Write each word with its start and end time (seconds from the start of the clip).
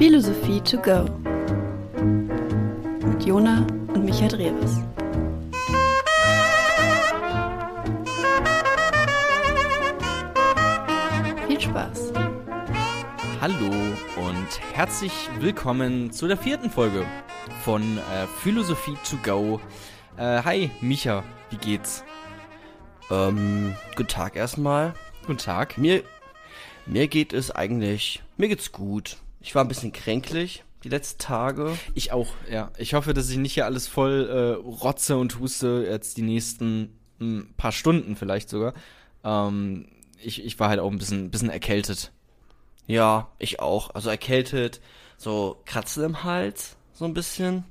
Philosophie 0.00 0.62
to 0.62 0.78
go 0.78 1.04
mit 3.06 3.22
Jona 3.22 3.66
und 3.92 4.02
Michael 4.02 4.28
Drewes. 4.28 4.78
Viel 11.46 11.60
Spaß. 11.60 12.14
Hallo 13.42 13.70
und 14.16 14.60
herzlich 14.72 15.12
willkommen 15.38 16.10
zu 16.10 16.26
der 16.28 16.38
vierten 16.38 16.70
Folge 16.70 17.04
von 17.62 17.98
äh, 17.98 18.26
Philosophie 18.38 18.96
to 19.04 19.18
go. 19.22 19.60
Äh, 20.16 20.42
hi, 20.42 20.70
Micha, 20.80 21.22
wie 21.50 21.58
geht's? 21.58 22.04
Ähm, 23.10 23.76
guten 23.96 24.08
Tag 24.08 24.34
erstmal. 24.34 24.94
Guten 25.26 25.36
Tag. 25.36 25.76
Mir, 25.76 26.04
mir 26.86 27.06
geht 27.06 27.34
es 27.34 27.50
eigentlich, 27.50 28.22
mir 28.38 28.48
geht's 28.48 28.72
gut. 28.72 29.18
Ich 29.40 29.54
war 29.54 29.64
ein 29.64 29.68
bisschen 29.68 29.92
kränklich 29.92 30.64
die 30.84 30.88
letzten 30.88 31.18
Tage. 31.18 31.76
Ich 31.94 32.12
auch, 32.12 32.28
ja. 32.50 32.70
Ich 32.78 32.94
hoffe, 32.94 33.14
dass 33.14 33.28
ich 33.28 33.36
nicht 33.36 33.54
hier 33.54 33.66
alles 33.66 33.86
voll 33.86 34.28
äh, 34.28 34.66
rotze 34.66 35.16
und 35.16 35.38
huste 35.38 35.86
jetzt 35.88 36.16
die 36.16 36.22
nächsten 36.22 36.98
mh, 37.18 37.44
paar 37.56 37.72
Stunden 37.72 38.16
vielleicht 38.16 38.48
sogar. 38.48 38.74
Ähm, 39.24 39.86
ich, 40.22 40.44
ich 40.44 40.58
war 40.58 40.68
halt 40.68 40.80
auch 40.80 40.90
ein 40.90 40.98
bisschen, 40.98 41.30
bisschen 41.30 41.50
erkältet. 41.50 42.12
Ja, 42.86 43.28
ich 43.38 43.60
auch. 43.60 43.94
Also 43.94 44.10
erkältet, 44.10 44.80
so 45.16 45.60
Kratzen 45.64 46.04
im 46.04 46.24
Hals, 46.24 46.76
so 46.92 47.04
ein 47.04 47.14
bisschen. 47.14 47.64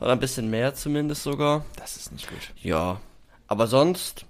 Oder 0.00 0.12
ein 0.12 0.20
bisschen 0.20 0.50
mehr 0.50 0.74
zumindest 0.74 1.22
sogar. 1.22 1.64
Das 1.76 1.96
ist 1.96 2.12
nicht 2.12 2.28
gut. 2.28 2.52
Ja. 2.62 3.00
Aber 3.46 3.66
sonst, 3.66 4.24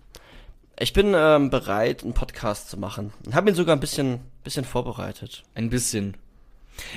ich 0.79 0.93
bin 0.93 1.15
ähm, 1.17 1.51
bereit, 1.51 2.03
einen 2.03 2.15
Podcast 2.15 2.69
zu 2.69 2.79
machen. 2.79 3.13
Habe 3.33 3.51
ihn 3.51 3.57
sogar 3.57 3.77
ein 3.77 3.81
bisschen, 3.81 4.21
bisschen 4.43 4.65
vorbereitet. 4.65 5.45
Ein 5.55 5.71
bisschen. 5.71 6.17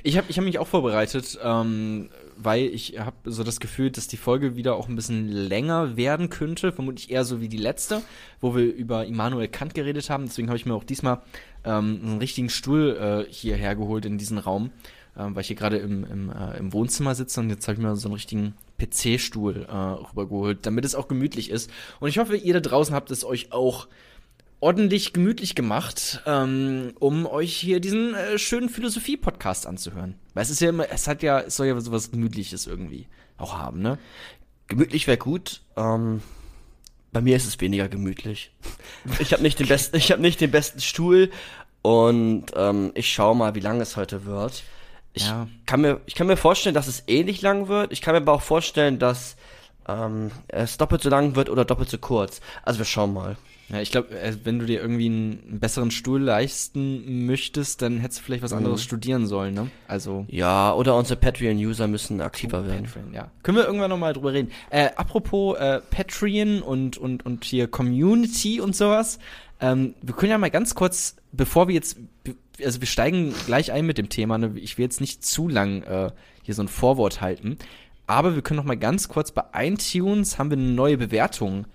Ich 0.04 0.18
habe 0.18 0.28
ich 0.30 0.38
hab 0.38 0.46
mich 0.46 0.60
auch 0.60 0.68
vorbereitet, 0.68 1.38
ähm, 1.44 2.10
weil 2.38 2.66
ich 2.66 3.00
habe 3.00 3.16
so 3.26 3.44
das 3.44 3.60
Gefühl, 3.60 3.92
dass 3.92 4.08
die 4.08 4.18
Folge 4.18 4.56
wieder 4.56 4.76
auch 4.76 4.88
ein 4.88 4.96
bisschen 4.96 5.28
länger 5.28 5.98
werden 5.98 6.30
könnte, 6.30 6.72
vermutlich 6.72 7.10
eher 7.12 7.26
so 7.26 7.42
wie 7.42 7.50
die 7.50 7.58
letzte, 7.58 8.02
wo 8.42 8.56
wir 8.56 8.64
über 8.64 9.06
Immanuel 9.06 9.48
Kant 9.48 9.74
geredet 9.74 10.10
haben. 10.10 10.26
Deswegen 10.26 10.48
habe 10.48 10.58
ich 10.58 10.66
mir 10.66 10.76
auch 10.76 10.84
diesmal 10.84 11.22
ähm, 11.64 12.00
einen 12.04 12.18
richtigen 12.20 12.50
Stuhl 12.50 13.26
äh, 13.28 13.32
hierher 13.32 13.76
geholt 13.76 14.06
in 14.06 14.18
diesen 14.18 14.38
Raum, 14.38 14.72
äh, 15.16 15.24
weil 15.24 15.42
ich 15.42 15.48
hier 15.48 15.56
gerade 15.56 15.78
im, 15.78 16.04
im, 16.06 16.32
äh, 16.32 16.58
im 16.58 16.74
Wohnzimmer 16.74 17.16
sitze 17.16 17.40
und 17.40 17.50
jetzt 17.50 17.68
habe 17.68 17.78
ich 17.78 17.84
mir 17.84 17.96
so 17.96 18.08
einen 18.08 18.16
richtigen 18.16 18.54
PC-Stuhl 18.78 19.66
äh, 19.68 19.76
rübergeholt, 19.76 20.66
damit 20.66 20.86
es 20.86 20.96
auch 20.96 21.08
gemütlich 21.08 21.50
ist. 21.50 21.72
Und 22.00 22.10
ich 22.10 22.20
hoffe, 22.20 22.36
ihr 22.36 22.54
da 22.54 22.60
draußen 22.60 22.94
habt 22.94 23.12
es 23.12 23.26
euch 23.26 23.52
auch 23.52 23.88
ordentlich 24.60 25.14
gemütlich 25.14 25.56
gemacht, 25.56 26.22
ähm, 26.26 26.94
um 27.00 27.26
euch 27.26 27.56
hier 27.56 27.80
diesen 27.80 28.14
äh, 28.16 28.38
schönen 28.40 28.70
Philosophie-Podcast 28.70 29.68
anzuhören. 29.68 30.16
Weil 30.34 30.44
es 30.44 30.50
ist 30.50 30.60
ja 30.62 30.70
immer, 30.70 30.90
es 30.92 31.08
hat 31.08 31.22
ja, 31.24 31.40
es 31.42 31.56
soll 31.56 31.68
ja 31.68 31.80
sowas 31.80 32.12
Gemütliches 32.12 32.66
irgendwie 32.68 33.08
auch 33.38 33.58
haben, 33.58 33.82
ne? 33.82 34.00
Gemütlich 34.68 35.08
wäre 35.08 35.18
gut. 35.18 35.62
Ähm, 35.78 36.22
bei 37.14 37.22
mir 37.22 37.36
ist 37.38 37.46
es 37.48 37.60
weniger 37.62 37.88
gemütlich. 37.88 38.52
Ich 39.20 39.32
habe 39.32 39.42
nicht 39.44 39.60
den 39.60 39.68
besten, 39.68 39.96
ich 39.96 40.12
habe 40.12 40.22
nicht 40.22 40.42
den 40.42 40.52
besten 40.52 40.82
Stuhl 40.82 41.32
und 41.82 42.46
ähm, 42.56 42.92
ich 42.96 43.10
schaue 43.14 43.36
mal, 43.36 43.56
wie 43.56 43.62
lang 43.62 43.80
es 43.80 43.96
heute 43.96 44.26
wird. 44.26 44.64
Ich 45.14 45.26
Ja. 45.28 45.48
kann 45.66 45.82
mir, 45.82 46.02
ich 46.06 46.16
kann 46.16 46.28
mir 46.28 46.36
vorstellen, 46.36 46.76
dass 46.76 46.88
es 46.88 47.04
ähnlich 47.08 47.42
lang 47.42 47.70
wird. 47.70 47.94
Ich 47.94 48.02
kann 48.02 48.14
mir 48.14 48.22
aber 48.22 48.34
auch 48.34 48.42
vorstellen, 48.42 49.00
dass 49.00 49.37
ähm, 49.88 50.32
es 50.48 50.78
doppelt 50.78 51.02
so 51.02 51.10
lang 51.10 51.36
wird 51.36 51.50
oder 51.50 51.66
doppelt 51.66 51.90
so 51.90 51.98
kurz. 51.98 52.42
Also 52.64 52.80
wir 52.80 52.86
schauen 52.86 53.14
mal. 53.14 53.38
Ja, 53.70 53.82
ich 53.82 53.92
glaube, 53.92 54.18
äh, 54.18 54.34
wenn 54.46 54.60
du 54.60 54.66
dir 54.66 54.80
irgendwie 54.80 55.08
einen 55.08 55.60
besseren 55.60 55.92
Stuhl 55.92 56.22
leisten 56.22 57.26
möchtest, 57.26 57.82
dann 57.82 58.00
hättest 58.00 58.22
du 58.22 58.24
vielleicht 58.24 58.44
was 58.44 58.54
anderes 58.54 58.82
studieren 58.82 59.28
sollen, 59.28 59.54
ne? 59.54 59.70
Also. 59.90 60.26
Ja, 60.30 60.74
oder 60.74 60.96
unsere 60.96 61.20
Patreon-User 61.20 61.88
müssen 61.88 62.22
aktiver 62.22 62.66
werden. 62.66 62.86
Patreon, 62.86 63.14
ja. 63.14 63.30
Können 63.44 63.58
wir 63.58 63.66
irgendwann 63.66 63.90
nochmal 63.90 64.14
drüber 64.14 64.32
reden. 64.32 64.52
Äh, 64.70 64.90
apropos 64.96 65.58
äh, 65.58 65.82
Patreon 65.82 66.62
und, 66.62 66.98
und, 66.98 67.26
und 67.26 67.44
hier 67.44 67.68
Community 67.68 68.62
und 68.62 68.74
sowas. 68.74 69.20
Ähm, 69.60 69.96
wir 70.02 70.16
können 70.16 70.32
ja 70.32 70.38
mal 70.38 70.52
ganz 70.52 70.74
kurz, 70.74 71.18
bevor 71.34 71.68
wir 71.68 71.76
jetzt, 71.76 71.98
also 72.64 72.80
wir 72.80 72.88
steigen 72.88 73.34
gleich 73.48 73.74
ein 73.74 73.86
mit 73.86 73.98
dem 73.98 74.08
Thema, 74.08 74.38
ne? 74.38 74.54
ich 74.56 74.78
will 74.78 74.84
jetzt 74.84 75.02
nicht 75.02 75.26
zu 75.26 75.50
lang 75.50 75.84
äh, 75.84 76.12
hier 76.44 76.54
so 76.54 76.64
ein 76.64 76.70
Vorwort 76.70 77.20
halten, 77.20 77.58
aber 78.08 78.36
wir 78.36 78.42
können 78.42 78.58
noch 78.58 78.64
mal 78.66 78.78
ganz 78.78 79.08
kurz 79.10 79.32
bei 79.32 79.44
iTunes 79.54 80.40
haben 80.40 80.50
wir 80.50 80.58
eine 80.58 80.68
neue 80.68 80.98
Bewertung 80.98 81.66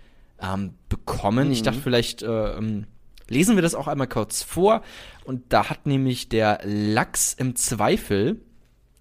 ähm, 0.41 0.75
bekommen. 0.89 1.53
Ich 1.53 1.63
dachte 1.63 1.81
vielleicht 1.81 2.23
äh, 2.23 2.57
ähm, 2.57 2.87
lesen 3.29 3.57
wir 3.57 3.63
das 3.63 3.75
auch 3.75 3.87
einmal 3.87 4.09
kurz 4.09 4.43
vor 4.43 4.83
und 5.25 5.45
da 5.53 5.71
hat 5.71 5.87
nämlich 5.87 6.29
der 6.29 6.61
Lachs 6.65 7.33
im 7.35 7.55
Zweifel 7.55 8.41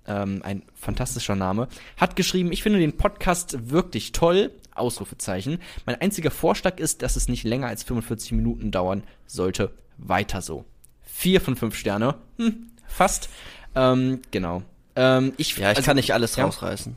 ähm, 0.07 0.41
ein 0.43 0.63
fantastischer 0.73 1.35
Name, 1.35 1.67
hat 1.97 2.15
geschrieben, 2.15 2.51
ich 2.51 2.63
finde 2.63 2.79
den 2.79 2.97
Podcast 2.97 3.69
wirklich 3.71 4.11
toll, 4.11 4.51
Ausrufezeichen. 4.73 5.59
Mein 5.85 5.99
einziger 5.99 6.31
Vorschlag 6.31 6.79
ist, 6.79 7.01
dass 7.01 7.15
es 7.15 7.27
nicht 7.27 7.43
länger 7.43 7.67
als 7.67 7.83
45 7.83 8.31
Minuten 8.31 8.71
dauern 8.71 9.03
sollte. 9.27 9.71
Weiter 9.97 10.41
so. 10.41 10.65
Vier 11.01 11.41
von 11.41 11.55
fünf 11.55 11.75
Sterne. 11.75 12.15
Hm, 12.37 12.71
fast. 12.87 13.29
Ähm, 13.75 14.21
genau. 14.31 14.63
Ähm, 14.95 15.33
ich, 15.37 15.57
Ja, 15.57 15.71
ich 15.71 15.77
also- 15.77 15.85
kann 15.87 15.97
nicht 15.97 16.13
alles 16.13 16.35
ja. 16.35 16.45
rausreißen. 16.45 16.95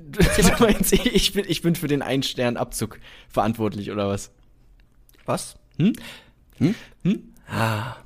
Du 0.00 0.64
meinst, 0.64 0.92
ich 0.92 1.32
bin, 1.32 1.44
ich 1.48 1.62
bin 1.62 1.74
für 1.74 1.88
den 1.88 2.02
Ein-Stern-Abzug 2.02 2.98
verantwortlich, 3.28 3.90
oder 3.90 4.08
was? 4.08 4.30
Was? 5.24 5.56
Hm? 5.78 5.92
Hm? 6.58 6.74
Hm? 7.02 7.34
Ah, 7.48 7.96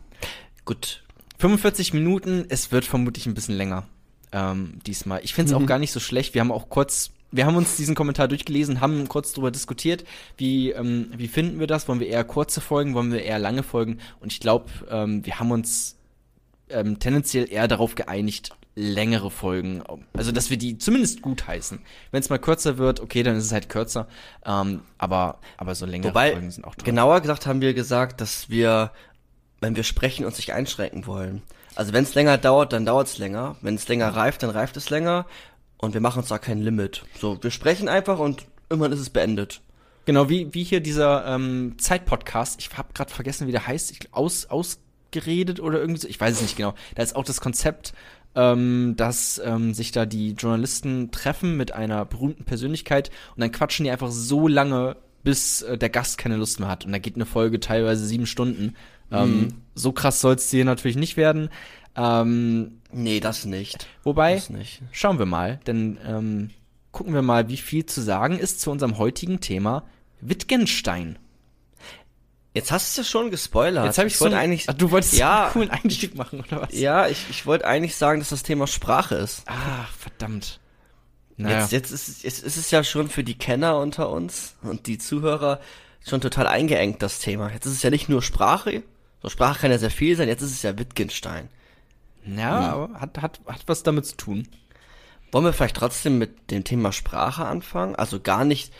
gut. 0.64 1.02
45 1.38 1.92
Minuten, 1.94 2.46
es 2.48 2.70
wird 2.70 2.84
vermutlich 2.84 3.26
ein 3.26 3.34
bisschen 3.34 3.56
länger 3.56 3.86
ähm, 4.32 4.78
diesmal. 4.86 5.20
Ich 5.22 5.34
finde 5.34 5.52
es 5.52 5.60
auch 5.60 5.66
gar 5.66 5.78
nicht 5.78 5.92
so 5.92 6.00
schlecht. 6.00 6.34
Wir 6.34 6.40
haben 6.40 6.52
auch 6.52 6.68
kurz, 6.68 7.10
wir 7.30 7.46
haben 7.46 7.56
uns 7.56 7.76
diesen 7.76 7.94
Kommentar 7.94 8.28
durchgelesen, 8.28 8.80
haben 8.80 9.08
kurz 9.08 9.32
drüber 9.32 9.50
diskutiert, 9.50 10.04
wie, 10.36 10.70
ähm, 10.70 11.12
wie 11.16 11.28
finden 11.28 11.60
wir 11.60 11.66
das? 11.66 11.88
Wollen 11.88 12.00
wir 12.00 12.08
eher 12.08 12.24
kurze 12.24 12.60
Folgen, 12.60 12.94
wollen 12.94 13.12
wir 13.12 13.22
eher 13.22 13.38
lange 13.38 13.62
Folgen? 13.62 13.98
Und 14.20 14.32
ich 14.32 14.40
glaube, 14.40 14.66
ähm, 14.88 15.24
wir 15.24 15.38
haben 15.38 15.50
uns 15.50 15.96
ähm, 16.68 16.98
tendenziell 16.98 17.50
eher 17.50 17.68
darauf 17.68 17.94
geeinigt, 17.94 18.50
längere 18.74 19.30
Folgen, 19.30 19.82
also 20.14 20.32
dass 20.32 20.48
wir 20.48 20.56
die 20.56 20.78
zumindest 20.78 21.20
gut 21.20 21.46
heißen. 21.46 21.80
Wenn 22.10 22.20
es 22.20 22.30
mal 22.30 22.38
kürzer 22.38 22.78
wird, 22.78 23.00
okay, 23.00 23.22
dann 23.22 23.36
ist 23.36 23.44
es 23.44 23.52
halt 23.52 23.68
kürzer, 23.68 24.08
ähm, 24.46 24.82
aber, 24.98 25.40
aber 25.58 25.74
so 25.74 25.84
längere 25.84 26.10
Wobei, 26.10 26.32
Folgen 26.32 26.50
sind 26.50 26.64
auch 26.64 26.74
toll. 26.74 26.84
genauer 26.84 27.20
gesagt 27.20 27.46
haben 27.46 27.60
wir 27.60 27.74
gesagt, 27.74 28.20
dass 28.20 28.48
wir, 28.48 28.92
wenn 29.60 29.76
wir 29.76 29.82
sprechen, 29.82 30.24
uns 30.24 30.38
nicht 30.38 30.54
einschränken 30.54 31.06
wollen. 31.06 31.42
Also 31.74 31.92
wenn 31.92 32.04
es 32.04 32.14
länger 32.14 32.38
dauert, 32.38 32.72
dann 32.72 32.84
dauert 32.84 33.08
es 33.08 33.18
länger. 33.18 33.56
Wenn 33.62 33.74
es 33.74 33.88
länger 33.88 34.08
reift, 34.08 34.42
dann 34.42 34.50
reift 34.50 34.76
es 34.76 34.90
länger. 34.90 35.26
Und 35.78 35.94
wir 35.94 36.00
machen 36.00 36.20
uns 36.20 36.28
da 36.28 36.38
kein 36.38 36.60
Limit. 36.60 37.04
So, 37.18 37.42
wir 37.42 37.50
sprechen 37.50 37.88
einfach 37.88 38.18
und 38.18 38.44
irgendwann 38.68 38.92
ist 38.92 39.00
es 39.00 39.10
beendet. 39.10 39.62
Genau, 40.04 40.28
wie, 40.28 40.52
wie 40.52 40.64
hier 40.64 40.80
dieser 40.80 41.26
ähm, 41.26 41.76
Zeit-Podcast, 41.78 42.60
ich 42.60 42.76
habe 42.76 42.92
gerade 42.92 43.12
vergessen, 43.12 43.46
wie 43.46 43.52
der 43.52 43.66
heißt, 43.66 43.90
ich, 43.92 44.12
aus, 44.12 44.46
ausgeredet 44.46 45.60
oder 45.60 45.78
irgendwie 45.80 46.00
so, 46.00 46.08
ich 46.08 46.20
weiß 46.20 46.36
es 46.36 46.42
nicht 46.42 46.56
genau. 46.56 46.74
Da 46.94 47.02
ist 47.02 47.14
auch 47.14 47.24
das 47.24 47.40
Konzept, 47.40 47.94
ähm, 48.34 48.94
dass 48.96 49.40
ähm, 49.44 49.74
sich 49.74 49.92
da 49.92 50.06
die 50.06 50.32
Journalisten 50.32 51.10
treffen 51.10 51.56
mit 51.56 51.72
einer 51.72 52.04
berühmten 52.04 52.44
Persönlichkeit 52.44 53.10
und 53.34 53.40
dann 53.40 53.52
quatschen 53.52 53.84
die 53.84 53.90
einfach 53.90 54.10
so 54.10 54.48
lange, 54.48 54.96
bis 55.22 55.62
äh, 55.62 55.78
der 55.78 55.90
Gast 55.90 56.18
keine 56.18 56.36
Lust 56.36 56.60
mehr 56.60 56.68
hat. 56.68 56.84
Und 56.84 56.92
da 56.92 56.98
geht 56.98 57.14
eine 57.16 57.26
Folge 57.26 57.60
teilweise 57.60 58.06
sieben 58.06 58.26
Stunden. 58.26 58.74
Ähm, 59.10 59.48
so 59.74 59.92
krass 59.92 60.20
soll 60.20 60.36
es 60.36 60.50
hier 60.50 60.64
natürlich 60.64 60.96
nicht 60.96 61.16
werden. 61.16 61.50
Ähm, 61.96 62.78
Nee, 62.94 63.20
das 63.20 63.44
nicht. 63.46 63.86
wobei, 64.04 64.34
Das 64.34 64.50
nicht. 64.50 64.82
Schauen 64.90 65.18
wir 65.18 65.26
mal, 65.26 65.60
denn 65.66 65.98
ähm, 66.06 66.50
gucken 66.90 67.14
wir 67.14 67.22
mal, 67.22 67.48
wie 67.48 67.56
viel 67.56 67.86
zu 67.86 68.02
sagen 68.02 68.38
ist 68.38 68.60
zu 68.60 68.70
unserem 68.70 68.98
heutigen 68.98 69.40
Thema 69.40 69.84
Wittgenstein. 70.20 71.18
Jetzt 72.54 72.70
hast 72.70 72.96
du 72.96 73.00
es 73.00 73.06
ja 73.06 73.10
schon 73.10 73.30
gespoilert. 73.30 73.86
Jetzt 73.86 73.98
habe 73.98 74.08
ich, 74.08 74.20
wollte 74.20 74.34
so 74.36 74.40
eigentlich. 74.40 74.68
Ach, 74.68 74.74
du 74.74 74.90
wolltest 74.90 75.14
Ja. 75.14 75.44
einen 75.44 75.52
coolen 75.52 75.70
Einstieg 75.70 76.14
machen 76.14 76.40
oder 76.40 76.62
was? 76.62 76.72
Ja, 76.78 77.08
ich, 77.08 77.24
ich 77.30 77.46
wollte 77.46 77.66
eigentlich 77.66 77.96
sagen, 77.96 78.20
dass 78.20 78.28
das 78.28 78.42
Thema 78.42 78.66
Sprache 78.66 79.14
ist. 79.14 79.42
Ah, 79.46 79.86
verdammt. 79.98 80.60
Naja. 81.38 81.60
Jetzt, 81.60 81.72
jetzt, 81.72 81.90
ist, 81.90 82.22
jetzt 82.24 82.42
ist 82.42 82.56
es 82.58 82.70
ja 82.70 82.84
schon 82.84 83.08
für 83.08 83.24
die 83.24 83.38
Kenner 83.38 83.78
unter 83.78 84.10
uns 84.10 84.54
und 84.62 84.86
die 84.86 84.98
Zuhörer 84.98 85.60
schon 86.06 86.20
total 86.20 86.46
eingeengt, 86.46 87.00
das 87.02 87.20
Thema. 87.20 87.50
Jetzt 87.50 87.64
ist 87.64 87.72
es 87.72 87.82
ja 87.82 87.90
nicht 87.90 88.08
nur 88.10 88.22
Sprache. 88.22 88.82
So 89.22 89.28
Sprache 89.30 89.60
kann 89.60 89.70
ja 89.70 89.78
sehr 89.78 89.90
viel 89.90 90.14
sein, 90.16 90.28
jetzt 90.28 90.42
ist 90.42 90.52
es 90.52 90.62
ja 90.62 90.76
Wittgenstein. 90.78 91.48
ja, 92.26 92.50
aber 92.72 93.00
hat, 93.00 93.22
hat, 93.22 93.40
hat 93.46 93.62
was 93.66 93.82
damit 93.82 94.04
zu 94.06 94.16
tun. 94.16 94.48
Wollen 95.30 95.44
wir 95.46 95.52
vielleicht 95.54 95.76
trotzdem 95.76 96.18
mit 96.18 96.50
dem 96.50 96.64
Thema 96.64 96.92
Sprache 96.92 97.46
anfangen? 97.46 97.96
Also 97.96 98.20
gar 98.20 98.44
nicht, 98.44 98.72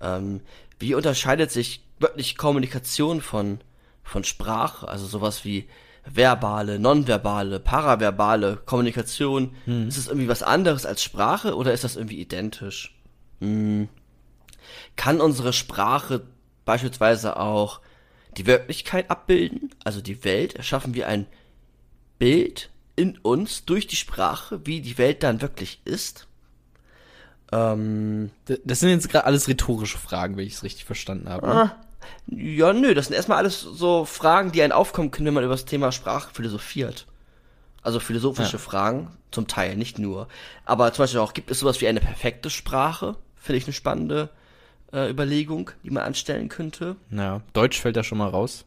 Ähm, 0.00 0.41
wie 0.79 0.94
unterscheidet 0.94 1.50
sich 1.50 1.85
wirklich 1.99 2.37
Kommunikation 2.37 3.21
von, 3.21 3.61
von 4.03 4.25
Sprache? 4.25 4.88
Also 4.88 5.06
sowas 5.06 5.44
wie 5.44 5.69
verbale, 6.05 6.79
nonverbale, 6.79 7.61
paraverbale 7.61 8.56
Kommunikation. 8.56 9.55
Ist 9.88 9.97
es 9.97 10.09
irgendwie 10.09 10.29
was 10.29 10.43
anderes 10.43 10.85
als 10.85 11.03
Sprache 11.03 11.56
oder 11.56 11.73
ist 11.73 11.85
das 11.85 11.97
irgendwie 11.97 12.21
identisch? 12.21 12.94
Hm. 13.41 13.88
Kann 14.97 15.21
unsere 15.21 15.53
Sprache 15.53 16.23
beispielsweise 16.65 17.38
auch 17.38 17.81
die 18.39 18.47
Wirklichkeit 18.47 19.11
abbilden? 19.11 19.71
Also 19.85 20.01
die 20.01 20.25
Welt? 20.25 20.55
Erschaffen 20.55 20.95
wir 20.95 21.09
ein 21.09 21.27
Bild 22.19 22.71
in 22.97 23.19
uns 23.19 23.65
durch 23.65 23.87
die 23.87 23.97
Sprache, 23.97 24.61
wie 24.65 24.81
die 24.81 24.99
Welt 24.99 25.23
dann 25.23 25.41
wirklich 25.43 25.81
ist? 25.85 26.27
Ähm, 27.53 28.31
Das 28.65 28.81
sind 28.81 28.91
jetzt 28.91 29.09
gerade 29.09 29.27
alles 29.27 29.49
rhetorische 29.49 29.99
Fragen, 29.99 30.37
wenn 30.37 30.47
ich 30.47 30.55
es 30.55 30.63
richtig 30.63 30.85
verstanden 30.85 31.29
habe. 31.29 31.47
ne? 31.47 31.53
Ah, 31.55 31.77
ja, 32.27 32.73
nö, 32.73 32.95
das 32.95 33.07
sind 33.07 33.17
erstmal 33.17 33.39
alles 33.39 33.61
so 33.61 34.05
Fragen, 34.05 34.53
die 34.53 34.63
einen 34.63 34.73
aufkommen 34.73 35.11
können, 35.11 35.27
wenn 35.27 35.35
man 35.35 35.45
über 35.45 35.55
das 35.55 35.65
Thema 35.65 35.93
Sprache 35.93 36.31
philosophiert. 36.33 37.07
Also 37.83 38.01
philosophische 38.01 38.55
Ja. 38.55 38.59
Fragen, 38.59 39.11
zum 39.31 39.47
Teil, 39.47 39.77
nicht 39.77 39.99
nur. 39.99 40.29
Aber 40.65 40.93
zum 40.93 41.03
Beispiel 41.03 41.21
auch, 41.21 41.35
gibt 41.35 41.51
es 41.51 41.61
sowas 41.61 41.81
wie 41.81 41.89
eine 41.89 42.01
perfekte 42.01 42.49
Sprache? 42.49 43.17
Finde 43.37 43.59
ich 43.59 43.65
eine 43.65 43.75
spannende 43.75 44.23
äh, 44.23 44.44
Überlegung, 45.11 45.70
die 45.82 45.91
man 45.91 46.02
anstellen 46.02 46.49
könnte. 46.49 46.96
Ja, 47.11 47.43
Deutsch 47.52 47.81
fällt 47.81 47.96
da 47.96 48.05
schon 48.05 48.19
mal 48.19 48.29
raus. 48.29 48.64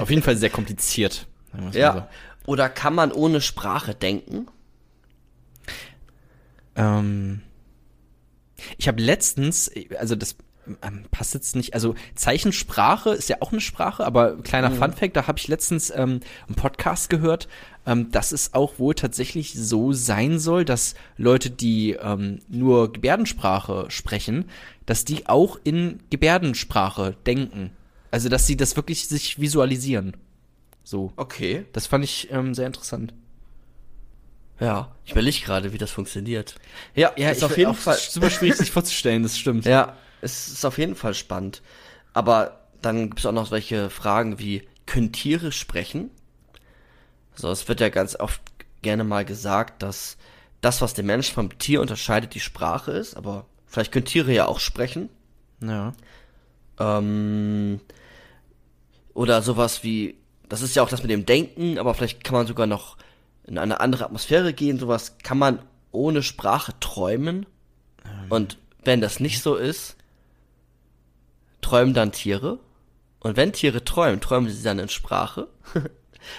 Auf 0.00 0.10
jeden 0.10 0.22
Fall 0.22 0.36
sehr 0.36 0.50
kompliziert. 0.50 1.26
Ja. 1.72 2.08
Oder 2.46 2.68
kann 2.68 2.94
man 2.94 3.12
ohne 3.12 3.40
Sprache 3.40 3.94
denken? 3.94 4.46
so. 4.46 6.82
Ähm, 6.82 7.42
ich 8.78 8.88
habe 8.88 9.02
letztens, 9.02 9.70
also 9.98 10.14
das 10.14 10.36
ähm, 10.82 11.04
passt 11.10 11.34
jetzt 11.34 11.56
nicht, 11.56 11.74
also 11.74 11.94
Zeichensprache 12.14 13.10
ist 13.10 13.28
ja 13.28 13.38
auch 13.40 13.50
eine 13.50 13.60
Sprache, 13.60 14.04
aber 14.04 14.36
kleiner 14.42 14.70
Funfact, 14.70 15.16
da 15.16 15.26
habe 15.26 15.38
ich 15.38 15.48
letztens 15.48 15.90
ähm, 15.90 16.20
einen 16.46 16.54
Podcast 16.54 17.10
gehört, 17.10 17.48
ähm, 17.86 18.12
dass 18.12 18.30
es 18.30 18.54
auch 18.54 18.78
wohl 18.78 18.94
tatsächlich 18.94 19.54
so 19.54 19.92
sein 19.92 20.38
soll, 20.38 20.64
dass 20.64 20.94
Leute, 21.16 21.50
die 21.50 21.92
ähm, 21.92 22.40
nur 22.48 22.92
Gebärdensprache 22.92 23.86
sprechen, 23.88 24.44
dass 24.86 25.04
die 25.04 25.26
auch 25.28 25.58
in 25.64 26.00
Gebärdensprache 26.10 27.16
denken. 27.26 27.70
Also 28.10 28.28
dass 28.28 28.46
sie 28.46 28.56
das 28.56 28.76
wirklich 28.76 29.08
sich 29.08 29.40
visualisieren. 29.40 30.16
So. 30.84 31.12
Okay. 31.16 31.64
Das 31.72 31.86
fand 31.86 32.04
ich 32.04 32.30
ähm, 32.30 32.54
sehr 32.54 32.66
interessant. 32.66 33.14
Ja, 34.60 34.94
ich 35.04 35.12
überlege 35.12 35.40
gerade, 35.40 35.72
wie 35.72 35.78
das 35.78 35.90
funktioniert. 35.90 36.54
Ja, 36.94 37.08
ist 37.08 37.38
ich 37.38 37.44
auf 37.44 37.56
jeden 37.56 37.74
Fall. 37.74 37.96
super 37.98 38.30
schwierig 38.30 38.56
sich 38.56 38.70
vorzustellen, 38.70 39.22
das 39.22 39.38
stimmt. 39.38 39.64
Ja, 39.64 39.96
es 40.20 40.48
ist 40.48 40.64
auf 40.64 40.78
jeden 40.78 40.94
Fall 40.94 41.14
spannend. 41.14 41.62
Aber 42.12 42.60
dann 42.80 43.08
gibt 43.08 43.20
es 43.20 43.26
auch 43.26 43.32
noch 43.32 43.46
solche 43.46 43.90
Fragen 43.90 44.38
wie, 44.38 44.62
können 44.86 45.12
Tiere 45.12 45.52
sprechen? 45.52 46.10
So, 47.34 47.50
es 47.50 47.66
wird 47.66 47.80
ja 47.80 47.88
ganz 47.88 48.14
oft 48.14 48.40
gerne 48.82 49.04
mal 49.04 49.24
gesagt, 49.24 49.82
dass 49.82 50.16
das, 50.60 50.80
was 50.80 50.94
den 50.94 51.06
Menschen 51.06 51.34
vom 51.34 51.58
Tier 51.58 51.80
unterscheidet, 51.80 52.34
die 52.34 52.40
Sprache 52.40 52.92
ist, 52.92 53.16
aber 53.16 53.46
vielleicht 53.72 53.90
können 53.90 54.04
Tiere 54.04 54.32
ja 54.32 54.46
auch 54.46 54.60
sprechen. 54.60 55.08
Ja. 55.62 55.94
Ähm, 56.78 57.80
oder 59.14 59.42
sowas 59.42 59.82
wie, 59.82 60.16
das 60.48 60.60
ist 60.60 60.76
ja 60.76 60.82
auch 60.82 60.88
das 60.88 61.02
mit 61.02 61.10
dem 61.10 61.24
Denken, 61.26 61.78
aber 61.78 61.94
vielleicht 61.94 62.22
kann 62.22 62.34
man 62.34 62.46
sogar 62.46 62.66
noch 62.66 62.98
in 63.44 63.58
eine 63.58 63.80
andere 63.80 64.04
Atmosphäre 64.04 64.52
gehen, 64.52 64.78
sowas 64.78 65.16
kann 65.22 65.38
man 65.38 65.60
ohne 65.90 66.22
Sprache 66.22 66.72
träumen. 66.80 67.46
Und 68.28 68.58
wenn 68.84 69.00
das 69.00 69.20
nicht 69.20 69.42
so 69.42 69.56
ist, 69.56 69.96
träumen 71.60 71.94
dann 71.94 72.12
Tiere. 72.12 72.58
Und 73.20 73.36
wenn 73.36 73.52
Tiere 73.52 73.84
träumen, 73.84 74.20
träumen 74.20 74.50
sie 74.50 74.62
dann 74.62 74.78
in 74.78 74.88
Sprache. 74.88 75.48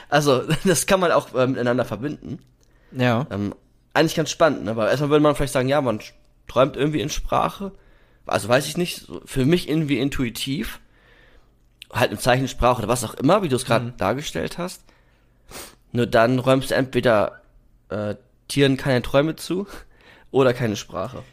also, 0.09 0.44
das 0.65 0.85
kann 0.85 1.00
man 1.00 1.12
auch 1.12 1.33
äh, 1.33 1.47
miteinander 1.47 1.85
verbinden. 1.85 2.39
Ja. 2.91 3.25
Ähm, 3.31 3.56
eigentlich 3.94 4.15
ganz 4.15 4.31
spannend, 4.31 4.65
ne? 4.65 4.71
aber 4.71 4.89
erstmal 4.89 5.09
würde 5.09 5.24
man 5.24 5.35
vielleicht 5.35 5.53
sagen, 5.53 5.69
ja, 5.69 5.81
man 5.81 6.00
träumt 6.48 6.75
irgendwie 6.75 7.01
in 7.01 7.10
Sprache. 7.10 7.72
Also 8.25 8.48
weiß 8.48 8.68
ich 8.68 8.78
nicht, 8.78 9.07
für 9.25 9.45
mich 9.45 9.69
irgendwie 9.69 10.00
intuitiv. 10.00 10.80
Halt 11.92 12.12
in 12.12 12.18
Zeichensprache 12.18 12.80
oder 12.80 12.88
was 12.88 13.04
auch 13.04 13.13
immer, 13.13 13.44
wie 13.44 13.50
du 13.50 13.56
es 13.56 13.66
gerade 13.66 13.94
dargestellt 13.98 14.57
hast. 14.57 14.84
Nur 15.92 16.07
dann 16.07 16.40
räumst 16.40 16.72
du 16.72 16.75
entweder 16.75 17.42
äh, 17.90 18.16
Tieren 18.48 18.78
keine 18.78 19.01
Träume 19.01 19.36
zu 19.36 19.68
oder 20.31 20.54
keine 20.54 20.75
Sprache. 20.75 21.24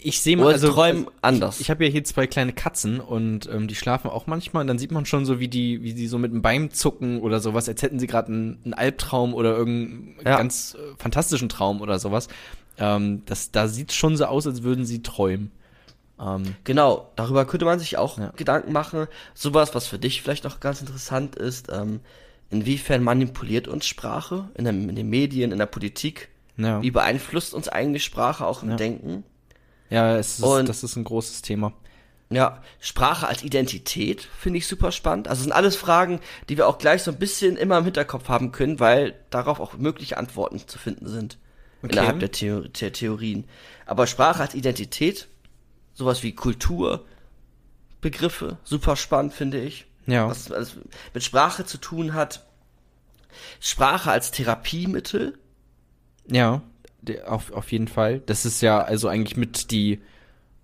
Ich 0.00 0.22
sehe 0.22 0.38
mal, 0.38 0.52
also 0.52 0.72
träumen 0.72 1.06
anders. 1.20 1.60
Ich 1.60 1.68
habe 1.68 1.84
ja 1.84 1.90
hier 1.90 2.02
zwei 2.04 2.26
kleine 2.26 2.54
Katzen 2.54 2.98
und 2.98 3.46
ähm, 3.52 3.68
die 3.68 3.74
schlafen 3.74 4.08
auch 4.10 4.26
manchmal 4.26 4.62
und 4.62 4.68
dann 4.68 4.78
sieht 4.78 4.90
man 4.90 5.04
schon 5.04 5.26
so, 5.26 5.38
wie 5.38 5.48
die, 5.48 5.82
wie 5.82 5.92
die 5.92 6.06
so 6.06 6.16
mit 6.16 6.32
dem 6.32 6.40
Bein 6.40 6.70
zucken 6.70 7.20
oder 7.20 7.40
sowas, 7.40 7.68
als 7.68 7.82
hätten 7.82 7.98
sie 7.98 8.06
gerade 8.06 8.28
einen, 8.28 8.58
einen 8.64 8.72
Albtraum 8.72 9.34
oder 9.34 9.54
irgendeinen 9.54 10.16
Ja. 10.24 10.38
ganz 10.38 10.74
äh, 10.78 10.94
fantastischen 10.96 11.50
Traum 11.50 11.82
oder 11.82 11.98
sowas. 11.98 12.28
Ähm, 12.78 13.22
das, 13.26 13.50
da 13.50 13.68
sieht 13.68 13.92
schon 13.92 14.16
so 14.16 14.24
aus, 14.26 14.46
als 14.46 14.62
würden 14.62 14.84
sie 14.86 15.02
träumen. 15.02 15.50
Ähm, 16.20 16.54
Genau, 16.64 17.10
darüber 17.16 17.44
könnte 17.44 17.64
man 17.66 17.78
sich 17.78 17.96
auch 17.98 18.18
Ja. 18.18 18.32
Gedanken 18.36 18.72
machen. 18.72 19.06
Sowas, 19.34 19.74
was 19.74 19.86
für 19.86 19.98
dich 19.98 20.22
vielleicht 20.22 20.46
auch 20.46 20.60
ganz 20.60 20.80
interessant 20.80 21.36
ist, 21.36 21.68
ähm, 21.72 22.00
inwiefern 22.50 23.02
manipuliert 23.02 23.68
uns 23.68 23.86
Sprache 23.86 24.48
in, 24.54 24.64
der, 24.64 24.72
in 24.74 24.94
den 24.94 25.08
Medien, 25.08 25.52
in 25.52 25.58
der 25.58 25.66
Politik? 25.66 26.28
ja. 26.56 26.82
Wie 26.82 26.90
beeinflusst 26.90 27.54
uns 27.54 27.68
eigentlich 27.68 28.04
Sprache 28.04 28.46
auch 28.46 28.62
im 28.62 28.70
Ja. 28.70 28.76
Denken? 28.76 29.24
ja, 29.90 30.16
es 30.16 30.38
ist, 30.38 30.44
Und- 30.44 30.68
das 30.68 30.82
ist 30.84 30.96
ein 30.96 31.04
großes 31.04 31.42
Thema. 31.42 31.72
Ja, 32.30 32.62
Sprache 32.80 33.26
als 33.28 33.42
Identität 33.42 34.22
finde 34.38 34.56
ich 34.58 34.66
super 34.66 34.90
spannend. 34.90 35.28
Also 35.28 35.40
es 35.40 35.44
sind 35.44 35.52
alles 35.52 35.76
Fragen, 35.76 36.18
die 36.48 36.56
wir 36.56 36.66
auch 36.66 36.78
gleich 36.78 37.02
so 37.02 37.10
ein 37.10 37.18
bisschen 37.18 37.56
immer 37.58 37.76
im 37.76 37.84
Hinterkopf 37.84 38.28
haben 38.30 38.52
können, 38.52 38.80
weil 38.80 39.14
darauf 39.28 39.60
auch 39.60 39.76
mögliche 39.76 40.16
Antworten 40.16 40.58
zu 40.66 40.78
finden 40.78 41.08
sind. 41.08 41.36
Okay. 41.82 41.92
Innerhalb 41.92 42.20
der, 42.20 42.30
Theo 42.30 42.60
der 42.60 42.92
Theorien. 42.92 43.44
Aber 43.86 44.06
Sprache 44.06 44.42
als 44.42 44.54
Identität, 44.54 45.28
sowas 45.94 46.22
wie 46.22 46.32
Kultur, 46.32 47.04
Begriffe, 48.00 48.58
super 48.64 48.96
spannend 48.96 49.32
finde 49.32 49.60
ich. 49.60 49.86
Ja. 50.06 50.28
Was 50.28 50.50
alles 50.50 50.76
mit 51.14 51.22
Sprache 51.22 51.64
zu 51.64 51.78
tun 51.78 52.14
hat. 52.14 52.44
Sprache 53.60 54.10
als 54.10 54.30
Therapiemittel. 54.32 55.38
Ja, 56.28 56.62
auf, 57.26 57.52
auf 57.52 57.72
jeden 57.72 57.88
Fall. 57.88 58.20
Das 58.20 58.44
ist 58.44 58.60
ja 58.60 58.80
also 58.80 59.08
eigentlich 59.08 59.36
mit 59.36 59.70
die, 59.70 60.00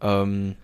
ähm, 0.01 0.57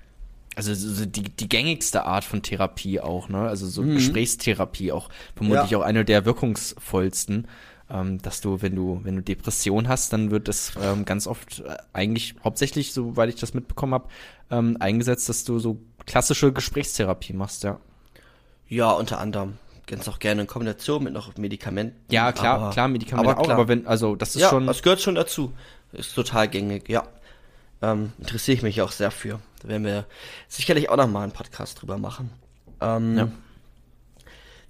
also 0.56 0.74
so- 0.74 0.92
so 0.92 1.06
die, 1.06 1.22
die 1.22 1.48
gängigste 1.48 2.04
Art 2.04 2.24
von 2.24 2.42
Therapie 2.42 3.00
auch, 3.00 3.28
ne? 3.28 3.38
Also 3.48 3.66
so 3.66 3.82
Gesprächstherapie 3.82 4.92
auch 4.92 5.08
vermutlich 5.36 5.70
Ja. 5.70 5.78
auch 5.78 5.82
eine 5.82 6.04
der 6.04 6.24
wirkungsvollsten. 6.24 7.48
Ähm, 7.94 8.20
dass 8.20 8.40
du, 8.40 8.60
wenn 8.60 8.74
du, 8.74 9.00
wenn 9.04 9.14
du 9.14 9.22
Depression 9.22 9.86
hast, 9.88 10.12
dann 10.12 10.32
wird 10.32 10.48
das 10.48 10.72
ähm, 10.82 11.04
ganz 11.04 11.28
oft 11.28 11.60
äh, 11.60 11.76
eigentlich 11.92 12.34
hauptsächlich, 12.42 12.92
soweit 12.92 13.28
ich 13.28 13.36
das 13.36 13.54
mitbekommen 13.54 13.94
habe, 13.94 14.08
ähm, 14.50 14.76
eingesetzt, 14.80 15.28
dass 15.28 15.44
du 15.44 15.60
so 15.60 15.78
klassische 16.04 16.52
Gesprächstherapie 16.52 17.34
machst, 17.34 17.62
ja. 17.62 17.78
Ja, 18.68 18.90
unter 18.90 19.20
anderem. 19.20 19.58
Ganz 19.86 20.08
auch 20.08 20.18
gerne 20.18 20.40
in 20.40 20.46
Kombination 20.48 21.04
mit 21.04 21.12
noch 21.12 21.36
Medikamenten. 21.36 21.94
Ja, 22.10 22.32
klar, 22.32 22.58
aber- 22.58 22.70
klar, 22.70 22.88
Medikamente 22.88 23.30
aber 23.30 23.40
auch, 23.40 23.44
klar. 23.44 23.58
aber 23.58 23.68
wenn, 23.68 23.86
also 23.86 24.16
das 24.16 24.34
ist 24.34 24.42
ja, 24.42 24.48
schon. 24.50 24.66
das 24.66 24.82
gehört 24.82 25.00
schon 25.00 25.14
dazu. 25.14 25.52
Ist 25.92 26.14
total 26.16 26.48
gängig, 26.48 26.88
ja. 26.88 27.06
Ähm, 27.80 28.12
interessiere 28.18 28.56
ich 28.56 28.62
mich 28.62 28.82
auch 28.82 28.90
sehr 28.90 29.12
für. 29.12 29.38
Da 29.62 29.68
werden 29.68 29.84
wir 29.84 30.06
sicherlich 30.48 30.88
auch 30.90 30.96
noch 30.96 31.06
mal 31.06 31.22
einen 31.22 31.32
Podcast 31.32 31.80
drüber 31.80 31.98
machen. 31.98 32.30
Ähm, 32.80 33.16
Ja. 33.18 33.28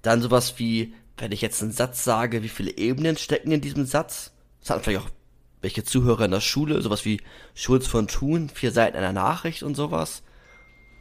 Dann 0.03 0.21
sowas 0.21 0.59
wie, 0.59 0.93
wenn 1.17 1.31
ich 1.31 1.41
jetzt 1.41 1.61
einen 1.61 1.71
Satz 1.71 2.03
sage, 2.03 2.43
wie 2.43 2.49
viele 2.49 2.77
Ebenen 2.77 3.17
stecken 3.17 3.51
in 3.51 3.61
diesem 3.61 3.85
Satz? 3.85 4.31
Das 4.61 4.69
hatten 4.69 4.83
vielleicht 4.83 5.05
auch 5.05 5.09
welche 5.61 5.83
Zuhörer 5.83 6.25
in 6.25 6.31
der 6.31 6.41
Schule, 6.41 6.81
sowas 6.81 7.05
wie 7.05 7.21
Schulz 7.53 7.87
von 7.87 8.07
Thun, 8.07 8.49
vier 8.49 8.71
Seiten 8.71 8.97
einer 8.97 9.13
Nachricht 9.13 9.63
und 9.63 9.75
sowas. 9.75 10.21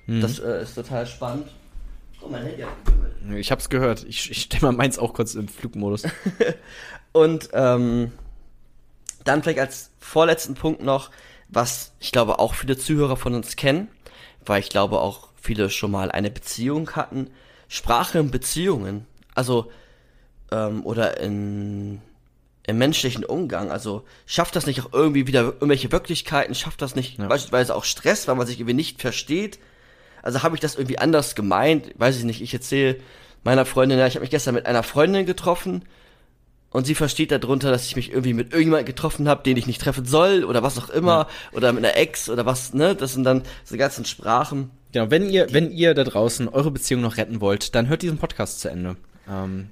Das 0.06 0.38
äh, 0.38 0.62
ist 0.62 0.74
total 0.74 1.06
spannend. 1.06 1.48
Oh, 2.20 2.28
mein 2.28 2.44
Handy 2.44 2.62
hat 2.62 2.84
gebimmelt. 2.84 3.40
Ich 3.40 3.50
hab's 3.50 3.68
gehört. 3.68 4.04
Ich, 4.04 4.30
ich 4.30 4.42
stelle 4.42 4.62
mal 4.62 4.72
meins 4.72 4.98
auch 4.98 5.14
kurz 5.14 5.34
im 5.34 5.48
Flugmodus. 5.48 6.04
Und 7.12 7.50
ähm, 7.52 8.12
dann 9.24 9.42
vielleicht 9.42 9.58
als 9.58 9.90
vorletzten 9.98 10.54
Punkt 10.54 10.82
noch, 10.82 11.10
was 11.48 11.92
ich 12.00 12.12
glaube 12.12 12.38
auch 12.38 12.54
viele 12.54 12.76
Zuhörer 12.76 13.16
von 13.16 13.34
uns 13.34 13.56
kennen, 13.56 13.88
weil 14.44 14.60
ich 14.60 14.68
glaube 14.68 15.00
auch 15.00 15.28
viele 15.40 15.70
schon 15.70 15.90
mal 15.90 16.10
eine 16.10 16.30
Beziehung 16.30 16.90
hatten. 16.92 17.30
Sprache 17.68 18.18
in 18.18 18.30
Beziehungen, 18.30 19.06
also 19.34 19.70
ähm, 20.54 20.84
oder 20.86 21.20
in 21.20 22.00
im 22.66 22.78
menschlichen 22.78 23.24
Umgang, 23.26 23.70
also 23.70 24.04
schafft 24.24 24.56
das 24.56 24.64
nicht 24.66 24.80
auch 24.82 24.92
irgendwie 24.94 25.26
wieder 25.26 25.42
irgendwelche 25.42 25.92
Wirklichkeiten, 25.92 26.54
schafft 26.54 26.80
das 26.80 26.94
nicht 26.94 27.18
Ja. 27.18 27.26
beispielsweise 27.26 27.74
auch 27.74 27.84
Stress, 27.84 28.26
weil 28.26 28.36
man 28.36 28.46
sich 28.46 28.58
irgendwie 28.58 28.72
nicht 28.72 29.02
versteht. 29.02 29.58
Also 30.22 30.42
habe 30.42 30.54
ich 30.54 30.62
das 30.62 30.74
irgendwie 30.74 30.96
anders 30.98 31.34
gemeint, 31.34 31.90
weiß 31.98 32.16
ich 32.16 32.24
nicht, 32.24 32.40
ich 32.40 32.54
erzähle 32.54 32.96
meiner 33.42 33.66
Freundin, 33.66 33.98
ja, 33.98 34.06
ich 34.06 34.14
habe 34.14 34.22
mich 34.22 34.30
gestern 34.30 34.54
mit 34.54 34.64
einer 34.64 34.82
Freundin 34.82 35.26
getroffen 35.26 35.84
und 36.70 36.86
sie 36.86 36.94
versteht 36.94 37.30
darunter, 37.32 37.70
dass 37.70 37.84
ich 37.84 37.96
mich 37.96 38.08
irgendwie 38.10 38.32
mit 38.32 38.46
irgendjemandem 38.52 38.86
getroffen 38.86 39.28
habe, 39.28 39.42
den 39.42 39.58
ich 39.58 39.66
nicht 39.66 39.82
treffen 39.82 40.06
soll 40.06 40.44
oder 40.44 40.62
was 40.62 40.78
auch 40.78 40.88
immer 40.88 41.28
oder 41.52 41.70
mit 41.74 41.84
einer 41.84 41.98
Ex 41.98 42.30
oder 42.30 42.46
was, 42.46 42.72
ne? 42.72 42.94
Das 42.96 43.12
sind 43.12 43.24
dann 43.24 43.42
so 43.64 43.76
ganzen 43.76 44.06
Sprachen. 44.06 44.70
Genau, 44.92 45.10
wenn 45.10 45.28
ihr, 45.28 45.52
wenn 45.52 45.70
ihr 45.70 45.92
da 45.92 46.04
draußen 46.04 46.48
eure 46.48 46.70
Beziehung 46.70 47.02
noch 47.02 47.18
retten 47.18 47.42
wollt, 47.42 47.74
dann 47.74 47.88
hört 47.88 48.00
diesen 48.00 48.16
Podcast 48.16 48.60
zu 48.60 48.70
Ende. 48.70 48.96
Ähm, 49.28 49.68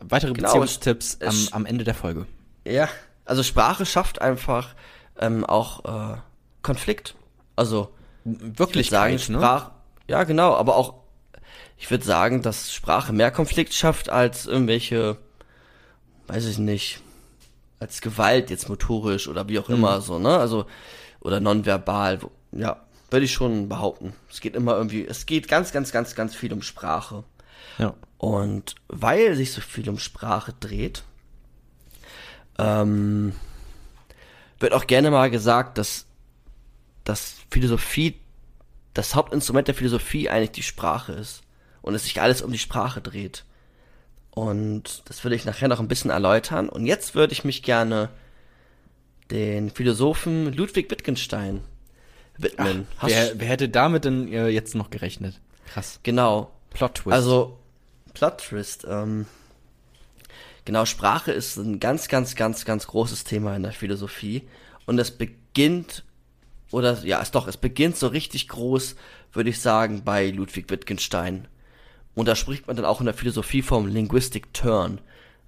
weitere 0.00 0.32
Genau, 0.32 0.48
Beziehungstipps 0.48 1.18
am, 1.20 1.48
am 1.52 1.66
Ende 1.66 1.84
der 1.84 1.94
Folge. 1.94 2.26
Ja, 2.66 2.88
also 3.24 3.42
Sprache 3.42 3.86
schafft 3.86 4.20
einfach 4.20 4.74
ähm, 5.18 5.44
auch 5.44 5.84
äh, 6.14 6.16
Konflikt. 6.62 7.14
Also 7.56 7.90
Wirklich 8.24 8.88
sagen, 8.90 9.14
ne? 9.14 9.18
Sprach, 9.20 9.70
ja 10.08 10.24
genau, 10.24 10.54
aber 10.54 10.76
auch 10.76 10.94
ich 11.76 11.90
würde 11.90 12.04
sagen, 12.04 12.40
dass 12.42 12.72
Sprache 12.72 13.12
mehr 13.12 13.30
Konflikt 13.30 13.74
schafft 13.74 14.08
als 14.08 14.46
irgendwelche, 14.46 15.18
weiß 16.28 16.46
ich 16.46 16.58
nicht, 16.58 17.00
als 17.80 18.00
Gewalt 18.00 18.48
jetzt 18.48 18.68
motorisch 18.68 19.28
oder 19.28 19.48
wie 19.48 19.58
auch 19.58 19.68
Mhm. 19.68 19.74
immer 19.74 20.00
so, 20.00 20.18
ne? 20.18 20.38
Also 20.38 20.66
oder 21.20 21.40
nonverbal, 21.40 22.20
ja, 22.52 22.80
würde 23.10 23.26
ich 23.26 23.32
schon 23.32 23.68
behaupten. 23.68 24.14
Es 24.30 24.40
geht 24.40 24.54
immer 24.56 24.76
irgendwie, 24.76 25.06
es 25.06 25.26
geht 25.26 25.48
ganz, 25.48 25.72
ganz, 25.72 25.92
ganz, 25.92 26.14
ganz 26.14 26.34
viel 26.34 26.52
um 26.52 26.62
Sprache. 26.62 27.24
Ja. 27.78 27.94
Und 28.18 28.74
weil 28.88 29.34
sich 29.36 29.52
so 29.52 29.60
viel 29.60 29.88
um 29.88 29.98
Sprache 29.98 30.54
dreht, 30.58 31.02
ähm, 32.58 33.32
wird 34.60 34.72
auch 34.72 34.86
gerne 34.86 35.10
mal 35.10 35.30
gesagt, 35.30 35.78
dass, 35.78 36.06
dass 37.04 37.36
Philosophie, 37.50 38.14
das 38.94 39.14
Hauptinstrument 39.14 39.68
der 39.68 39.74
Philosophie 39.74 40.28
eigentlich 40.30 40.52
die 40.52 40.62
Sprache 40.62 41.12
ist. 41.12 41.42
Und 41.82 41.94
es 41.94 42.04
sich 42.04 42.20
alles 42.22 42.40
um 42.40 42.50
die 42.52 42.58
Sprache 42.58 43.00
dreht. 43.02 43.44
Und 44.30 45.02
das 45.08 45.22
würde 45.22 45.36
ich 45.36 45.44
nachher 45.44 45.68
noch 45.68 45.80
ein 45.80 45.88
bisschen 45.88 46.10
erläutern. 46.10 46.68
Und 46.68 46.86
jetzt 46.86 47.14
würde 47.14 47.32
ich 47.34 47.44
mich 47.44 47.62
gerne 47.62 48.08
den 49.30 49.70
Philosophen 49.70 50.52
Ludwig 50.52 50.90
Wittgenstein 50.90 51.60
widmen. 52.38 52.86
Du- 53.00 53.06
Wer, 53.08 53.38
wer 53.38 53.48
hätte 53.48 53.68
damit 53.68 54.04
denn 54.06 54.32
äh, 54.32 54.48
jetzt 54.48 54.74
noch 54.74 54.90
gerechnet? 54.90 55.40
Krass. 55.66 56.00
genau. 56.02 56.50
Plot 56.70 56.94
Twist. 56.96 57.14
Also, 57.14 57.58
Plot 58.14 58.38
Twist, 58.38 58.86
ähm, 58.88 59.26
genau, 60.64 60.84
Sprache 60.84 61.32
ist 61.32 61.56
ein 61.56 61.80
ganz, 61.80 62.08
ganz, 62.08 62.34
ganz, 62.36 62.64
ganz 62.64 62.86
großes 62.86 63.24
Thema 63.24 63.54
in 63.56 63.62
der 63.62 63.72
Philosophie. 63.72 64.48
Und 64.86 64.98
es 64.98 65.10
beginnt, 65.10 66.04
oder 66.70 67.04
ja, 67.04 67.20
es 67.20 67.30
doch, 67.30 67.46
es 67.48 67.56
beginnt 67.56 67.96
so 67.96 68.06
richtig 68.06 68.48
groß, 68.48 68.96
würde 69.32 69.50
ich 69.50 69.60
sagen, 69.60 70.04
bei 70.04 70.30
Ludwig 70.30 70.70
Wittgenstein. 70.70 71.48
Und 72.14 72.28
da 72.28 72.36
spricht 72.36 72.66
man 72.66 72.76
dann 72.76 72.84
auch 72.84 73.00
in 73.00 73.06
der 73.06 73.14
Philosophie 73.14 73.62
vom 73.62 73.86
Linguistic 73.86 74.54
Turn. 74.54 75.00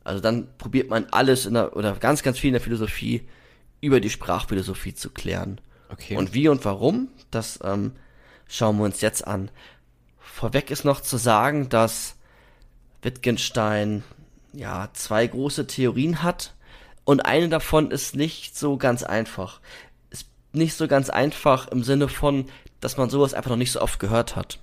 Also 0.03 0.21
dann 0.21 0.49
probiert 0.59 0.91
man 0.91 1.07
alles 1.11 1.47
in 1.47 1.55
der, 1.55 1.77
oder 1.77 1.95
ganz, 1.95 2.23
ganz 2.23 2.39
viel 2.39 2.49
in 2.49 2.55
der 2.55 2.61
Philosophie 2.61 3.29
über 3.81 4.01
die 4.01 4.11
Sprachphilosophie 4.11 4.95
zu 4.95 5.11
klären. 5.11 5.61
Okay. 5.89 6.17
Und 6.17 6.35
wie 6.35 6.49
und 6.49 6.65
warum, 6.65 7.09
das 7.31 7.61
ähm, 7.63 7.93
schauen 8.49 8.79
wir 8.79 8.85
uns 8.85 9.01
jetzt 9.01 9.27
an. 9.27 9.51
Vorweg 10.19 10.71
ist 10.71 10.85
noch 10.85 11.01
zu 11.01 11.17
sagen, 11.17 11.69
dass 11.69 12.17
Wittgenstein 13.07 14.03
ja 14.53 14.91
zwei 14.93 15.27
große 15.27 15.67
Theorien 15.67 16.23
hat 16.23 16.55
und 17.05 17.25
eine 17.25 17.49
davon 17.49 17.91
ist 17.93 18.17
nicht 18.17 18.59
so 18.59 18.77
ganz 18.77 19.05
einfach. 19.05 19.61
Ist 20.11 20.29
nicht 20.53 20.75
so 20.75 20.89
ganz 20.89 21.09
einfach 21.09 21.69
im 21.69 21.85
Sinne 21.85 22.09
von, 22.09 22.47
dass 22.81 22.97
man 22.97 23.09
sowas 23.09 23.33
einfach 23.33 23.51
noch 23.51 23.57
nicht 23.57 23.73
so 23.73 23.81
oft 23.81 24.01
gehört 24.01 24.35
hat. 24.35 24.59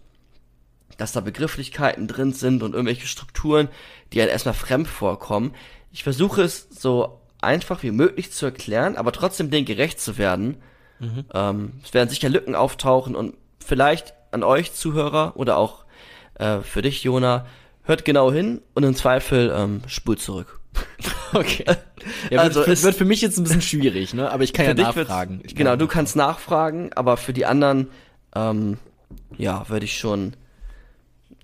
Dass 0.97 1.13
da 1.13 1.21
Begrifflichkeiten 1.21 2.07
drin 2.07 2.33
sind 2.33 2.61
und 2.61 2.73
irgendwelche 2.73 3.07
Strukturen, 3.07 3.69
die 4.11 4.19
halt 4.19 4.29
erstmal 4.29 4.53
fremd 4.53 4.89
vorkommen. 4.89 5.55
Ich 5.91 6.03
versuche 6.03 6.43
es 6.43 6.67
so 6.69 7.21
einfach 7.39 7.81
wie 7.81 7.91
möglich 7.91 8.33
zu 8.33 8.45
erklären, 8.45 8.97
aber 8.97 9.13
trotzdem 9.13 9.51
denen 9.51 9.65
gerecht 9.65 10.01
zu 10.01 10.17
werden. 10.17 10.57
Ähm, 11.33 11.73
es 11.83 11.93
werden 11.93 12.09
sicher 12.09 12.29
Lücken 12.29 12.55
auftauchen 12.55 13.15
und 13.15 13.35
vielleicht 13.59 14.13
an 14.31 14.43
euch 14.43 14.73
Zuhörer 14.73 15.33
oder 15.35 15.57
auch 15.57 15.85
äh, 16.35 16.59
für 16.59 16.81
dich, 16.81 17.03
Jona, 17.03 17.45
hört 17.83 18.05
genau 18.05 18.31
hin 18.31 18.61
und 18.73 18.83
im 18.83 18.95
Zweifel 18.95 19.53
ähm, 19.55 19.81
spult 19.87 20.19
zurück. 20.19 20.59
okay. 21.33 21.65
Ja, 22.29 22.41
Also 22.41 22.65
wird, 22.65 22.83
wird 22.83 22.95
für 22.95 23.05
mich 23.05 23.21
jetzt 23.21 23.37
ein 23.37 23.43
bisschen 23.43 23.61
schwierig, 23.61 24.13
ne? 24.13 24.31
Aber 24.31 24.43
ich 24.43 24.53
kann 24.53 24.65
ja 24.65 24.73
nachfragen. 24.73 25.41
Ich 25.43 25.55
Genau, 25.55 25.71
ja 25.71 25.75
du 25.75 25.87
kannst 25.87 26.15
nachfragen, 26.15 26.91
aber 26.93 27.17
für 27.17 27.33
die 27.33 27.45
anderen, 27.45 27.89
ähm, 28.35 28.77
ja, 29.37 29.67
würde 29.69 29.85
ich 29.85 29.97
schon, 29.97 30.33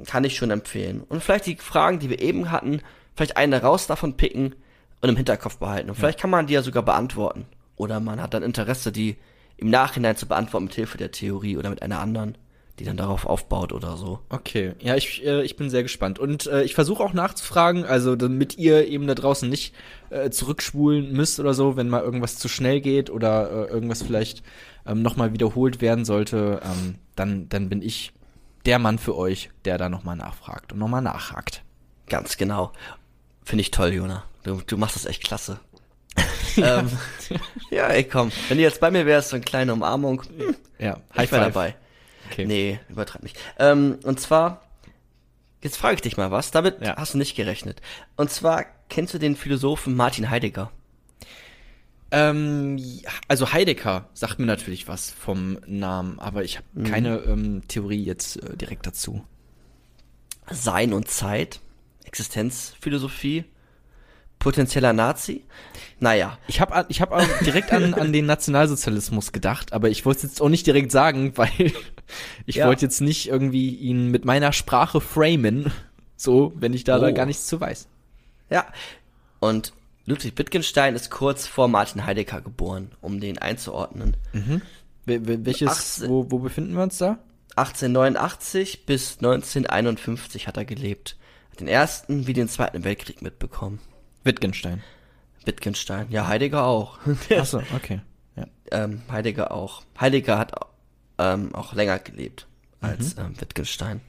kann 0.05 0.23
ich 0.23 0.35
schon 0.35 0.51
empfehlen. 0.51 1.01
Und 1.07 1.23
vielleicht 1.23 1.45
die 1.45 1.57
Fragen, 1.57 1.99
die 1.99 2.09
wir 2.09 2.21
eben 2.21 2.51
hatten, 2.51 2.81
vielleicht 3.15 3.37
eine 3.37 3.61
raus 3.61 3.87
davon 3.87 4.17
picken 4.17 4.55
und 5.01 5.09
im 5.09 5.15
Hinterkopf 5.15 5.57
behalten. 5.57 5.89
Und 5.89 5.95
vielleicht 5.95 6.19
kann 6.19 6.29
man 6.29 6.47
die 6.47 6.53
ja 6.53 6.61
sogar 6.61 6.83
beantworten. 6.83 7.45
Oder 7.75 7.99
man 7.99 8.21
hat 8.21 8.33
dann 8.33 8.43
Interesse, 8.43 8.91
die 8.91 9.17
im 9.57 9.69
Nachhinein 9.69 10.15
zu 10.15 10.27
beantworten 10.27 10.65
mit 10.65 10.75
Hilfe 10.75 10.97
der 10.97 11.11
Theorie 11.11 11.57
oder 11.57 11.69
mit 11.69 11.81
einer 11.81 11.99
anderen, 11.99 12.37
die 12.79 12.85
dann 12.85 12.97
darauf 12.97 13.25
aufbaut 13.25 13.73
oder 13.73 13.97
so. 13.97 14.19
Okay, 14.29 14.73
ja, 14.79 14.95
ich, 14.95 15.25
äh, 15.25 15.43
ich 15.43 15.55
bin 15.57 15.69
sehr 15.69 15.83
gespannt. 15.83 16.17
Und 16.17 16.47
äh, 16.47 16.63
ich 16.63 16.73
versuche 16.73 17.03
auch 17.03 17.13
nachzufragen, 17.13 17.85
also 17.85 18.15
damit 18.15 18.57
ihr 18.57 18.87
eben 18.87 19.05
da 19.05 19.15
draußen 19.15 19.49
nicht 19.49 19.75
äh, 20.09 20.29
zurückspulen 20.29 21.11
müsst 21.11 21.39
oder 21.39 21.53
so, 21.53 21.75
wenn 21.77 21.89
mal 21.89 22.01
irgendwas 22.01 22.37
zu 22.37 22.47
schnell 22.47 22.81
geht 22.81 23.09
oder 23.09 23.51
äh, 23.51 23.71
irgendwas 23.71 24.01
vielleicht 24.01 24.43
ähm, 24.85 25.01
nochmal 25.01 25.33
wiederholt 25.33 25.81
werden 25.81 26.05
sollte, 26.05 26.61
ähm, 26.63 26.95
dann, 27.15 27.49
dann 27.49 27.69
bin 27.69 27.81
ich 27.81 28.13
der 28.65 28.79
Mann 28.79 28.97
für 28.97 29.15
euch, 29.17 29.49
der 29.65 29.77
da 29.77 29.89
nochmal 29.89 30.15
nachfragt 30.15 30.73
und 30.73 30.79
nochmal 30.79 31.01
nachhakt. 31.01 31.63
Ganz 32.07 32.37
genau. 32.37 32.71
Finde 33.43 33.61
ich 33.61 33.71
toll, 33.71 33.93
Jona. 33.93 34.23
Du, 34.43 34.61
du 34.65 34.77
machst 34.77 34.95
das 34.95 35.05
echt 35.05 35.23
klasse. 35.23 35.59
ja. 36.55 36.79
Ähm, 36.79 36.89
ja, 37.69 37.87
ey, 37.87 38.03
komm. 38.03 38.31
Wenn 38.49 38.57
du 38.57 38.63
jetzt 38.63 38.81
bei 38.81 38.91
mir 38.91 39.05
wärst, 39.05 39.29
so 39.29 39.35
eine 39.35 39.45
kleine 39.45 39.71
Umarmung, 39.71 40.23
hm, 40.23 40.55
Ja, 40.77 40.97
ich 41.15 41.31
wär 41.31 41.39
dabei. 41.39 41.75
Okay. 42.31 42.45
Nee, 42.45 42.79
übertreib 42.89 43.23
nicht. 43.23 43.37
Ähm, 43.57 43.97
und 44.03 44.19
zwar, 44.19 44.61
jetzt 45.61 45.77
frage 45.77 45.95
ich 45.95 46.01
dich 46.01 46.17
mal 46.17 46.31
was, 46.31 46.51
damit 46.51 46.81
Ja. 46.81 46.95
hast 46.97 47.13
du 47.13 47.17
nicht 47.17 47.35
gerechnet. 47.35 47.81
Und 48.15 48.29
zwar, 48.31 48.65
kennst 48.89 49.13
du 49.13 49.17
den 49.17 49.35
Philosophen 49.35 49.95
Martin 49.95 50.29
Heidegger? 50.29 50.71
Ähm, 52.11 52.81
also 53.27 53.53
Heidegger 53.53 54.09
sagt 54.13 54.39
mir 54.39 54.45
natürlich 54.47 54.87
was 54.87 55.11
vom 55.11 55.59
Namen, 55.67 56.19
aber 56.19 56.43
ich 56.43 56.57
habe 56.57 56.65
Mhm. 56.73 56.83
keine 56.85 57.17
ähm, 57.19 57.61
Theorie 57.67 58.03
jetzt 58.03 58.37
äh, 58.37 58.57
direkt 58.57 58.87
dazu. 58.87 59.23
Sein 60.49 60.93
und 60.93 61.07
Zeit, 61.07 61.59
Existenzphilosophie, 62.05 63.45
potenzieller 64.39 64.93
Nazi? 64.93 65.43
Naja, 65.99 66.39
Ich 66.47 66.59
habe 66.61 66.85
ich 66.89 67.01
hab 67.01 67.11
auch 67.11 67.23
direkt 67.45 67.71
an, 67.71 67.93
an 67.93 68.11
den 68.11 68.25
Nationalsozialismus 68.25 69.31
gedacht, 69.31 69.73
aber 69.73 69.89
ich 69.89 70.03
wollte 70.05 70.25
es 70.25 70.31
jetzt 70.31 70.41
auch 70.41 70.49
nicht 70.49 70.65
direkt 70.65 70.91
sagen, 70.91 71.33
weil 71.37 71.71
ich 72.45 72.55
Ja. 72.55 72.67
wollte 72.67 72.85
jetzt 72.85 73.01
nicht 73.01 73.27
irgendwie 73.29 73.75
ihn 73.75 74.07
mit 74.11 74.25
meiner 74.25 74.51
Sprache 74.53 75.01
framen, 75.01 75.71
so, 76.15 76.51
wenn 76.55 76.73
ich 76.73 76.83
da, 76.83 76.99
da 76.99 77.07
Oh. 77.07 77.13
gar 77.13 77.25
nichts 77.25 77.47
zu 77.47 77.59
weiß. 77.61 77.87
ja. 78.49 78.65
Und 79.39 79.73
Ludwig 80.05 80.37
Wittgenstein 80.37 80.95
ist 80.95 81.11
kurz 81.11 81.45
vor 81.47 81.67
Martin 81.67 82.05
Heidegger 82.05 82.41
geboren, 82.41 82.91
um 82.99 83.19
den 83.21 83.37
einzuordnen. 83.37 84.17
Wel- 85.05 85.45
Welches, 85.45 85.69
18 85.69 86.09
wo, 86.09 86.29
wo 86.29 86.39
befinden 86.39 86.73
wir 86.73 86.83
uns 86.83 86.97
da? 86.97 87.19
1889 87.55 88.85
bis 88.85 89.17
1951 89.21 90.47
hat 90.47 90.57
er 90.57 90.65
gelebt. 90.65 91.15
Hat 91.51 91.59
den 91.59 91.67
ersten 91.67 92.27
wie 92.27 92.33
den 92.33 92.49
zweiten 92.49 92.83
Weltkrieg 92.83 93.21
mitbekommen. 93.21 93.79
Wittgenstein. 94.23 94.83
Wittgenstein. 95.45 96.07
Ja, 96.09 96.27
Heidegger 96.27 96.65
auch. 96.65 96.97
Achso, 97.37 97.61
okay. 97.75 98.01
Ja. 98.35 98.45
ähm, 98.71 99.01
Heidegger 99.11 99.51
auch. 99.51 99.83
Heidegger 99.99 100.37
hat 100.37 100.53
ähm, 101.19 101.53
auch 101.53 101.73
länger 101.73 101.99
gelebt 101.99 102.47
als 102.81 103.15
Mhm. 103.15 103.21
ähm, 103.21 103.41
Wittgenstein. 103.41 104.01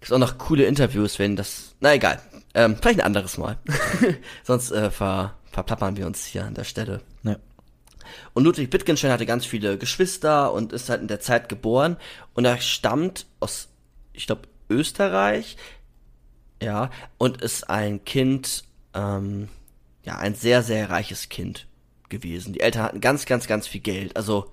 Gibt 0.00 0.12
auch 0.12 0.18
noch 0.18 0.38
coole 0.38 0.64
Interviews, 0.64 1.18
wenn 1.18 1.36
das. 1.36 1.74
Na 1.80 1.94
egal. 1.94 2.20
Ähm, 2.54 2.76
vielleicht 2.80 3.00
ein 3.00 3.06
anderes 3.06 3.36
Mal. 3.38 3.58
Sonst 4.44 4.70
äh, 4.70 4.90
ver, 4.90 5.34
verplappern 5.50 5.96
wir 5.96 6.06
uns 6.06 6.24
hier 6.24 6.44
an 6.44 6.54
der 6.54 6.64
Stelle. 6.64 7.02
Ja. 7.22 7.36
Und 8.32 8.44
Ludwig 8.44 8.72
Wittgenstein 8.72 9.10
hatte 9.10 9.26
ganz 9.26 9.44
viele 9.44 9.76
Geschwister 9.78 10.52
und 10.52 10.72
ist 10.72 10.88
halt 10.88 11.02
in 11.02 11.08
der 11.08 11.20
Zeit 11.20 11.48
geboren. 11.48 11.96
Und 12.34 12.44
er 12.44 12.58
stammt 12.60 13.26
aus, 13.40 13.68
ich 14.12 14.26
glaube, 14.26 14.42
Österreich. 14.70 15.56
Ja, 16.62 16.90
und 17.18 17.42
ist 17.42 17.68
ein 17.68 18.04
Kind, 18.04 18.64
ähm, 18.94 19.48
ja, 20.04 20.16
ein 20.16 20.34
sehr, 20.34 20.62
sehr 20.62 20.88
reiches 20.88 21.28
Kind 21.28 21.66
gewesen. 22.08 22.52
Die 22.52 22.60
Eltern 22.60 22.82
hatten 22.84 23.00
ganz, 23.00 23.26
ganz, 23.26 23.46
ganz 23.46 23.66
viel 23.66 23.80
Geld. 23.82 24.16
Also 24.16 24.50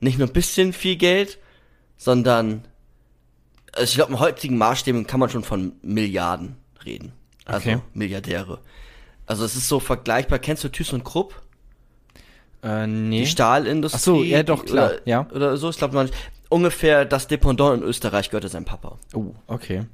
nicht 0.00 0.18
nur 0.18 0.28
ein 0.28 0.32
bisschen 0.32 0.72
viel 0.72 0.96
Geld, 0.96 1.38
sondern 1.96 2.64
also 3.72 3.84
ich 3.84 3.94
glaube, 3.94 4.12
in 4.12 4.18
heutigen 4.18 4.56
Maßstäben 4.56 5.06
kann 5.06 5.20
man 5.20 5.30
schon 5.30 5.44
von 5.44 5.72
Milliarden 5.82 6.56
reden. 6.84 7.12
Also 7.44 7.70
Okay. 7.70 7.80
Milliardäre. 7.94 8.60
Also 9.26 9.44
es 9.44 9.56
ist 9.56 9.68
so 9.68 9.78
vergleichbar. 9.80 10.38
Kennst 10.38 10.64
du 10.64 10.68
Thys 10.68 10.92
und 10.92 11.04
Krupp? 11.04 11.42
Äh, 12.62 12.86
nee. 12.86 13.20
Die 13.20 13.26
Stahlindustrie? 13.26 13.98
Ach 13.98 14.02
so, 14.02 14.22
ja, 14.22 14.42
doch, 14.42 14.64
klar, 14.64 14.90
Oder, 14.90 15.00
ja. 15.04 15.26
Oder 15.30 15.56
so, 15.56 15.70
ich 15.70 15.76
glaube, 15.76 15.94
man 15.94 16.10
ungefähr 16.48 17.04
das 17.04 17.28
Dependant 17.28 17.82
in 17.82 17.88
Österreich 17.88 18.30
gehörte 18.30 18.48
sein 18.48 18.64
Papa. 18.64 18.98
Oh, 19.14 19.34
okay. 19.46 19.84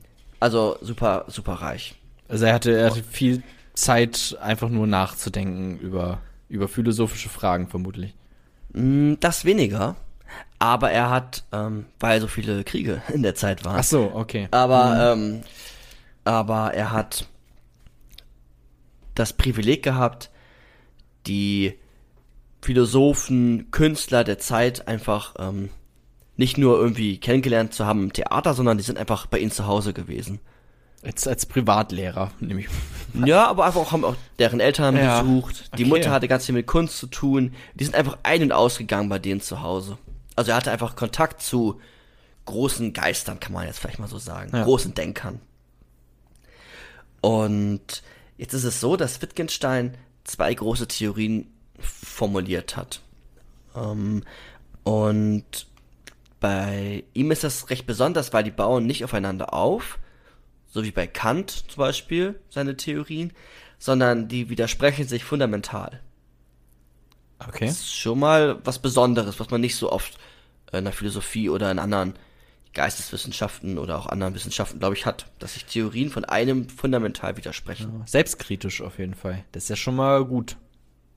Also 0.41 0.77
super, 0.81 1.25
super 1.29 1.55
reich. 1.55 1.95
Also 2.29 2.47
er 2.47 2.55
hatte, 2.55 2.77
er 2.77 2.91
hatte 2.91 3.03
viel 3.03 3.43
Zeit, 3.75 4.37
einfach 4.41 4.69
nur 4.69 4.87
nachzudenken 4.87 5.79
über, 5.79 6.21
über 6.49 6.69
philosophische 6.69 7.29
Fragen, 7.29 7.69
vermutlich. 7.69 8.15
Mm, 8.75 9.15
Das 9.21 9.45
weniger. 9.45 9.97
Aber 10.59 10.91
er 10.91 11.11
hat, 11.11 11.45
ähm, 11.53 11.87
weil 12.01 12.21
so 12.21 12.27
viele 12.27 12.65
Kriege 12.65 13.03
in 13.13 13.23
der 13.23 13.35
Zeit 13.35 13.65
waren. 13.65 13.79
Ach 13.79 13.85
so, 13.85 14.11
okay. 14.15 14.49
Aber, 14.51 15.13
ähm, 15.13 15.41
aber 16.25 16.75
er 16.75 16.93
hat 16.93 17.27
das 19.15 19.33
Privileg 19.33 19.83
gehabt, 19.83 20.31
die 21.27 21.79
Philosophen, 22.63 23.71
Künstler 23.71 24.25
der 24.25 24.39
Zeit 24.39 24.89
einfach 24.89 25.35
ähm, 25.39 25.69
nicht 26.37 26.59
nur 26.59 26.79
irgendwie 26.79 27.19
kennengelernt 27.19 27.75
zu 27.75 27.87
haben 27.87 28.05
im 28.05 28.13
Theater, 28.13 28.55
sondern 28.55 28.79
die 28.79 28.85
sind 28.85 28.99
einfach 28.99 29.27
bei 29.27 29.39
ihm 29.39 29.51
zu 29.51 29.67
Hause 29.67 29.93
gewesen. 29.93 30.41
Als, 31.05 31.27
als 31.27 31.47
Privatlehrer, 31.47 32.31
nämlich. 32.41 32.69
Ja, 33.25 33.47
aber 33.47 33.67
einfach 33.67 33.81
auch 33.81 33.93
haben 33.93 34.05
auch 34.05 34.17
deren 34.39 34.61
Eltern 34.61 34.97
Ja, 34.97 35.23
besucht. 35.23 35.71
Die 35.79 35.83
okay. 35.83 35.91
Mutter 35.91 36.11
hatte 36.11 36.29
ganz 36.29 36.47
viel 36.47 36.55
mit 36.55 36.67
Kunst 36.67 36.99
zu 36.99 37.07
tun. 37.07 37.55
Die 37.75 37.85
sind 37.85 37.95
einfach 37.95 38.19
ein- 38.23 38.43
und 38.43 38.53
ausgegangen 38.53 39.09
bei 39.09 39.19
denen 39.19 39.41
zu 39.41 39.63
Hause. 39.63 39.99
Also 40.35 40.51
er 40.51 40.57
hatte 40.57 40.71
einfach 40.73 40.97
Kontakt 40.97 41.43
zu 41.43 41.81
großen 42.47 42.93
Geistern, 42.93 43.41
kann 43.41 43.53
man 43.53 43.67
jetzt 43.67 43.79
vielleicht 43.79 43.99
mal 43.99 44.09
so 44.09 44.19
sagen. 44.19 44.51
Ja. 44.53 44.65
Großen 44.65 44.95
Denkern. 44.95 45.41
Und 47.21 48.03
jetzt 48.37 48.53
ist 48.53 48.65
es 48.65 48.81
so, 48.81 48.97
dass 48.97 49.23
Wittgenstein 49.23 49.97
zwei 50.25 50.53
große 50.53 50.89
Theorien 50.89 51.51
formuliert 51.79 52.77
hat. 52.77 53.01
Ähm, 53.75 54.25
und 54.83 55.67
bei 56.41 57.05
ihm 57.15 57.31
ist 57.31 57.45
das 57.45 57.71
recht 57.71 57.87
besonders, 57.87 58.33
weil 58.33 58.45
die 58.45 58.51
bauen 58.51 58.87
nicht 58.87 59.05
aufeinander 59.05 59.55
auf, 59.55 59.99
so 60.75 60.83
wie 60.83 60.91
bei 60.91 61.07
Kant 61.07 61.51
zum 61.69 61.81
Beispiel, 61.81 62.41
seine 62.51 62.77
Theorien, 62.77 63.33
sondern 63.79 64.27
die 64.27 64.51
widersprechen 64.51 65.07
sich 65.07 65.23
fundamental. 65.23 66.01
Okay. 67.39 67.67
Das 67.67 67.77
ist 67.77 67.95
schon 67.95 68.19
mal 68.19 68.59
was 68.65 68.81
Besonderes, 68.81 69.39
was 69.39 69.51
man 69.51 69.61
nicht 69.61 69.77
so 69.77 69.93
oft 69.93 70.19
in 70.73 70.83
der 70.83 70.93
Philosophie 70.93 71.49
oder 71.49 71.71
in 71.71 71.79
anderen 71.79 72.15
Geisteswissenschaften 72.73 73.79
oder 73.79 73.97
auch 73.97 74.07
anderen 74.07 74.35
Wissenschaften, 74.35 74.81
glaube 74.81 74.97
ich, 74.97 75.07
hat, 75.07 75.27
dass 75.39 75.55
sich 75.55 75.65
Theorien 75.65 76.11
von 76.11 76.25
einem 76.25 76.69
fundamental 76.69 77.37
widersprechen. 77.37 78.03
Selbstkritisch 78.07 78.83
auf 78.83 78.99
jeden 78.99 79.15
Fall. 79.15 79.45
Das 79.53 79.65
ist 79.65 79.69
ja 79.69 79.77
schon 79.77 79.95
mal 79.95 80.25
gut. 80.25 80.57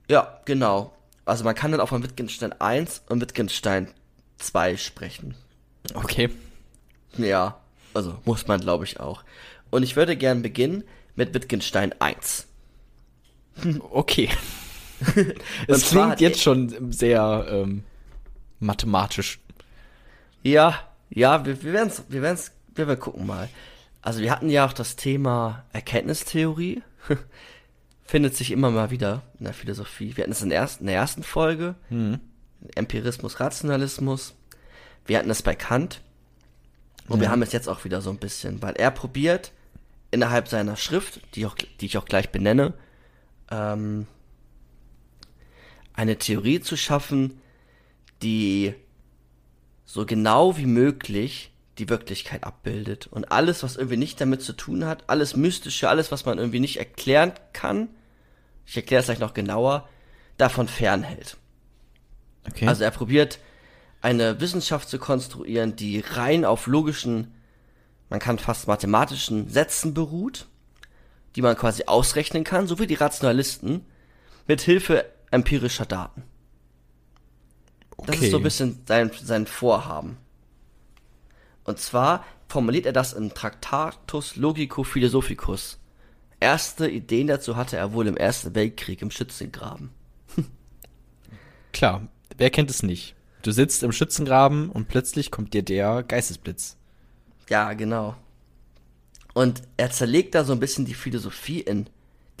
Ja, 0.08 0.40
genau. 0.44 0.94
Also 1.24 1.42
man 1.42 1.56
kann 1.56 1.72
dann 1.72 1.80
auch 1.80 1.88
von 1.88 2.04
Wittgenstein 2.04 2.52
1 2.52 3.02
und 3.08 3.20
Wittgenstein 3.20 3.88
2 4.36 4.76
sprechen. 4.76 5.34
Okay. 5.94 6.30
Ja, 7.16 7.58
also 7.98 8.16
muss 8.24 8.46
man, 8.46 8.60
glaube 8.60 8.84
ich, 8.84 9.00
auch. 9.00 9.24
Und 9.70 9.82
ich 9.82 9.96
würde 9.96 10.16
gern 10.16 10.40
beginnen 10.40 10.84
mit 11.16 11.34
Wittgenstein 11.34 11.92
1. 12.00 12.46
Okay. 13.90 14.28
Es 15.66 15.90
klingt 15.90 16.20
jetzt 16.20 16.40
schon 16.40 16.92
sehr 16.92 17.46
ähm, 17.50 17.82
mathematisch. 18.60 19.40
Ja, 20.42 20.78
ja, 21.10 21.44
wir, 21.44 21.60
wir 21.62 21.72
werden's, 21.72 22.04
wir 22.08 22.22
werden's, 22.22 22.52
wir 22.74 22.86
werden 22.86 23.00
gucken 23.00 23.26
mal. 23.26 23.48
Also 24.00 24.20
wir 24.20 24.30
hatten 24.30 24.48
ja 24.48 24.64
auch 24.64 24.72
das 24.72 24.94
Thema 24.94 25.64
Erkenntnistheorie. 25.72 26.82
Findet 28.04 28.36
sich 28.36 28.52
immer 28.52 28.70
mal 28.70 28.90
wieder 28.90 29.22
in 29.38 29.44
der 29.44 29.54
Philosophie. 29.54 30.16
Wir 30.16 30.22
hatten 30.22 30.32
es 30.32 30.42
in 30.42 30.50
der 30.50 30.58
ersten, 30.58 30.84
in 30.84 30.86
der 30.86 30.96
ersten 30.96 31.22
Folge. 31.24 31.74
Empirismus, 32.74 33.40
Rationalismus. 33.40 34.34
Wir 35.04 35.18
hatten 35.18 35.30
es 35.30 35.42
bei 35.42 35.54
Kant. 35.54 36.00
Und 37.08 37.20
wir 37.20 37.26
Ja. 37.26 37.30
haben 37.32 37.42
es 37.42 37.52
jetzt 37.52 37.68
auch 37.68 37.84
wieder 37.84 38.00
so 38.00 38.10
ein 38.10 38.18
bisschen, 38.18 38.62
weil 38.62 38.74
er 38.76 38.90
probiert, 38.90 39.52
innerhalb 40.10 40.48
seiner 40.48 40.76
Schrift, 40.76 41.20
die, 41.34 41.46
auch, 41.46 41.54
die 41.54 41.86
ich 41.86 41.98
auch 41.98 42.04
gleich 42.06 42.30
benenne, 42.30 42.74
ähm, 43.50 44.06
eine 45.94 46.16
Theorie 46.16 46.60
zu 46.60 46.76
schaffen, 46.76 47.40
die 48.22 48.74
so 49.84 50.06
genau 50.06 50.56
wie 50.56 50.66
möglich 50.66 51.50
die 51.78 51.88
Wirklichkeit 51.88 52.44
abbildet. 52.44 53.06
Und 53.06 53.30
alles, 53.32 53.62
was 53.62 53.76
irgendwie 53.76 53.96
nicht 53.96 54.20
damit 54.20 54.42
zu 54.42 54.52
tun 54.52 54.84
hat, 54.84 55.04
alles 55.08 55.36
Mystische, 55.36 55.88
alles, 55.88 56.10
was 56.12 56.24
man 56.24 56.38
irgendwie 56.38 56.60
nicht 56.60 56.78
erklären 56.78 57.32
kann, 57.52 57.88
ich 58.66 58.76
erkläre 58.76 59.00
es 59.00 59.06
gleich 59.06 59.18
noch 59.18 59.34
genauer, 59.34 59.88
davon 60.36 60.68
fernhält. 60.68 61.36
Okay. 62.48 62.66
Also 62.66 62.84
er 62.84 62.90
probiert 62.90 63.38
eine 64.00 64.40
Wissenschaft 64.40 64.88
zu 64.88 64.98
konstruieren, 64.98 65.76
die 65.76 66.00
rein 66.00 66.44
auf 66.44 66.66
logischen, 66.66 67.34
man 68.10 68.20
kann 68.20 68.38
fast 68.38 68.68
mathematischen 68.68 69.48
Sätzen 69.48 69.94
beruht, 69.94 70.46
die 71.36 71.42
man 71.42 71.56
quasi 71.56 71.84
ausrechnen 71.86 72.44
kann, 72.44 72.66
so 72.66 72.78
wie 72.78 72.86
die 72.86 72.94
Rationalisten, 72.94 73.84
mit 74.46 74.60
Hilfe 74.60 75.04
empirischer 75.30 75.86
Daten. 75.86 76.22
Das 77.98 78.16
Okay. 78.16 78.26
ist 78.26 78.30
so 78.30 78.36
ein 78.38 78.42
bisschen 78.42 78.82
sein, 78.86 79.10
sein 79.22 79.46
Vorhaben. 79.46 80.16
Und 81.64 81.78
zwar 81.80 82.24
formuliert 82.48 82.86
er 82.86 82.92
das 82.92 83.12
im 83.12 83.34
Tractatus 83.34 84.36
Logico 84.36 84.84
Philosophicus. 84.84 85.78
Erste 86.40 86.88
Ideen 86.88 87.26
dazu 87.26 87.56
hatte 87.56 87.76
er 87.76 87.92
wohl 87.92 88.06
im 88.06 88.16
Ersten 88.16 88.54
Weltkrieg 88.54 89.02
im 89.02 89.10
Schützengraben. 89.10 89.90
Klar, 91.72 92.08
wer 92.36 92.50
kennt 92.50 92.70
es 92.70 92.82
nicht? 92.82 93.14
Du 93.42 93.52
sitzt 93.52 93.82
im 93.82 93.92
Schützengraben 93.92 94.70
und 94.70 94.88
plötzlich 94.88 95.30
kommt 95.30 95.54
dir 95.54 95.62
der 95.62 96.02
Geistesblitz. 96.02 96.76
Ja, 97.48 97.72
genau. 97.72 98.16
Und 99.34 99.62
er 99.76 99.90
zerlegt 99.90 100.34
da 100.34 100.44
so 100.44 100.52
ein 100.52 100.60
bisschen 100.60 100.84
die 100.84 100.94
Philosophie 100.94 101.60
in 101.60 101.88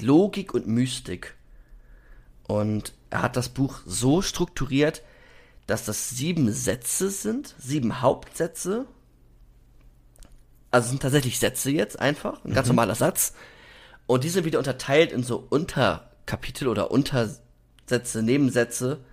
Logik 0.00 0.54
und 0.54 0.66
Mystik. 0.66 1.36
Und 2.46 2.94
er 3.10 3.22
hat 3.22 3.36
das 3.36 3.50
Buch 3.50 3.80
so 3.86 4.22
strukturiert, 4.22 5.02
dass 5.66 5.84
das 5.84 6.10
sieben 6.10 6.52
Sätze 6.52 7.10
sind, 7.10 7.54
sieben 7.58 8.00
Hauptsätze. 8.00 8.86
Also 10.70 10.88
sind 10.88 11.02
tatsächlich 11.02 11.38
Sätze 11.38 11.70
jetzt 11.70 12.00
einfach, 12.00 12.44
ein 12.44 12.54
ganz 12.54 12.68
normaler 12.68 12.94
Satz. 12.94 13.34
Und 14.06 14.24
die 14.24 14.30
sind 14.30 14.44
wieder 14.44 14.58
unterteilt 14.58 15.12
in 15.12 15.22
so 15.22 15.46
Unterkapitel 15.50 16.68
oder 16.68 16.90
Untersätze, 16.90 18.22
Nebensätze, 18.22 19.04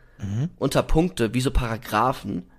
Unterpunkte, 0.58 1.34
wie 1.34 1.42
so 1.42 1.52
Paragraphen. 1.52 2.50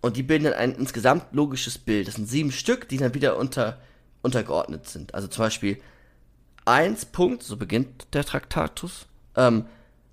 Und 0.00 0.16
die 0.16 0.22
bilden 0.22 0.44
dann 0.44 0.54
ein 0.54 0.74
insgesamt 0.74 1.34
logisches 1.34 1.78
Bild. 1.78 2.06
Das 2.06 2.14
sind 2.14 2.28
sieben 2.28 2.52
Stück, 2.52 2.88
die 2.88 2.98
dann 2.98 3.14
wieder 3.14 3.36
unter, 3.36 3.80
untergeordnet 4.22 4.88
sind. 4.88 5.14
Also 5.14 5.28
zum 5.28 5.44
Beispiel 5.44 5.80
eins 6.64 7.06
Punkt, 7.06 7.42
so 7.42 7.56
beginnt 7.56 8.14
der 8.14 8.24
Traktatus. 8.24 9.06
Ähm, 9.36 9.66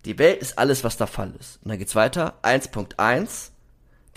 die 0.06 0.18
Welt 0.20 0.42
ist 0.42 0.58
alles, 0.58 0.84
was 0.84 0.98
der 0.98 1.08
Fall 1.08 1.34
ist. 1.40 1.60
Und 1.64 1.70
dann 1.70 1.78
geht's 1.78 1.96
weiter. 1.96 2.40
1.1. 2.44 3.52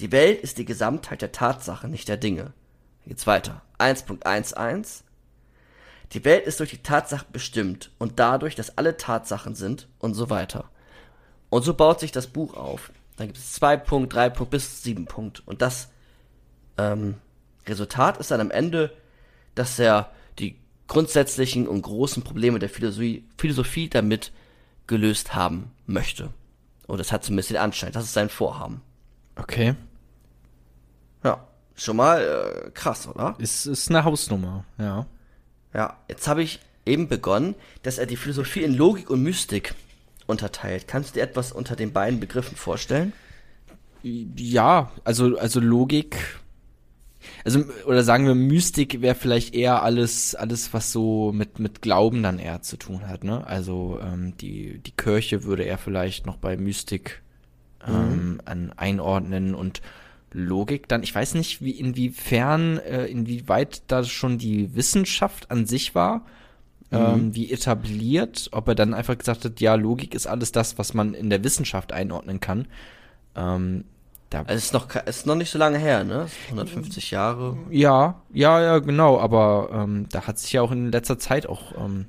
Die 0.00 0.12
Welt 0.12 0.40
ist 0.40 0.58
die 0.58 0.64
Gesamtheit 0.64 1.22
der 1.22 1.32
Tatsachen, 1.32 1.90
nicht 1.90 2.08
der 2.08 2.16
Dinge. 2.16 2.52
Dann 3.02 3.08
geht's 3.08 3.26
weiter. 3.26 3.62
1.11. 3.78 5.02
Die 6.12 6.24
Welt 6.24 6.46
ist 6.46 6.60
durch 6.60 6.70
die 6.70 6.82
Tatsachen 6.82 7.28
bestimmt 7.32 7.90
und 7.98 8.18
dadurch, 8.18 8.54
dass 8.54 8.78
alle 8.78 8.96
Tatsachen 8.96 9.54
sind 9.54 9.88
und 9.98 10.14
so 10.14 10.30
weiter. 10.30 10.70
Und 11.50 11.62
so 11.62 11.74
baut 11.74 12.00
sich 12.00 12.12
das 12.12 12.26
Buch 12.26 12.54
auf. 12.54 12.92
Dann 13.16 13.28
gibt 13.28 13.38
es 13.38 13.52
zwei 13.52 13.76
Punkt, 13.76 14.12
drei 14.12 14.28
Punkt 14.30 14.50
bis 14.50 14.82
sieben 14.82 15.06
Punkt. 15.06 15.42
Und 15.46 15.62
das 15.62 15.88
ähm, 16.76 17.14
Resultat 17.66 18.18
ist 18.18 18.30
dann 18.30 18.40
am 18.40 18.50
Ende, 18.50 18.92
dass 19.54 19.78
er 19.78 20.10
die 20.38 20.56
grundsätzlichen 20.86 21.66
und 21.66 21.82
großen 21.82 22.22
Probleme 22.22 22.58
der 22.58 22.68
Philosophie, 22.68 23.24
Philosophie 23.38 23.88
damit 23.88 24.32
gelöst 24.86 25.34
haben 25.34 25.72
möchte. 25.86 26.30
Und 26.86 26.98
das 26.98 27.10
hat 27.10 27.24
zumindest 27.24 27.50
den 27.50 27.56
Anschein. 27.56 27.92
Das 27.92 28.04
ist 28.04 28.12
sein 28.12 28.28
Vorhaben. 28.28 28.82
Okay. 29.36 29.74
Ja, 31.24 31.46
schon 31.74 31.96
mal 31.96 32.22
äh, 32.22 32.70
krass, 32.70 33.08
oder? 33.08 33.34
Ist, 33.38 33.66
ist 33.66 33.90
eine 33.90 34.04
Hausnummer, 34.04 34.64
ja. 34.78 35.06
Ja, 35.74 35.98
jetzt 36.08 36.28
habe 36.28 36.42
ich 36.42 36.60
eben 36.86 37.08
begonnen, 37.08 37.54
dass 37.82 37.98
er 37.98 38.06
die 38.06 38.16
Philosophie 38.16 38.62
in 38.62 38.74
Logik 38.74 39.10
und 39.10 39.22
Mystik 39.22 39.74
unterteilt. 40.26 40.88
Kannst 40.88 41.10
du 41.10 41.14
dir 41.14 41.24
etwas 41.24 41.52
unter 41.52 41.76
den 41.76 41.92
beiden 41.92 42.20
Begriffen 42.20 42.56
vorstellen? 42.56 43.12
Ja, 44.02 44.92
also, 45.04 45.36
also 45.38 45.60
Logik. 45.60 46.16
Also, 47.44 47.64
oder 47.86 48.04
sagen 48.04 48.26
wir, 48.26 48.34
Mystik 48.34 49.00
wäre 49.02 49.16
vielleicht 49.16 49.54
eher 49.54 49.82
alles, 49.82 50.34
alles, 50.34 50.72
was 50.72 50.92
so 50.92 51.32
mit, 51.32 51.58
mit 51.58 51.82
Glauben 51.82 52.22
dann 52.22 52.38
eher 52.38 52.62
zu 52.62 52.76
tun 52.76 53.08
hat, 53.08 53.24
ne? 53.24 53.44
Also, 53.46 53.98
ähm, 54.00 54.36
die, 54.36 54.78
die 54.78 54.92
Kirche 54.92 55.42
würde 55.42 55.64
er 55.64 55.78
vielleicht 55.78 56.26
noch 56.26 56.36
bei 56.36 56.56
Mystik 56.56 57.22
ähm, 57.86 58.40
an, 58.44 58.72
einordnen 58.76 59.54
und 59.54 59.80
Logik 60.32 60.88
dann, 60.88 61.02
ich 61.02 61.14
weiß 61.14 61.34
nicht, 61.34 61.62
wie, 61.62 61.70
inwiefern, 61.70 62.78
äh, 62.78 63.06
inwieweit 63.06 63.82
da 63.88 64.04
schon 64.04 64.38
die 64.38 64.74
Wissenschaft 64.74 65.50
an 65.50 65.66
sich 65.66 65.94
war, 65.94 66.26
ähm, 66.92 67.34
wie 67.34 67.50
etabliert, 67.52 68.48
ob 68.52 68.68
er 68.68 68.74
dann 68.74 68.94
einfach 68.94 69.18
gesagt 69.18 69.44
hat, 69.44 69.60
ja, 69.60 69.74
Logik 69.74 70.14
ist 70.14 70.26
alles 70.26 70.52
das, 70.52 70.78
was 70.78 70.94
man 70.94 71.14
in 71.14 71.30
der 71.30 71.42
Wissenschaft 71.44 71.92
einordnen 71.92 72.40
kann. 72.40 72.66
Ähm, 73.34 73.84
da, 74.30 74.40
Also 74.40 74.54
es 74.54 74.64
ist 74.66 74.72
noch, 74.72 74.94
ist 74.94 75.26
noch 75.26 75.34
nicht 75.36 75.50
so 75.50 75.58
lange 75.58 75.78
her, 75.78 76.04
ne? 76.04 76.26
150 76.50 77.10
Jahre. 77.10 77.56
ja, 77.70 78.20
ja, 78.32 78.60
ja, 78.60 78.78
genau, 78.78 79.18
aber 79.20 79.70
ähm, 79.72 80.06
da 80.10 80.26
hat 80.26 80.38
sich 80.38 80.52
ja 80.52 80.62
auch 80.62 80.72
in 80.72 80.90
letzter 80.90 81.18
Zeit 81.18 81.46
auch 81.46 81.72
ähm, 81.78 82.06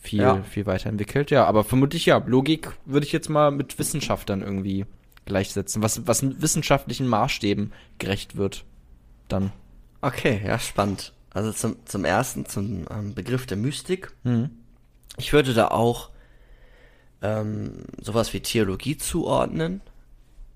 viel, 0.00 0.20
Ja. 0.20 0.42
viel 0.42 0.66
weiterentwickelt, 0.66 1.30
ja, 1.30 1.44
aber 1.44 1.64
vermutlich 1.64 2.06
ja, 2.06 2.22
Logik 2.26 2.70
würde 2.86 3.06
ich 3.06 3.12
jetzt 3.12 3.28
mal 3.28 3.50
mit 3.50 3.78
Wissenschaft 3.78 4.28
dann 4.30 4.42
irgendwie 4.42 4.86
gleichsetzen, 5.26 5.82
was, 5.82 6.06
was 6.06 6.22
mit 6.22 6.40
wissenschaftlichen 6.40 7.06
Maßstäben 7.06 7.72
gerecht 7.98 8.36
wird, 8.36 8.64
dann. 9.28 9.52
Okay, 10.00 10.40
ja, 10.46 10.58
spannend. 10.58 11.12
Also 11.32 11.52
zum, 11.52 11.76
zum 11.84 12.04
ersten, 12.04 12.46
zum 12.46 12.86
ähm, 12.90 13.14
Begriff 13.14 13.46
der 13.46 13.56
Mystik. 13.56 14.12
Mhm. 14.24 14.50
Ich 15.18 15.32
würde 15.32 15.52
da 15.54 15.68
auch 15.68 16.10
ähm, 17.22 17.84
sowas 18.00 18.32
wie 18.32 18.40
Theologie 18.40 18.96
zuordnen. 18.96 19.80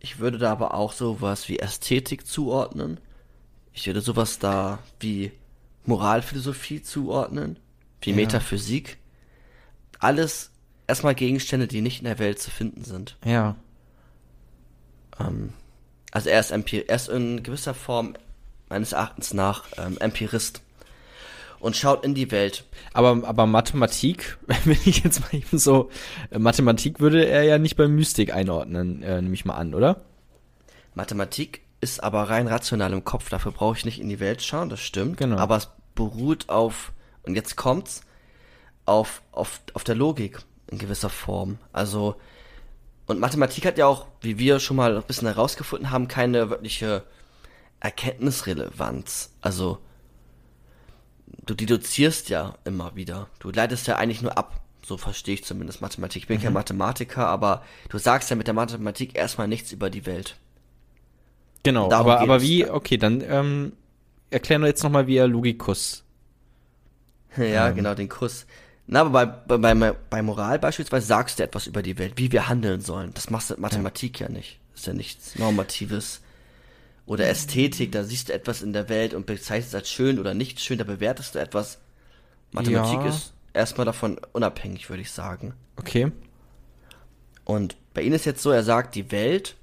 Ich 0.00 0.18
würde 0.18 0.38
da 0.38 0.50
aber 0.52 0.74
auch 0.74 0.92
sowas 0.92 1.48
wie 1.48 1.58
Ästhetik 1.58 2.26
zuordnen. 2.26 2.98
Ich 3.72 3.86
würde 3.86 4.00
sowas 4.00 4.38
da 4.38 4.78
wie 5.00 5.32
Moralphilosophie 5.84 6.82
zuordnen, 6.82 7.58
wie 8.00 8.10
Ja. 8.10 8.16
Metaphysik. 8.16 8.98
Alles 9.98 10.50
erstmal 10.86 11.14
Gegenstände, 11.14 11.66
die 11.68 11.80
nicht 11.80 11.98
in 12.00 12.04
der 12.04 12.18
Welt 12.18 12.38
zu 12.40 12.50
finden 12.50 12.84
sind. 12.84 13.16
Ja, 13.24 13.56
Ähm, 15.20 15.52
also 16.10 16.28
er 16.28 16.40
ist, 16.40 16.50
Empir 16.50 16.88
er 16.88 16.96
ist 16.96 17.08
in 17.08 17.42
gewisser 17.42 17.74
Form 17.74 18.14
meines 18.72 18.92
Erachtens 18.92 19.34
nach 19.34 19.64
ähm, 19.76 19.98
Empirist 19.98 20.62
und 21.60 21.76
schaut 21.76 22.04
in 22.04 22.14
die 22.14 22.30
Welt. 22.30 22.64
aber, 22.94 23.28
aber 23.28 23.46
Mathematik, 23.46 24.38
wenn 24.46 24.78
ich 24.86 25.04
jetzt 25.04 25.20
mal 25.20 25.34
eben 25.34 25.58
so, 25.58 25.90
äh, 26.30 26.38
Mathematik 26.38 26.98
würde 26.98 27.26
er 27.26 27.42
ja 27.42 27.58
nicht 27.58 27.76
bei 27.76 27.86
Mystik 27.86 28.32
einordnen, 28.32 29.02
äh, 29.02 29.20
nehme 29.20 29.34
ich 29.34 29.44
mal 29.44 29.56
an, 29.56 29.74
oder? 29.74 30.00
Mathematik 30.94 31.60
ist 31.82 32.02
aber 32.02 32.30
rein 32.30 32.48
rational 32.48 32.94
im 32.94 33.04
Kopf, 33.04 33.28
dafür 33.28 33.52
brauche 33.52 33.76
ich 33.76 33.84
nicht 33.84 34.00
in 34.00 34.08
die 34.08 34.20
Welt 34.20 34.42
schauen, 34.42 34.70
das 34.70 34.80
stimmt. 34.80 35.18
Genau. 35.18 35.36
Aber 35.36 35.58
es 35.58 35.68
beruht 35.94 36.48
auf, 36.48 36.92
und 37.24 37.34
jetzt 37.34 37.56
kommt's, 37.56 38.00
auf, 38.86 39.20
auf, 39.32 39.60
auf 39.74 39.84
der 39.84 39.96
Logik 39.96 40.38
in 40.70 40.78
gewisser 40.78 41.10
Form. 41.10 41.58
Also, 41.74 42.16
und 43.06 43.20
Mathematik 43.20 43.66
hat 43.66 43.76
ja 43.76 43.86
auch, 43.86 44.06
wie 44.22 44.38
wir 44.38 44.60
schon 44.60 44.78
mal 44.78 44.96
ein 44.96 45.02
bisschen 45.02 45.28
herausgefunden 45.28 45.90
haben, 45.90 46.08
keine 46.08 46.48
wirkliche 46.48 47.04
Erkenntnisrelevanz. 47.82 49.32
Also, 49.40 49.78
du 51.44 51.54
deduzierst 51.54 52.28
ja 52.28 52.54
immer 52.64 52.94
wieder. 52.94 53.28
Du 53.40 53.50
leitest 53.50 53.88
ja 53.88 53.96
eigentlich 53.96 54.22
nur 54.22 54.38
ab. 54.38 54.60
So 54.84 54.96
verstehe 54.96 55.34
ich 55.34 55.44
zumindest 55.44 55.80
Mathematik. 55.80 56.22
Ich 56.22 56.28
bin 56.28 56.40
kein 56.40 56.52
Mathematiker, 56.52 57.26
aber 57.26 57.62
du 57.88 57.98
sagst 57.98 58.30
ja 58.30 58.36
mit 58.36 58.46
der 58.46 58.54
Mathematik 58.54 59.16
erstmal 59.16 59.48
nichts 59.48 59.72
über 59.72 59.90
die 59.90 60.06
Welt. 60.06 60.36
Genau, 61.64 61.90
aber, 61.92 62.20
aber 62.20 62.40
wie, 62.42 62.68
okay, 62.68 62.98
dann 62.98 63.20
ähm, 63.20 63.72
erklären 64.30 64.62
wir 64.62 64.68
jetzt 64.68 64.82
nochmal, 64.82 65.06
wie 65.06 65.16
er 65.16 65.28
Logikus. 65.28 66.04
Ja, 67.38 67.70
genau, 67.70 67.94
den 67.94 68.10
Kuss. 68.10 68.44
Na, 68.86 69.00
aber 69.00 69.26
bei, 69.26 69.56
bei, 69.56 69.92
bei, 69.92 70.22
Moral 70.22 70.58
beispielsweise 70.58 71.06
sagst 71.06 71.38
du 71.38 71.42
etwas 71.42 71.66
über 71.66 71.82
die 71.82 71.96
Welt, 71.96 72.14
wie 72.16 72.30
wir 72.30 72.46
handeln 72.46 72.82
sollen. 72.82 73.14
Das 73.14 73.30
machst 73.30 73.48
du 73.48 73.54
mit 73.54 73.60
Mathematik 73.60 74.20
ja, 74.20 74.28
nicht. 74.28 74.60
Das 74.72 74.80
ist 74.80 74.86
ja 74.86 74.92
nichts 74.92 75.38
Normatives. 75.38 76.20
Oder 77.12 77.28
Ästhetik, 77.28 77.92
da 77.92 78.04
siehst 78.04 78.30
du 78.30 78.32
etwas 78.32 78.62
in 78.62 78.72
der 78.72 78.88
Welt 78.88 79.12
und 79.12 79.26
bezeichnest 79.26 79.68
es 79.68 79.74
als 79.74 79.90
schön 79.90 80.18
oder 80.18 80.32
nicht 80.32 80.60
schön, 80.60 80.78
da 80.78 80.84
bewertest 80.84 81.34
du 81.34 81.40
etwas. 81.40 81.78
Mathematik 82.52 83.00
Ja. 83.00 83.08
ist 83.08 83.34
erstmal 83.52 83.84
davon 83.84 84.18
unabhängig, 84.32 84.88
würde 84.88 85.02
ich 85.02 85.10
sagen. 85.10 85.52
Okay. 85.76 86.10
Und 87.44 87.76
bei 87.92 88.00
ihm 88.00 88.14
ist 88.14 88.24
jetzt 88.24 88.42
so, 88.42 88.50
er 88.50 88.62
sagt, 88.62 88.94
die 88.94 89.12
Welt 89.12 89.56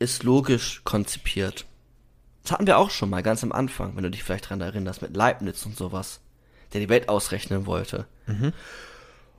ist 0.00 0.24
logisch 0.24 0.80
konzipiert. 0.82 1.64
Das 2.42 2.50
hatten 2.50 2.66
wir 2.66 2.78
auch 2.78 2.90
schon 2.90 3.08
mal 3.08 3.22
ganz 3.22 3.44
am 3.44 3.52
Anfang, 3.52 3.94
wenn 3.94 4.02
du 4.02 4.10
dich 4.10 4.24
vielleicht 4.24 4.50
dran 4.50 4.60
erinnerst, 4.60 5.00
mit 5.00 5.16
Leibniz 5.16 5.64
und 5.64 5.76
sowas, 5.76 6.18
der 6.72 6.80
die 6.80 6.88
Welt 6.88 7.08
ausrechnen 7.08 7.66
wollte. 7.66 8.06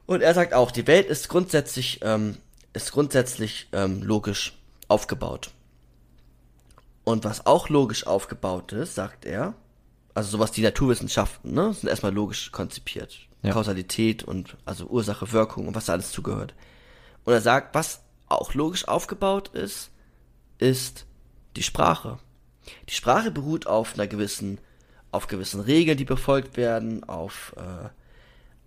Und 0.06 0.21
er 0.21 0.34
sagt 0.34 0.54
auch, 0.54 0.71
die 0.71 0.88
Welt 0.88 1.08
ist 1.10 1.28
grundsätzlich, 1.28 1.99
ähm, 2.02 2.38
ist 2.71 2.93
grundsätzlich 2.93 3.67
ähm, 3.73 4.04
logisch 4.04 4.54
aufgebaut. 4.88 5.52
Und 7.10 7.24
was 7.24 7.48
auch 7.48 7.69
logisch 7.69 8.06
aufgebaut 8.06 8.72
ist, 8.72 8.93
sagt 8.93 9.26
er, 9.26 9.56
also 10.13 10.30
sowas 10.30 10.52
die 10.52 10.62
Naturwissenschaften, 10.62 11.56
ne, 11.56 11.74
sind 11.74 11.89
erstmal 11.89 12.13
logisch 12.13 12.52
konzipiert. 12.52 13.28
Ja. 13.41 13.52
Kausalität 13.52 14.24
und 14.24 14.58
also 14.63 14.86
Ursache, 14.86 15.32
Wirkung 15.32 15.67
und 15.67 15.76
was 15.76 15.86
da 15.86 15.93
alles 15.93 16.12
zugehört. 16.12 16.54
Und 17.24 17.34
er 17.34 17.41
sagt, 17.41 17.74
was 17.74 18.04
auch 18.28 18.54
logisch 18.54 18.88
aufgebaut 18.88 19.48
ist, 19.56 19.89
ist 20.60 21.08
die 21.56 21.63
Sprache. 21.63 22.19
Die 22.89 22.93
Sprache 22.93 23.32
beruht 23.32 23.65
auf 23.65 23.95
einer 23.95 24.06
gewissen, 24.06 24.60
auf 25.12 25.26
gewissen 25.26 25.62
Regeln, 25.62 25.98
die 25.98 26.06
befolgt 26.06 26.58
werden, 26.58 27.06
auf, 27.06 27.56
äh, 27.58 27.89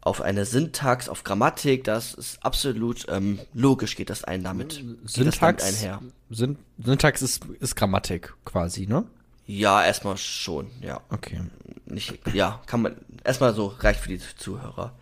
auf 0.03 0.21
eine 0.21 0.45
Syntax, 0.45 1.09
auf 1.09 1.23
Grammatik, 1.23 1.85
das 1.85 2.13
ist 2.13 2.45
absolut 2.45 3.07
ähm, 3.09 3.39
logisch, 3.55 3.95
geht 3.97 4.11
das 4.11 4.25
ein 4.25 4.43
damit. 4.43 4.73
das 4.73 5.13
damit 5.13 5.35
Syntax, 5.35 5.65
einher. 5.65 6.03
Syn 6.29 6.59
Syntax 6.85 7.23
ist, 7.23 7.45
ist 7.61 7.77
Grammatik 7.77 8.35
quasi, 8.45 8.87
ne? 8.87 9.05
Ja, 9.47 9.85
erstmal 9.85 10.17
schon, 10.19 10.71
ja. 10.81 11.01
Okay. 11.09 11.41
Nicht, 11.87 12.19
ja, 12.35 12.61
kann 12.67 12.83
man, 12.83 12.97
erstmal 13.23 13.55
so, 13.55 13.67
reicht 13.67 14.01
für 14.01 14.09
die 14.09 14.21
Zuhörer. 14.37 14.93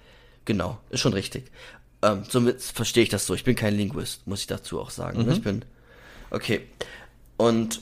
Genau, 0.45 0.79
ist 0.91 1.01
schon 1.01 1.15
richtig. 1.15 1.51
Ähm, 2.03 2.25
somit 2.29 2.61
verstehe 2.63 3.03
ich 3.03 3.09
das 3.09 3.27
so. 3.27 3.35
Ich 3.35 3.45
bin 3.45 3.57
kein 3.57 3.75
Linguist, 3.75 4.27
muss 4.27 4.41
ich 4.41 4.47
dazu 4.47 4.81
auch 4.81 4.91
sagen. 4.91 5.25
ne? 5.25 5.33
Ich 5.33 5.43
bin, 5.43 5.65
okay. 6.31 6.67
Und 7.39 7.81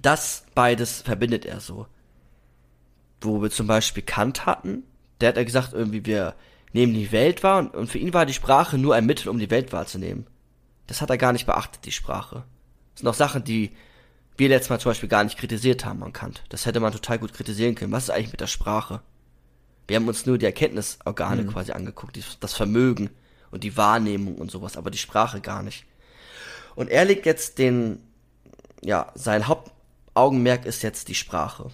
das 0.00 0.44
beides 0.54 1.02
verbindet 1.02 1.46
er 1.46 1.58
so. 1.58 1.86
Wo 3.20 3.42
wir 3.42 3.50
zum 3.50 3.66
Beispiel 3.66 4.02
Kant 4.02 4.46
hatten, 4.46 4.84
der 5.22 5.30
hat 5.30 5.36
ja 5.36 5.44
gesagt, 5.44 5.72
irgendwie, 5.72 6.04
wir 6.04 6.34
nehmen 6.72 6.94
die 6.94 7.12
Welt 7.12 7.42
wahr 7.42 7.58
und, 7.58 7.74
und 7.74 7.86
für 7.88 7.98
ihn 7.98 8.14
war 8.14 8.26
die 8.26 8.32
Sprache 8.34 8.78
nur 8.78 8.94
ein 8.94 9.06
Mittel, 9.06 9.28
um 9.28 9.38
die 9.38 9.50
Welt 9.50 9.72
wahrzunehmen. 9.72 10.26
Das 10.86 11.00
hat 11.00 11.10
er 11.10 11.18
gar 11.18 11.32
nicht 11.32 11.46
beachtet, 11.46 11.84
die 11.84 11.92
Sprache. 11.92 12.44
Das 12.92 13.00
sind 13.00 13.08
auch 13.08 13.14
Sachen, 13.14 13.44
die 13.44 13.72
wir 14.36 14.48
letztes 14.48 14.70
Mal 14.70 14.80
zum 14.80 14.90
Beispiel 14.90 15.08
gar 15.08 15.24
nicht 15.24 15.38
kritisiert 15.38 15.84
haben 15.84 16.02
an 16.02 16.12
Kant. 16.12 16.42
Das 16.48 16.66
hätte 16.66 16.80
man 16.80 16.92
total 16.92 17.18
gut 17.18 17.32
kritisieren 17.32 17.74
können. 17.74 17.92
Was 17.92 18.04
ist 18.04 18.10
eigentlich 18.10 18.32
mit 18.32 18.40
der 18.40 18.46
Sprache? 18.46 19.00
Wir 19.86 19.96
haben 19.96 20.08
uns 20.08 20.26
nur 20.26 20.38
die 20.38 20.46
Erkenntnisorgane 20.46 21.44
quasi 21.46 21.72
angeguckt, 21.72 22.16
die, 22.16 22.24
das 22.40 22.54
Vermögen 22.54 23.10
und 23.50 23.64
die 23.64 23.76
Wahrnehmung 23.76 24.36
und 24.36 24.50
sowas, 24.50 24.76
aber 24.76 24.90
die 24.90 24.98
Sprache 24.98 25.40
gar 25.40 25.62
nicht. 25.62 25.84
Und 26.74 26.88
er 26.88 27.04
legt 27.04 27.26
jetzt 27.26 27.58
den, 27.58 28.00
ja, 28.82 29.12
sein 29.14 29.46
Hauptaugenmerk 29.48 30.64
ist 30.64 30.82
jetzt 30.82 31.08
die 31.08 31.14
Sprache. 31.14 31.70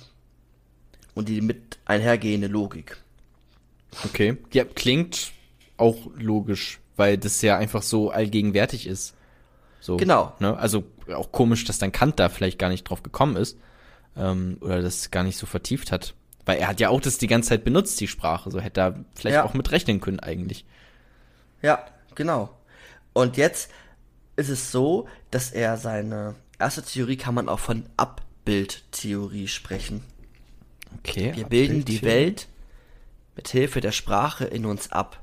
Und 1.15 1.29
die 1.29 1.41
mit 1.41 1.79
einhergehende 1.85 2.49
Logik. 2.49 2.97
Okay. 4.05 4.37
Ja, 4.53 4.65
klingt 4.65 5.33
auch 5.77 6.09
logisch, 6.17 6.81
weil 6.97 7.19
das 7.19 7.41
ja 7.43 7.57
einfach 7.57 7.83
so 7.83 8.11
allgegenwärtig 8.11 8.87
ist. 8.87 9.15
So, 9.81 9.97
Genau. 9.97 10.35
Ne? 10.41 10.57
Also 10.57 10.85
auch 11.15 11.33
komisch, 11.33 11.65
dass 11.65 11.79
dann 11.79 11.93
Kant 11.93 12.19
da 12.19 12.29
vielleicht 12.29 12.59
gar 12.59 12.69
nicht 12.69 12.85
drauf 12.85 13.03
gekommen 13.03 13.37
ist. 13.37 13.59
Ähm, 14.17 14.59
oder 14.61 14.83
das 14.83 15.11
gar 15.11 15.23
nicht 15.23 15.37
so 15.39 15.47
vertieft 15.47 15.93
hat. 15.93 16.15
Weil 16.45 16.59
er 16.59 16.69
hat 16.69 16.81
ja 16.81 16.89
auch 16.89 17.01
das 17.01 17.19
die 17.19 17.27
ganze 17.27 17.51
Zeit 17.51 17.65
benutzt, 17.65 18.01
die 18.01 18.09
Sprache. 18.09 18.51
So 18.51 18.61
hätte 18.61 18.81
er 18.81 19.05
vielleicht 19.15 19.35
Ja. 19.35 19.45
auch 19.45 19.55
mit 19.55 19.71
rechnen 19.71 20.01
können 20.01 20.19
eigentlich. 20.21 20.65
Ja, 21.63 21.85
genau. 22.15 22.51
Und 23.13 23.37
jetzt 23.37 23.71
ist 24.37 24.49
es 24.49 24.71
so, 24.73 25.07
dass 25.31 25.51
er 25.51 25.77
seine 25.77 26.35
erste 26.59 26.83
Theorie 26.83 27.17
kann 27.17 27.35
man 27.35 27.49
auch 27.49 27.59
von 27.61 27.85
Abbildtheorie 27.97 29.49
sprechen. 29.49 30.03
Okay. 30.99 31.33
Wir 31.35 31.45
bilden 31.45 31.85
die 31.85 32.03
Welt 32.03 32.49
mit 33.39 33.47
Hilfe 33.47 33.81
der 33.81 33.93
Sprache 33.93 34.47
in 34.47 34.67
uns 34.67 34.91
ab. 34.91 35.23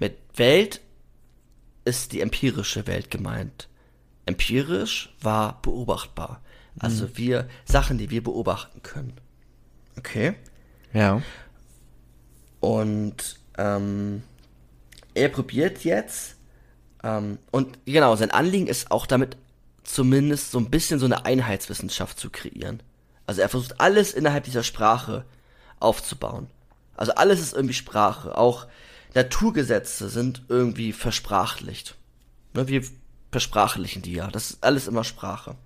Mit 0.00 0.18
Welt 0.34 0.80
ist 1.84 2.10
die 2.10 2.20
empirische 2.20 2.88
Welt 2.88 3.08
gemeint. 3.08 3.68
Empirisch 4.26 5.14
war 5.20 5.62
beobachtbar. 5.62 6.42
Also 6.76 7.16
wir 7.16 7.48
Sachen, 7.64 7.98
die 7.98 8.10
wir 8.10 8.20
beobachten 8.20 8.82
können. 8.82 9.12
Okay. 9.96 10.34
Ja. 10.92 11.22
Und 12.58 13.38
ähm, 13.56 14.24
er 15.14 15.28
probiert 15.28 15.84
jetzt, 15.84 16.34
ähm, 17.04 17.38
und 17.52 17.78
genau, 17.84 18.16
sein 18.16 18.32
Anliegen 18.32 18.66
ist 18.66 18.90
auch 18.90 19.06
damit 19.06 19.36
zumindest 19.84 20.50
so 20.50 20.58
ein 20.58 20.68
bisschen 20.68 20.98
so 20.98 21.06
eine 21.06 21.26
Einheitswissenschaft 21.26 22.18
zu 22.18 22.28
kreieren. 22.28 22.82
Also 23.24 23.40
er 23.40 23.48
versucht 23.48 23.80
alles 23.80 24.14
innerhalb 24.14 24.42
dieser 24.42 24.64
Sprache 24.64 25.24
aufzubauen. 25.82 26.48
Also 26.96 27.12
alles 27.14 27.40
ist 27.40 27.54
irgendwie 27.54 27.74
Sprache. 27.74 28.36
Auch 28.36 28.66
Naturgesetze 29.14 30.08
sind 30.08 30.42
irgendwie 30.48 30.92
versprachlicht. 30.92 31.96
Ne, 32.54 32.68
wir 32.68 32.82
versprachlichen 33.30 34.02
die 34.02 34.12
ja. 34.12 34.28
Das 34.28 34.50
ist 34.50 34.64
alles 34.64 34.86
immer 34.88 35.04
Sprache. 35.04 35.56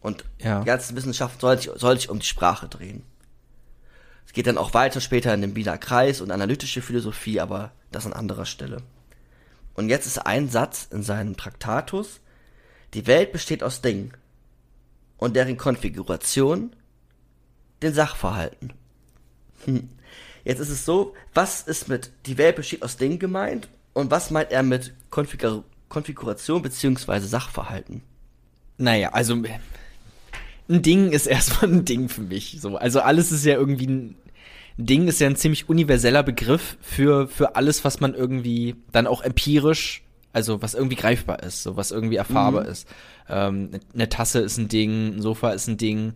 Und 0.00 0.24
Ja. 0.38 0.60
die 0.60 0.66
ganze 0.66 0.94
Wissenschaft 0.96 1.40
soll 1.40 1.58
sich, 1.58 1.70
soll 1.74 1.96
sich 1.98 2.08
um 2.08 2.18
die 2.18 2.26
Sprache 2.26 2.68
drehen. 2.68 3.02
Es 4.26 4.32
geht 4.32 4.46
dann 4.46 4.58
auch 4.58 4.74
weiter 4.74 5.00
später 5.00 5.32
in 5.32 5.40
den 5.40 5.56
Wiener 5.56 5.78
Kreis 5.78 6.20
und 6.20 6.30
analytische 6.30 6.82
Philosophie, 6.82 7.40
aber 7.40 7.72
das 7.90 8.06
an 8.06 8.12
anderer 8.12 8.44
Stelle. 8.46 8.82
Und 9.74 9.88
jetzt 9.88 10.06
ist 10.06 10.18
ein 10.18 10.48
Satz 10.48 10.88
in 10.90 11.02
seinem 11.02 11.36
Traktatus, 11.36 12.20
die 12.94 13.06
Welt 13.06 13.32
besteht 13.32 13.62
aus 13.62 13.80
Dingen 13.80 14.12
und 15.16 15.34
deren 15.36 15.56
Konfiguration 15.56 16.74
den 17.82 17.94
Sachverhalten. 17.94 18.72
Hm. 19.64 19.88
Jetzt 20.44 20.60
ist 20.60 20.70
es 20.70 20.84
so, 20.84 21.14
was 21.34 21.62
ist 21.62 21.88
mit 21.88 22.10
die 22.26 22.38
Welt 22.38 22.56
besteht 22.56 22.82
aus 22.82 22.96
Dingen 22.96 23.18
gemeint 23.18 23.68
und 23.92 24.10
was 24.10 24.30
meint 24.30 24.50
er 24.50 24.62
mit 24.62 24.94
Konfigur 25.10 25.64
Konfiguration 25.88 26.60
beziehungsweise 26.60 27.26
Sachverhalten? 27.26 28.02
Naja, 28.76 29.10
also 29.12 29.34
ein 30.68 30.82
Ding 30.82 31.12
ist 31.12 31.26
erstmal 31.26 31.72
ein 31.72 31.84
Ding 31.84 32.08
für 32.08 32.22
mich. 32.22 32.58
So, 32.60 32.76
also 32.76 33.00
alles 33.00 33.32
ist 33.32 33.44
ja 33.44 33.54
irgendwie 33.54 33.86
ein 33.86 34.16
ein 34.78 34.86
Ding 34.86 35.08
ist 35.08 35.20
ja 35.20 35.26
ein 35.26 35.36
ziemlich 35.36 35.68
universeller 35.68 36.22
Begriff 36.22 36.76
für 36.80 37.26
für 37.26 37.56
alles, 37.56 37.84
was 37.84 38.00
man 38.00 38.14
irgendwie 38.14 38.76
dann 38.92 39.08
auch 39.08 39.22
empirisch, 39.22 40.02
also 40.32 40.62
was 40.62 40.74
irgendwie 40.74 40.96
greifbar 40.96 41.42
ist, 41.42 41.64
so 41.64 41.76
was 41.76 41.90
irgendwie 41.90 42.16
erfahrbar 42.16 42.66
ist. 42.66 42.86
Ähm, 43.28 43.70
eine 43.92 44.08
Tasse 44.08 44.38
ist 44.38 44.56
ein 44.56 44.68
Ding, 44.68 45.16
ein 45.16 45.20
Sofa 45.20 45.50
ist 45.50 45.66
ein 45.66 45.78
Ding. 45.78 46.14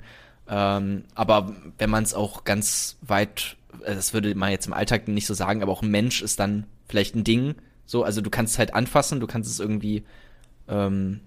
Ähm, 0.48 1.04
aber 1.14 1.54
wenn 1.78 1.90
man 1.90 2.02
es 2.04 2.14
auch 2.14 2.44
ganz 2.44 2.96
weit, 3.00 3.56
äh, 3.84 3.94
das 3.94 4.12
würde 4.12 4.34
man 4.34 4.50
jetzt 4.50 4.66
im 4.66 4.72
Alltag 4.72 5.08
nicht 5.08 5.26
so 5.26 5.34
sagen, 5.34 5.62
aber 5.62 5.72
auch 5.72 5.82
ein 5.82 5.90
Mensch 5.90 6.22
ist 6.22 6.40
dann 6.40 6.66
vielleicht 6.88 7.14
ein 7.14 7.24
Ding. 7.24 7.54
So, 7.86 8.04
also 8.04 8.20
du 8.20 8.30
kannst 8.30 8.54
es 8.54 8.58
halt 8.58 8.74
anfassen, 8.74 9.20
du 9.20 9.26
kannst 9.26 9.50
es 9.50 9.60
irgendwie 9.60 10.04
ähm, 10.68 11.20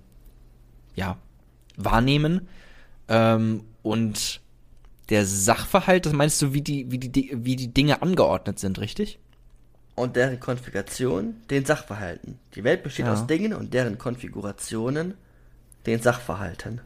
ja, 0.95 1.17
wahrnehmen. 1.77 2.47
Ähm, 3.07 3.63
und 3.83 4.41
der 5.09 5.25
Sachverhalt, 5.25 6.05
das 6.05 6.13
meinst 6.13 6.41
du, 6.41 6.53
wie 6.53 6.61
die, 6.61 6.91
wie 6.91 6.97
die, 6.97 7.31
wie 7.35 7.55
die 7.55 7.73
Dinge 7.73 8.01
angeordnet 8.01 8.59
sind, 8.59 8.79
richtig? 8.79 9.19
Und 9.95 10.15
deren 10.15 10.39
Konfiguration 10.39 11.35
den 11.49 11.65
Sachverhalten. 11.65 12.39
Die 12.55 12.63
Welt 12.63 12.83
besteht 12.83 13.05
Ja. 13.05 13.13
aus 13.13 13.27
Dingen 13.27 13.53
und 13.53 13.73
deren 13.73 13.97
Konfigurationen 13.97 15.13
den 15.85 16.01
Sachverhalten. 16.01 16.81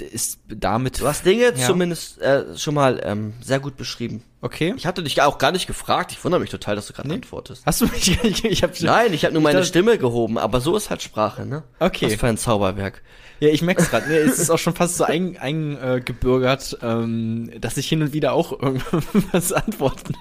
Ist 0.00 0.38
damit. 0.48 1.00
Du 1.00 1.06
hast 1.06 1.24
Dinge 1.24 1.44
Ja. 1.44 1.66
zumindest 1.66 2.20
äh, 2.20 2.56
schon 2.56 2.74
mal 2.74 3.00
ähm, 3.04 3.34
sehr 3.40 3.60
gut 3.60 3.76
beschrieben. 3.76 4.22
Okay. 4.40 4.74
Ich 4.76 4.86
hatte 4.86 5.02
dich 5.02 5.20
auch 5.20 5.38
gar 5.38 5.50
nicht 5.52 5.66
gefragt. 5.66 6.12
Ich 6.12 6.22
wundere 6.22 6.40
mich 6.40 6.50
total, 6.50 6.76
dass 6.76 6.86
du 6.86 6.92
gerade 6.92 7.12
antwortest. 7.12 7.64
Hast 7.66 7.80
du 7.80 7.86
mich 7.86 8.16
gar 8.16 8.24
nicht, 8.28 8.44
ich 8.44 8.62
hab 8.62 8.80
Nein, 8.80 9.12
ich 9.12 9.24
habe 9.24 9.34
nur 9.34 9.42
meine 9.42 9.64
Stimme 9.64 9.98
gehoben, 9.98 10.38
aber 10.38 10.60
so 10.60 10.76
ist 10.76 10.90
halt 10.90 11.02
Sprache, 11.02 11.44
ne? 11.46 11.64
Okay. 11.80 12.06
Was 12.06 12.14
für 12.14 12.26
ein 12.26 12.38
Zauberwerk. 12.38 13.02
Ja, 13.40 13.48
ich 13.48 13.62
merk's 13.62 13.90
gerade. 13.90 14.08
Nee, 14.08 14.16
es 14.18 14.38
ist 14.38 14.50
auch 14.50 14.58
schon 14.58 14.74
fast 14.74 14.96
so 14.96 15.04
eingebürgert, 15.04 15.42
ein, 15.42 15.96
äh, 15.96 16.00
gebürgert, 16.00 16.78
ähm, 16.82 17.50
dass 17.60 17.76
ich 17.76 17.88
hin 17.88 18.02
und 18.02 18.12
wieder 18.12 18.32
auch 18.32 18.52
irgendwas 18.62 19.52
antworten. 19.52 20.14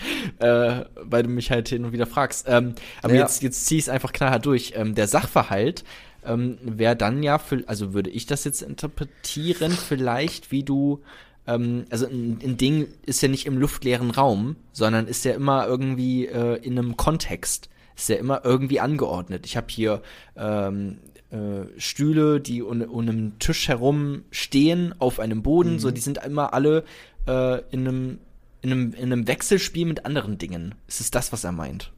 Äh, 0.38 0.84
weil 1.02 1.22
du 1.24 1.28
mich 1.28 1.50
halt 1.50 1.68
hin 1.68 1.84
und 1.84 1.92
wieder 1.92 2.06
fragst. 2.06 2.46
Ähm, 2.48 2.74
aber 3.02 3.14
Ja. 3.14 3.20
jetzt, 3.20 3.42
jetzt 3.42 3.66
zieh 3.66 3.76
ich 3.76 3.84
es 3.84 3.88
einfach 3.90 4.12
knallhart 4.12 4.46
durch. 4.46 4.72
Ähm, 4.74 4.94
der 4.94 5.06
Sachverhalt 5.06 5.84
ähm, 6.24 6.56
wäre 6.62 6.96
dann 6.96 7.22
ja, 7.22 7.38
für, 7.38 7.62
also 7.66 7.92
würde 7.92 8.08
ich 8.10 8.26
das 8.26 8.44
jetzt 8.44 8.62
interpretieren, 8.62 9.72
vielleicht 9.72 10.50
wie 10.50 10.62
du, 10.62 11.02
ähm, 11.46 11.84
also 11.90 12.06
ein, 12.06 12.38
ein 12.42 12.56
Ding 12.56 12.88
ist 13.04 13.20
ja 13.22 13.28
nicht 13.28 13.46
im 13.46 13.58
luftleeren 13.58 14.10
Raum, 14.10 14.56
sondern 14.72 15.06
ist 15.06 15.24
ja 15.24 15.32
immer 15.32 15.66
irgendwie 15.66 16.26
äh, 16.26 16.56
in 16.62 16.78
einem 16.78 16.96
Kontext. 16.96 17.68
Ist 17.96 18.08
ja 18.08 18.16
immer 18.16 18.42
irgendwie 18.44 18.80
angeordnet. 18.80 19.44
Ich 19.44 19.58
habe 19.58 19.66
hier 19.68 20.00
ähm, 20.36 20.98
äh, 21.30 21.66
Stühle, 21.78 22.40
die 22.40 22.62
um, 22.62 22.80
um 22.80 23.00
einen 23.08 23.38
Tisch 23.38 23.68
herum 23.68 24.22
stehen 24.30 24.94
auf 24.98 25.20
einem 25.20 25.42
Boden, 25.42 25.78
so 25.78 25.90
die 25.90 26.00
sind 26.00 26.18
immer 26.24 26.54
alle 26.54 26.84
äh, 27.26 27.60
in 27.70 27.86
einem 27.86 28.18
in 28.62 28.72
einem, 28.72 28.92
in 28.94 29.04
einem 29.04 29.26
Wechselspiel 29.26 29.86
mit 29.86 30.04
anderen 30.04 30.38
Dingen. 30.38 30.74
Ist 30.86 31.00
es 31.00 31.10
das, 31.10 31.32
was 31.32 31.44
er 31.44 31.52
meint? 31.52 31.92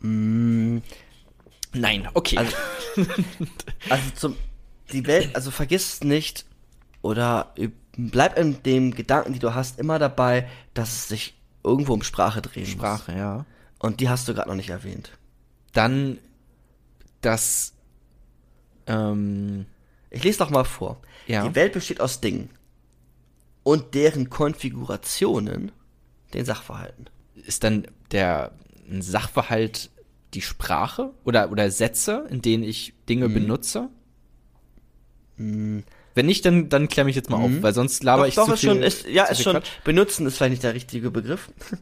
Nein, 0.00 0.82
okay. 2.14 2.38
Also, 2.38 2.56
also 3.88 4.10
zum 4.14 4.36
die 4.92 5.06
Welt, 5.06 5.34
also 5.34 5.50
vergiss 5.50 6.04
nicht 6.04 6.44
oder 7.00 7.54
bleib 7.96 8.38
in 8.38 8.62
dem 8.62 8.94
Gedanken, 8.94 9.32
die 9.32 9.38
du 9.38 9.54
hast, 9.54 9.78
immer 9.78 9.98
dabei, 9.98 10.48
dass 10.74 10.90
es 10.90 11.08
sich 11.08 11.34
irgendwo 11.62 11.94
um 11.94 12.02
Sprache 12.02 12.42
drehen 12.42 12.66
Sprache, 12.66 13.12
ja. 13.12 13.36
muss. 13.36 13.44
Und 13.78 14.00
die 14.00 14.08
hast 14.08 14.28
du 14.28 14.34
gerade 14.34 14.48
noch 14.48 14.56
nicht 14.56 14.70
erwähnt. 14.70 15.12
Dann 15.72 16.18
das 17.20 17.72
ähm, 18.86 19.66
Ich 20.10 20.22
lese 20.22 20.38
doch 20.38 20.50
mal 20.50 20.64
vor. 20.64 21.00
Ja. 21.26 21.48
Die 21.48 21.54
Welt 21.54 21.72
besteht 21.72 22.00
aus 22.00 22.20
Dingen 22.20 22.50
und 23.64 23.94
deren 23.94 24.30
Konfigurationen 24.30 25.72
den 26.32 26.44
Sachverhalten. 26.44 27.10
ist 27.34 27.64
dann 27.64 27.86
der 28.12 28.52
Sachverhalt 29.00 29.90
die 30.34 30.42
Sprache 30.42 31.12
oder 31.24 31.50
oder 31.50 31.70
Sätze, 31.70 32.26
in 32.30 32.42
denen 32.42 32.62
ich 32.62 32.94
Dinge 33.08 33.28
benutze? 33.28 33.88
Wenn 35.36 36.26
nicht, 36.26 36.44
dann 36.44 36.68
dann 36.68 36.88
klär 36.88 37.04
mich 37.04 37.16
jetzt 37.16 37.30
mal 37.30 37.42
auf, 37.42 37.50
weil 37.62 37.74
sonst 37.74 38.04
laber 38.04 38.22
doch, 38.22 38.28
ich 38.28 38.34
doch, 38.34 38.46
zu 38.46 38.52
ist 38.54 38.60
viel. 38.60 38.70
schon, 38.70 38.82
ist, 38.82 39.06
ja, 39.08 39.24
ist 39.24 39.42
schon, 39.42 39.54
Quatsch. 39.54 39.68
benutzen 39.84 40.26
ist 40.26 40.36
vielleicht 40.36 40.50
nicht 40.52 40.62
der 40.62 40.74
richtige 40.74 41.10
Begriff. 41.10 41.50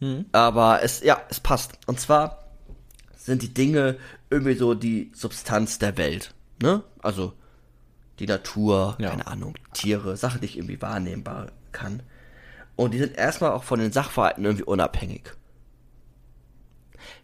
Mhm. 0.00 0.26
Aber 0.30 0.84
es, 0.84 1.02
ja, 1.02 1.20
es 1.28 1.40
passt. 1.40 1.72
Und 1.86 1.98
zwar 1.98 2.44
sind 3.16 3.42
die 3.42 3.52
Dinge 3.52 3.98
irgendwie 4.30 4.54
so 4.54 4.74
die 4.74 5.10
Substanz 5.12 5.80
der 5.80 5.96
Welt. 5.96 6.34
Ne? 6.62 6.84
Also 7.02 7.32
die 8.18 8.26
Natur, 8.26 8.96
Ja. 8.98 9.10
keine 9.10 9.26
Ahnung, 9.26 9.54
Tiere, 9.72 10.16
Sachen, 10.16 10.40
die 10.40 10.46
ich 10.46 10.56
irgendwie 10.56 10.80
wahrnehmbar 10.82 11.52
kann. 11.72 12.02
Und 12.76 12.94
die 12.94 12.98
sind 12.98 13.16
erstmal 13.16 13.52
auch 13.52 13.64
von 13.64 13.80
den 13.80 13.92
Sachverhalten 13.92 14.44
irgendwie 14.44 14.64
unabhängig. 14.64 15.32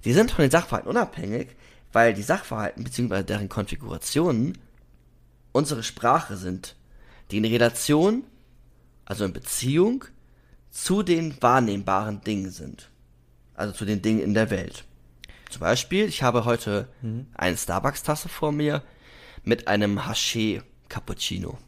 Die 0.05 0.13
sind 0.13 0.31
von 0.31 0.43
den 0.43 0.51
Sachverhalten 0.51 0.91
unabhängig, 0.91 1.49
weil 1.93 2.15
die 2.15 2.23
Sachverhalten 2.23 2.85
bzw. 2.85 3.23
deren 3.23 3.49
Konfigurationen 3.49 4.59
unsere 5.53 5.83
Sprache 5.83 6.37
sind, 6.37 6.77
die 7.31 7.39
in 7.39 7.45
Relation, 7.45 8.25
also 9.05 9.25
in 9.25 9.33
Beziehung 9.33 10.05
zu 10.71 11.03
den 11.03 11.41
wahrnehmbaren 11.41 12.21
Dingen 12.23 12.51
sind. 12.51 12.91
Also 13.55 13.73
zu 13.73 13.85
den 13.85 14.03
Dingen 14.03 14.21
in 14.21 14.35
der 14.35 14.51
Welt. 14.51 14.85
Zum 15.51 15.61
Beispiel, 15.61 16.07
ich 16.07 16.25
habe 16.25 16.45
heute 16.45 16.89
eine 17.35 17.57
Starbucks-Tasse 17.57 18.29
vor 18.29 18.51
mir 18.51 18.83
mit 19.45 19.69
einem 19.69 20.01
Haché 20.01 20.63
Cappuccino. 20.95 21.59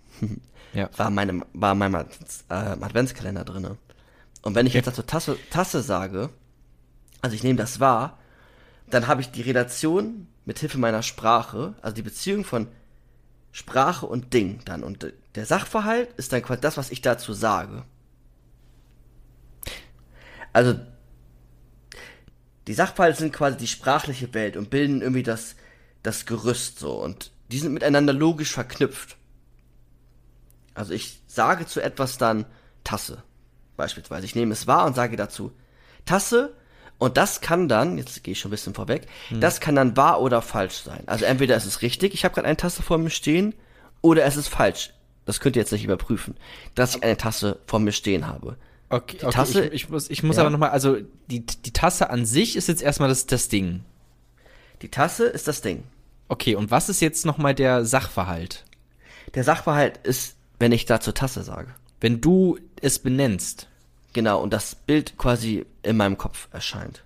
Ja. 0.73 0.89
War, 0.97 1.09
in 1.09 1.15
meinem, 1.15 1.45
war 1.53 1.73
in 1.73 1.79
meinem 1.79 1.97
Ad- 1.97 2.15
äh, 2.49 2.55
Adventskalender 2.55 3.45
drinne. 3.45 3.77
Und 4.43 4.55
wenn 4.55 4.67
ich 4.67 4.75
jetzt 4.75 4.87
dazu 4.87 5.03
Tasse, 5.03 5.37
Tasse 5.51 5.83
sage, 5.83 6.31
also 7.23 7.35
ich 7.35 7.43
nehme 7.43 7.59
das 7.59 7.81
wahr, 7.81 8.19
dann 8.89 9.09
habe 9.09 9.21
ich 9.21 9.33
die 9.33 9.43
Relation 9.43 10.29
mit 10.45 10.61
Hilfe 10.61 10.79
meiner 10.79 11.03
Sprache, 11.03 11.75
also 11.83 11.97
die 11.97 12.03
Beziehung 12.03 12.45
von 12.45 12.69
Sprache 13.51 14.07
und 14.07 14.33
Ding 14.33 14.61
dann. 14.65 14.85
Und 14.85 15.13
der 15.35 15.45
Sachverhalt 15.45 16.13
ist 16.19 16.33
dann 16.33 16.43
quasi 16.43 16.61
das, 16.61 16.77
was 16.77 16.93
ich 16.93 17.03
dazu 17.03 17.33
sage. 17.33 17.85
Also, 20.53 20.79
die 22.69 22.75
Sachverhalte 22.75 23.19
sind 23.19 23.33
quasi 23.33 23.57
die 23.57 23.67
sprachliche 23.67 24.35
Welt 24.35 24.57
und 24.57 24.71
bilden 24.71 25.01
irgendwie 25.03 25.25
das, 25.25 25.57
das 26.05 26.27
Gerüst 26.27 26.79
so. 26.79 27.03
Und 27.03 27.33
die 27.51 27.59
sind 27.59 27.73
miteinander 27.73 28.13
logisch 28.13 28.53
verknüpft. 28.53 29.17
Also 30.75 30.93
ich 30.93 31.21
sage 31.27 31.67
zu 31.67 31.81
etwas 31.83 32.19
dann 32.19 32.45
Tasse. 32.85 33.23
Beispielsweise. 33.77 34.25
Ich 34.27 34.35
nehme 34.35 34.53
es 34.53 34.67
wahr 34.67 34.87
und 34.87 34.95
sage 34.95 35.17
dazu 35.17 35.53
Tasse. 36.05 36.55
Und 36.99 37.19
das 37.19 37.43
kann 37.43 37.69
dann, 37.69 37.99
jetzt 37.99 38.23
gehe 38.25 38.33
ich 38.33 38.41
schon 38.41 38.49
ein 38.49 38.53
bisschen 38.53 38.73
vorweg, 38.73 39.07
das 39.39 39.61
kann 39.61 39.75
dann 39.75 39.99
wahr 39.99 40.23
oder 40.23 40.41
falsch 40.41 40.77
sein. 40.77 41.03
Also 41.07 41.27
entweder 41.27 41.55
es 41.55 41.67
ist 41.67 41.83
richtig, 41.83 42.15
ich 42.15 42.25
habe 42.25 42.35
gerade 42.35 42.47
eine 42.47 42.57
Tasse 42.57 42.83
vor 42.83 42.97
mir 42.97 43.11
stehen, 43.11 43.55
oder 44.01 44.25
es 44.25 44.37
ist 44.37 44.49
falsch. 44.49 44.95
Das 45.27 45.41
könnt 45.41 45.57
ihr 45.57 45.61
jetzt 45.61 45.73
nicht 45.73 45.85
überprüfen, 45.85 46.37
dass 46.75 46.97
ich 46.97 47.03
eine 47.03 47.19
Tasse 47.19 47.59
vor 47.67 47.81
mir 47.81 47.93
stehen 47.93 48.27
habe. 48.27 48.57
Okay, 48.89 49.19
okay 49.21 49.31
Tasse- 49.31 49.67
ich, 49.67 49.73
ich 49.85 49.89
muss, 49.91 50.09
ich 50.09 50.23
muss 50.23 50.37
Ja. 50.37 50.43
aber 50.43 50.51
nochmal, 50.51 50.71
also 50.71 50.97
die, 51.27 51.45
die 51.45 51.73
Tasse 51.75 52.09
an 52.09 52.25
sich 52.25 52.57
ist 52.57 52.67
jetzt 52.69 52.81
erstmal 52.81 53.11
das, 53.11 53.27
das 53.27 53.51
Ding. 53.51 53.85
Die 54.81 54.89
Tasse 54.91 55.27
ist 55.27 55.49
das 55.49 55.61
Ding. 55.61 55.83
Okay, 56.29 56.55
und 56.57 56.71
was 56.71 56.89
ist 56.89 57.01
jetzt 57.01 57.27
nochmal 57.27 57.55
der 57.55 57.85
Sachverhalt? 57.85 58.65
Der 59.35 59.45
Sachverhalt 59.45 59.99
ist, 59.99 60.37
wenn 60.59 60.73
ich 60.73 60.87
dazu 60.87 61.13
Tasse 61.13 61.43
sage. 61.43 61.75
Wenn 62.01 62.21
du 62.21 62.59
es 62.81 62.99
benennst, 62.99 63.69
Genau, 64.17 64.43
und 64.43 64.55
das 64.55 64.75
Bild 64.75 65.19
quasi 65.19 65.67
in 65.83 65.99
meinem 65.99 66.17
Kopf 66.17 66.49
erscheint. 66.51 67.05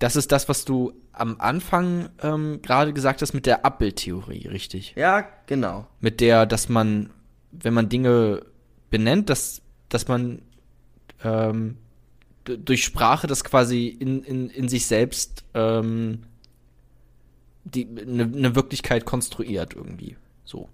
Das 0.00 0.16
ist 0.16 0.32
das, 0.32 0.48
was 0.48 0.64
du 0.64 0.92
am 1.12 1.36
Anfang 1.38 2.08
ähm, 2.20 2.58
gerade 2.62 2.92
gesagt 2.92 3.22
hast 3.22 3.32
mit 3.32 3.46
der 3.46 3.64
Abbildtheorie, 3.64 4.48
richtig? 4.48 4.94
Ja, 4.96 5.28
genau. 5.46 5.86
Mit 6.00 6.20
der, 6.20 6.46
dass 6.46 6.68
man, 6.68 7.10
wenn 7.52 7.74
man 7.74 7.88
Dinge 7.88 8.44
benennt, 8.90 9.30
dass, 9.30 9.62
dass 9.88 10.08
man 10.08 10.42
ähm, 11.22 11.76
durch 12.42 12.82
Sprache 12.82 13.28
das 13.28 13.44
quasi 13.44 13.86
in, 13.86 14.24
in, 14.24 14.50
in 14.50 14.68
sich 14.68 14.86
selbst 14.86 15.44
ähm, 15.54 16.24
eine 17.74 18.26
ne 18.26 18.54
Wirklichkeit 18.54 19.04
konstruiert 19.04 19.74
irgendwie. 19.74 20.16
So. 20.44 20.68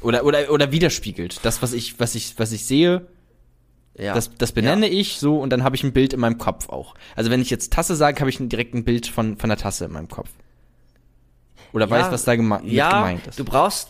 Oder, 0.00 0.24
oder, 0.24 0.50
oder 0.50 0.70
widerspiegelt. 0.72 1.44
Das, 1.44 1.60
was 1.62 1.72
ich, 1.72 1.98
was 1.98 2.14
ich, 2.14 2.38
was 2.38 2.52
ich 2.52 2.64
sehe, 2.66 3.06
Ja. 3.96 4.14
das, 4.14 4.30
das 4.36 4.52
benenne 4.52 4.88
ich 4.88 5.18
so 5.18 5.40
und 5.40 5.50
dann 5.50 5.64
habe 5.64 5.74
ich 5.76 5.82
ein 5.82 5.92
Bild 5.92 6.12
in 6.12 6.20
meinem 6.20 6.38
Kopf 6.38 6.68
auch. 6.68 6.94
Also 7.16 7.30
wenn 7.30 7.40
ich 7.42 7.50
jetzt 7.50 7.72
Tasse 7.72 7.96
sage, 7.96 8.20
habe 8.20 8.30
ich 8.30 8.38
direkt 8.38 8.74
ein 8.74 8.84
Bild 8.84 9.08
von, 9.08 9.36
von 9.36 9.48
der 9.48 9.58
Tasse 9.58 9.86
in 9.86 9.92
meinem 9.92 10.08
Kopf. 10.08 10.30
Oder 11.72 11.90
weiß, 11.90 12.10
was 12.10 12.24
da 12.24 12.34
geme 12.36 12.60
ja, 12.64 12.90
gemeint 12.90 13.26
ist. 13.26 13.38
Du 13.38 13.44
brauchst, 13.44 13.88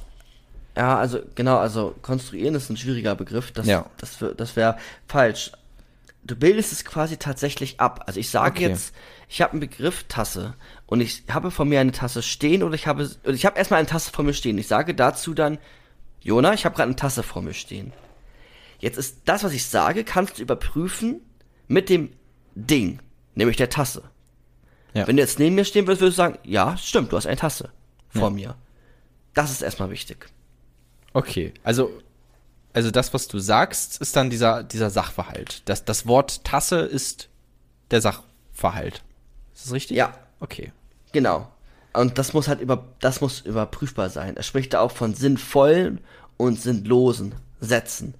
ja, 0.76 0.98
also 0.98 1.20
genau, 1.34 1.58
also 1.58 1.94
konstruieren 2.02 2.54
ist 2.54 2.70
ein 2.70 2.76
schwieriger 2.76 3.14
Begriff. 3.14 3.52
Das, 3.52 3.66
Ja. 3.66 3.86
das, 3.98 4.18
das 4.36 4.56
wäre 4.56 4.78
falsch. 5.06 5.52
Du 6.24 6.36
bildest 6.36 6.72
es 6.72 6.84
quasi 6.84 7.16
tatsächlich 7.16 7.80
ab. 7.80 8.04
Also 8.06 8.20
ich 8.20 8.28
sage 8.30 8.50
Okay. 8.50 8.68
jetzt, 8.68 8.94
ich 9.28 9.40
habe 9.40 9.52
einen 9.52 9.60
Begriff 9.60 10.04
Tasse 10.08 10.54
und 10.86 11.00
ich 11.00 11.24
habe 11.30 11.50
vor 11.50 11.64
mir 11.64 11.80
eine 11.80 11.92
Tasse 11.92 12.22
stehen 12.22 12.62
oder 12.62 12.74
ich 12.74 12.86
habe, 12.86 13.08
ich 13.24 13.46
habe 13.46 13.56
erstmal 13.56 13.78
eine 13.78 13.88
Tasse 13.88 14.10
vor 14.12 14.24
mir 14.24 14.34
stehen. 14.34 14.58
Ich 14.58 14.66
sage 14.68 14.94
dazu 14.94 15.32
dann, 15.32 15.58
Jona, 16.20 16.52
ich 16.52 16.64
habe 16.64 16.74
gerade 16.74 16.88
eine 16.88 16.96
Tasse 16.96 17.22
vor 17.22 17.40
mir 17.42 17.54
stehen. 17.54 17.92
Jetzt 18.78 18.98
ist 18.98 19.22
das, 19.24 19.42
was 19.44 19.52
ich 19.52 19.64
sage, 19.66 20.04
kannst 20.04 20.38
du 20.38 20.42
überprüfen 20.42 21.20
mit 21.66 21.88
dem 21.88 22.10
Ding, 22.54 23.00
nämlich 23.34 23.56
der 23.56 23.70
Tasse. 23.70 24.02
Ja. 24.94 25.06
Wenn 25.06 25.16
du 25.16 25.22
jetzt 25.22 25.38
neben 25.38 25.54
mir 25.54 25.64
stehen 25.64 25.86
würdest, 25.86 26.00
würdest 26.02 26.18
du 26.18 26.22
sagen, 26.22 26.38
ja, 26.44 26.76
stimmt, 26.76 27.12
du 27.12 27.16
hast 27.16 27.26
eine 27.26 27.36
Tasse 27.36 27.70
vor 28.08 28.28
Ja. 28.28 28.30
mir. 28.30 28.54
Das 29.34 29.50
ist 29.50 29.62
erstmal 29.62 29.90
wichtig. 29.90 30.26
Okay, 31.12 31.54
also, 31.62 31.90
also 32.72 32.90
das, 32.90 33.14
was 33.14 33.28
du 33.28 33.38
sagst, 33.38 34.00
ist 34.00 34.16
dann 34.16 34.30
dieser, 34.30 34.62
dieser 34.62 34.90
Sachverhalt. 34.90 35.62
Das, 35.64 35.84
das 35.84 36.06
Wort 36.06 36.44
Tasse 36.44 36.80
ist 36.80 37.28
der 37.90 38.00
Sachverhalt. 38.00 39.02
Ist 39.54 39.66
das 39.66 39.72
richtig? 39.72 39.96
Ja. 39.96 40.12
Okay. 40.40 40.72
Genau. 41.12 41.48
Und 41.92 42.18
das 42.18 42.32
muss 42.32 42.48
halt 42.48 42.60
über, 42.60 42.84
das 43.00 43.20
muss 43.20 43.40
überprüfbar 43.40 44.10
sein. 44.10 44.36
Er 44.36 44.42
spricht 44.42 44.74
da 44.74 44.80
auch 44.80 44.92
von 44.92 45.14
sinnvollen 45.14 46.00
und 46.36 46.60
sinnlosen 46.60 47.34
Sätzen. 47.60 48.14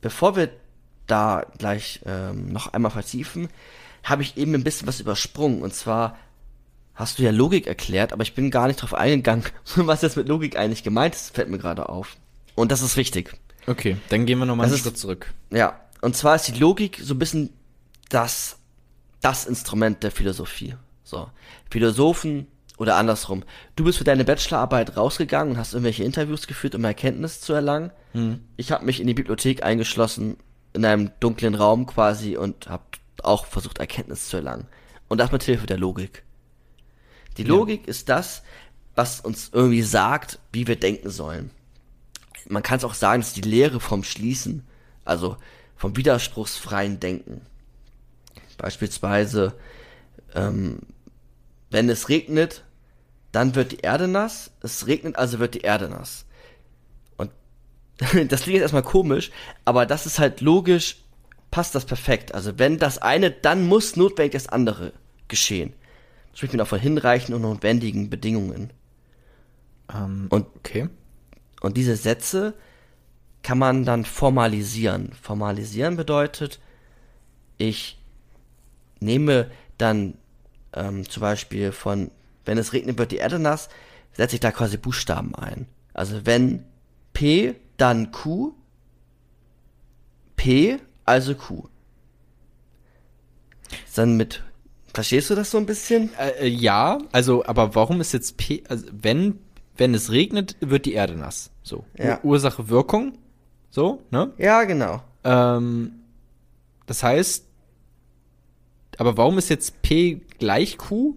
Bevor 0.00 0.36
wir 0.36 0.50
da 1.06 1.46
gleich 1.58 2.00
ähm, 2.06 2.52
noch 2.52 2.72
einmal 2.72 2.90
vertiefen, 2.90 3.48
habe 4.02 4.22
ich 4.22 4.36
eben 4.36 4.54
ein 4.54 4.64
bisschen 4.64 4.88
was 4.88 5.00
übersprungen. 5.00 5.62
Und 5.62 5.74
zwar 5.74 6.16
hast 6.94 7.18
du 7.18 7.22
ja 7.22 7.30
Logik 7.30 7.66
erklärt, 7.66 8.12
aber 8.12 8.22
ich 8.22 8.34
bin 8.34 8.50
gar 8.50 8.66
nicht 8.66 8.82
drauf 8.82 8.94
eingegangen, 8.94 9.44
was 9.76 10.02
jetzt 10.02 10.16
mit 10.16 10.28
Logik 10.28 10.56
eigentlich 10.56 10.82
gemeint 10.82 11.14
ist, 11.14 11.34
fällt 11.34 11.48
mir 11.48 11.58
gerade 11.58 11.88
auf. 11.88 12.16
Und 12.54 12.70
das 12.72 12.82
ist 12.82 12.96
wichtig. 12.96 13.36
Okay, 13.66 13.96
dann 14.10 14.26
gehen 14.26 14.38
wir 14.38 14.46
nochmal 14.46 14.66
einen 14.66 14.74
ist- 14.74 14.82
Schritt 14.82 14.98
zurück. 14.98 15.32
Ja, 15.50 15.80
und 16.00 16.16
zwar 16.16 16.36
ist 16.36 16.48
die 16.48 16.58
Logik 16.58 17.00
so 17.02 17.14
ein 17.14 17.18
bisschen 17.18 17.50
das, 18.10 18.58
das 19.20 19.46
Instrument 19.46 20.02
der 20.02 20.10
Philosophie. 20.10 20.74
So, 21.02 21.28
Philosophen 21.70 22.46
oder 22.76 22.96
andersrum. 22.96 23.44
Du 23.76 23.84
bist 23.84 23.98
für 23.98 24.04
deine 24.04 24.24
Bachelorarbeit 24.24 24.96
rausgegangen 24.96 25.52
und 25.54 25.58
hast 25.58 25.72
irgendwelche 25.74 26.04
Interviews 26.04 26.46
geführt, 26.46 26.74
um 26.74 26.84
Erkenntnis 26.84 27.40
zu 27.40 27.52
erlangen. 27.52 27.90
Ich 28.56 28.70
habe 28.70 28.84
mich 28.84 29.00
in 29.00 29.08
die 29.08 29.14
Bibliothek 29.14 29.64
eingeschlossen, 29.64 30.36
in 30.72 30.84
einem 30.84 31.10
dunklen 31.18 31.56
Raum 31.56 31.86
quasi 31.86 32.36
und 32.36 32.68
habe 32.68 32.84
auch 33.22 33.44
versucht, 33.46 33.78
Erkenntnis 33.78 34.28
zu 34.28 34.36
erlangen. 34.36 34.66
Und 35.08 35.18
das 35.18 35.32
mit 35.32 35.42
Hilfe 35.42 35.66
der 35.66 35.78
Logik. 35.78 36.22
Die 37.38 37.42
Logik 37.44 37.88
ist 37.88 38.08
das, 38.08 38.42
was 38.94 39.20
uns 39.20 39.50
irgendwie 39.52 39.82
sagt, 39.82 40.38
wie 40.52 40.66
wir 40.68 40.76
denken 40.76 41.10
sollen 41.10 41.50
man 42.48 42.62
kann 42.62 42.78
es 42.78 42.84
auch 42.84 42.94
sagen, 42.94 43.20
das 43.20 43.28
ist 43.28 43.36
die 43.36 43.48
Lehre 43.48 43.80
vom 43.80 44.04
Schließen, 44.04 44.66
also 45.04 45.36
vom 45.76 45.96
widerspruchsfreien 45.96 47.00
Denken. 47.00 47.42
Beispielsweise, 48.58 49.54
ähm, 50.34 50.80
wenn 51.70 51.88
es 51.88 52.08
regnet, 52.08 52.64
dann 53.32 53.54
wird 53.54 53.72
die 53.72 53.80
Erde 53.80 54.06
nass, 54.06 54.52
es 54.60 54.86
regnet, 54.86 55.16
also 55.16 55.38
wird 55.40 55.54
die 55.54 55.62
Erde 55.62 55.88
nass. 55.88 56.24
Und 57.16 57.30
das 57.98 58.42
klingt 58.42 58.54
jetzt 58.54 58.62
erstmal 58.62 58.82
komisch, 58.82 59.30
aber 59.64 59.86
das 59.86 60.06
ist 60.06 60.18
halt 60.18 60.40
logisch, 60.40 60.98
passt 61.50 61.74
das 61.74 61.84
perfekt. 61.84 62.34
Also 62.34 62.58
wenn 62.58 62.78
das 62.78 62.98
eine, 62.98 63.30
dann 63.30 63.66
muss 63.66 63.96
notwendig 63.96 64.32
das 64.32 64.48
andere 64.48 64.92
geschehen. 65.28 65.72
Spricht 66.32 66.52
man 66.52 66.60
auch 66.60 66.68
von 66.68 66.80
hinreichenden 66.80 67.36
und 67.36 67.42
notwendigen 67.42 68.10
Bedingungen. 68.10 68.72
Ähm, 69.92 70.26
Und 70.30 70.46
okay. 70.56 70.88
Und 71.64 71.76
diese 71.76 71.96
Sätze 71.96 72.54
kann 73.42 73.58
man 73.58 73.84
dann 73.84 74.04
formalisieren. 74.04 75.12
Formalisieren 75.20 75.96
bedeutet, 75.96 76.60
ich 77.58 77.98
nehme 79.00 79.50
dann 79.78 80.14
ähm, 80.72 81.08
zum 81.08 81.20
Beispiel 81.20 81.72
von, 81.72 82.10
wenn 82.44 82.58
es 82.58 82.72
regnet, 82.72 82.98
wird 82.98 83.12
die 83.12 83.16
Erde 83.16 83.38
nass, 83.38 83.68
setze 84.12 84.36
ich 84.36 84.40
da 84.40 84.50
quasi 84.50 84.76
Buchstaben 84.76 85.34
ein. 85.34 85.66
Also 85.92 86.26
wenn 86.26 86.64
P, 87.12 87.54
dann 87.76 88.10
Q, 88.10 88.54
P, 90.36 90.78
also 91.04 91.34
Q. 91.34 91.68
Dann 93.94 94.16
mit, 94.16 94.42
verstehst 94.92 95.30
du 95.30 95.34
das 95.34 95.50
so 95.50 95.58
ein 95.58 95.66
bisschen? 95.66 96.12
Äh, 96.18 96.30
äh, 96.40 96.48
ja, 96.48 96.98
also, 97.12 97.44
aber 97.44 97.74
warum 97.74 98.00
ist 98.00 98.12
jetzt 98.12 98.36
P, 98.36 98.64
also 98.68 98.86
wenn, 98.90 99.38
wenn 99.76 99.94
es 99.94 100.10
regnet, 100.10 100.56
wird 100.60 100.86
die 100.86 100.92
Erde 100.92 101.14
nass. 101.14 101.50
So. 101.62 101.84
Ja. 101.98 102.18
Ur 102.22 102.32
Ursache, 102.32 102.68
Wirkung. 102.68 103.18
So, 103.70 104.02
ne? 104.10 104.32
Ja, 104.38 104.64
genau. 104.64 105.02
Ähm, 105.24 105.92
das 106.86 107.02
heißt, 107.02 107.46
aber 108.98 109.16
warum 109.16 109.38
ist 109.38 109.48
jetzt 109.48 109.82
P 109.82 110.20
gleich 110.38 110.78
Q? 110.78 111.16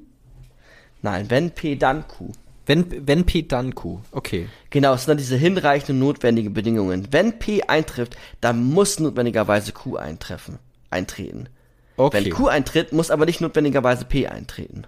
Nein, 1.01 1.29
wenn 1.29 1.51
P, 1.51 1.75
dann 1.75 2.07
Q. 2.07 2.31
Wenn, 2.65 3.07
wenn 3.07 3.25
P, 3.25 3.43
dann 3.43 3.75
Q. 3.75 3.99
Okay. 4.11 4.49
Genau, 4.71 4.93
es 4.93 5.01
sind 5.03 5.09
dann 5.09 5.17
diese 5.17 5.37
hinreichenden 5.37 5.99
notwendigen 5.99 6.53
Bedingungen. 6.53 7.07
Wenn 7.11 7.39
P 7.39 7.63
eintrifft, 7.63 8.17
dann 8.41 8.63
muss 8.63 8.99
notwendigerweise 8.99 9.71
Q 9.71 9.95
eintreffen, 9.95 10.59
eintreten. 10.89 11.47
Okay. 11.95 12.25
Wenn 12.25 12.33
Q 12.33 12.47
eintritt, 12.47 12.91
muss 12.91 13.11
aber 13.11 13.25
nicht 13.25 13.39
notwendigerweise 13.39 14.05
P 14.05 14.27
eintreten. 14.27 14.85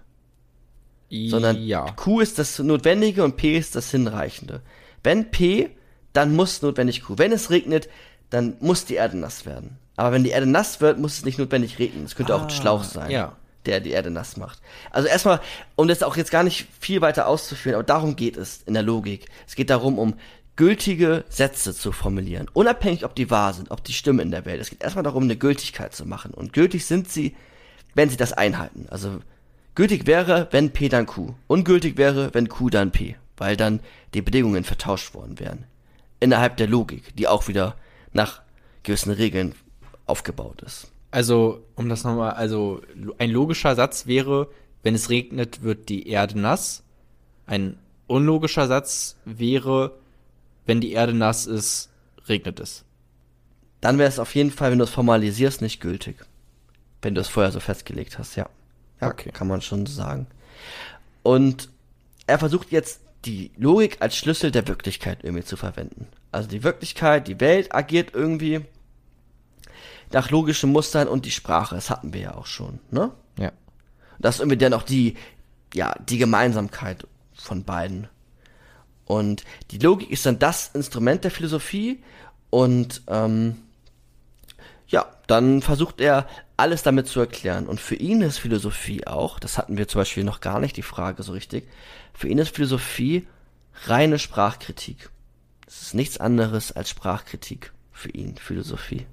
Sondern 1.11 1.61
ja. 1.63 1.85
Q 1.91 2.19
ist 2.19 2.37
das 2.37 2.59
Notwendige 2.59 3.23
und 3.23 3.35
P 3.35 3.57
ist 3.57 3.75
das 3.75 3.89
Hinreichende. 3.91 4.61
Wenn 5.03 5.31
P, 5.31 5.69
dann 6.13 6.35
muss 6.35 6.61
notwendig 6.61 7.03
Q. 7.03 7.15
Wenn 7.17 7.31
es 7.31 7.49
regnet, 7.49 7.89
dann 8.29 8.57
muss 8.59 8.85
die 8.85 8.95
Erde 8.95 9.17
nass 9.17 9.45
werden. 9.45 9.77
Aber 9.95 10.11
wenn 10.11 10.23
die 10.23 10.29
Erde 10.29 10.45
nass 10.45 10.81
wird, 10.81 10.99
muss 10.99 11.17
es 11.17 11.25
nicht 11.25 11.39
notwendig 11.39 11.79
regnen. 11.79 12.05
Es 12.05 12.15
könnte 12.15 12.35
auch 12.35 12.41
ein 12.41 12.47
Ah, 12.47 12.51
Schlauch 12.51 12.83
sein, 12.83 13.11
ja. 13.11 13.35
der 13.65 13.79
die 13.79 13.89
Erde 13.91 14.11
nass 14.11 14.37
macht. 14.37 14.59
Also 14.91 15.07
erstmal, 15.07 15.41
um 15.75 15.87
das 15.87 16.03
auch 16.03 16.15
jetzt 16.15 16.31
gar 16.31 16.43
nicht 16.43 16.67
viel 16.79 17.01
weiter 17.01 17.27
auszuführen, 17.27 17.75
aber 17.75 17.83
darum 17.83 18.15
geht 18.15 18.37
es 18.37 18.61
in 18.65 18.75
der 18.75 18.83
Logik. 18.83 19.25
Es 19.47 19.55
geht 19.55 19.69
darum, 19.69 19.97
um 19.97 20.13
gültige 20.55 21.23
Sätze 21.29 21.73
zu 21.73 21.91
formulieren. 21.91 22.49
Unabhängig, 22.53 23.03
ob 23.05 23.15
die 23.15 23.29
wahr 23.31 23.53
sind, 23.53 23.71
ob 23.71 23.83
die 23.83 23.93
stimmen 23.93 24.19
in 24.19 24.31
der 24.31 24.45
Welt. 24.45 24.61
Es 24.61 24.69
geht 24.69 24.83
erstmal 24.83 25.03
darum, 25.03 25.23
eine 25.23 25.37
Gültigkeit 25.37 25.95
zu 25.95 26.05
machen. 26.05 26.33
Und 26.33 26.53
gültig 26.53 26.85
sind 26.85 27.09
sie, 27.09 27.35
wenn 27.95 28.09
sie 28.09 28.17
das 28.17 28.33
einhalten. 28.33 28.85
Also 28.89 29.19
gültig 29.79 30.07
wäre, 30.07 30.49
wenn 30.51 30.71
P 30.71 30.89
dann 30.89 31.05
Q. 31.05 31.35
Ungültig 31.47 31.95
wäre, 31.95 32.33
wenn 32.33 32.49
Q 32.49 32.69
dann 32.69 32.91
P. 32.91 33.15
Weil 33.37 33.55
dann 33.55 33.79
die 34.13 34.21
Bedingungen 34.21 34.65
vertauscht 34.65 35.13
worden 35.13 35.39
wären. 35.39 35.63
Innerhalb 36.19 36.57
der 36.57 36.67
Logik, 36.67 37.15
die 37.15 37.29
auch 37.29 37.47
wieder 37.47 37.77
nach 38.11 38.41
gewissen 38.83 39.13
Regeln 39.13 39.55
aufgebaut 40.05 40.63
ist. 40.63 40.91
Also, 41.11 41.63
um 41.75 41.87
das 41.87 42.03
nochmal, 42.03 42.31
also 42.31 42.81
ein 43.19 43.29
logischer 43.31 43.73
Satz 43.73 44.05
wäre, 44.05 44.49
wenn 44.83 44.95
es 44.95 45.09
regnet, 45.09 45.63
wird 45.63 45.87
die 45.87 46.09
Erde 46.09 46.37
nass. 46.37 46.83
Ein 47.45 47.77
unlogischer 48.07 48.67
Satz 48.67 49.15
wäre, 49.23 49.97
wenn 50.65 50.81
die 50.81 50.91
Erde 50.91 51.13
nass 51.13 51.45
ist, 51.45 51.89
regnet 52.27 52.59
es. 52.59 52.83
Dann 53.79 53.97
wäre 53.97 54.09
es 54.09 54.19
auf 54.19 54.35
jeden 54.35 54.51
Fall, 54.51 54.71
wenn 54.71 54.79
du 54.79 54.83
es 54.83 54.89
formalisierst, 54.89 55.61
nicht 55.61 55.79
gültig. 55.79 56.17
Wenn 57.01 57.15
du 57.15 57.21
es 57.21 57.29
vorher 57.29 57.53
so 57.53 57.61
festgelegt 57.61 58.19
hast, 58.19 58.35
ja. 58.35 58.49
Ja, 59.01 59.07
Okay. 59.09 59.31
kann 59.31 59.47
man 59.47 59.61
schon 59.61 59.85
sagen. 59.85 60.27
Und 61.23 61.69
er 62.27 62.39
versucht 62.39 62.71
jetzt 62.71 63.01
die 63.25 63.51
Logik 63.57 63.97
als 64.01 64.15
Schlüssel 64.15 64.51
der 64.51 64.67
Wirklichkeit 64.67 65.19
irgendwie 65.23 65.43
zu 65.43 65.57
verwenden. 65.57 66.07
Also 66.31 66.47
die 66.47 66.63
Wirklichkeit, 66.63 67.27
die 67.27 67.39
Welt 67.39 67.73
agiert 67.73 68.13
irgendwie 68.13 68.61
nach 70.11 70.29
logischen 70.31 70.71
Mustern 70.71 71.07
und 71.07 71.25
die 71.25 71.31
Sprache, 71.31 71.75
das 71.75 71.89
hatten 71.89 72.13
wir 72.13 72.21
ja 72.21 72.35
auch 72.35 72.45
schon, 72.45 72.79
ne? 72.91 73.11
Ja. 73.37 73.51
Das 74.19 74.35
ist 74.35 74.41
irgendwie 74.41 74.57
dann 74.57 74.73
auch 74.73 74.83
die, 74.83 75.15
ja, 75.73 75.93
die 76.07 76.17
Gemeinsamkeit 76.17 77.07
von 77.33 77.63
beiden. 77.63 78.07
Und 79.05 79.43
die 79.71 79.77
Logik 79.79 80.09
ist 80.11 80.25
dann 80.25 80.39
das 80.39 80.69
Instrument 80.73 81.23
der 81.23 81.31
Philosophie 81.31 82.01
und 82.49 83.01
ähm, 83.07 83.57
ja, 84.87 85.05
dann 85.27 85.61
versucht 85.61 86.01
er 86.01 86.27
alles 86.59 86.83
damit 86.83 87.07
zu 87.07 87.19
erklären. 87.19 87.67
Und 87.67 87.79
für 87.79 87.95
ihn 87.95 88.21
ist 88.21 88.37
Philosophie 88.37 89.07
auch, 89.07 89.39
das 89.39 89.57
hatten 89.57 89.77
wir 89.77 89.87
zum 89.87 90.01
Beispiel 90.01 90.23
noch 90.23 90.41
gar 90.41 90.59
nicht 90.59 90.77
die 90.77 90.83
Frage 90.83 91.23
so 91.23 91.31
richtig, 91.31 91.67
für 92.13 92.27
ihn 92.27 92.37
ist 92.37 92.55
Philosophie 92.55 93.27
reine 93.85 94.19
Sprachkritik. 94.19 95.09
Es 95.67 95.81
ist 95.81 95.93
nichts 95.93 96.17
anderes 96.17 96.71
als 96.71 96.89
Sprachkritik 96.89 97.73
für 97.91 98.09
ihn, 98.09 98.35
Philosophie. 98.37 99.05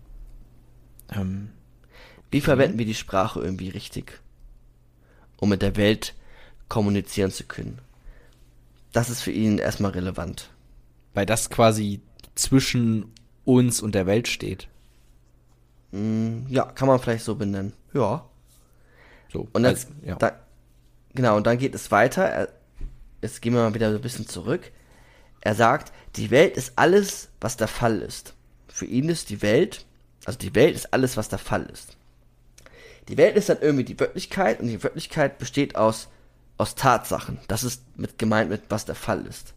Ähm, 1.13 1.51
Wie 2.31 2.41
verwenden 2.41 2.79
wir 2.79 2.87
die 2.87 2.95
Sprache 2.95 3.41
irgendwie 3.41 3.69
richtig, 3.69 4.21
um 5.37 5.49
mit 5.49 5.63
der 5.63 5.77
Welt 5.77 6.15
kommunizieren 6.69 7.31
zu 7.31 7.45
können? 7.45 7.81
Das 8.93 9.11
ist 9.11 9.23
für 9.23 9.33
ihn 9.33 9.59
erstmal 9.59 9.93
relevant. 9.93 10.51
weil 11.15 11.25
das 11.27 11.49
quasi 11.49 12.03
zwischen 12.35 13.11
uns 13.47 13.81
und 13.81 13.95
der 13.95 14.07
Welt 14.07 14.29
steht. 14.29 14.69
Ja, 15.93 16.65
kann 16.67 16.89
man 16.89 16.99
vielleicht 16.99 17.25
so 17.25 17.35
benennen. 17.37 17.73
Ja. 17.95 18.25
So, 19.33 19.49
Und 19.53 19.65
als- 19.65 19.85
jetzt, 19.85 19.93
ja. 20.05 20.17
da, 20.17 20.33
genau, 21.15 21.37
und 21.37 21.47
dann 21.47 21.59
geht 21.59 21.75
es 21.75 21.91
weiter. 21.91 22.25
Er, 22.25 22.49
jetzt 23.23 23.41
gehen 23.41 23.55
wir 23.55 23.63
mal 23.63 23.75
wieder 23.75 23.91
so 23.91 23.97
ein 23.97 24.03
bisschen 24.03 24.29
zurück. 24.29 24.71
Er 25.41 25.55
sagt, 25.55 25.93
die 26.17 26.31
Welt 26.31 26.57
ist 26.57 26.73
alles, 26.77 27.29
was 27.41 27.57
der 27.57 27.69
Fall 27.69 28.01
ist. 28.03 28.35
Für 28.69 28.85
ihn 28.85 29.09
ist 29.09 29.31
die 29.31 29.43
Welt, 29.43 29.87
also 30.25 30.39
die 30.39 30.55
Welt 30.55 30.75
ist 30.75 30.93
alles, 30.93 31.17
was 31.17 31.29
der 31.29 31.39
Fall 31.39 31.65
ist. 31.67 31.97
Die 33.09 33.17
Welt 33.17 33.37
ist 33.37 33.49
dann 33.49 33.61
irgendwie 33.61 33.85
die 33.85 33.99
Wirklichkeit 33.99 34.61
und 34.61 34.67
die 34.67 34.83
Wirklichkeit 34.83 35.39
besteht 35.39 35.77
aus, 35.77 36.09
aus 36.59 36.75
Tatsachen. 36.75 37.39
Das 37.49 37.63
ist 37.65 37.83
mit 37.97 38.19
gemeint 38.19 38.51
mit, 38.51 38.63
was 38.69 38.85
der 38.85 38.97
Fall 38.97 39.25
ist. 39.27 39.55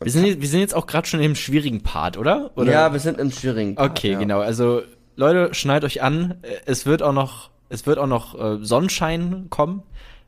Wir, 0.00 0.10
sind, 0.12 0.26
jetzt- 0.26 0.40
wir 0.40 0.48
sind 0.48 0.60
jetzt 0.60 0.74
auch 0.74 0.86
gerade 0.86 1.06
schon 1.06 1.20
im 1.20 1.34
schwierigen 1.34 1.82
Part, 1.82 2.16
oder? 2.16 2.50
oder? 2.56 2.70
Ja, 2.72 2.92
wir 2.92 3.00
sind 3.00 3.18
im 3.18 3.30
schwierigen 3.30 3.74
Part, 3.76 3.90
Okay, 3.92 4.12
ja. 4.12 4.18
genau. 4.18 4.40
Also 4.40 4.82
Leute, 5.16 5.54
schneidet 5.54 5.84
euch 5.84 6.02
an. 6.02 6.34
Äh, 6.42 6.48
Es 6.66 6.84
wird 6.86 7.02
auch 7.02 7.12
noch, 7.12 7.50
es 7.68 7.86
wird 7.86 7.98
auch 7.98 8.06
noch 8.06 8.38
äh, 8.38 8.58
Sonnenschein 8.64 9.46
kommen, 9.50 9.82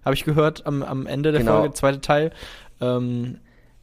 habe 0.05 0.15
ich 0.15 0.25
gehört 0.25 0.67
am, 0.67 0.83
am 0.83 1.07
Ende 1.07 1.33
der 1.33 1.41
Genau. 1.43 1.59
Folge, 1.61 1.75
zweite 1.75 2.01
Teil. 2.01 2.33
Ähm, 2.81 3.39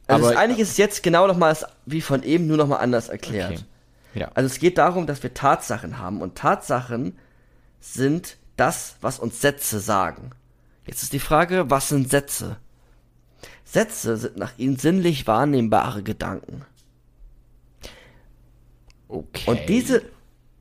Also 0.08 0.24
aber 0.26 0.34
es, 0.34 0.38
eigentlich 0.38 0.58
ist 0.60 0.70
es 0.70 0.76
jetzt 0.76 1.02
genau 1.02 1.26
nochmal 1.26 1.56
wie 1.84 2.00
von 2.00 2.22
eben, 2.22 2.46
nur 2.46 2.56
nochmal 2.56 2.80
anders 2.80 3.08
erklärt. 3.08 3.52
Okay. 3.52 3.60
ja. 4.14 4.30
Also 4.34 4.46
es 4.46 4.58
geht 4.58 4.78
darum, 4.78 5.06
dass 5.06 5.22
wir 5.22 5.34
Tatsachen 5.34 5.98
haben 5.98 6.20
und 6.20 6.34
Tatsachen 6.36 7.16
sind 7.80 8.36
das, 8.56 8.96
was 9.00 9.18
uns 9.18 9.40
Sätze 9.40 9.78
sagen. 9.80 10.30
Jetzt 10.86 11.02
ist 11.02 11.12
die 11.12 11.18
Frage, 11.18 11.70
was 11.70 11.88
sind 11.90 12.10
Sätze? 12.10 12.56
Sätze 13.66 14.16
sind 14.16 14.36
nach 14.36 14.56
ihnen 14.58 14.76
sinnlich 14.76 15.26
wahrnehmbare 15.26 16.02
Gedanken. 16.02 16.64
okay. 19.08 19.50
Und 19.50 19.68
diese 19.68 20.02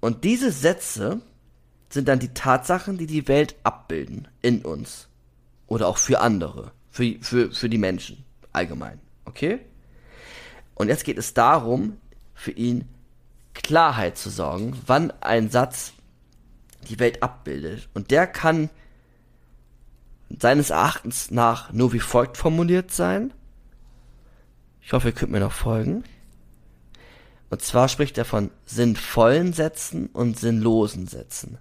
und 0.01 0.23
diese 0.23 0.51
Sätze 0.51 1.21
sind 1.89 2.07
dann 2.07 2.19
die 2.19 2.33
Tatsachen, 2.33 2.97
die 2.97 3.05
die 3.05 3.27
Welt 3.27 3.55
abbilden 3.63 4.27
in 4.41 4.65
uns 4.65 5.07
oder 5.67 5.87
auch 5.87 5.99
für 5.99 6.19
andere, 6.19 6.71
für 6.89 7.15
für 7.21 7.51
für 7.51 7.69
die 7.69 7.77
Menschen 7.77 8.25
allgemein, 8.51 8.99
okay? 9.25 9.59
Und 10.73 10.89
jetzt 10.89 11.05
geht 11.05 11.17
es 11.17 11.33
darum, 11.33 11.97
für 12.33 12.51
ihn 12.51 12.85
Klarheit 13.53 14.17
zu 14.17 14.29
sorgen, 14.29 14.75
wann 14.87 15.11
ein 15.21 15.49
Satz 15.49 15.93
die 16.89 16.99
Welt 16.99 17.23
abbildet. 17.23 17.87
Und 17.93 18.11
der 18.11 18.27
kann 18.27 18.69
seines 20.39 20.69
Erachtens 20.69 21.31
nach 21.31 21.71
nur 21.71 21.93
wie 21.93 21.99
folgt 21.99 22.37
formuliert 22.37 22.91
sein. 22.91 23.33
Ich 24.81 24.93
hoffe, 24.93 25.09
ihr 25.09 25.13
könnt 25.13 25.31
mir 25.31 25.39
noch 25.39 25.51
folgen. 25.51 26.03
Und 27.49 27.61
zwar 27.61 27.87
spricht 27.87 28.17
er 28.17 28.25
von 28.25 28.51
sinnvollen 28.65 29.53
Sätzen 29.53 30.07
und 30.07 30.39
sinnlosen 30.39 31.07
Sätzen. 31.07 31.57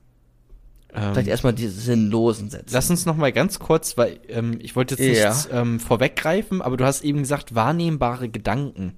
Vielleicht 0.89 1.27
ähm, 1.27 1.29
erstmal 1.29 1.53
die 1.53 1.67
sinnlosen 1.67 2.51
Sätze. 2.51 2.73
lass 2.75 2.89
uns 2.89 3.05
noch 3.05 3.17
mal 3.17 3.33
ganz 3.33 3.59
kurz, 3.59 3.97
weil 3.99 4.21
ähm, 4.29 4.59
ich 4.61 4.77
wollte 4.77 4.95
jetzt 4.95 5.19
Ja. 5.21 5.31
nicht 5.31 5.49
ähm, 5.51 5.81
vorweggreifen, 5.81 6.62
aber 6.62 6.77
du 6.77 6.85
hast 6.85 7.03
eben 7.03 7.19
gesagt, 7.21 7.55
wahrnehmbare 7.57 8.29
Gedanken. 8.29 8.95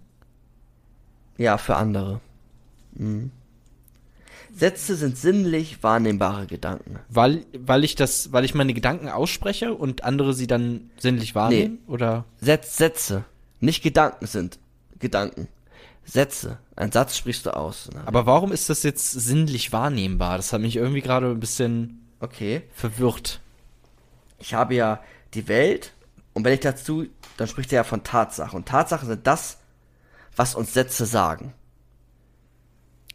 Ja, 1.38 1.56
für 1.56 1.76
andere. 1.76 2.20
Mhm. 2.92 3.30
Sätze 4.56 4.96
sind 4.96 5.18
sinnlich 5.18 5.82
wahrnehmbare 5.82 6.46
Gedanken. 6.46 6.98
Weil, 7.10 7.44
weil 7.58 7.84
ich 7.84 7.94
das, 7.94 8.32
weil 8.32 8.44
ich 8.44 8.54
meine 8.54 8.72
Gedanken 8.72 9.08
ausspreche 9.08 9.74
und 9.74 10.02
andere 10.04 10.32
sie 10.32 10.46
dann 10.46 10.90
sinnlich 10.98 11.34
wahrnehmen? 11.34 11.78
Oder? 11.86 12.24
Sätz, 12.40 12.76
Sätze, 12.76 13.24
nicht 13.60 13.82
Gedanken 13.82 14.26
sind 14.26 14.58
Gedanken. 14.98 15.48
Sätze. 16.04 16.58
Ein 16.74 16.92
Satz 16.92 17.16
sprichst 17.18 17.44
du 17.46 17.54
aus. 17.54 17.90
Aber 18.06 18.26
warum 18.26 18.52
ist 18.52 18.70
das 18.70 18.82
jetzt 18.82 19.10
sinnlich 19.10 19.72
wahrnehmbar? 19.72 20.36
Das 20.36 20.52
hat 20.52 20.60
mich 20.60 20.76
irgendwie 20.76 21.02
gerade 21.02 21.30
ein 21.30 21.40
bisschen 21.40 22.06
Okay. 22.20 22.62
verwirrt. 22.72 23.40
Ich 24.38 24.54
habe 24.54 24.74
ja 24.74 25.00
die 25.34 25.48
Welt 25.48 25.92
und 26.32 26.44
wenn 26.44 26.54
ich 26.54 26.60
dazu, 26.60 27.06
dann 27.36 27.48
spricht 27.48 27.72
er 27.72 27.76
ja 27.76 27.84
von 27.84 28.04
Tatsachen. 28.04 28.56
Und 28.56 28.68
Tatsachen 28.68 29.08
sind 29.08 29.26
das, 29.26 29.58
was 30.34 30.54
uns 30.54 30.72
Sätze 30.72 31.04
sagen. 31.04 31.52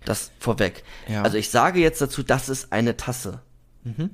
Das 0.06 0.32
vorweg. 0.40 0.84
Ja. 1.08 1.22
Also 1.22 1.38
ich 1.38 1.50
sage 1.50 1.80
jetzt 1.80 2.02
dazu, 2.02 2.24
das 2.24 2.50
ist 2.50 2.72
eine 2.72 2.98
Tasse. 2.98 3.42
Mhm. 3.84 4.12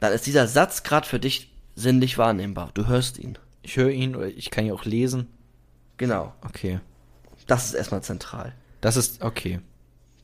Dann 0.00 0.12
ist 0.12 0.26
dieser 0.26 0.46
Satz 0.46 0.82
gerade 0.82 1.06
für 1.06 1.18
dich 1.18 1.52
sinnlich 1.74 2.18
wahrnehmbar. 2.18 2.70
Du 2.74 2.86
hörst 2.86 3.18
ihn. 3.18 3.38
Ich 3.62 3.76
höre 3.76 3.90
ihn, 3.90 4.16
oder 4.16 4.26
ich 4.26 4.50
kann 4.50 4.66
ihn 4.66 4.72
auch 4.72 4.84
lesen. 4.84 5.28
Genau. 5.96 6.34
Okay. 6.44 6.80
Das 7.46 7.66
ist 7.66 7.74
erstmal 7.74 8.02
zentral. 8.02 8.54
Das 8.80 8.96
ist, 8.96 9.22
okay. 9.22 9.60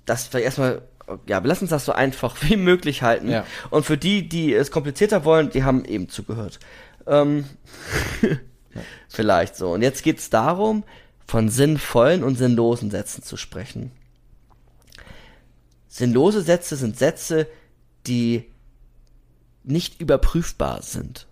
Das 0.04 0.26
vielleicht 0.26 0.46
erstmal, 0.46 0.82
ja, 1.26 1.42
wir 1.42 1.48
lassen 1.48 1.64
uns 1.64 1.70
das 1.70 1.84
so 1.84 1.92
einfach 1.92 2.36
wie 2.42 2.56
möglich 2.56 3.02
halten. 3.02 3.30
Ja. 3.30 3.44
Und 3.70 3.84
für 3.84 3.96
die, 3.96 4.28
die 4.28 4.54
es 4.54 4.70
komplizierter 4.70 5.24
wollen, 5.24 5.50
die 5.50 5.64
haben 5.64 5.84
eben 5.84 6.08
zugehört. 6.08 6.58
Ähm, 7.06 7.44
Vielleicht 9.08 9.56
so. 9.56 9.72
Und 9.72 9.82
jetzt 9.82 10.02
geht 10.02 10.18
es 10.18 10.30
darum, 10.30 10.84
von 11.26 11.48
sinnvollen 11.48 12.24
und 12.24 12.36
sinnlosen 12.36 12.90
Sätzen 12.90 13.22
zu 13.22 13.36
sprechen. 13.36 13.92
Sinnlose 15.98 16.42
Sätze 16.42 16.76
sind 16.76 16.96
Sätze, 16.96 17.48
die 18.06 18.44
nicht 19.64 20.00
überprüfbar 20.00 20.80
sind. 20.82 21.26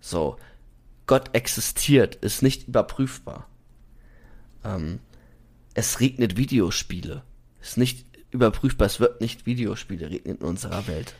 So, 0.00 0.36
Gott 1.06 1.34
existiert, 1.34 2.14
ist 2.14 2.40
nicht 2.40 2.68
überprüfbar. 2.68 3.48
Ähm, 4.64 5.00
es 5.74 5.98
regnet 5.98 6.36
Videospiele, 6.36 7.24
ist 7.60 7.76
nicht 7.76 8.06
überprüfbar, 8.30 8.86
es 8.86 9.00
wird 9.00 9.20
nicht 9.20 9.44
Videospiele 9.44 10.08
regnen 10.08 10.36
in 10.36 10.44
unserer 10.44 10.86
Welt. 10.86 11.16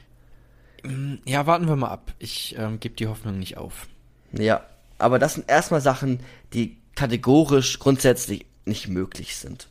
Ja, 1.25 1.47
warten 1.47 1.67
wir 1.67 1.75
mal 1.75 1.89
ab. 1.89 2.15
Ich 2.21 2.55
ähm, 2.57 2.79
gebe 2.79 2.95
die 2.95 3.09
Hoffnung 3.09 3.41
nicht 3.41 3.57
auf. 3.57 3.89
Ja, 4.31 4.65
aber 4.99 5.19
das 5.19 5.35
sind 5.35 5.51
erstmal 5.51 5.81
Sachen, 5.81 6.21
die 6.53 6.77
kategorisch 6.95 7.81
grundsätzlich 7.81 8.47
nicht 8.65 8.87
möglich 8.87 9.35
sind. 9.35 9.67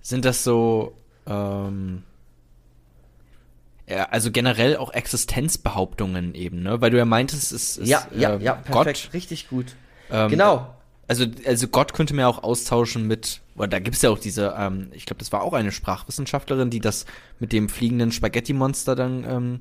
Sind 0.00 0.24
das 0.24 0.44
so, 0.44 0.96
ähm, 1.26 2.02
ja, 3.88 4.04
also 4.10 4.30
generell 4.32 4.76
auch 4.76 4.92
Existenzbehauptungen 4.92 6.34
eben, 6.34 6.62
ne? 6.62 6.80
Weil 6.80 6.90
du 6.90 6.98
ja 6.98 7.04
meintest, 7.04 7.52
es 7.52 7.76
ist 7.76 7.88
ja, 7.88 8.06
ja, 8.16 8.34
ähm, 8.34 8.40
ja, 8.40 8.54
perfekt, 8.54 9.04
Gott. 9.04 9.14
richtig 9.14 9.48
gut. 9.48 9.76
Ähm, 10.10 10.30
genau. 10.30 10.74
Also, 11.08 11.24
also 11.46 11.68
Gott 11.68 11.92
könnte 11.94 12.16
ja 12.16 12.26
auch 12.26 12.42
austauschen 12.42 13.06
mit, 13.06 13.40
oder 13.54 13.68
da 13.68 13.78
gibt's 13.78 14.02
ja 14.02 14.10
auch 14.10 14.18
diese, 14.18 14.56
ähm, 14.58 14.88
ich 14.92 15.06
glaube, 15.06 15.20
das 15.20 15.30
war 15.30 15.42
auch 15.42 15.52
eine 15.52 15.70
Sprachwissenschaftlerin, 15.70 16.68
die 16.68 16.80
das 16.80 17.06
mit 17.38 17.52
dem 17.52 17.68
fliegenden 17.68 18.10
Spaghetti-Monster 18.10 18.96
dann 18.96 19.24
ähm, 19.24 19.60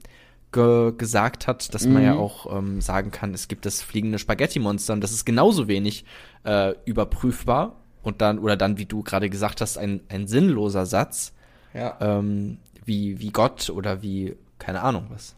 ge 0.52 0.94
gesagt 0.98 1.46
hat, 1.46 1.72
dass 1.76 1.86
man 1.86 2.02
ja 2.02 2.14
Mhm. 2.14 2.20
auch 2.20 2.58
ähm, 2.58 2.82
sagen 2.82 3.12
kann, 3.12 3.32
es 3.36 3.48
gibt 3.48 3.68
das 3.68 3.84
fliegende 3.84 4.18
Spaghetti-Monster 4.18 4.94
und 4.94 5.02
das 5.02 5.12
ist 5.12 5.24
genauso 5.24 5.68
wenig 5.68 6.04
äh, 6.46 6.74
überprüfbar 6.86 7.76
und 8.02 8.22
dann, 8.22 8.40
oder 8.40 8.58
dann, 8.58 8.80
wie 8.80 8.86
du 8.86 9.04
gerade 9.04 9.30
gesagt 9.30 9.62
hast, 9.62 9.78
ein, 9.78 10.02
ein 10.10 10.26
sinnloser 10.28 10.88
Satz, 10.88 11.34
Ja. 11.76 11.98
ähm, 12.00 12.58
wie, 12.86 13.20
wie 13.20 13.32
Gott 13.32 13.70
oder 13.70 14.02
wie, 14.02 14.36
keine 14.60 14.82
Ahnung 14.82 15.08
was. 15.10 15.36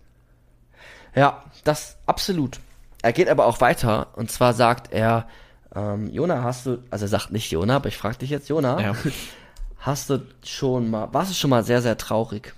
Ja, 1.16 1.44
das 1.64 1.98
absolut. 2.06 2.60
Er 3.02 3.12
geht 3.14 3.28
aber 3.30 3.46
auch 3.46 3.60
weiter 3.62 4.10
und 4.16 4.30
zwar 4.32 4.54
sagt 4.54 4.92
er, 4.92 5.28
ähm, 5.76 6.10
Jona, 6.12 6.44
hast 6.44 6.66
du, 6.66 6.84
also 6.92 7.06
er 7.06 7.10
sagt 7.10 7.32
nicht 7.32 7.52
Jona, 7.52 7.78
aber 7.78 7.88
ich 7.90 7.98
frage 7.98 8.18
dich 8.20 8.30
jetzt, 8.30 8.50
Jona, 8.50 8.80
Ja. 8.80 8.96
hast 9.80 10.10
du 10.10 10.26
schon 10.46 10.90
mal, 10.90 11.12
warst 11.14 11.32
du 11.32 11.36
schon 11.36 11.50
mal 11.50 11.64
sehr, 11.64 11.82
sehr 11.82 11.98
traurig? 11.98 12.54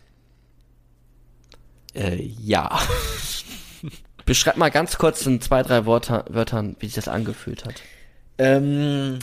Äh, 1.94 2.22
ja. 2.22 2.80
Beschreib 4.26 4.58
mal 4.58 4.70
ganz 4.70 4.98
kurz 4.98 5.26
in 5.26 5.42
zwei, 5.42 5.64
drei 5.64 5.86
Wörter, 5.86 6.26
Wörtern, 6.30 6.76
wie 6.80 6.86
sich 6.88 6.96
das 6.96 7.08
angefühlt 7.08 7.66
hat. 7.66 7.76
Ähm, 8.38 9.20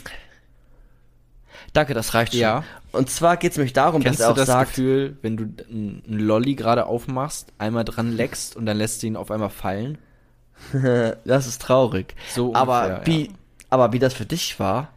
Danke, 1.73 1.95
das 1.95 2.15
reicht 2.15 2.33
schon. 2.33 2.41
Ja. 2.41 2.65
Und 2.97 3.11
zwar 3.11 3.37
geht 3.37 3.53
es 3.53 3.59
nämlich 3.59 3.73
darum, 3.73 4.03
Kennst 4.03 4.21
dass 4.21 4.27
er 4.27 4.29
du 4.29 4.33
auch 4.33 4.37
das 4.37 4.47
sagt, 4.47 4.71
Gefühl, 4.71 5.17
wenn 5.23 5.37
du 5.37 5.45
einen 5.69 6.03
Lolli 6.07 6.55
gerade 6.55 6.87
aufmachst, 6.87 7.53
einmal 7.59 7.85
dran 7.85 8.13
leckst 8.13 8.57
und 8.57 8.67
dann 8.67 8.77
lässt 8.77 9.03
du 9.03 9.07
ihn 9.07 9.17
auf 9.17 9.31
einmal 9.31 9.51
fallen? 9.51 9.99
das 11.25 11.47
ist 11.47 11.63
traurig. 11.63 12.15
So 12.35 12.55
aber 12.55 12.83
ungefähr, 12.83 13.07
wie, 13.07 13.27
ja. 13.27 13.33
aber 13.71 13.93
wie 13.93 13.99
das 13.99 14.15
für 14.15 14.27
dich 14.27 14.59
war, 14.59 14.89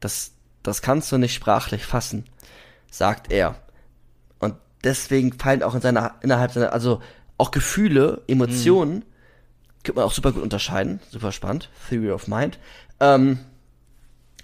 das, 0.00 0.32
das 0.62 0.82
kannst 0.82 1.10
du 1.12 1.18
nicht 1.18 1.34
sprachlich 1.34 1.84
fassen, 1.84 2.24
sagt 2.90 3.32
er. 3.32 3.56
Und 4.38 4.54
deswegen 4.84 5.32
fallen 5.32 5.62
auch 5.62 5.74
in 5.74 5.80
seiner, 5.80 6.14
innerhalb 6.22 6.52
seiner, 6.52 6.72
also 6.72 7.00
auch 7.36 7.50
Gefühle, 7.50 8.22
Emotionen, 8.26 9.04
kann 9.84 9.94
man 9.94 10.04
auch 10.04 10.12
super 10.12 10.32
gut 10.32 10.42
unterscheiden, 10.42 11.00
super 11.10 11.32
spannend, 11.32 11.70
Theory 11.88 12.10
of 12.10 12.28
Mind, 12.28 12.58
ähm, 13.00 13.38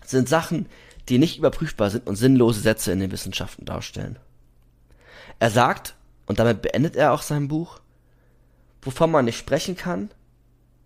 sind 0.05 0.29
Sachen, 0.29 0.67
die 1.09 1.19
nicht 1.19 1.39
überprüfbar 1.39 1.91
sind 1.91 2.07
und 2.07 2.17
sinnlose 2.17 2.61
Sätze 2.61 2.93
in 2.93 3.01
den 3.01 3.13
Wissenschaften 3.13 3.65
darstellen. 3.65 4.19
Er 5.39 5.51
sagt, 5.51 5.95
und 6.27 6.39
damit 6.39 6.63
beendet 6.63 6.97
er 6.97 7.13
auch 7.13 7.23
sein 7.23 7.49
Buch, 7.49 7.81
wovon 8.83 9.11
man 9.11 9.25
nicht 9.25 9.39
sprechen 9.39 9.77
kann, 9.77 10.11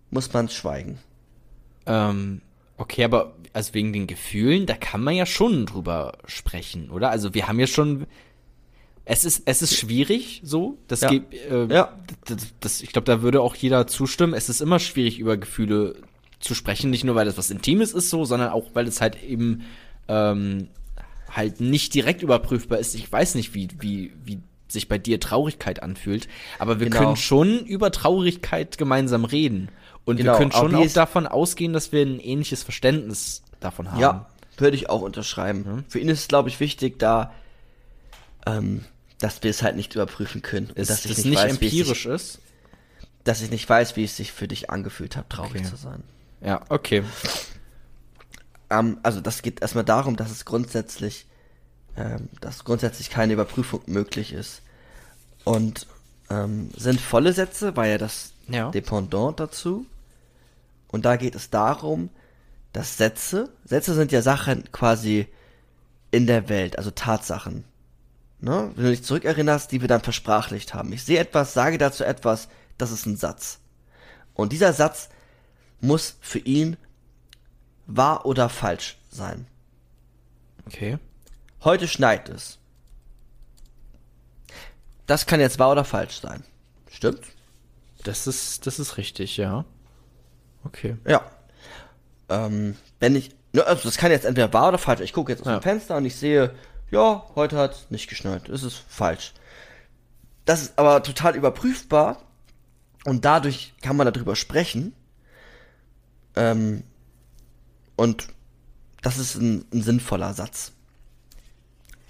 muss 0.09 0.31
man 0.33 0.49
schweigen. 0.49 0.99
Ähm, 1.85 2.41
okay, 2.77 3.03
aber 3.03 3.35
also 3.53 3.73
wegen 3.73 3.93
den 3.93 4.07
Gefühlen, 4.07 4.65
da 4.65 4.75
kann 4.75 5.03
man 5.03 5.15
ja 5.15 5.25
schon 5.25 5.65
drüber 5.65 6.17
sprechen, 6.25 6.89
oder? 6.89 7.09
Also 7.09 7.33
wir 7.33 7.47
haben 7.47 7.59
ja 7.59 7.67
schon. 7.67 8.05
Es 9.05 9.25
ist, 9.25 9.43
es 9.45 9.63
ist 9.63 9.75
schwierig, 9.75 10.41
so. 10.43 10.77
Das 10.87 11.01
Ja. 11.01 11.09
geht, 11.09 11.33
äh, 11.33 11.65
Ja. 11.65 11.97
das, 12.25 12.37
das, 12.59 12.81
ich 12.81 12.91
glaube, 12.91 13.05
da 13.05 13.21
würde 13.23 13.41
auch 13.41 13.55
jeder 13.55 13.87
zustimmen. 13.87 14.33
Es 14.35 14.49
ist 14.49 14.61
immer 14.61 14.77
schwierig, 14.77 15.17
über 15.17 15.35
Gefühle 15.35 15.95
zu 16.39 16.53
sprechen. 16.53 16.91
Nicht 16.91 17.03
nur, 17.03 17.15
weil 17.15 17.25
das 17.25 17.37
was 17.37 17.49
Intimes 17.49 17.93
ist, 17.93 18.11
so, 18.11 18.23
sondern 18.25 18.49
auch, 18.49 18.69
weil 18.73 18.87
es 18.87 19.01
halt 19.01 19.21
eben 19.23 19.63
ähm, 20.09 20.67
halt 21.31 21.61
nicht 21.61 21.93
direkt 21.93 22.21
überprüfbar 22.23 22.79
ist. 22.79 22.95
Ich 22.95 23.09
weiß 23.09 23.35
nicht, 23.35 23.53
wie, 23.53 23.69
wie, 23.79 24.11
wie 24.25 24.39
sich 24.67 24.87
bei 24.89 24.97
dir 24.97 25.19
Traurigkeit 25.19 25.81
anfühlt, 25.81 26.27
aber 26.59 26.79
wir 26.79 26.87
Genau. 26.89 26.99
können 27.03 27.15
schon 27.15 27.59
über 27.65 27.91
Traurigkeit 27.91 28.77
gemeinsam 28.77 29.23
reden. 29.25 29.69
Und 30.05 30.17
Genau, 30.17 30.33
wir 30.33 30.37
können 30.37 30.51
schon 30.51 30.75
auch 30.75 30.83
es- 30.83 30.93
davon 30.93 31.27
ausgehen, 31.27 31.71
dass 31.73 31.91
wir 31.91 32.01
ein 32.01 32.19
ähnliches 32.19 32.63
Verständnis 32.63 33.43
davon 33.59 33.91
haben. 33.91 33.99
Ja, 34.01 34.25
würde 34.57 34.75
ich 34.75 34.89
auch 34.89 35.01
unterschreiben. 35.01 35.85
Für 35.87 35.99
ihn 35.99 36.09
ist 36.09 36.19
es, 36.21 36.27
glaube 36.27 36.49
ich, 36.49 36.59
wichtig, 36.59 36.99
da, 36.99 37.31
ähm, 38.45 38.83
dass 39.19 39.43
wir 39.43 39.51
es 39.51 39.61
halt 39.63 39.75
nicht 39.75 39.93
überprüfen 39.95 40.41
können. 40.41 40.67
Und 40.67 40.77
Dass 40.79 40.87
das 40.87 41.05
ich 41.05 41.25
nicht, 41.25 41.37
weiß, 41.37 41.45
es 41.53 41.61
empirisch 41.61 42.03
sich, 42.03 42.11
ist. 42.11 42.39
dass 43.23 43.41
ich 43.41 43.51
nicht 43.51 43.67
weiß, 43.69 43.95
wie 43.95 44.03
es 44.03 44.17
sich 44.17 44.31
für 44.31 44.47
dich 44.47 44.69
angefühlt 44.69 45.15
hat, 45.15 45.29
traurig 45.29 45.61
Okay. 45.61 45.63
zu 45.69 45.75
sein. 45.75 46.03
Ja, 46.41 46.61
okay. 46.69 47.03
Ähm, 48.69 48.97
also 49.03 49.21
das 49.21 49.41
geht 49.41 49.61
erstmal 49.61 49.85
darum, 49.85 50.15
dass 50.15 50.31
es 50.31 50.45
grundsätzlich, 50.45 51.25
ähm, 51.97 52.29
dass 52.41 52.63
grundsätzlich 52.63 53.09
keine 53.09 53.33
Überprüfung 53.33 53.81
möglich 53.87 54.33
ist. 54.33 54.61
Und 55.43 55.87
ähm, 56.29 56.69
sinnvolle 56.75 57.33
Sätze 57.33 57.75
war 57.75 57.87
ja 57.87 57.97
das 57.97 58.33
Ja. 58.47 58.71
Dependant 58.71 59.39
dazu. 59.39 59.85
Und 60.87 61.05
da 61.05 61.17
geht 61.17 61.35
es 61.35 61.49
darum, 61.49 62.09
dass 62.73 62.97
Sätze, 62.97 63.49
Sätze 63.65 63.93
sind 63.93 64.11
ja 64.11 64.21
Sachen 64.21 64.71
quasi 64.71 65.27
in 66.11 66.27
der 66.27 66.49
Welt, 66.49 66.77
also 66.77 66.91
Tatsachen. 66.91 67.63
Ne? 68.41 68.71
Wenn 68.75 68.85
du 68.85 68.89
dich 68.91 69.03
zurückerinnerst, 69.03 69.71
die 69.71 69.81
wir 69.81 69.87
dann 69.87 70.01
versprachlicht 70.01 70.73
haben. 70.73 70.93
Ich 70.93 71.03
sehe 71.03 71.19
etwas, 71.19 71.53
sage 71.53 71.77
dazu 71.77 72.03
etwas, 72.03 72.47
das 72.77 72.91
ist 72.91 73.05
ein 73.05 73.17
Satz. 73.17 73.59
Und 74.33 74.53
dieser 74.53 74.73
Satz 74.73 75.09
muss 75.81 76.15
für 76.21 76.39
ihn 76.39 76.77
wahr 77.89 78.25
oder 78.25 78.49
falsch 78.49 78.97
sein. 79.09 79.47
Okay. 80.67 80.97
Heute 81.63 81.87
schneit 81.87 82.29
es. 82.29 82.57
Das 85.07 85.25
kann 85.25 85.39
jetzt 85.39 85.57
wahr 85.59 85.71
oder 85.71 85.83
falsch 85.83 86.21
sein. 86.21 86.43
Stimmt? 86.91 87.21
Das 88.03 88.27
ist, 88.27 88.67
das 88.67 88.79
ist 88.79 88.97
richtig, 88.97 89.37
ja. 89.37 89.65
Okay. 90.63 90.97
Ja. 91.07 91.25
Ähm, 92.29 92.77
wenn 92.99 93.15
ich, 93.15 93.31
ne, 93.53 93.65
also 93.65 93.83
das 93.83 93.97
kann 93.97 94.11
jetzt 94.11 94.25
entweder 94.25 94.53
wahr 94.53 94.69
oder 94.69 94.77
falsch. 94.77 95.01
Ich 95.01 95.13
gucke 95.13 95.31
jetzt 95.31 95.41
aus 95.41 95.47
Ja. 95.47 95.59
dem 95.59 95.63
Fenster 95.63 95.97
und 95.97 96.05
ich 96.05 96.15
sehe, 96.15 96.53
ja, 96.91 97.25
heute 97.35 97.57
hat 97.57 97.73
es 97.73 97.89
nicht 97.89 98.07
geschneit. 98.07 98.47
Das 98.49 98.61
ist 98.63 98.75
falsch. 98.87 99.33
Das 100.45 100.61
ist 100.61 100.77
aber 100.77 101.01
total 101.03 101.35
überprüfbar 101.35 102.21
und 103.05 103.25
dadurch 103.25 103.73
kann 103.81 103.95
man 103.95 104.11
darüber 104.11 104.35
sprechen. 104.35 104.93
Ähm, 106.35 106.83
und 107.99 108.27
das 109.01 109.17
ist 109.17 109.35
ein, 109.35 109.65
ein 109.73 109.81
sinnvoller 109.81 110.33
Satz. 110.33 110.73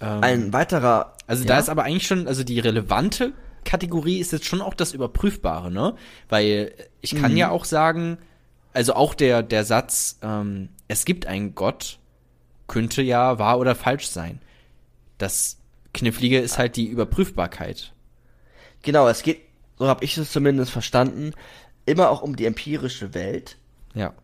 Ähm, 0.00 0.22
Ein 0.22 0.52
weiterer. 0.52 1.14
also 1.26 1.42
ja, 1.44 1.48
da 1.48 1.58
ist 1.58 1.68
aber 1.68 1.84
eigentlich 1.84 2.06
schon, 2.06 2.26
also 2.26 2.42
die 2.42 2.58
relevante 2.58 3.32
Kategorie 3.64 4.18
ist 4.18 4.32
jetzt 4.32 4.46
schon 4.46 4.62
auch 4.62 4.74
das 4.74 4.92
Überprüfbare, 4.94 5.70
ne? 5.70 5.94
Weil 6.28 6.72
ich 7.02 7.14
kann 7.14 7.32
Mhm. 7.32 7.36
ja 7.36 7.50
auch 7.50 7.64
sagen, 7.66 8.16
also 8.72 8.94
auch 8.94 9.14
der, 9.14 9.42
der 9.42 9.64
Satz, 9.64 10.18
ähm, 10.22 10.70
es 10.88 11.04
gibt 11.04 11.26
einen 11.26 11.54
Gott, 11.54 11.98
könnte 12.66 13.02
ja 13.02 13.38
wahr 13.38 13.58
oder 13.58 13.74
falsch 13.74 14.06
sein. 14.08 14.40
Das 15.18 15.58
Knifflige 15.92 16.38
ist 16.38 16.56
halt 16.56 16.76
die 16.76 16.86
Überprüfbarkeit. 16.86 17.92
Genau, 18.82 19.06
es 19.08 19.22
geht, 19.22 19.42
so 19.78 19.86
habe 19.88 20.04
ich 20.04 20.16
es 20.16 20.32
zumindest 20.32 20.70
verstanden, 20.70 21.32
immer 21.84 22.08
auch 22.10 22.22
um 22.22 22.36
die 22.36 22.46
empirische 22.46 23.12
Welt, 23.12 23.58
Ja. 23.92 24.14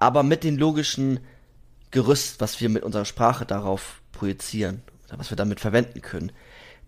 Aber 0.00 0.24
mit 0.24 0.42
dem 0.42 0.56
logischen 0.56 1.20
Gerüst, 1.92 2.40
was 2.40 2.60
wir 2.60 2.68
mit 2.68 2.82
unserer 2.82 3.04
Sprache 3.04 3.46
darauf 3.46 4.00
projizieren, 4.12 4.82
was 5.16 5.30
wir 5.30 5.36
damit 5.36 5.60
verwenden 5.60 6.00
können. 6.00 6.32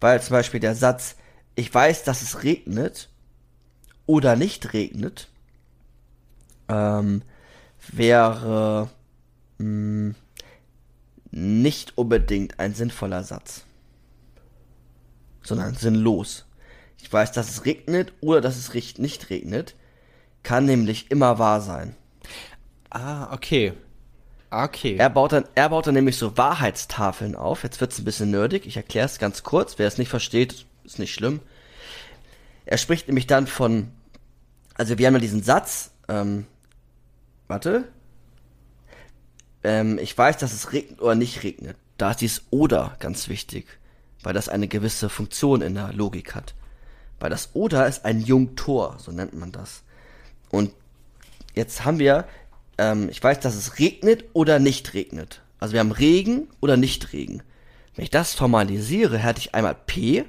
Weil 0.01 0.21
zum 0.21 0.33
Beispiel 0.33 0.61
der 0.61 0.75
Satz, 0.75 1.17
ich 1.55 1.73
weiß, 1.73 2.03
dass 2.05 2.23
es 2.23 2.43
regnet 2.43 3.09
oder 4.07 4.35
nicht 4.35 4.73
regnet, 4.73 5.29
ähm, 6.69 7.23
wäre 7.89 8.91
mh, 9.59 10.15
nicht 11.31 11.99
unbedingt 11.99 12.59
ein 12.61 12.75
sinnvoller 12.75 13.25
Satz, 13.25 13.65
sondern 15.43 15.75
sinnlos. 15.75 16.47
Ich 17.01 17.13
weiß, 17.13 17.33
dass 17.33 17.51
es 17.51 17.65
regnet 17.65 18.13
oder 18.21 18.41
dass 18.41 18.57
es 18.57 18.99
nicht 18.99 19.29
regnet, 19.29 19.75
kann 20.43 20.65
nämlich 20.65 21.11
immer 21.11 21.39
wahr 21.39 21.61
sein. 21.61 21.97
Ah, 22.95 23.33
okay. 23.33 23.73
Okay. 24.51 24.97
Er 24.97 25.09
baut 25.09 25.33
dann, 25.33 25.45
er 25.55 25.71
baut 25.71 25.87
dann 25.87 25.95
nämlich 25.95 26.19
so 26.19 26.37
Wahrheitstafeln 26.37 27.35
auf. 27.35 27.63
Jetzt 27.63 27.81
wird's 27.81 27.99
ein 27.99 28.05
bisschen 28.05 28.31
nerdig. 28.31 28.67
Ich 28.67 28.77
erkläre 28.77 29.07
es 29.07 29.19
ganz 29.19 29.43
kurz. 29.43 29.79
Wer 29.79 29.89
es 29.89 29.97
nicht 29.97 30.11
versteht, 30.11 30.67
ist 30.85 30.99
nicht 30.99 31.15
schlimm. 31.15 31.41
Er 32.67 32.77
spricht 32.77 33.09
nämlich 33.09 33.27
dann 33.27 33.47
von, 33.47 33.91
also 34.75 34.99
wir 34.99 35.07
haben 35.07 35.15
ja 35.15 35.21
diesen 35.21 35.43
Satz, 35.43 35.93
ähm, 36.09 36.47
warte. 37.49 37.89
Ähm, 39.65 39.99
ich 39.99 40.17
weiß, 40.17 40.37
dass 40.37 40.53
es 40.53 40.75
regnet 40.75 41.01
oder 41.01 41.15
nicht 41.15 41.43
regnet. 41.45 41.79
Da 41.97 42.11
ist 42.11 42.21
dieses 42.21 42.43
oder 42.51 42.97
ganz 42.99 43.29
wichtig, 43.29 43.67
weil 44.23 44.35
das 44.35 44.51
eine 44.51 44.69
gewisse 44.69 45.09
Funktion 45.09 45.63
in 45.63 45.75
der 45.75 45.95
Logik 45.95 46.35
hat. 46.35 46.55
Weil 47.21 47.31
das 47.31 47.55
oder 47.55 47.87
ist 47.87 48.05
ein 48.05 48.21
Jungtor, 48.21 48.97
so 48.99 49.13
nennt 49.13 49.33
man 49.33 49.51
das. 49.51 49.83
Und 50.51 50.73
jetzt 51.55 51.87
haben 51.87 51.99
wir, 51.99 52.27
ähm, 52.83 53.09
ich 53.09 53.23
weiß, 53.23 53.41
dass 53.41 53.55
es 53.55 53.79
regnet 53.79 54.25
oder 54.33 54.59
nicht 54.59 54.95
regnet. 54.95 55.43
Also 55.59 55.75
wir 55.75 55.81
haben 55.81 55.93
Regen 55.93 56.49
oder 56.61 56.77
nicht 56.77 57.13
Regen. 57.13 57.43
Wenn 57.95 58.05
ich 58.05 58.11
das 58.11 58.35
formalisiere, 58.35 59.19
hätte 59.19 59.41
ich 59.41 59.55
einmal 59.55 59.75
P 59.75 60.25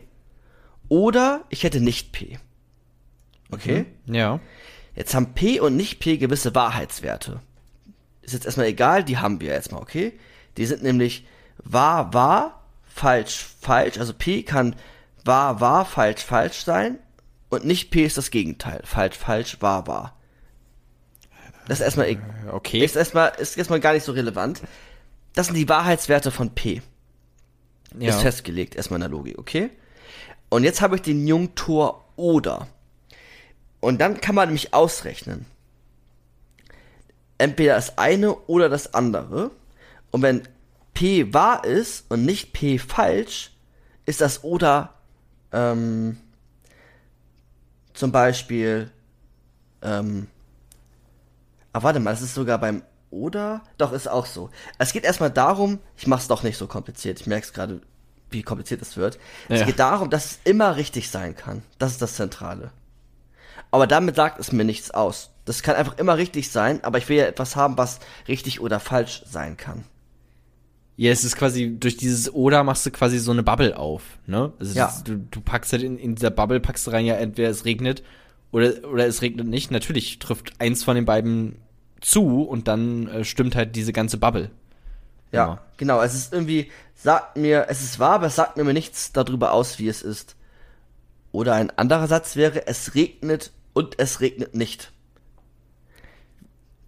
oder 0.90 1.44
ich 1.50 1.64
hätte 1.64 1.82
nicht 1.82 2.12
P. 2.12 2.38
Okay? 3.52 3.86
ja. 4.06 4.40
Jetzt 4.96 5.16
haben 5.16 5.34
P 5.34 5.60
und 5.60 5.76
nicht 5.76 6.00
P 6.00 6.18
gewisse 6.18 6.54
Wahrheitswerte. 6.54 7.40
Ist 8.22 8.34
jetzt 8.34 8.46
erstmal 8.46 8.68
egal, 8.68 9.04
die 9.04 9.18
haben 9.18 9.42
wir 9.42 9.54
jetzt 9.54 9.72
mal, 9.72 9.82
okay? 9.82 10.14
Die 10.56 10.68
sind 10.68 10.84
nämlich 10.84 11.26
wahr, 11.58 12.14
wahr, 12.14 12.64
falsch, 12.84 13.44
falsch. 13.60 13.98
Also 13.98 14.14
P 14.14 14.44
kann 14.44 14.76
wahr, 15.26 15.60
wahr, 15.60 15.86
falsch, 15.86 16.22
falsch 16.22 16.64
sein. 16.64 17.00
Und 17.50 17.66
nicht 17.66 17.90
P 17.90 18.06
ist 18.06 18.18
das 18.18 18.30
Gegenteil. 18.30 18.82
Falsch, 18.84 19.18
falsch, 19.18 19.58
wahr, 19.62 19.88
wahr. 19.88 20.16
Das 21.68 21.80
ist 21.80 21.86
erstmal, 21.86 22.10
e- 22.10 22.18
Okay. 22.52 22.84
ist 22.84 22.96
erstmal, 22.96 23.34
ist 23.38 23.58
erstmal 23.58 23.80
gar 23.80 23.94
nicht 23.94 24.04
so 24.04 24.12
relevant. 24.12 24.62
Das 25.34 25.48
sind 25.48 25.56
die 25.56 25.70
Wahrheitswerte 25.70 26.32
von 26.32 26.52
P. 26.54 26.82
ja. 27.98 28.10
Ist 28.10 28.22
festgelegt, 28.22 28.76
erstmal 28.76 28.98
in 28.98 29.02
der 29.02 29.10
Logik, 29.10 29.38
okay? 29.38 29.70
Und 30.50 30.64
jetzt 30.64 30.82
habe 30.82 30.96
ich 30.96 31.02
den 31.02 31.26
Jungtor 31.28 32.06
oder. 32.16 32.68
Und 33.80 34.00
dann 34.02 34.22
kann 34.22 34.36
man 34.36 34.48
nämlich 34.50 34.74
ausrechnen. 34.74 35.46
Entweder 37.38 37.76
das 37.76 37.98
eine 37.98 38.34
oder 38.36 38.70
das 38.70 38.94
andere. 38.94 39.52
Und 40.12 40.22
wenn 40.22 40.48
P 40.94 41.34
wahr 41.34 41.66
ist 41.66 42.06
und 42.10 42.24
nicht 42.26 42.54
P 42.54 42.78
falsch, 42.78 43.52
ist 44.06 44.22
das 44.22 44.44
oder 44.44 44.94
ähm, 45.52 46.18
zum 47.94 48.12
Beispiel 48.12 48.92
ähm, 49.82 50.28
Ah, 51.74 51.84
warte 51.84 52.00
mal, 52.00 52.12
das 52.12 52.22
ist 52.22 52.36
sogar 52.36 52.60
beim 52.60 52.84
oder? 53.10 53.62
Doch, 53.78 53.92
ist 53.94 54.08
auch 54.08 54.26
so. 54.26 54.50
Es 54.80 54.92
geht 54.94 55.04
erstmal 55.04 55.30
darum, 55.32 55.80
ich 55.98 56.08
mach's 56.08 56.28
doch 56.28 56.42
nicht 56.44 56.58
so 56.58 56.66
kompliziert. 56.68 57.20
Ich 57.22 57.28
merke 57.28 57.46
es 57.46 57.54
gerade, 57.54 57.82
wie 58.32 58.42
kompliziert 58.42 58.82
es 58.82 58.98
wird. 58.98 59.20
Es 59.50 59.60
Ja. 59.60 59.66
geht 59.68 59.80
darum, 59.80 60.10
dass 60.10 60.26
es 60.26 60.40
immer 60.46 60.76
richtig 60.78 61.10
sein 61.10 61.36
kann. 61.36 61.62
Das 61.78 61.92
ist 61.92 62.02
das 62.02 62.16
Zentrale. 62.16 62.72
Aber 63.70 63.86
damit 63.88 64.16
sagt 64.16 64.40
es 64.40 64.52
mir 64.52 64.64
nichts 64.64 64.92
aus. 64.92 65.30
Das 65.46 65.62
kann 65.62 65.76
einfach 65.76 65.98
immer 65.98 66.18
richtig 66.18 66.50
sein, 66.52 66.84
aber 66.84 66.98
ich 66.98 67.10
will 67.10 67.18
ja 67.18 67.26
etwas 67.26 67.56
haben, 67.56 67.78
was 67.78 68.00
richtig 68.28 68.62
oder 68.62 68.80
falsch 68.80 69.24
sein 69.30 69.58
kann. 69.58 69.84
Ja, 70.96 71.12
es 71.12 71.24
ist 71.24 71.36
quasi, 71.36 71.76
durch 71.80 71.98
dieses 71.98 72.32
Oder 72.34 72.64
machst 72.64 72.86
du 72.86 72.92
quasi 72.92 73.18
so 73.18 73.32
eine 73.32 73.42
Bubble 73.44 73.78
auf, 73.78 74.04
ne? 74.28 74.54
Also 74.60 74.78
Ja. 74.78 74.94
du, 75.04 75.18
du 75.18 75.42
packst 75.42 75.72
halt 75.74 75.82
in, 75.84 75.98
in 75.98 76.16
dieser 76.16 76.30
Bubble, 76.30 76.60
packst 76.60 76.86
du 76.88 76.92
rein, 76.92 77.06
ja, 77.06 77.16
entweder 77.16 77.50
es 77.50 77.66
regnet 77.66 78.04
oder, 78.54 78.88
oder 78.88 79.08
es 79.08 79.22
regnet 79.22 79.48
nicht. 79.48 79.72
Natürlich 79.72 80.20
trifft 80.20 80.54
eins 80.60 80.84
von 80.84 80.96
den 80.96 81.06
beiden 81.06 81.58
zu 82.00 82.44
und 82.44 82.68
dann 82.68 83.08
äh, 83.08 83.24
stimmt 83.26 83.56
halt 83.56 83.76
diese 83.76 83.92
ganze 83.92 84.18
Bubble. 84.18 84.52
Ja, 85.32 85.46
Immer. 85.46 85.62
genau. 85.78 86.02
Es 86.02 86.14
ist 86.14 86.32
irgendwie, 86.32 86.72
sagt 86.96 87.36
mir, 87.36 87.66
es 87.68 87.82
ist 87.82 88.00
wahr, 88.00 88.14
aber 88.14 88.28
es 88.28 88.36
sagt 88.36 88.56
mir 88.56 88.72
nichts 88.72 89.12
darüber 89.12 89.52
aus, 89.54 89.80
wie 89.80 89.88
es 89.88 90.04
ist. 90.04 90.36
Oder 91.32 91.56
ein 91.56 91.72
anderer 91.72 92.08
Satz 92.08 92.36
wäre, 92.36 92.68
es 92.68 92.94
regnet 92.94 93.52
und 93.74 94.00
es 94.00 94.22
regnet 94.22 94.54
nicht. 94.54 94.92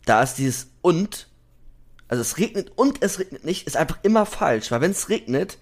Da 0.05 0.22
ist 0.22 0.36
dieses 0.36 0.70
und, 0.84 1.28
also 2.07 2.22
es 2.22 2.38
regnet 2.38 2.72
und 2.76 3.01
es 3.01 3.18
regnet 3.18 3.43
nicht, 3.43 3.66
ist 3.66 3.76
einfach 3.76 3.97
immer 4.03 4.28
falsch, 4.28 4.70
weil 4.70 4.82
wenn 4.82 4.91
es 4.91 5.09
regnet 5.09 5.57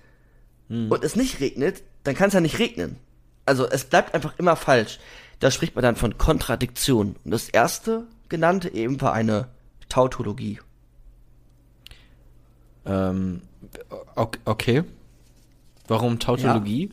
und 0.68 1.04
es 1.04 1.16
nicht 1.16 1.40
regnet, 1.40 1.84
dann 2.04 2.16
kann 2.16 2.28
es 2.28 2.34
ja 2.34 2.42
nicht 2.42 2.60
regnen. 2.60 2.98
Also 3.46 3.68
es 3.70 3.86
bleibt 3.86 4.14
einfach 4.14 4.34
immer 4.38 4.56
falsch. 4.56 5.00
Da 5.40 5.52
spricht 5.52 5.76
man 5.76 5.84
dann 5.84 5.96
von 5.96 6.18
Kontradiktion. 6.18 7.16
Und 7.24 7.32
das 7.32 7.50
erste 7.50 8.06
genannte 8.30 8.74
eben 8.74 9.00
war 9.02 9.14
eine 9.14 9.48
Tautologie. 9.90 10.60
Ähm, 12.86 13.42
ok- 14.16 14.40
okay. 14.46 14.84
Warum 15.88 16.20
Tautologie? 16.20 16.92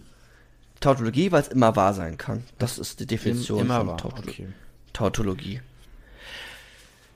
Tautologie, 0.81 1.31
weil 1.33 1.43
es 1.43 1.49
immer 1.49 1.77
wahr 1.77 1.95
sein 1.95 2.17
kann. 2.17 2.45
Das 2.59 2.79
ist 2.79 3.01
die 3.01 3.05
Im- 3.05 3.09
Definition 3.09 3.61
immer 3.61 3.79
von 3.79 3.87
wahr. 3.89 3.97
Tautolo 3.99 4.29
Okay. 4.29 4.49
Tautologie. 4.93 5.61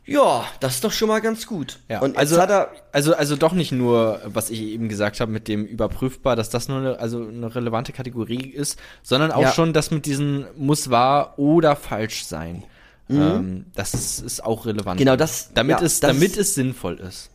Ja, 0.06 0.44
das 0.60 0.74
ist 0.76 0.84
doch 0.84 0.92
schon 0.92 1.08
mal 1.08 1.20
ganz 1.20 1.46
gut. 1.46 1.78
Ja, 1.88 2.00
Und 2.00 2.18
also, 2.18 2.38
also 2.38 2.42
hat 2.42 2.50
er, 2.50 2.70
also, 2.92 3.14
also 3.14 3.36
doch 3.36 3.52
nicht 3.54 3.72
nur, 3.72 4.20
was 4.26 4.50
ich 4.50 4.60
eben 4.60 4.88
gesagt 4.90 5.18
habe 5.20 5.32
mit 5.32 5.48
dem 5.48 5.64
überprüfbar, 5.64 6.36
dass 6.36 6.50
das 6.50 6.68
nur 6.68 6.78
eine, 6.78 6.98
also 6.98 7.26
eine 7.26 7.54
relevante 7.54 7.92
Kategorie 7.92 8.46
ist, 8.50 8.78
sondern 9.02 9.32
auch 9.32 9.40
Ja. 9.42 9.52
schon 9.52 9.72
das 9.72 9.90
mit 9.90 10.04
diesen 10.04 10.44
muss 10.58 10.90
wahr 10.90 11.38
oder 11.38 11.74
falsch 11.74 12.24
sein. 12.24 12.64
Ähm, 13.08 13.66
das 13.74 13.94
ist, 13.94 14.20
ist 14.20 14.44
auch 14.44 14.66
relevant. 14.66 14.98
Mhm. 15.00 15.04
Genau, 15.04 15.16
das- 15.16 15.52
damit 15.54 15.80
ja, 15.80 15.86
es, 15.86 16.00
das 16.00 16.10
damit 16.12 16.36
es 16.36 16.54
sinnvoll 16.54 16.98
ist. 17.00 17.30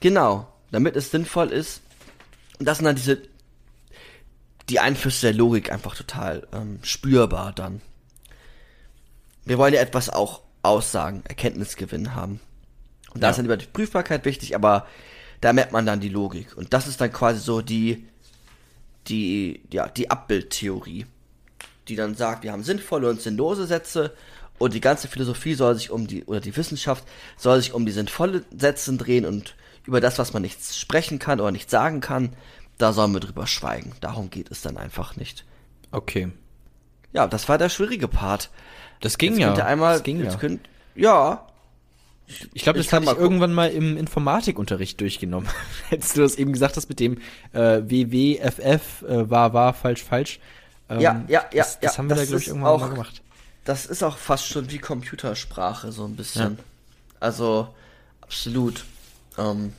genau, 0.00 0.48
damit 0.72 0.96
es 0.96 1.10
sinnvoll 1.12 1.48
ist. 1.52 1.80
Und 2.58 2.66
das 2.66 2.78
sind 2.78 2.86
dann 2.86 2.96
diese, 2.96 3.22
die 4.68 4.80
Einflüsse 4.80 5.26
der 5.28 5.34
Logik 5.34 5.70
einfach 5.72 5.94
total 5.96 6.46
ähm, 6.52 6.80
spürbar 6.82 7.52
dann. 7.52 7.80
Wir 9.44 9.58
wollen 9.58 9.74
ja 9.74 9.80
etwas 9.80 10.10
auch 10.10 10.42
aussagen, 10.68 11.22
Erkenntnisgewinn 11.26 12.14
haben. 12.14 12.40
Und 13.14 13.22
da 13.22 13.28
Ja. 13.28 13.30
ist 13.30 13.36
dann 13.38 13.46
über 13.46 13.56
die 13.56 13.66
Prüfbarkeit 13.66 14.24
wichtig, 14.24 14.54
aber 14.54 14.86
da 15.40 15.52
merkt 15.52 15.72
man 15.72 15.86
dann 15.86 16.00
die 16.00 16.08
Logik. 16.08 16.56
Und 16.56 16.72
das 16.72 16.86
ist 16.86 17.00
dann 17.00 17.12
quasi 17.12 17.40
so 17.40 17.60
die, 17.62 18.06
die, 19.08 19.60
ja, 19.72 19.88
die 19.88 20.10
Abbildtheorie, 20.10 21.06
die 21.88 21.96
dann 21.96 22.14
sagt, 22.14 22.42
wir 22.44 22.52
haben 22.52 22.64
sinnvolle 22.64 23.08
und 23.08 23.20
sinnlose 23.22 23.66
Sätze 23.66 24.14
und 24.58 24.74
die 24.74 24.80
ganze 24.80 25.08
Philosophie 25.08 25.54
soll 25.54 25.74
sich 25.76 25.90
um 25.90 26.06
die, 26.06 26.24
oder 26.24 26.40
die 26.40 26.56
Wissenschaft 26.56 27.04
soll 27.36 27.60
sich 27.60 27.72
um 27.72 27.86
die 27.86 27.92
sinnvolle 27.92 28.44
Sätze 28.56 28.94
drehen 28.96 29.24
und 29.24 29.54
über 29.86 30.00
das, 30.00 30.18
was 30.18 30.32
man 30.34 30.42
nicht 30.42 30.62
sprechen 30.74 31.18
kann 31.18 31.40
oder 31.40 31.52
nicht 31.52 31.70
sagen 31.70 32.00
kann, 32.00 32.34
da 32.76 32.92
sollen 32.92 33.12
wir 33.12 33.20
drüber 33.20 33.46
schweigen. 33.46 33.92
Darum 34.00 34.28
geht 34.30 34.50
es 34.50 34.60
dann 34.60 34.76
einfach 34.76 35.16
nicht. 35.16 35.44
Okay. 35.90 36.30
Ja, 37.12 37.26
das 37.26 37.48
war 37.48 37.56
der 37.56 37.70
schwierige 37.70 38.06
Part. 38.08 38.50
Das 39.00 39.18
ging 39.18 39.32
Jetzt 39.32 39.40
ja. 39.40 39.46
könnt 39.48 39.58
ihr 39.58 39.66
einmal, 39.66 39.94
das 39.94 40.02
ging 40.02 40.24
ja. 40.24 40.34
könnt, 40.36 40.68
ja, 40.94 41.46
Ich 42.52 42.62
glaube, 42.62 42.78
das 42.78 42.90
mal 42.92 43.02
ich 43.14 43.18
irgendwann 43.18 43.52
mal 43.54 43.70
im 43.70 43.96
Informatikunterricht 43.96 45.00
durchgenommen. 45.00 45.48
Hättest 45.88 46.16
du 46.16 46.20
das 46.22 46.34
eben 46.36 46.52
gesagt 46.52 46.76
hast 46.76 46.88
mit 46.88 47.00
dem 47.00 47.18
äh, 47.52 47.80
WWFF, 47.82 49.02
äh, 49.02 49.30
war, 49.30 49.52
war, 49.52 49.74
falsch, 49.74 50.02
falsch. 50.02 50.40
Ähm, 50.90 51.00
Ja, 51.00 51.24
ja, 51.28 51.44
ja, 51.52 51.62
Das, 51.62 51.80
das 51.80 51.92
ja, 51.94 51.98
haben 51.98 52.08
wir 52.08 52.16
da, 52.16 52.22
das 52.22 52.28
glaube 52.28 52.42
ich, 52.42 52.48
irgendwann 52.48 52.70
auch- 52.72 52.80
mal 52.80 52.90
gemacht. 52.90 53.22
das 53.64 53.86
ist 53.86 54.02
auch 54.02 54.16
fast 54.18 54.46
schon 54.46 54.70
wie 54.70 54.78
Computersprache, 54.78 55.92
so 55.92 56.04
ein 56.04 56.16
bisschen. 56.16 56.58
Also, 57.20 57.68
absolut. 58.20 58.84
Ähm, 59.38 59.72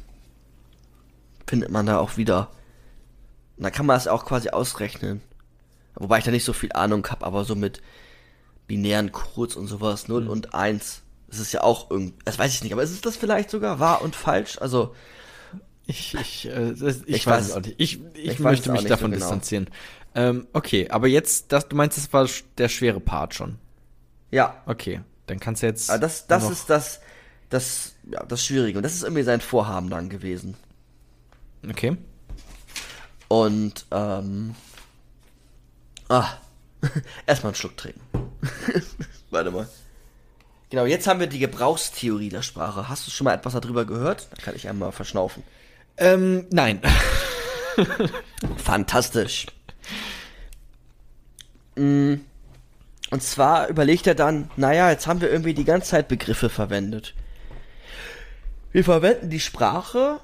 findet 1.48 1.72
man 1.72 1.86
da 1.86 1.98
auch 2.00 2.18
wieder. 2.18 2.50
Und 3.58 3.64
da 3.64 3.72
kann 3.72 3.86
man 3.86 3.96
das 3.96 4.08
auch 4.08 4.26
quasi 4.26 4.50
ausrechnen. 4.50 5.22
Wobei 5.96 6.20
ich 6.20 6.24
da 6.24 6.32
nicht 6.32 6.46
so 6.46 6.54
viel 6.54 6.72
Ahnung 6.74 7.06
habe, 7.10 7.26
aber 7.26 7.44
so 7.44 7.56
mit 7.56 7.82
binären 8.70 9.12
Codes 9.12 9.58
und 9.58 9.68
sowas, 9.68 10.08
0 10.08 10.22
Mhm. 10.24 10.30
und 10.30 10.54
1, 10.54 11.02
das 11.28 11.40
ist 11.40 11.52
ja 11.52 11.62
auch 11.64 11.90
irgendwie, 11.92 12.14
das 12.24 12.40
weiß 12.40 12.54
ich 12.54 12.64
nicht, 12.64 12.72
aber 12.72 12.84
ist 12.84 12.92
es 12.92 13.02
das 13.02 13.18
vielleicht 13.18 13.50
sogar 13.50 13.80
wahr 13.82 14.02
und 14.02 14.16
falsch? 14.16 14.58
Also, 14.62 14.96
Ich, 15.88 16.14
ich, 16.14 16.46
äh, 16.48 16.74
das, 16.76 16.98
ich, 17.08 17.16
Ich 17.16 17.28
weiß 17.28 17.48
es 17.48 17.54
auch 17.54 17.62
nicht. 17.62 17.76
Ich, 17.80 18.00
ich, 18.14 18.26
ich 18.34 18.40
möchte 18.40 18.72
es 18.72 18.82
mich 18.82 18.88
davon 18.90 19.12
so 19.12 19.16
genau. 19.16 19.26
distanzieren. 19.26 19.70
Ähm, 20.16 20.48
okay, 20.54 20.88
aber 20.90 21.08
jetzt, 21.08 21.52
das, 21.52 21.68
du 21.68 21.76
meinst, 21.76 21.98
das 21.98 22.14
war 22.14 22.28
der 22.58 22.70
schwere 22.70 23.00
Part 23.00 23.34
schon. 23.36 23.58
ja, 24.32 24.62
Okay, 24.68 25.02
dann 25.26 25.40
kannst 25.40 25.62
du 25.64 25.68
jetzt. 25.68 25.90
aber 25.90 26.00
das, 26.00 26.28
das 26.28 26.50
ist 26.50 26.70
das, 26.70 27.00
das, 27.50 27.94
ja, 28.10 28.24
das 28.24 28.46
Schwierige. 28.46 28.78
Und 28.80 28.84
das 28.84 28.94
ist 28.94 29.04
irgendwie 29.04 29.24
sein 29.24 29.42
Vorhaben 29.42 29.90
dann 29.90 30.10
gewesen. 30.10 30.56
Okay. 31.68 31.98
Und, 33.28 33.86
ähm. 33.92 34.56
Ah. 36.08 36.30
Erstmal 37.26 37.52
einen 37.52 37.56
Schluck 37.56 37.78
trinken. 37.78 38.02
Warte 39.30 39.52
mal. 39.52 39.68
Genau, 40.70 40.86
jetzt 40.86 41.08
haben 41.08 41.20
wir 41.20 41.28
die 41.28 41.40
Gebrauchstheorie 41.40 42.30
der 42.30 42.44
Sprache. 42.44 42.90
Hast 42.90 43.08
du 43.08 43.12
schon 43.12 43.26
mal 43.26 43.34
etwas 43.34 43.54
darüber 43.54 43.86
gehört? 43.86 44.28
Da 44.32 44.42
kann 44.42 44.56
ich 44.56 44.70
einmal 44.70 44.92
verschnaufen. 44.92 45.44
Ähm, 45.98 46.46
nein. 46.52 46.82
Fantastisch. 48.58 49.48
Mm, 51.76 52.16
Und 53.10 53.24
zwar 53.24 53.68
überlegt 53.68 54.06
er 54.06 54.16
dann, 54.16 54.52
naja, 54.58 54.92
jetzt 54.92 55.08
haben 55.08 55.22
wir 55.22 55.32
irgendwie 55.32 55.56
die 55.56 55.66
ganze 55.66 55.90
Zeit 55.90 56.08
Begriffe 56.08 56.50
verwendet. 56.50 57.16
Wir 58.72 58.84
verwenden 58.84 59.32
die 59.32 59.40
Sprache 59.40 60.20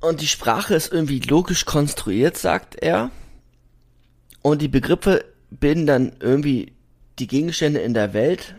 und 0.00 0.22
die 0.22 0.28
Sprache 0.28 0.74
ist 0.74 0.90
irgendwie 0.90 1.20
logisch 1.20 1.66
konstruiert, 1.66 2.38
sagt 2.38 2.76
er. 2.76 3.10
Und 4.40 4.62
die 4.62 4.68
Begriffe 4.68 5.24
bilden 5.50 5.86
dann 5.86 6.16
irgendwie 6.20 6.72
die 7.18 7.26
Gegenstände 7.26 7.80
in 7.80 7.94
der 7.94 8.12
Welt 8.12 8.56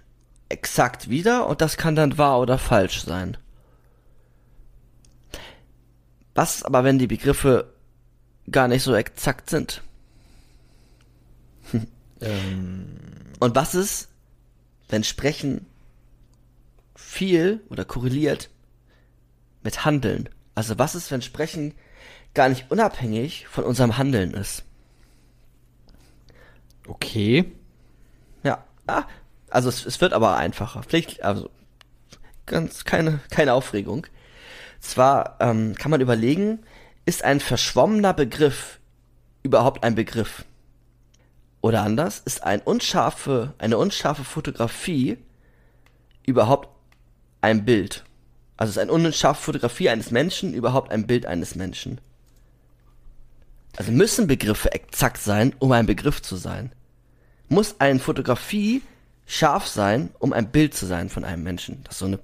exakt 0.49 1.09
wieder 1.09 1.47
und 1.47 1.61
das 1.61 1.77
kann 1.77 1.95
dann 1.95 2.17
wahr 2.17 2.39
oder 2.39 2.57
falsch 2.57 3.03
sein. 3.03 3.37
Was 6.35 6.63
aber, 6.63 6.83
wenn 6.83 6.99
die 6.99 7.07
Begriffe 7.07 7.73
gar 8.49 8.67
nicht 8.67 8.83
so 8.83 8.95
exakt 8.95 9.49
sind? 9.49 9.83
ähm, 12.21 12.97
Und 13.39 13.55
was 13.55 13.75
ist, 13.75 14.09
wenn 14.89 15.03
Sprechen 15.03 15.65
viel 16.95 17.61
oder 17.69 17.85
korreliert 17.85 18.49
mit 19.63 19.85
Handeln? 19.85 20.29
Also 20.55 20.79
was 20.79 20.95
ist, 20.95 21.11
wenn 21.11 21.21
Sprechen 21.21 21.73
gar 22.33 22.49
nicht 22.49 22.71
unabhängig 22.71 23.47
von 23.47 23.63
unserem 23.63 23.97
Handeln 23.97 24.33
ist? 24.33 24.63
Okay. 26.89 27.51
Ja, 28.43 28.63
ah, 28.87 29.03
also 29.49 29.69
es, 29.69 29.85
es 29.85 30.01
wird 30.01 30.13
aber 30.13 30.35
einfacher. 30.37 30.83
Vielleicht, 30.83 31.23
also 31.23 31.49
ganz 32.45 32.85
keine, 32.85 33.19
keine 33.29 33.53
Aufregung. 33.53 34.07
Zwar 34.79 35.37
ähm, 35.39 35.75
kann 35.75 35.91
man 35.91 36.01
überlegen, 36.01 36.59
ist 37.05 37.23
ein 37.23 37.39
verschwommener 37.39 38.13
Begriff 38.13 38.79
überhaupt 39.43 39.83
ein 39.83 39.95
Begriff? 39.95 40.45
Oder 41.61 41.81
anders, 41.83 42.21
ist 42.23 42.43
ein 42.43 42.61
unscharfe, 42.61 43.53
eine 43.57 43.77
unscharfe 43.77 44.23
Fotografie 44.23 45.17
überhaupt 46.25 46.69
ein 47.41 47.65
Bild? 47.65 48.05
Also 48.55 48.71
ist 48.71 48.77
eine 48.77 48.91
unscharfe 48.91 49.41
Fotografie 49.41 49.89
eines 49.89 50.11
Menschen 50.11 50.53
überhaupt 50.53 50.91
ein 50.91 51.07
Bild 51.07 51.25
eines 51.25 51.55
Menschen? 51.55 51.99
Also 53.77 53.91
müssen 53.91 54.27
Begriffe 54.27 54.71
exakt 54.71 55.17
sein, 55.17 55.55
um 55.59 55.71
ein 55.71 55.85
Begriff 55.85 56.21
zu 56.21 56.35
sein? 56.35 56.71
Muss 57.49 57.75
eine 57.79 57.99
Fotografie 57.99 58.81
scharf 59.25 59.67
sein, 59.67 60.09
um 60.19 60.33
ein 60.33 60.51
Bild 60.51 60.73
zu 60.73 60.85
sein 60.85 61.09
von 61.09 61.23
einem 61.23 61.43
Menschen? 61.43 61.81
Das 61.83 61.95
ist 61.95 61.99
so 61.99 62.05
eine, 62.05 62.19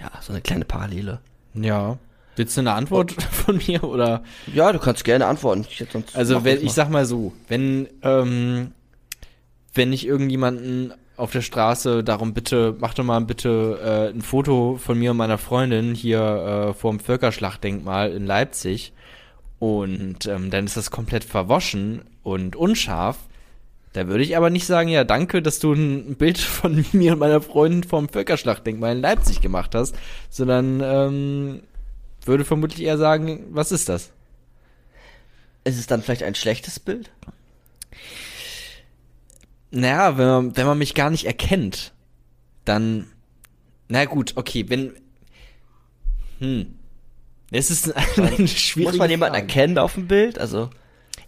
ja, 0.00 0.10
so 0.20 0.32
eine 0.32 0.40
kleine 0.42 0.64
Parallele. 0.64 1.20
Ja. 1.54 1.98
Willst 2.36 2.56
du 2.56 2.60
eine 2.60 2.72
Antwort 2.72 3.12
von 3.30 3.56
mir 3.66 3.82
oder? 3.84 4.22
Ja, 4.52 4.72
du 4.72 4.78
kannst 4.78 5.04
gerne 5.04 5.26
antworten. 5.26 5.66
Ich 5.70 5.84
Also 6.14 6.44
wenn 6.44 6.64
ich 6.64 6.72
sag 6.72 6.90
mal 6.90 7.06
so, 7.06 7.32
wenn 7.48 7.88
ähm, 8.02 8.72
wenn 9.72 9.92
ich 9.92 10.06
irgendjemanden 10.06 10.92
auf 11.16 11.32
der 11.32 11.40
Straße 11.40 12.04
darum 12.04 12.34
bitte, 12.34 12.76
mach 12.78 12.94
doch 12.94 13.04
mal 13.04 13.20
bitte 13.20 14.10
äh, 14.12 14.14
ein 14.14 14.20
Foto 14.20 14.78
von 14.82 14.98
mir 14.98 15.12
und 15.12 15.16
meiner 15.16 15.38
Freundin 15.38 15.94
hier 15.94 16.20
äh, 16.20 16.74
vorm 16.74 17.00
Völkerschlachtdenkmal 17.00 18.12
in 18.12 18.26
Leipzig 18.26 18.92
und 19.58 20.26
ähm, 20.26 20.50
dann 20.50 20.66
ist 20.66 20.76
das 20.76 20.90
komplett 20.90 21.24
verwaschen 21.24 22.02
und 22.22 22.56
unscharf. 22.56 23.16
Da 23.96 24.08
würde 24.08 24.24
ich 24.24 24.36
aber 24.36 24.50
nicht 24.50 24.66
sagen, 24.66 24.90
ja, 24.90 25.04
danke, 25.04 25.40
dass 25.40 25.58
du 25.58 25.72
ein 25.72 26.16
Bild 26.16 26.36
von 26.36 26.84
mir 26.92 27.14
und 27.14 27.18
meiner 27.18 27.40
Freundin 27.40 27.82
vorm 27.82 28.10
Völkerschlachtdenkmal 28.10 28.94
in 28.94 29.00
Leipzig 29.00 29.40
gemacht 29.40 29.74
hast, 29.74 29.96
sondern 30.28 30.82
ähm, 30.84 31.62
würde 32.22 32.44
vermutlich 32.44 32.82
eher 32.82 32.98
sagen, 32.98 33.46
was 33.52 33.72
ist 33.72 33.88
das? 33.88 34.10
Ist 35.64 35.78
es 35.78 35.86
dann 35.86 36.02
vielleicht 36.02 36.24
ein 36.24 36.34
schlechtes 36.34 36.78
Bild? 36.78 37.10
Naja, 39.70 40.18
wenn 40.18 40.26
man, 40.26 40.56
wenn 40.58 40.66
man 40.66 40.76
mich 40.76 40.92
gar 40.92 41.08
nicht 41.08 41.24
erkennt, 41.24 41.94
dann. 42.66 43.06
Na 43.88 44.04
gut, 44.04 44.34
okay, 44.36 44.68
wenn. 44.68 44.92
Hm. 46.40 46.74
Es 47.50 47.70
ist 47.70 47.96
eine 48.18 48.46
schwierige 48.46 48.90
Muss 48.90 48.98
man 48.98 49.08
jemanden 49.08 49.36
Frage. 49.36 49.46
erkennen 49.48 49.78
auf 49.78 49.94
dem 49.94 50.06
Bild? 50.06 50.38
Also 50.38 50.68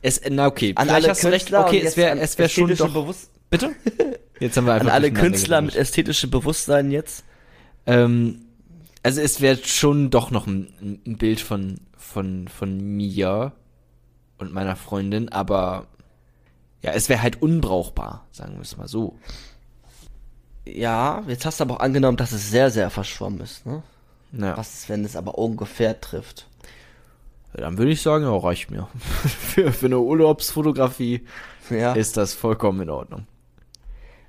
Es, 0.03 0.21
na 0.31 0.47
okay, 0.47 0.73
an 0.77 0.87
vielleicht 0.87 1.05
alle 1.05 1.11
hast 1.11 1.25
du 1.25 1.29
recht. 1.29 1.47
Künstler 1.47 1.67
Okay, 1.67 1.81
es 1.85 1.97
wäre 1.97 2.19
es 2.19 2.39
wär 2.39 2.49
schon 2.49 2.75
doch. 2.77 2.93
Bewusst- 2.93 3.31
Bitte? 3.51 3.75
Jetzt 4.41 4.57
haben 4.57 4.67
wir 4.67 4.75
einfach 4.75 4.87
an 4.89 4.93
alle 4.95 5.11
Künstler 5.13 5.61
mit 5.63 5.75
ästhetischem 5.75 6.31
Bewusstsein 6.31 6.91
jetzt. 6.93 7.25
Ähm, 7.87 8.43
also 9.03 9.21
es 9.21 9.41
wäre 9.41 9.57
schon 9.65 10.11
doch 10.11 10.31
noch 10.31 10.47
ein, 10.47 11.01
ein 11.07 11.17
Bild 11.17 11.41
von, 11.41 11.81
von, 11.97 12.47
von 12.47 12.79
mir 12.79 13.53
und 14.37 14.53
meiner 14.53 14.77
Freundin, 14.77 15.29
aber 15.31 15.87
ja, 16.83 16.93
es 16.93 17.09
wäre 17.09 17.23
halt 17.23 17.43
unbrauchbar, 17.43 18.27
sagen 18.31 18.55
wir 18.55 18.63
es 18.63 18.77
mal 18.77 18.87
so. 18.87 19.19
Ja, 20.67 21.23
jetzt 21.27 21.45
hast 21.47 21.61
du 21.61 21.65
aber 21.65 21.77
auch 21.77 21.81
angenommen, 21.81 22.17
dass 22.19 22.33
es 22.33 22.51
sehr, 22.51 22.71
sehr 22.71 22.91
verschwommen 22.91 23.41
ist. 23.41 23.65
Ne? 23.67 23.83
Ja, 24.33 24.57
Was 24.57 24.89
wenn 24.89 25.05
es 25.05 25.17
aber 25.17 25.39
ungefähr 25.39 26.01
trifft? 26.01 26.47
Dann 27.55 27.79
würde 27.79 27.93
ich 27.93 28.03
sagen, 28.03 28.25
ja, 28.25 28.37
reicht 28.37 28.71
mir. 28.71 28.89
für, 28.99 29.73
für 29.73 29.87
eine 29.87 29.99
Urlaubsfotografie 29.99 31.27
Ja. 31.71 31.93
ist 31.93 32.17
das 32.17 32.35
vollkommen 32.35 32.83
in 32.83 32.91
Ordnung. 32.91 33.27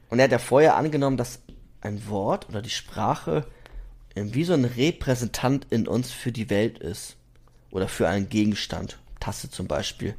Und 0.09 0.19
er 0.19 0.25
hat 0.25 0.31
ja 0.31 0.39
vorher 0.39 0.75
angenommen, 0.75 1.17
dass 1.17 1.41
ein 1.81 2.07
Wort 2.07 2.49
oder 2.49 2.61
die 2.61 2.69
Sprache 2.69 3.45
äh, 4.15 4.23
wie 4.25 4.43
so 4.43 4.53
ein 4.53 4.65
Repräsentant 4.65 5.67
in 5.69 5.87
uns 5.87 6.11
für 6.11 6.31
die 6.31 6.49
Welt 6.49 6.79
ist. 6.79 7.15
Oder 7.71 7.87
für 7.87 8.07
einen 8.07 8.29
Gegenstand. 8.29 8.97
Tasse 9.19 9.51
zum 9.51 9.67
Beispiel. 9.67 10.15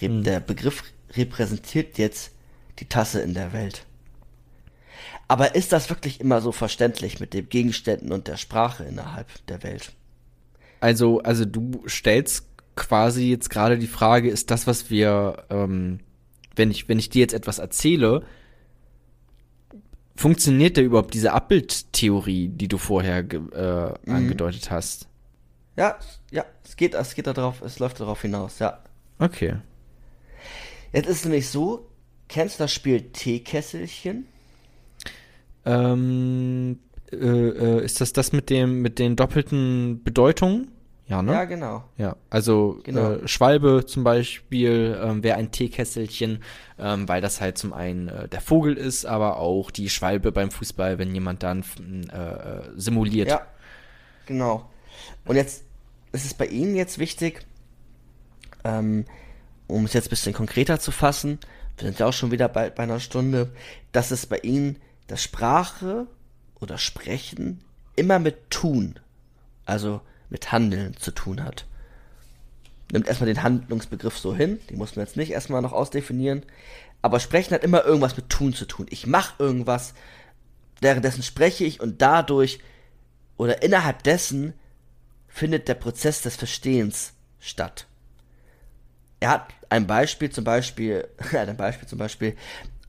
Re 0.00 0.08
Der 0.22 0.40
Begriff 0.40 0.84
repräsentiert 1.16 1.98
jetzt 1.98 2.32
die 2.78 2.88
Tasse 2.88 3.20
in 3.20 3.34
der 3.34 3.52
Welt. 3.52 3.84
Aber 5.26 5.54
ist 5.54 5.72
das 5.72 5.90
wirklich 5.90 6.20
immer 6.20 6.40
so 6.40 6.52
verständlich 6.52 7.18
mit 7.18 7.34
den 7.34 7.48
Gegenständen 7.48 8.12
und 8.12 8.28
der 8.28 8.36
Sprache 8.36 8.84
innerhalb 8.84 9.26
der 9.46 9.62
Welt? 9.62 9.92
Also, 10.82 11.20
also 11.20 11.44
du 11.44 11.84
stellst 11.86 12.48
quasi 12.74 13.30
jetzt 13.30 13.50
gerade 13.50 13.78
die 13.78 13.86
Frage, 13.86 14.28
ist 14.28 14.50
das, 14.50 14.66
was 14.66 14.90
wir, 14.90 15.44
ähm, 15.48 16.00
wenn 16.56 16.72
ich, 16.72 16.88
wenn 16.88 16.98
ich 16.98 17.08
dir 17.08 17.20
jetzt 17.20 17.34
etwas 17.34 17.60
erzähle, 17.60 18.24
funktioniert 20.16 20.76
da 20.76 20.80
überhaupt 20.80 21.14
diese 21.14 21.34
Abbildtheorie, 21.34 22.48
die 22.48 22.66
du 22.66 22.78
vorher 22.78 23.18
äh, 23.20 24.10
angedeutet 24.10 24.72
hast? 24.72 25.06
Ja, 25.76 26.00
ja, 26.32 26.44
es 26.64 26.74
geht, 26.74 26.94
es 26.94 27.14
geht 27.14 27.28
darauf, 27.28 27.62
es 27.62 27.78
läuft 27.78 28.00
darauf 28.00 28.20
hinaus, 28.20 28.58
ja. 28.58 28.82
Okay. 29.20 29.58
Jetzt 30.92 31.06
ist 31.08 31.18
es 31.18 31.24
nämlich 31.26 31.48
so, 31.48 31.88
kennst 32.26 32.58
du 32.58 32.64
das 32.64 32.72
Spiel 32.72 33.02
Teekesselchen? 33.12 34.26
Ähm, 35.64 36.80
äh, 37.12 37.78
äh, 37.78 37.84
ist 37.84 38.00
das 38.00 38.12
das 38.12 38.32
mit 38.32 38.50
dem, 38.50 38.82
mit 38.82 38.98
den 38.98 39.16
doppelten 39.16 40.02
Bedeutungen? 40.02 40.68
Ja, 41.06 41.20
ne? 41.20 41.32
Ja, 41.32 41.44
genau. 41.44 41.84
Ja, 41.98 42.16
also 42.30 42.80
Genau. 42.84 43.12
äh, 43.12 43.28
Schwalbe 43.28 43.84
zum 43.86 44.02
Beispiel 44.04 44.98
ähm, 45.02 45.22
wäre 45.22 45.36
ein 45.36 45.50
Teekesselchen, 45.50 46.42
ähm, 46.78 47.08
weil 47.08 47.20
das 47.20 47.40
halt 47.40 47.58
zum 47.58 47.72
einen 47.72 48.08
äh, 48.08 48.28
der 48.28 48.40
Vogel 48.40 48.76
ist, 48.76 49.04
aber 49.04 49.36
auch 49.38 49.70
die 49.70 49.90
Schwalbe 49.90 50.32
beim 50.32 50.50
Fußball, 50.50 50.98
wenn 50.98 51.12
jemand 51.12 51.42
dann 51.42 51.64
äh, 52.12 52.16
äh, 52.16 52.62
simuliert. 52.76 53.28
Ja, 53.28 53.46
genau. 54.26 54.70
Und 55.26 55.36
jetzt 55.36 55.64
ist 56.12 56.24
es 56.24 56.34
bei 56.34 56.46
Ihnen 56.46 56.76
jetzt 56.76 56.98
wichtig, 56.98 57.44
ähm, 58.64 59.04
um 59.66 59.84
es 59.84 59.92
jetzt 59.92 60.06
ein 60.06 60.10
bisschen 60.10 60.32
konkreter 60.34 60.78
zu 60.78 60.92
fassen, 60.92 61.38
wir 61.76 61.86
sind 61.88 61.98
ja 61.98 62.06
auch 62.06 62.12
schon 62.12 62.30
wieder 62.30 62.48
bei, 62.48 62.70
bei 62.70 62.84
einer 62.84 63.00
Stunde, 63.00 63.50
dass 63.92 64.10
es 64.12 64.26
bei 64.26 64.38
Ihnen 64.38 64.76
das 65.08 65.22
Sprache 65.22 66.06
oder 66.62 66.78
Sprechen 66.78 67.60
immer 67.96 68.18
mit 68.18 68.50
Tun, 68.50 68.98
also 69.66 70.00
mit 70.30 70.52
Handeln 70.52 70.96
zu 70.96 71.10
tun 71.10 71.44
hat. 71.44 71.66
Nimmt 72.90 73.08
erstmal 73.08 73.26
den 73.26 73.42
Handlungsbegriff 73.42 74.18
so 74.18 74.34
hin, 74.34 74.60
die 74.70 74.76
muss 74.76 74.96
man 74.96 75.04
jetzt 75.04 75.16
nicht 75.16 75.30
erstmal 75.30 75.62
noch 75.62 75.72
ausdefinieren, 75.72 76.42
aber 77.02 77.20
Sprechen 77.20 77.54
hat 77.54 77.64
immer 77.64 77.84
irgendwas 77.84 78.16
mit 78.16 78.28
Tun 78.28 78.54
zu 78.54 78.64
tun. 78.64 78.86
Ich 78.90 79.06
mache 79.06 79.34
irgendwas, 79.38 79.94
währenddessen 80.80 81.22
spreche 81.22 81.64
ich 81.64 81.80
und 81.80 82.00
dadurch 82.00 82.60
oder 83.36 83.62
innerhalb 83.62 84.02
dessen 84.02 84.54
findet 85.28 85.68
der 85.68 85.74
Prozess 85.74 86.22
des 86.22 86.36
Verstehens 86.36 87.14
statt. 87.40 87.86
Er 89.20 89.30
hat 89.30 89.48
ein 89.68 89.86
Beispiel 89.86 90.30
zum 90.30 90.44
Beispiel, 90.44 91.08
er 91.32 91.40
hat 91.40 91.48
ein 91.48 91.56
Beispiel 91.56 91.88
zum 91.88 91.98
Beispiel 91.98 92.36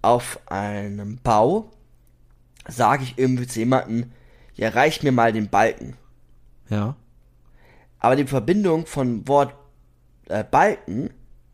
auf 0.02 0.40
einem 0.48 1.18
Bau 1.24 1.72
sage 2.68 3.04
ich 3.04 3.18
irgendwie 3.18 3.48
zu 3.48 3.60
jemandem, 3.60 4.12
ja 4.56 4.70
reich 4.70 5.04
mir 5.04 5.12
mal 5.12 5.34
den 5.34 5.50
Balken. 5.50 5.98
Ja. 6.70 6.96
Aber 8.00 8.16
die 8.16 8.28
Verbindung 8.28 8.86
von 8.86 9.28
Wort 9.28 9.56
äh, 10.30 10.44
Balken 10.44 11.10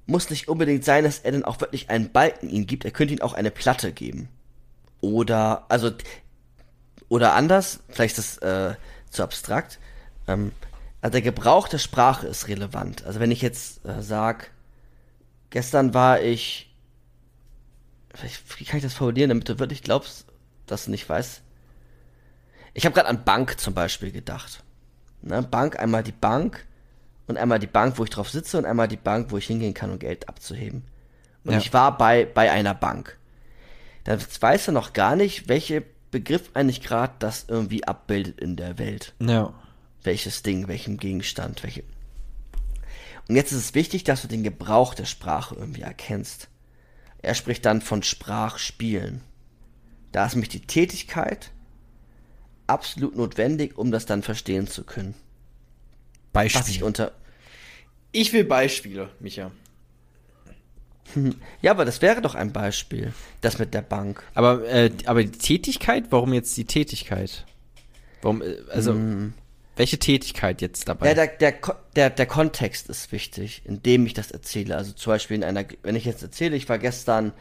muss 0.06 0.30
nicht 0.30 0.48
unbedingt 0.48 0.84
sein, 0.84 1.04
dass 1.04 1.20
er 1.20 1.32
dann 1.32 1.46
auch 1.46 1.62
wirklich 1.62 1.90
einen 1.90 2.12
Balken 2.12 2.50
ihm 2.50 2.66
gibt. 2.66 2.86
Er 2.86 2.92
könnte 2.92 3.14
ihm 3.14 3.22
auch 3.22 3.34
eine 3.34 3.52
Platte 3.52 3.92
geben. 3.92 4.30
Oder, 5.02 5.66
also, 5.70 5.92
oder 7.08 7.34
anders, 7.34 7.80
vielleicht 7.90 8.18
ist 8.18 8.42
das 8.42 8.72
äh, 8.72 8.76
zu 9.10 9.24
abstrakt. 9.24 9.80
Ähm, 10.28 10.52
also 11.02 11.14
der 11.14 11.22
Gebrauch 11.22 11.68
der 11.68 11.78
Sprache 11.78 12.28
ist 12.28 12.48
relevant. 12.48 13.06
Also 13.06 13.20
wenn 13.20 13.32
ich 13.32 13.42
jetzt 13.42 13.86
äh, 13.86 14.02
sag, 14.02 14.52
gestern 15.50 15.94
war 15.94 16.22
ich, 16.22 16.76
wie 18.58 18.66
kann 18.66 18.78
ich 18.78 18.84
das 18.84 18.94
formulieren, 18.94 19.30
damit 19.30 19.48
du 19.48 19.60
wirklich 19.60 19.84
glaubst, 19.84 20.26
dass 20.72 20.86
du 20.86 20.92
nicht 20.92 21.08
weißt? 21.08 21.42
Ich 22.74 22.86
habe 22.86 22.94
gerade 22.96 23.10
an 23.10 23.24
Bank 23.24 23.60
zum 23.60 23.74
Beispiel 23.74 24.12
gedacht. 24.12 24.64
Ne, 25.22 25.42
Bank, 25.44 25.80
einmal 25.80 26.04
die 26.04 26.12
Bank 26.14 26.66
und 27.28 27.38
einmal 27.38 27.60
die 27.60 27.68
Bank, 27.68 27.98
wo 27.98 28.04
ich 28.04 28.10
drauf 28.10 28.30
sitze 28.30 28.58
und 28.58 28.66
einmal 28.66 28.88
die 28.88 28.98
Bank, 28.98 29.32
wo 29.32 29.38
ich 29.38 29.48
hingehen 29.48 29.74
kann, 29.74 29.92
um 29.92 30.00
Geld 30.00 30.30
abzuheben. 30.30 30.84
Und 31.44 31.54
Ja. 31.54 31.58
ich 31.58 31.74
war 31.74 31.98
bei, 31.98 32.26
bei 32.26 32.52
einer 32.52 32.74
Bank. 32.74 33.18
Dann 34.06 34.20
weiß 34.40 34.70
er 34.70 34.74
noch 34.74 34.94
gar 34.94 35.16
nicht, 35.16 35.48
welche 35.50 35.84
Begriff 36.12 36.50
eigentlich 36.54 36.82
gerade 36.82 37.14
das 37.20 37.46
irgendwie 37.48 37.84
abbildet 37.84 38.40
in 38.40 38.56
der 38.56 38.78
Welt. 38.80 39.14
Ja. 39.20 39.54
Welches 40.04 40.42
Ding, 40.44 40.68
welchem 40.68 40.98
Gegenstand, 40.98 41.64
welche. 41.64 41.84
Und 43.28 43.36
jetzt 43.36 43.52
ist 43.52 43.58
es 43.60 43.76
wichtig, 43.76 44.04
dass 44.06 44.22
du 44.22 44.28
den 44.28 44.44
Gebrauch 44.44 44.94
der 44.94 45.06
Sprache 45.06 45.56
irgendwie 45.56 45.82
erkennst. 45.82 46.48
Er 47.22 47.36
spricht 47.36 47.66
dann 47.66 47.82
von 47.82 48.02
Sprachspielen. 48.02 49.22
Da 50.12 50.26
ist 50.26 50.34
nämlich 50.34 50.50
die 50.50 50.62
Tätigkeit 50.62 51.52
absolut 52.68 53.16
notwendig, 53.16 53.78
um 53.78 53.92
das 53.92 54.06
dann 54.06 54.24
verstehen 54.24 54.68
zu 54.68 54.84
können. 54.84 55.16
Was 56.34 56.46
ich 56.46 56.54
Beispiel. 56.54 56.84
unter. 56.84 57.12
Ich 58.12 58.34
will 58.34 58.44
Beispiele, 58.44 59.10
Micha. 59.20 59.52
Ja, 61.62 61.72
aber 61.72 61.86
das 61.86 62.04
wäre 62.04 62.22
doch 62.22 62.36
ein 62.36 62.54
Beispiel. 62.54 63.14
Das 63.42 63.58
mit 63.58 63.74
der 63.74 63.82
Bank. 63.82 64.24
Aber, 64.36 64.64
äh, 64.68 64.92
aber 65.06 65.24
die 65.24 65.32
Tätigkeit, 65.32 66.06
warum 66.12 66.34
jetzt 66.34 66.56
die 66.56 66.66
Tätigkeit? 66.66 67.46
Warum, 68.22 68.44
äh, 68.44 68.58
also, 68.70 68.96
welche 69.76 69.98
Tätigkeit 69.98 70.62
jetzt 70.62 70.88
dabei? 70.88 71.08
Ja, 71.08 71.14
der, 71.14 71.28
der, 71.28 71.54
der, 71.96 72.10
der 72.10 72.26
Kontext 72.26 72.90
ist 72.90 73.12
wichtig, 73.12 73.62
in 73.66 73.82
dem 73.82 74.06
ich 74.06 74.14
das 74.14 74.30
erzähle. 74.30 74.76
Also 74.76 74.92
zum 74.92 75.14
Beispiel 75.14 75.38
in 75.38 75.44
einer, 75.44 75.66
wenn 75.84 75.96
ich 75.96 76.06
jetzt 76.06 76.22
erzähle, 76.22 76.58
ich 76.58 76.68
war 76.68 76.78
gestern 76.78 77.32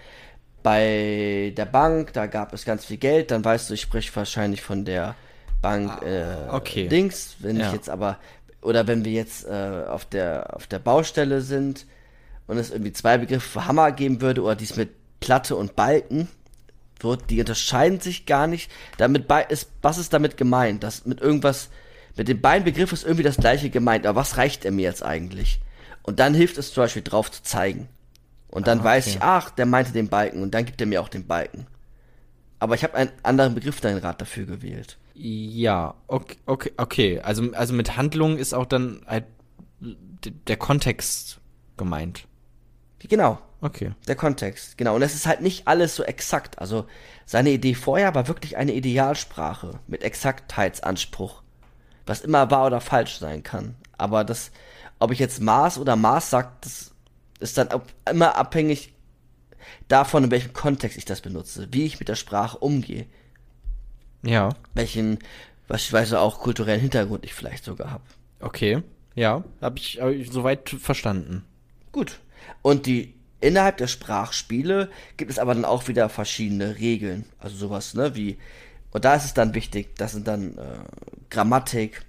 bei 0.62 1.52
der 1.56 1.66
Bank, 1.66 2.12
da 2.12 2.26
gab 2.26 2.52
es 2.52 2.64
ganz 2.64 2.84
viel 2.84 2.96
Geld, 2.96 3.30
dann 3.30 3.44
weißt 3.44 3.70
du, 3.70 3.74
ich 3.74 3.80
spreche 3.80 4.14
wahrscheinlich 4.14 4.62
von 4.62 4.84
der 4.84 5.14
Bank 5.62 6.02
äh, 6.02 6.34
okay. 6.50 6.88
Dings. 6.88 7.36
Wenn 7.38 7.58
Ja. 7.58 7.68
ich 7.68 7.72
jetzt 7.72 7.90
aber, 7.90 8.18
oder 8.60 8.86
wenn 8.86 9.04
wir 9.04 9.12
jetzt 9.12 9.46
äh, 9.46 9.84
auf, 9.88 10.04
der, 10.04 10.54
auf 10.54 10.66
der 10.66 10.78
Baustelle 10.78 11.40
sind 11.40 11.86
und 12.46 12.58
es 12.58 12.70
irgendwie 12.70 12.92
zwei 12.92 13.18
Begriffe 13.18 13.48
für 13.48 13.66
Hammer 13.66 13.92
geben 13.92 14.20
würde 14.20 14.42
oder 14.42 14.56
dies 14.56 14.76
mit 14.76 14.90
Platte 15.20 15.56
und 15.56 15.74
Balken, 15.76 16.28
wird, 17.00 17.30
die 17.30 17.40
unterscheiden 17.40 18.00
sich 18.00 18.26
gar 18.26 18.46
nicht. 18.46 18.70
Damit 18.96 19.28
bei 19.28 19.42
ist, 19.44 19.68
was 19.82 19.98
ist 19.98 20.12
damit 20.12 20.36
gemeint? 20.36 20.82
Das 20.82 21.06
mit 21.06 21.20
irgendwas, 21.20 21.68
mit 22.16 22.28
dem 22.28 22.40
beiden 22.40 22.64
Begriff 22.64 22.92
ist 22.92 23.04
irgendwie 23.04 23.22
das 23.22 23.36
gleiche 23.36 23.70
gemeint, 23.70 24.06
aber 24.06 24.20
was 24.20 24.36
reicht 24.36 24.64
er 24.64 24.72
mir 24.72 24.82
jetzt 24.82 25.04
eigentlich? 25.04 25.60
Und 26.02 26.18
dann 26.20 26.34
hilft 26.34 26.58
es 26.58 26.72
zum 26.72 26.84
Beispiel 26.84 27.02
drauf 27.02 27.30
zu 27.30 27.42
zeigen. 27.42 27.88
Und 28.48 28.66
dann 28.66 28.82
weiß 28.82 29.06
ich, 29.08 29.22
ach, 29.22 29.50
der 29.50 29.66
meinte 29.66 29.92
den 29.92 30.08
Balken 30.08 30.42
und 30.42 30.52
dann 30.54 30.64
gibt 30.64 30.80
er 30.80 30.86
mir 30.86 31.02
auch 31.02 31.08
den 31.08 31.26
Balken. 31.26 31.66
Aber 32.58 32.74
ich 32.74 32.82
habe 32.82 32.94
einen 32.94 33.10
anderen 33.22 33.54
Begriff 33.54 33.80
dann 33.80 34.00
gerade 34.00 34.18
dafür 34.18 34.46
gewählt. 34.46 34.98
Ja, 35.14 35.94
okay, 36.06 36.36
okay, 36.46 36.72
okay. 36.76 37.20
Also, 37.20 37.52
also 37.52 37.74
mit 37.74 37.96
Handlung 37.96 38.38
ist 38.38 38.54
auch 38.54 38.66
dann 38.66 39.02
halt 39.06 39.24
der 39.80 40.56
Kontext 40.56 41.40
gemeint. 41.76 42.26
Genau, 43.00 43.38
Okay. 43.60 43.92
der 44.06 44.14
Kontext, 44.14 44.78
genau. 44.78 44.94
Und 44.94 45.02
es 45.02 45.14
ist 45.14 45.26
halt 45.26 45.40
nicht 45.40 45.66
alles 45.66 45.96
so 45.96 46.04
exakt. 46.04 46.58
Also 46.58 46.86
seine 47.26 47.50
Idee 47.50 47.74
vorher 47.74 48.14
war 48.14 48.28
wirklich 48.28 48.56
eine 48.56 48.72
Idealsprache 48.72 49.80
mit 49.86 50.02
Exaktheitsanspruch, 50.04 51.42
was 52.06 52.20
immer 52.20 52.50
wahr 52.50 52.66
oder 52.66 52.80
falsch 52.80 53.18
sein 53.18 53.42
kann. 53.42 53.74
Aber 53.96 54.24
das, 54.24 54.52
ob 55.00 55.10
ich 55.10 55.18
jetzt 55.18 55.40
Maß 55.40 55.78
oder 55.78 55.96
Maß 55.96 56.30
sag, 56.30 56.60
das 56.62 56.92
ist 57.40 57.58
dann 57.58 57.68
immer 58.08 58.36
abhängig 58.36 58.92
davon, 59.88 60.24
in 60.24 60.30
welchem 60.30 60.52
Kontext 60.52 60.98
ich 60.98 61.04
das 61.04 61.20
benutze, 61.20 61.68
wie 61.70 61.84
ich 61.84 61.98
mit 61.98 62.08
der 62.08 62.14
Sprache 62.14 62.58
umgehe. 62.58 63.06
Ja. 64.22 64.50
Welchen, 64.74 65.18
beispielsweise 65.66 66.20
auch 66.20 66.40
kulturellen 66.40 66.80
Hintergrund 66.80 67.24
ich 67.24 67.34
vielleicht 67.34 67.64
sogar 67.64 67.90
habe. 67.90 68.04
Okay. 68.40 68.82
Ja, 69.14 69.42
habe 69.60 69.78
ich, 69.78 70.00
hab 70.00 70.10
ich 70.10 70.30
soweit 70.30 70.68
verstanden. 70.70 71.44
Gut. 71.92 72.20
Und 72.62 72.86
die 72.86 73.14
innerhalb 73.40 73.76
der 73.76 73.86
Sprachspiele 73.86 74.90
gibt 75.16 75.30
es 75.30 75.38
aber 75.38 75.54
dann 75.54 75.64
auch 75.64 75.88
wieder 75.88 76.08
verschiedene 76.08 76.78
Regeln. 76.78 77.24
Also 77.38 77.56
sowas, 77.56 77.94
ne, 77.94 78.14
wie 78.14 78.38
und 78.90 79.04
da 79.04 79.14
ist 79.14 79.24
es 79.24 79.34
dann 79.34 79.54
wichtig, 79.54 79.94
das 79.96 80.12
sind 80.12 80.26
dann 80.26 80.56
äh, 80.56 80.78
Grammatik, 81.30 82.02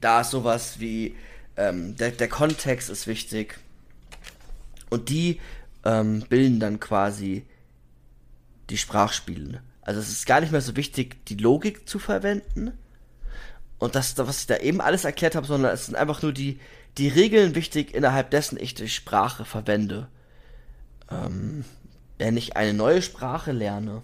da 0.00 0.20
ist 0.20 0.30
sowas 0.30 0.80
wie 0.80 1.16
ähm, 1.56 1.96
der, 1.96 2.10
der 2.10 2.28
Kontext 2.28 2.90
ist 2.90 3.06
wichtig 3.06 3.58
und 4.92 5.08
die 5.08 5.40
ähm, 5.84 6.22
bilden 6.28 6.60
dann 6.60 6.78
quasi 6.78 7.46
die 8.68 8.76
Sprachspiele. 8.76 9.62
Also 9.80 10.00
es 10.00 10.10
ist 10.10 10.26
gar 10.26 10.40
nicht 10.40 10.52
mehr 10.52 10.60
so 10.60 10.76
wichtig, 10.76 11.24
die 11.26 11.36
Logik 11.36 11.88
zu 11.88 11.98
verwenden 11.98 12.72
und 13.78 13.94
das, 13.94 14.16
was 14.18 14.40
ich 14.40 14.46
da 14.46 14.58
eben 14.58 14.82
alles 14.82 15.04
erklärt 15.04 15.34
habe, 15.34 15.46
sondern 15.46 15.72
es 15.72 15.86
sind 15.86 15.96
einfach 15.96 16.22
nur 16.22 16.32
die, 16.32 16.60
die 16.98 17.08
Regeln 17.08 17.54
wichtig, 17.54 17.94
innerhalb 17.94 18.30
dessen 18.30 18.60
ich 18.60 18.74
die 18.74 18.88
Sprache 18.88 19.46
verwende. 19.46 20.08
Ähm, 21.10 21.64
wenn 22.18 22.36
ich 22.36 22.56
eine 22.56 22.74
neue 22.74 23.00
Sprache 23.00 23.50
lerne, 23.50 24.02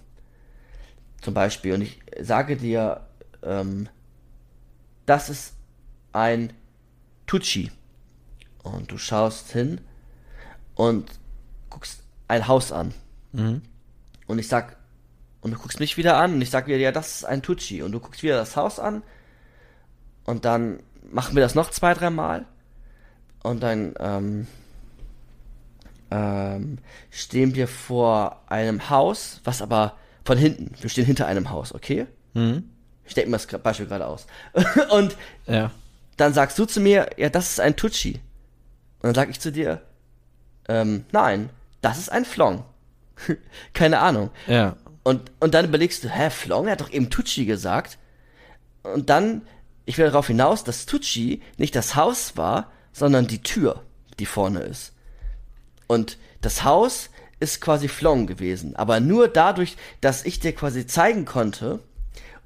zum 1.20 1.34
Beispiel, 1.34 1.74
und 1.74 1.82
ich 1.82 2.01
sage 2.18 2.57
dir, 2.57 3.07
ähm, 3.43 3.89
das 5.05 5.28
ist 5.28 5.53
ein 6.12 6.53
Tucci. 7.26 7.70
Und 8.62 8.91
du 8.91 8.99
schaust 8.99 9.53
hin 9.53 9.80
und 10.79 11.11
guckst 11.70 12.03
ein 12.29 12.47
Haus 12.47 12.70
an. 12.72 12.95
Mhm. 13.33 13.62
Und 14.29 14.39
ich 14.39 14.47
sag, 14.49 14.76
und 15.41 15.51
du 15.53 15.59
guckst 15.59 15.81
mich 15.81 15.97
wieder 15.97 16.16
an 16.16 16.35
und 16.35 16.41
ich 16.41 16.51
sag 16.51 16.66
wieder, 16.68 16.76
ja, 16.79 16.93
das 16.93 17.16
ist 17.16 17.24
ein 17.24 17.43
Tucci. 17.43 17.83
Und 17.83 17.93
du 17.93 17.99
guckst 18.01 18.22
wieder 18.22 18.37
das 18.37 18.55
Haus 18.57 18.79
an 18.79 19.03
und 20.24 20.45
dann 20.45 20.79
machen 21.11 21.35
wir 21.35 21.43
das 21.43 21.55
noch 21.55 21.70
zwei, 21.70 21.95
dreimal 21.95 22.45
und 23.43 23.61
dann 23.62 23.95
ähm, 23.99 24.47
ähm, 26.11 26.79
stehen 27.11 27.55
wir 27.55 27.66
vor 27.68 28.43
einem 28.47 28.89
Haus, 28.89 29.41
was 29.45 29.61
aber 29.61 29.97
von 30.24 30.39
hinten, 30.39 30.70
wir 30.81 30.91
stehen 30.91 31.07
hinter 31.07 31.26
einem 31.26 31.51
Haus, 31.51 31.74
okay? 31.74 32.07
Mhm. 32.35 32.70
Ich 33.05 33.14
denke 33.14 33.31
mir 33.31 33.39
das 33.39 33.47
Beispiel 33.47 33.87
gerade 33.87 34.07
aus. 34.07 34.26
und 34.91 35.16
Ja. 35.47 35.70
dann 36.18 36.35
sagst 36.35 36.59
du 36.59 36.66
zu 36.66 36.81
mir, 36.81 37.11
ja, 37.16 37.31
das 37.31 37.51
ist 37.53 37.61
ein 37.61 37.74
Tucci. 37.74 38.20
Und 39.01 39.05
dann 39.09 39.14
sag 39.14 39.31
ich 39.31 39.41
zu 39.41 39.51
dir, 39.51 39.81
ähm, 40.69 41.05
nein, 41.12 41.51
das 41.81 41.99
ist 41.99 42.11
ein 42.11 42.25
Flong. 42.25 42.64
Keine 43.73 43.99
Ahnung. 43.99 44.31
Ja. 44.47 44.77
Und, 45.03 45.33
und 45.41 45.55
dann 45.55 45.64
überlegst 45.64 46.05
du, 46.05 46.09
hä, 46.09 46.31
Flong, 46.31 46.66
er 46.66 46.73
hat 46.73 46.81
doch 46.81 46.91
eben 46.91 47.11
Tucci 47.11 47.47
gesagt. 47.47 47.99
Und 48.83 49.11
dann, 49.11 49.43
ich 49.87 49.99
will 49.99 50.07
darauf 50.07 50.27
hinaus, 50.27 50.64
dass 50.64 50.87
Tucci 50.87 51.43
nicht 51.57 51.75
das 51.75 51.97
Haus 51.97 52.37
war, 52.37 52.71
sondern 52.93 53.27
die 53.27 53.43
Tür, 53.43 53.83
die 54.19 54.27
vorne 54.27 54.61
ist. 54.61 54.93
Und 55.87 56.19
das 56.41 56.64
Haus 56.64 57.11
ist 57.41 57.61
quasi 57.61 57.89
Flong 57.89 58.27
gewesen. 58.27 58.77
Aber 58.77 59.01
nur 59.01 59.29
dadurch, 59.29 59.77
dass 60.01 60.25
ich 60.25 60.41
dir 60.41 60.55
quasi 60.55 60.87
zeigen 60.87 61.25
konnte 61.25 61.81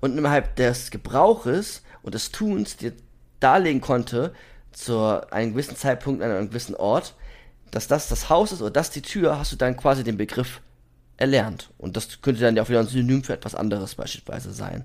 und 0.01 0.17
innerhalb 0.17 0.57
des 0.57 0.91
Gebrauches 0.91 1.83
und 2.03 2.15
des 2.15 2.31
Tuns 2.31 2.77
dir 2.77 2.93
darlegen 3.41 3.81
konnte, 3.81 4.35
zu 4.73 4.99
einem 5.31 5.53
gewissen 5.53 5.77
Zeitpunkt 5.77 6.23
an 6.23 6.31
einem 6.31 6.49
gewissen 6.49 6.75
Ort, 6.75 7.15
dass 7.73 7.89
das 7.89 8.09
das 8.09 8.29
Haus 8.31 8.53
ist 8.53 8.63
oder 8.63 8.71
das 8.71 8.91
die 8.91 9.03
Tür, 9.03 9.39
hast 9.39 9.51
du 9.51 9.57
dann 9.57 9.77
quasi 9.77 10.05
den 10.05 10.17
Begriff 10.17 10.61
erlernt. 11.17 11.71
Und 11.79 11.97
das 11.97 12.23
könnte 12.23 12.41
dann 12.43 12.55
ja 12.57 12.63
auch 12.63 12.69
wieder 12.69 12.81
ein 12.81 12.87
Synonym 12.87 13.25
für 13.25 13.33
etwas 13.33 13.55
anderes 13.57 13.97
beispielsweise 13.97 14.53
sein. 14.53 14.85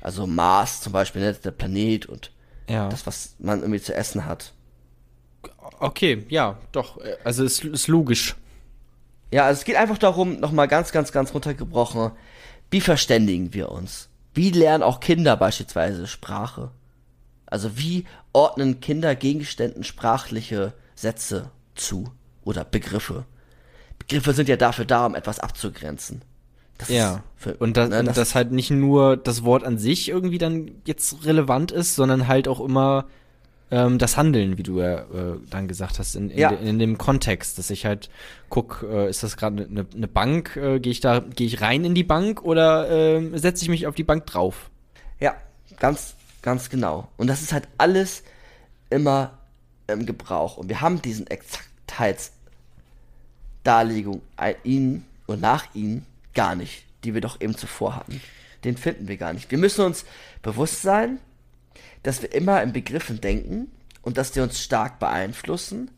Also 0.00 0.26
Mars 0.26 0.80
zum 0.80 0.92
Beispiel, 0.92 1.22
ne, 1.22 1.32
der 1.34 1.50
Planet 1.50 2.06
und 2.06 2.30
Ja. 2.68 2.88
das, 2.88 3.06
was 3.06 3.34
man 3.38 3.60
irgendwie 3.60 3.80
zu 3.80 3.94
essen 3.94 4.24
hat. 4.26 4.52
Okay, 5.80 6.24
ja, 6.28 6.58
doch. 6.72 6.98
äh, 6.98 7.16
Also 7.24 7.44
es 7.44 7.60
ist 7.64 7.88
logisch. 7.88 8.36
Ja, 9.32 9.46
also 9.46 9.58
es 9.60 9.64
geht 9.64 9.76
einfach 9.76 9.98
darum, 9.98 10.38
nochmal 10.40 10.68
ganz, 10.68 10.92
ganz, 10.92 11.10
ganz 11.12 11.32
runtergebrochen, 11.34 12.12
wie 12.70 12.80
verständigen 12.80 13.54
wir 13.54 13.70
uns? 13.70 14.08
Wie 14.34 14.50
lernen 14.50 14.82
auch 14.82 15.00
Kinder 15.00 15.36
beispielsweise 15.36 16.06
Sprache? 16.06 16.70
Also 17.46 17.76
wie 17.78 18.04
ordnen 18.32 18.80
Kinder 18.80 19.14
Gegenständen 19.14 19.84
sprachliche 19.84 20.72
Sätze 20.94 21.50
zu 21.82 22.10
oder 22.44 22.64
Begriffe? 22.64 23.24
Begriffe 23.98 24.32
sind 24.32 24.48
ja 24.48 24.56
dafür 24.56 24.84
da, 24.84 25.06
um 25.06 25.14
etwas 25.14 25.38
abzugrenzen. 25.38 26.22
Das 26.78 26.88
Ja. 26.88 27.22
für- 27.36 27.56
Und, 27.58 27.76
das, 27.76 27.90
ne, 27.90 28.02
das 28.04 28.34
halt 28.34 28.50
nicht 28.50 28.70
nur 28.70 29.16
das 29.16 29.44
Wort 29.44 29.62
an 29.64 29.78
sich 29.78 30.08
irgendwie 30.08 30.38
dann 30.38 30.70
jetzt 30.86 31.24
relevant 31.24 31.70
ist, 31.70 31.94
sondern 31.94 32.26
halt 32.28 32.48
auch 32.48 32.60
immer 32.60 33.06
ähm, 33.70 33.96
das 33.98 34.16
Handeln, 34.18 34.58
wie 34.58 34.62
du 34.64 34.80
ja 34.80 34.98
äh, 35.00 35.38
dann 35.48 35.66
gesagt 35.66 35.98
hast, 35.98 36.14
in, 36.14 36.28
in, 36.30 36.38
Ja. 36.38 36.50
de, 36.50 36.68
in 36.68 36.78
dem 36.78 36.98
Kontext, 36.98 37.56
dass 37.58 37.70
ich 37.70 37.86
halt 37.86 38.10
guck, 38.50 38.84
äh, 38.86 39.08
ist 39.08 39.22
das 39.22 39.36
gerade 39.38 39.64
eine 39.64 39.86
ne 39.94 40.08
Bank, 40.08 40.56
äh, 40.56 40.78
gehe 40.78 40.90
ich 40.92 41.00
da, 41.00 41.20
gehe 41.20 41.46
ich 41.46 41.62
rein 41.62 41.84
in 41.86 41.94
die 41.94 42.04
Bank 42.04 42.42
oder 42.42 42.90
ähm, 42.90 43.38
setze 43.38 43.62
ich 43.62 43.70
mich 43.70 43.86
auf 43.86 43.94
die 43.94 44.04
Bank 44.04 44.26
drauf? 44.26 44.68
Ja, 45.20 45.36
ganz, 45.78 46.16
ganz 46.42 46.68
genau. 46.68 47.08
Und 47.16 47.28
das 47.28 47.40
ist 47.40 47.52
halt 47.54 47.66
alles 47.78 48.24
immer 48.90 49.38
im 49.86 50.04
Gebrauch. 50.04 50.58
Und 50.58 50.68
wir 50.68 50.82
haben 50.82 51.00
diesen 51.00 51.26
Exaktheitsdarlegung 51.28 51.71
ein- 54.36 54.56
ihnen 54.64 55.06
und 55.26 55.40
nach 55.40 55.74
ihnen 55.74 56.06
gar 56.34 56.54
nicht, 56.54 56.84
die 57.04 57.14
wir 57.14 57.20
doch 57.20 57.40
eben 57.40 57.56
zuvor 57.56 57.96
hatten. 57.96 58.20
Den 58.64 58.76
finden 58.76 59.08
wir 59.08 59.16
gar 59.16 59.32
nicht. 59.32 59.50
Wir 59.50 59.58
müssen 59.58 59.84
uns 59.84 60.04
bewusst 60.42 60.82
sein, 60.82 61.18
dass 62.02 62.22
wir 62.22 62.32
immer 62.32 62.62
in 62.62 62.72
Begriffen 62.72 63.20
denken 63.20 63.70
und 64.02 64.16
dass 64.16 64.32
die 64.32 64.40
uns 64.40 64.60
stark 64.60 64.98
beeinflussen, 64.98 65.90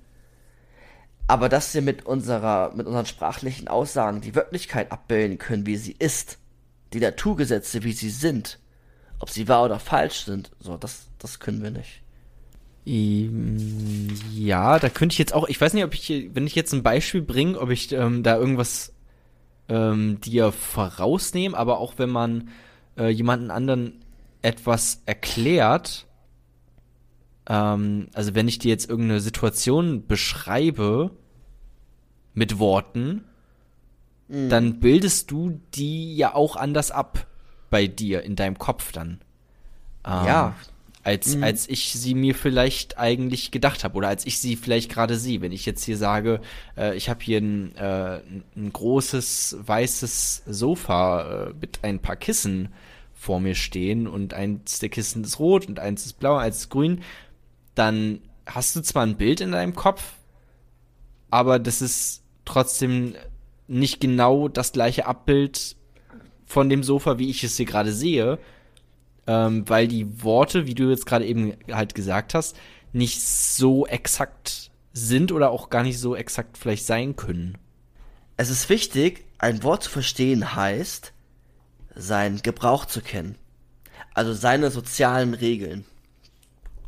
aber 1.27 1.49
dass 1.49 1.73
wir 1.75 1.83
mit 1.83 2.05
unserer, 2.05 2.73
mit 2.75 2.87
unseren 2.87 3.07
sprachlichen 3.07 3.69
Aussagen 3.69 4.21
die 4.21 4.35
Wirklichkeit 4.35 4.93
abbilden 4.93 5.39
können, 5.39 5.67
wie 5.67 5.77
sie 5.77 5.97
ist, 5.99 6.39
die 6.93 7.01
Naturgesetze, 7.01 7.83
wie 7.83 7.93
sie 7.93 8.11
sind, 8.11 8.59
ob 9.19 9.31
sie 9.31 9.49
wahr 9.49 9.65
oder 9.65 9.79
falsch 9.81 10.25
sind, 10.27 10.51
so, 10.61 10.77
das, 10.77 11.07
das 11.19 11.41
können 11.41 11.63
wir 11.63 11.71
nicht. 11.71 12.03
Ähm, 12.87 14.09
Ja, 14.35 14.79
da 14.79 14.89
könnte 14.89 15.15
ich 15.15 15.19
jetzt 15.19 15.35
auch, 15.35 15.49
ich 15.49 15.61
weiß 15.61 15.73
nicht, 15.75 15.85
ob 15.85 15.95
ich, 15.95 16.31
wenn 16.35 16.47
ich 16.47 16.55
jetzt 16.55 16.73
ein 16.73 16.83
Beispiel 16.83 17.23
bringe, 17.23 17.59
ob 17.59 17.71
ich 17.71 17.93
ähm, 17.93 18.23
da 18.23 18.37
irgendwas 18.37 18.93
ähm, 19.69 20.21
dir 20.21 20.53
vorausnehme, 20.53 21.57
aber 21.57 21.79
auch 21.79 21.95
wenn 21.97 22.11
man 22.11 22.51
äh, 22.99 23.09
jemanden 23.09 23.51
anderen 23.51 24.05
etwas 24.43 25.03
erklärt, 25.07 26.07
ähm, 27.49 28.09
also 28.13 28.35
wenn 28.35 28.49
ich 28.49 28.59
dir 28.59 28.69
jetzt 28.69 28.89
irgendeine 28.89 29.21
Situation 29.21 30.07
beschreibe 30.07 31.11
mit 32.35 32.59
Worten, 32.59 33.25
dann 34.29 34.81
bildest 34.81 35.31
du 35.31 35.61
die 35.75 36.17
ja 36.17 36.35
auch 36.35 36.57
anders 36.57 36.91
ab 36.91 37.27
bei 37.71 37.87
dir 37.87 38.23
in 38.23 38.37
deinem 38.37 38.59
Kopf 38.59 38.91
dann. 38.93 39.21
Ähm, 40.07 40.27
Ja. 40.27 40.55
Als, 41.05 41.41
als 41.43 41.69
ich 41.69 41.93
sie 41.93 42.15
mir 42.15 42.35
vielleicht 42.35 42.97
eigentlich 42.97 43.51
gedacht 43.51 43.85
habe 43.85 43.95
oder 43.97 44.09
als 44.09 44.25
ich 44.25 44.39
sie 44.39 44.57
vielleicht 44.57 44.91
gerade 44.91 45.17
sehe. 45.17 45.43
Wenn 45.43 45.53
ich 45.53 45.67
jetzt 45.67 45.85
hier 45.85 45.99
sage, 45.99 46.41
äh, 46.79 46.97
ich 46.97 47.11
habe 47.11 47.23
hier 47.23 47.43
ein, 47.43 47.77
äh, 47.77 48.21
ein 48.57 48.73
großes 48.73 49.59
weißes 49.61 50.45
Sofa 50.47 51.49
äh, 51.49 51.55
mit 51.61 51.81
ein 51.83 52.01
paar 52.01 52.17
Kissen 52.17 52.71
vor 53.13 53.39
mir 53.39 53.55
stehen 53.55 54.07
und 54.07 54.33
eins 54.33 54.79
der 54.79 54.89
Kissen 54.89 55.25
ist 55.25 55.39
rot 55.39 55.69
und 55.69 55.79
eins 55.79 56.07
ist 56.07 56.15
blau, 56.15 56.37
eins 56.37 56.61
ist 56.61 56.71
grün, 56.71 57.03
dann 57.75 58.23
hast 58.47 58.75
du 58.75 58.81
zwar 58.81 59.03
ein 59.05 59.17
Bild 59.17 59.43
in 59.43 59.53
deinem 59.53 59.75
Kopf, 59.75 60.15
aber 61.31 61.59
das 61.59 61.83
ist 61.83 62.23
trotzdem 62.47 63.15
nicht 63.67 64.01
genau 64.01 64.49
das 64.49 64.73
gleiche 64.73 65.07
Abbild 65.07 65.77
von 66.47 66.69
dem 66.69 66.83
Sofa, 66.83 67.19
wie 67.19 67.31
ich 67.31 67.45
es 67.45 67.57
hier 67.57 67.67
gerade 67.67 67.93
sehe, 67.93 68.39
ähm, 69.27 69.69
weil 69.69 69.89
die 69.89 70.23
Worte, 70.23 70.67
wie 70.67 70.75
du 70.75 70.91
jetzt 70.91 71.07
gerade 71.07 71.27
eben 71.27 71.55
halt 71.71 71.95
gesagt 71.95 72.35
hast, 72.35 72.57
nicht 72.93 73.23
so 73.23 73.87
exakt 73.87 74.71
sind 74.93 75.33
oder 75.33 75.51
auch 75.51 75.71
gar 75.71 75.83
nicht 75.83 75.99
so 75.99 76.15
exakt 76.15 76.57
vielleicht 76.57 76.87
sein 76.87 77.17
können. 77.17 77.59
Es 78.37 78.51
ist 78.51 78.69
wichtig, 78.69 79.25
ein 79.39 79.63
Wort 79.63 79.83
zu 79.83 79.91
verstehen 79.91 80.55
heißt, 80.55 81.13
seinen 81.95 82.43
Gebrauch 82.43 82.85
zu 82.85 83.01
kennen. 83.01 83.37
Also 84.13 84.33
seine 84.33 84.71
sozialen 84.71 85.35
Regeln. 85.35 85.85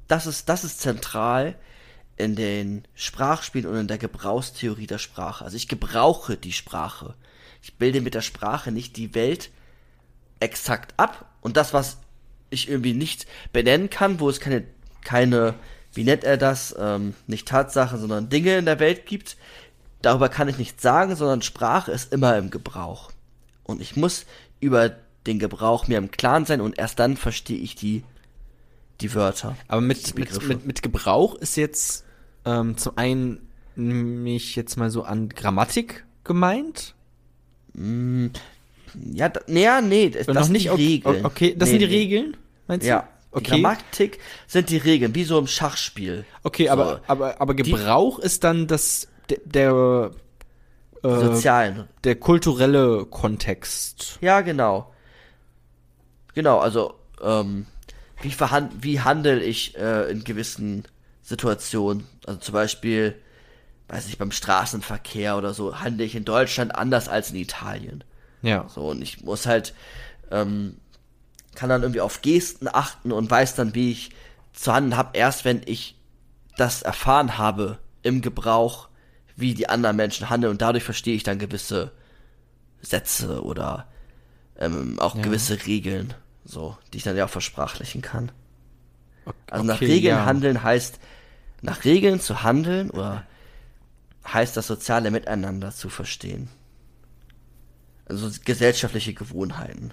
Das 0.08 0.26
ist, 0.26 0.48
das 0.48 0.64
ist 0.64 0.80
zentral 0.80 1.56
in 2.16 2.36
den 2.36 2.86
Sprachspielen 2.94 3.68
und 3.68 3.76
in 3.76 3.88
der 3.88 3.98
Gebrauchstheorie 3.98 4.86
der 4.86 4.98
Sprache. 4.98 5.44
Also 5.44 5.56
ich 5.56 5.68
gebrauche 5.68 6.36
die 6.36 6.52
Sprache. 6.52 7.14
Ich 7.62 7.74
bilde 7.74 8.00
mit 8.00 8.14
der 8.14 8.22
Sprache 8.22 8.70
nicht 8.70 8.96
die 8.96 9.14
Welt 9.14 9.50
exakt 10.40 10.94
ab 10.96 11.32
und 11.40 11.56
das, 11.56 11.72
was 11.72 11.98
ich 12.50 12.68
irgendwie 12.68 12.94
nicht 12.94 13.26
benennen 13.52 13.90
kann, 13.90 14.20
wo 14.20 14.28
es 14.28 14.40
keine, 14.40 14.64
keine 15.04 15.54
wie 15.92 16.04
nennt 16.04 16.24
er 16.24 16.36
das, 16.36 16.74
ähm, 16.78 17.14
nicht 17.26 17.48
Tatsachen, 17.48 17.98
sondern 17.98 18.28
Dinge 18.28 18.58
in 18.58 18.66
der 18.66 18.78
Welt 18.78 19.06
gibt. 19.06 19.36
Darüber 20.02 20.28
kann 20.28 20.48
ich 20.48 20.58
nichts 20.58 20.82
sagen, 20.82 21.16
sondern 21.16 21.42
Sprache 21.42 21.90
ist 21.90 22.12
immer 22.12 22.36
im 22.36 22.50
Gebrauch. 22.50 23.10
Und 23.64 23.80
ich 23.80 23.96
muss 23.96 24.26
über 24.60 24.90
den 25.26 25.38
Gebrauch 25.38 25.88
mir 25.88 25.98
im 25.98 26.10
Klaren 26.10 26.44
sein 26.44 26.60
und 26.60 26.78
erst 26.78 26.98
dann 26.98 27.16
verstehe 27.16 27.58
ich 27.58 27.74
die, 27.74 28.04
die 29.00 29.14
Wörter. 29.14 29.56
Aber 29.68 29.80
mit, 29.80 30.16
mit, 30.16 30.46
mit, 30.46 30.66
mit 30.66 30.82
Gebrauch 30.82 31.34
ist 31.34 31.56
jetzt 31.56 32.04
ähm, 32.44 32.76
zum 32.76 32.96
einen 32.96 33.40
mich 33.74 34.56
jetzt 34.56 34.76
mal 34.76 34.90
so 34.90 35.02
an 35.02 35.28
Grammatik 35.28 36.04
gemeint. 36.24 36.94
Ja, 39.12 39.28
da, 39.28 39.40
nee, 39.46 39.64
ja, 39.64 39.80
das, 39.80 40.26
das 40.26 40.44
sind 40.46 40.52
nicht 40.52 40.66
die 40.76 40.94
Regeln. 40.94 41.26
Okay, 41.26 41.54
das 41.56 41.68
Nee, 41.68 41.78
sind 41.78 41.80
die 41.80 41.86
nee. 41.88 41.94
Regeln, 41.96 42.36
meinst 42.66 42.86
Ja. 42.86 43.00
du? 43.00 43.06
Die 43.06 43.16
Okay. 43.38 43.50
Grammatik 43.50 44.18
sind 44.46 44.70
die 44.70 44.78
Regeln, 44.78 45.14
wie 45.14 45.24
so 45.24 45.38
im 45.38 45.46
Schachspiel. 45.46 46.24
Okay, 46.42 46.66
So. 46.66 46.70
aber, 46.72 47.02
aber, 47.06 47.38
aber 47.40 47.54
Gebrauch 47.54 48.18
ist 48.18 48.44
dann 48.44 48.66
das 48.66 49.08
der, 49.28 49.38
der, 49.44 50.10
äh, 51.02 51.08
Sozialen. 51.20 51.84
der 52.04 52.16
kulturelle 52.16 53.04
Kontext. 53.04 54.18
Ja, 54.22 54.40
genau. 54.40 54.90
Genau, 56.34 56.58
also, 56.58 56.94
ähm, 57.22 57.66
wie, 58.22 58.30
verhand 58.30 58.82
wie 58.82 59.00
handle 59.00 59.42
ich 59.42 59.76
äh, 59.76 60.10
in 60.10 60.24
gewissen 60.24 60.84
Situationen? 61.22 62.06
Also 62.26 62.40
zum 62.40 62.52
Beispiel, 62.54 63.16
weiß 63.88 64.06
ich, 64.08 64.16
beim 64.18 64.32
Straßenverkehr 64.32 65.36
oder 65.36 65.52
so, 65.54 65.80
handle 65.80 66.04
ich 66.06 66.14
in 66.14 66.24
Deutschland 66.24 66.74
anders 66.74 67.08
als 67.08 67.30
in 67.30 67.36
Italien. 67.36 68.02
Ja. 68.42 68.68
So, 68.68 68.88
und 68.90 69.02
ich 69.02 69.22
muss 69.24 69.46
halt, 69.46 69.74
ähm, 70.30 70.76
kann 71.54 71.68
dann 71.70 71.82
irgendwie 71.82 72.00
auf 72.00 72.22
Gesten 72.22 72.68
achten 72.68 73.12
und 73.12 73.30
weiß 73.30 73.54
dann, 73.54 73.74
wie 73.74 73.92
ich 73.92 74.10
zu 74.52 74.72
handeln 74.74 74.96
habe, 74.96 75.16
erst 75.18 75.44
wenn 75.44 75.62
ich 75.66 75.96
das 76.56 76.82
erfahren 76.82 77.38
habe 77.38 77.78
im 78.02 78.22
Gebrauch, 78.22 78.88
wie 79.36 79.54
die 79.54 79.68
anderen 79.68 79.96
Menschen 79.96 80.30
handeln 80.30 80.50
und 80.52 80.62
dadurch 80.62 80.84
verstehe 80.84 81.14
ich 81.16 81.22
dann 81.22 81.38
gewisse 81.38 81.92
Sätze 82.82 83.42
oder 83.42 83.86
ähm, 84.58 84.98
auch 84.98 85.16
Ja. 85.16 85.22
gewisse 85.22 85.66
Regeln, 85.66 86.14
so, 86.44 86.76
die 86.92 86.98
ich 86.98 87.04
dann 87.04 87.16
ja 87.16 87.24
auch 87.26 87.30
versprachlichen 87.30 88.02
kann. 88.02 88.32
Also 89.50 89.64
nach 89.64 89.76
Okay, 89.76 89.86
Regeln 89.86 90.16
ja. 90.16 90.24
handeln 90.24 90.62
heißt, 90.62 90.98
nach 91.62 91.84
Regeln 91.84 92.20
zu 92.20 92.42
handeln 92.42 92.90
oder 92.90 93.24
heißt 94.26 94.56
das 94.56 94.66
soziale 94.66 95.10
Miteinander 95.10 95.72
zu 95.72 95.88
verstehen. 95.88 96.48
Also 98.06 98.30
gesellschaftliche 98.44 99.14
Gewohnheiten. 99.14 99.92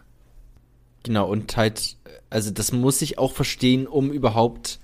Genau, 1.04 1.28
und 1.28 1.58
halt, 1.58 1.98
also 2.30 2.52
das 2.52 2.72
muss 2.72 3.02
ich 3.02 3.18
auch 3.18 3.34
verstehen, 3.34 3.88
um 3.88 4.12
überhaupt 4.12 4.80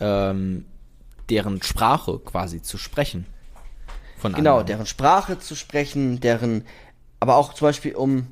ähm, 0.00 0.64
deren 1.28 1.62
Sprache 1.62 2.18
quasi 2.20 2.62
zu 2.62 2.78
sprechen. 2.78 3.26
Von 4.16 4.32
Genau, 4.32 4.52
anderen. 4.52 4.66
deren 4.66 4.86
Sprache 4.86 5.38
zu 5.38 5.54
sprechen, 5.54 6.20
deren, 6.20 6.64
aber 7.20 7.36
auch 7.36 7.52
zum 7.52 7.68
Beispiel 7.68 7.94
um 7.94 8.26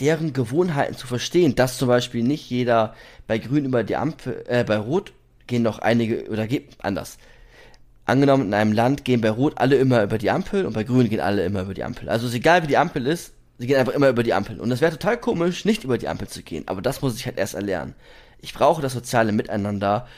deren 0.00 0.32
Gewohnheiten 0.32 0.96
zu 0.96 1.06
verstehen, 1.06 1.54
dass 1.56 1.76
zum 1.76 1.88
Beispiel 1.88 2.22
nicht 2.22 2.48
jeder 2.48 2.94
bei 3.26 3.38
Grün 3.38 3.64
über 3.64 3.82
die 3.84 3.96
Ampel, 3.96 4.44
äh, 4.48 4.64
bei 4.64 4.76
Rot 4.78 5.12
gehen 5.46 5.62
noch 5.62 5.80
einige, 5.80 6.28
oder 6.28 6.46
geht 6.46 6.76
anders. 6.78 7.18
Angenommen, 8.08 8.46
in 8.46 8.54
einem 8.54 8.72
Land 8.72 9.04
gehen 9.04 9.20
bei 9.20 9.28
Rot 9.28 9.58
alle 9.58 9.76
immer 9.76 10.02
über 10.02 10.16
die 10.16 10.30
Ampel 10.30 10.64
und 10.64 10.72
bei 10.72 10.82
Grün 10.82 11.10
gehen 11.10 11.20
alle 11.20 11.44
immer 11.44 11.60
über 11.60 11.74
die 11.74 11.84
Ampel. 11.84 12.08
Also 12.08 12.26
ist 12.26 12.32
egal, 12.32 12.62
wie 12.62 12.66
die 12.66 12.78
Ampel 12.78 13.06
ist, 13.06 13.34
sie 13.58 13.66
gehen 13.66 13.76
einfach 13.78 13.92
immer 13.92 14.08
über 14.08 14.22
die 14.22 14.32
Ampel. 14.32 14.58
Und 14.60 14.70
das 14.70 14.80
wäre 14.80 14.92
total 14.92 15.18
komisch, 15.18 15.66
nicht 15.66 15.84
über 15.84 15.98
die 15.98 16.08
Ampel 16.08 16.26
zu 16.26 16.42
gehen. 16.42 16.66
Aber 16.68 16.80
das 16.80 17.02
muss 17.02 17.16
ich 17.16 17.26
halt 17.26 17.36
erst 17.36 17.52
erlernen. 17.52 17.94
Ich 18.40 18.54
brauche 18.54 18.80
das 18.80 18.94
soziale 18.94 19.30
Miteinander, 19.32 20.08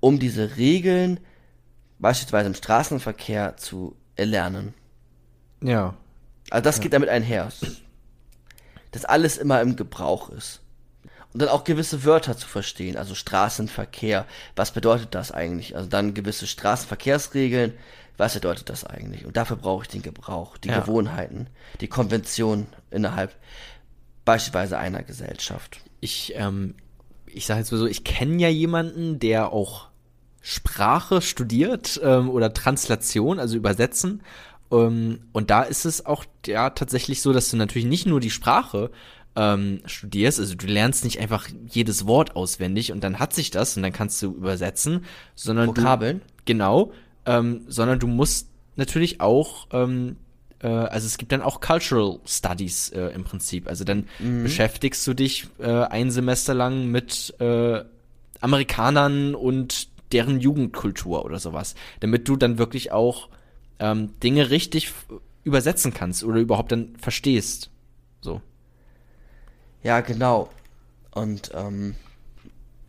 um 0.00 0.18
diese 0.18 0.56
Regeln 0.56 1.20
beispielsweise 2.00 2.48
im 2.48 2.54
Straßenverkehr 2.56 3.56
zu 3.56 3.94
erlernen. 4.16 4.74
Ja. 5.62 5.94
Also 6.50 6.64
das 6.64 6.80
geht 6.80 6.94
damit 6.94 7.08
einher. 7.08 7.48
Dass 8.90 9.04
alles 9.04 9.36
immer 9.36 9.60
im 9.60 9.76
Gebrauch 9.76 10.30
ist. 10.30 10.62
Und 11.36 11.42
dann 11.42 11.50
auch 11.50 11.64
gewisse 11.64 12.02
Wörter 12.04 12.34
zu 12.38 12.48
verstehen, 12.48 12.96
also 12.96 13.14
Straßenverkehr. 13.14 14.24
Was 14.54 14.70
bedeutet 14.70 15.14
das 15.14 15.32
eigentlich? 15.32 15.76
Also 15.76 15.86
dann 15.86 16.14
gewisse 16.14 16.46
Straßenverkehrsregeln. 16.46 17.74
Was 18.16 18.32
bedeutet 18.32 18.70
das 18.70 18.84
eigentlich? 18.84 19.26
Und 19.26 19.36
dafür 19.36 19.56
brauche 19.56 19.82
ich 19.82 19.90
den 19.90 20.00
Gebrauch, 20.00 20.56
die 20.56 20.68
Ja. 20.68 20.80
Gewohnheiten, 20.80 21.48
die 21.82 21.88
Konvention 21.88 22.68
innerhalb 22.90 23.36
beispielsweise 24.24 24.78
einer 24.78 25.02
Gesellschaft. 25.02 25.80
Ich, 26.00 26.32
ähm, 26.36 26.74
ich 27.26 27.44
sage 27.44 27.60
jetzt 27.60 27.70
mal 27.70 27.76
so, 27.76 27.86
ich 27.86 28.02
kenne 28.02 28.40
ja 28.40 28.48
jemanden, 28.48 29.18
der 29.18 29.52
auch 29.52 29.88
Sprache 30.40 31.20
studiert 31.20 32.00
ähm, 32.02 32.30
oder 32.30 32.54
Translation, 32.54 33.38
also 33.38 33.58
Übersetzen. 33.58 34.22
Ähm, 34.72 35.20
und 35.32 35.50
da 35.50 35.64
ist 35.64 35.84
es 35.84 36.06
auch 36.06 36.24
ja 36.46 36.70
tatsächlich 36.70 37.20
so, 37.20 37.34
dass 37.34 37.50
du 37.50 37.58
natürlich 37.58 37.86
nicht 37.86 38.06
nur 38.06 38.20
die 38.20 38.30
Sprache 38.30 38.90
ähm, 39.36 39.80
studierst, 39.84 40.40
also 40.40 40.54
du 40.54 40.66
lernst 40.66 41.04
nicht 41.04 41.20
einfach 41.20 41.48
jedes 41.68 42.06
Wort 42.06 42.36
auswendig 42.36 42.92
und 42.92 43.04
dann 43.04 43.18
hat 43.18 43.34
sich 43.34 43.50
das 43.50 43.76
und 43.76 43.82
dann 43.82 43.92
kannst 43.92 44.20
du 44.22 44.32
übersetzen, 44.32 45.04
sondern 45.34 45.68
Vokabeln? 45.68 46.20
du 46.20 46.42
genau, 46.46 46.92
ähm, 47.26 47.62
sondern 47.68 47.98
du 47.98 48.06
musst 48.06 48.48
natürlich 48.76 49.20
auch 49.20 49.68
ähm, 49.72 50.16
äh, 50.62 50.68
also 50.68 51.06
es 51.06 51.18
gibt 51.18 51.32
dann 51.32 51.42
auch 51.42 51.60
Cultural 51.60 52.18
Studies 52.24 52.90
äh, 52.90 53.08
im 53.14 53.24
Prinzip. 53.24 53.68
Also 53.68 53.84
dann 53.84 54.06
beschäftigst 54.42 55.06
du 55.06 55.14
dich 55.14 55.48
äh, 55.58 55.66
ein 55.66 56.10
Semester 56.10 56.54
lang 56.54 56.86
mit 56.90 57.34
äh, 57.40 57.84
Amerikanern 58.40 59.34
und 59.34 59.88
deren 60.12 60.40
Jugendkultur 60.40 61.24
oder 61.24 61.38
sowas, 61.38 61.74
damit 62.00 62.28
du 62.28 62.36
dann 62.36 62.58
wirklich 62.58 62.92
auch 62.92 63.28
ähm, 63.78 64.10
Dinge 64.22 64.50
richtig 64.50 64.92
übersetzen 65.44 65.92
kannst 65.92 66.24
oder 66.24 66.40
überhaupt 66.40 66.72
dann 66.72 66.94
verstehst. 66.98 67.70
Ja, 69.86 70.00
genau. 70.00 70.50
Und 71.12 71.52
ähm, 71.54 71.94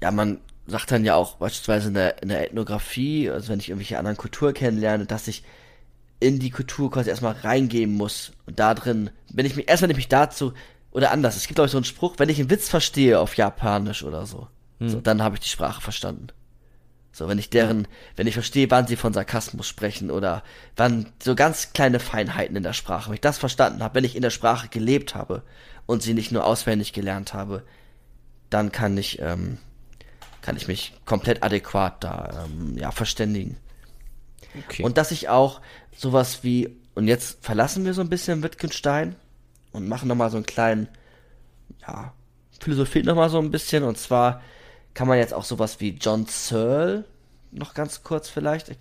ja, 0.02 0.10
man 0.10 0.40
sagt 0.66 0.92
dann 0.92 1.06
ja 1.06 1.14
auch 1.14 1.36
beispielsweise 1.36 1.90
in 1.90 1.94
der, 1.94 2.24
in 2.24 2.30
der 2.30 2.48
Ethnographie, 2.48 3.30
also 3.30 3.50
wenn 3.50 3.60
ich 3.60 3.70
irgendwelche 3.70 4.00
anderen 4.00 4.18
Kulturen 4.18 4.56
kennenlerne, 4.56 5.06
dass 5.06 5.28
ich 5.28 5.44
in 6.20 6.40
die 6.40 6.50
Kultur 6.50 6.90
quasi 6.90 7.12
erstmal 7.12 7.34
reingehen 7.34 7.94
muss. 7.94 8.32
Und 8.48 8.58
da 8.58 8.74
drin, 8.74 9.12
wenn 9.32 9.46
ich 9.46 9.56
mich, 9.56 9.70
erst 9.70 9.84
wenn 9.84 9.92
ich 9.92 9.96
mich 9.96 10.08
dazu, 10.08 10.54
oder 10.90 11.12
anders, 11.12 11.36
es 11.36 11.44
gibt 11.46 11.58
glaube 11.58 11.68
ich 11.68 11.72
so 11.72 11.78
einen 11.78 11.86
Spruch, 11.86 12.16
wenn 12.18 12.30
ich 12.30 12.40
einen 12.40 12.50
Witz 12.50 12.68
verstehe 12.68 13.20
auf 13.20 13.38
Japanisch 13.38 14.02
oder 14.02 14.26
so, 14.26 14.48
so 14.80 15.00
dann 15.00 15.22
habe 15.22 15.36
ich 15.36 15.42
die 15.42 15.50
Sprache 15.50 15.82
verstanden. 15.82 16.30
So, 17.12 17.28
wenn 17.28 17.40
ich 17.40 17.50
deren, 17.50 17.88
wenn 18.16 18.28
ich 18.28 18.34
verstehe, 18.34 18.70
wann 18.70 18.88
sie 18.88 18.96
von 18.96 19.14
Sarkasmus 19.14 19.68
sprechen 19.68 20.10
oder 20.12 20.44
wann 20.76 21.14
so 21.22 21.36
ganz 21.36 21.74
kleine 21.74 22.00
Feinheiten 22.00 22.56
in 22.56 22.64
der 22.64 22.74
Sprache, 22.74 23.10
wenn 23.10 23.16
ich 23.16 23.22
das 23.22 23.38
verstanden 23.38 23.84
habe, 23.84 23.96
wenn 23.96 24.04
ich 24.04 24.16
in 24.16 24.22
der 24.24 24.30
Sprache 24.32 24.68
gelebt 24.68 25.14
habe 25.14 25.44
und 25.88 26.04
sie 26.04 26.14
nicht 26.14 26.32
nur 26.32 26.46
auswendig 26.46 26.94
gelernt 26.94 27.34
habe, 27.34 27.64
dann 28.52 28.72
kann 28.72 28.96
ich, 28.98 29.20
ähm, 29.20 29.58
kann 30.42 30.56
ich 30.56 30.68
mich 30.68 30.94
komplett 31.06 31.42
adäquat 31.42 32.04
da, 32.04 32.46
ähm, 32.46 32.78
ja, 32.78 32.92
verständigen. 32.92 33.58
Okay. 34.66 34.84
Und 34.84 34.98
dass 34.98 35.12
ich 35.12 35.30
auch 35.30 35.62
sowas 35.96 36.44
wie, 36.44 36.78
und 36.94 37.08
jetzt 37.08 37.44
verlassen 37.44 37.86
wir 37.86 37.94
so 37.94 38.02
ein 38.02 38.10
bisschen 38.10 38.44
Wittgenstein 38.44 39.16
und 39.72 39.88
machen 39.88 40.08
nochmal 40.08 40.30
so 40.30 40.38
einen 40.38 40.46
kleinen, 40.46 40.88
ja, 41.82 42.14
Philosophie 42.60 43.04
nochmal 43.04 43.30
so 43.30 43.40
ein 43.40 43.52
bisschen. 43.52 43.84
Und 43.84 43.98
zwar 43.98 44.42
kann 44.94 45.08
man 45.08 45.18
jetzt 45.18 45.34
auch 45.34 45.44
sowas 45.44 45.80
wie 45.80 45.98
John 46.00 46.26
Searle 46.26 47.06
noch 47.52 47.74
ganz 47.74 48.04
kurz 48.04 48.30
vielleicht 48.30 48.70
äh, 48.70 48.76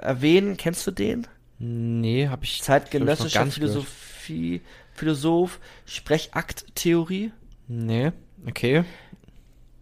erwähnen. 0.00 0.56
Kennst 0.56 0.86
du 0.86 0.90
den? 0.90 1.26
nee, 1.58 2.28
habe 2.28 2.44
ich 2.44 2.62
glaub 2.90 3.46
ich, 3.46 3.60
nicht 3.60 3.60
gehört. 3.60 3.86
Philosoph, 4.94 5.60
Sprechakttheorie. 5.84 7.32
Nee, 7.68 8.12
okay. 8.46 8.84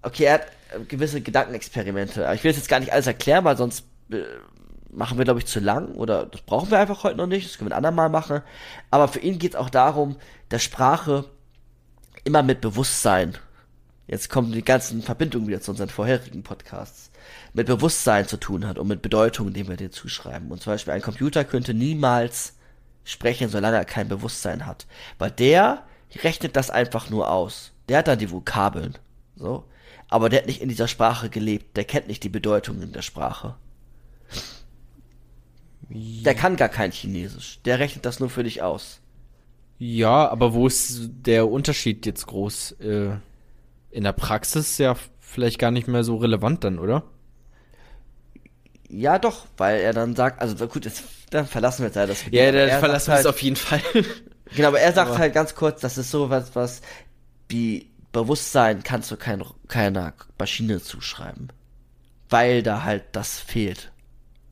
Okay, 0.02 0.24
er 0.24 0.34
hat 0.34 0.46
äh, 0.72 0.84
gewisse 0.84 1.20
Gedankenexperimente. 1.20 2.24
Aber 2.24 2.34
Ich 2.34 2.44
will 2.44 2.52
jetzt 2.52 2.68
gar 2.68 2.80
nicht 2.80 2.92
alles 2.92 3.06
erklären, 3.06 3.44
weil 3.44 3.56
sonst 3.56 3.84
äh, 4.10 4.22
machen 4.90 5.18
wir, 5.18 5.24
glaube 5.24 5.40
ich, 5.40 5.46
zu 5.46 5.60
lang. 5.60 5.94
Oder 5.94 6.26
das 6.26 6.42
brauchen 6.42 6.70
wir 6.70 6.78
einfach 6.78 7.04
heute 7.04 7.16
noch 7.16 7.26
nicht. 7.26 7.48
Das 7.48 7.58
können 7.58 7.70
wir 7.70 7.74
ein 7.74 7.84
andermal 7.84 8.08
machen. 8.08 8.42
Aber 8.90 9.08
für 9.08 9.20
ihn 9.20 9.38
geht 9.38 9.52
es 9.54 9.60
auch 9.60 9.70
darum, 9.70 10.16
dass 10.48 10.62
Sprache 10.62 11.24
immer 12.24 12.42
mit 12.42 12.60
Bewusstsein, 12.60 13.36
jetzt 14.06 14.30
kommen 14.30 14.52
die 14.52 14.64
ganzen 14.64 15.02
Verbindungen 15.02 15.48
wieder 15.48 15.60
zu 15.60 15.70
unseren 15.70 15.88
vorherigen 15.88 16.42
Podcasts, 16.42 17.10
mit 17.52 17.66
Bewusstsein 17.66 18.26
zu 18.26 18.36
tun 18.36 18.66
hat 18.66 18.78
und 18.78 18.88
mit 18.88 19.02
Bedeutung, 19.02 19.52
die 19.52 19.68
wir 19.68 19.76
dir 19.76 19.90
zuschreiben. 19.90 20.50
Und 20.50 20.62
zum 20.62 20.72
Beispiel 20.72 20.94
ein 20.94 21.02
Computer 21.02 21.44
könnte 21.44 21.74
niemals 21.74 22.54
sprechen, 23.04 23.48
solange 23.48 23.76
er 23.76 23.84
kein 23.84 24.08
Bewusstsein 24.08 24.66
hat. 24.66 24.86
Weil 25.18 25.30
der 25.30 25.84
rechnet 26.22 26.56
das 26.56 26.70
einfach 26.70 27.10
nur 27.10 27.30
aus. 27.30 27.72
Der 27.88 27.98
hat 27.98 28.08
dann 28.08 28.18
die 28.18 28.30
Vokabeln. 28.30 28.98
So. 29.36 29.64
Aber 30.08 30.28
der 30.28 30.40
hat 30.40 30.46
nicht 30.46 30.60
in 30.60 30.68
dieser 30.68 30.88
Sprache 30.88 31.30
gelebt. 31.30 31.76
Der 31.76 31.84
kennt 31.84 32.08
nicht 32.08 32.22
die 32.24 32.28
Bedeutung 32.28 32.82
in 32.82 32.92
der 32.92 33.02
Sprache. 33.02 33.56
Der 35.88 36.34
kann 36.34 36.56
gar 36.56 36.68
kein 36.68 36.92
Chinesisch. 36.92 37.60
Der 37.64 37.78
rechnet 37.78 38.04
das 38.04 38.20
nur 38.20 38.30
für 38.30 38.44
dich 38.44 38.62
aus. 38.62 39.00
Ja, 39.78 40.28
aber 40.28 40.52
wo 40.52 40.66
ist 40.66 41.10
der 41.26 41.50
Unterschied 41.50 42.06
jetzt 42.06 42.26
groß? 42.26 42.72
Äh, 42.72 43.16
in 43.90 44.04
der 44.04 44.12
Praxis 44.12 44.78
ja 44.78 44.94
vielleicht 45.18 45.58
gar 45.58 45.70
nicht 45.70 45.88
mehr 45.88 46.04
so 46.04 46.16
relevant 46.16 46.64
dann, 46.64 46.78
oder? 46.78 47.04
Ja, 48.88 49.18
doch, 49.18 49.46
weil 49.56 49.80
er 49.80 49.92
dann 49.92 50.16
sagt, 50.16 50.40
also 50.40 50.66
gut, 50.66 50.84
jetzt, 50.84 51.04
dann 51.30 51.46
verlassen 51.46 51.82
wir 51.82 51.86
jetzt 51.86 51.94
leider 51.96 52.08
das 52.08 52.24
Ja, 52.30 52.46
dann 52.52 52.68
er 52.68 52.78
verlassen 52.80 53.08
wir 53.08 53.14
es 53.14 53.24
halt, 53.24 53.26
auf 53.26 53.42
jeden 53.42 53.56
Fall. 53.56 53.80
Genau, 54.56 54.66
aber 54.68 54.80
er 54.80 54.92
sagt 54.92 55.10
Aber- 55.10 55.18
halt 55.18 55.32
ganz 55.32 55.54
kurz, 55.54 55.80
das 55.80 55.96
ist 55.96 56.10
so 56.10 56.28
was, 56.28 56.56
was 56.56 56.80
wie 57.48 57.88
Bewusstsein 58.10 58.82
kannst 58.82 59.08
du 59.12 59.16
kein, 59.16 59.44
keiner 59.68 60.12
Maschine 60.40 60.82
zuschreiben. 60.82 61.52
Weil 62.28 62.64
da 62.64 62.82
halt 62.82 63.04
das 63.12 63.38
fehlt. 63.38 63.92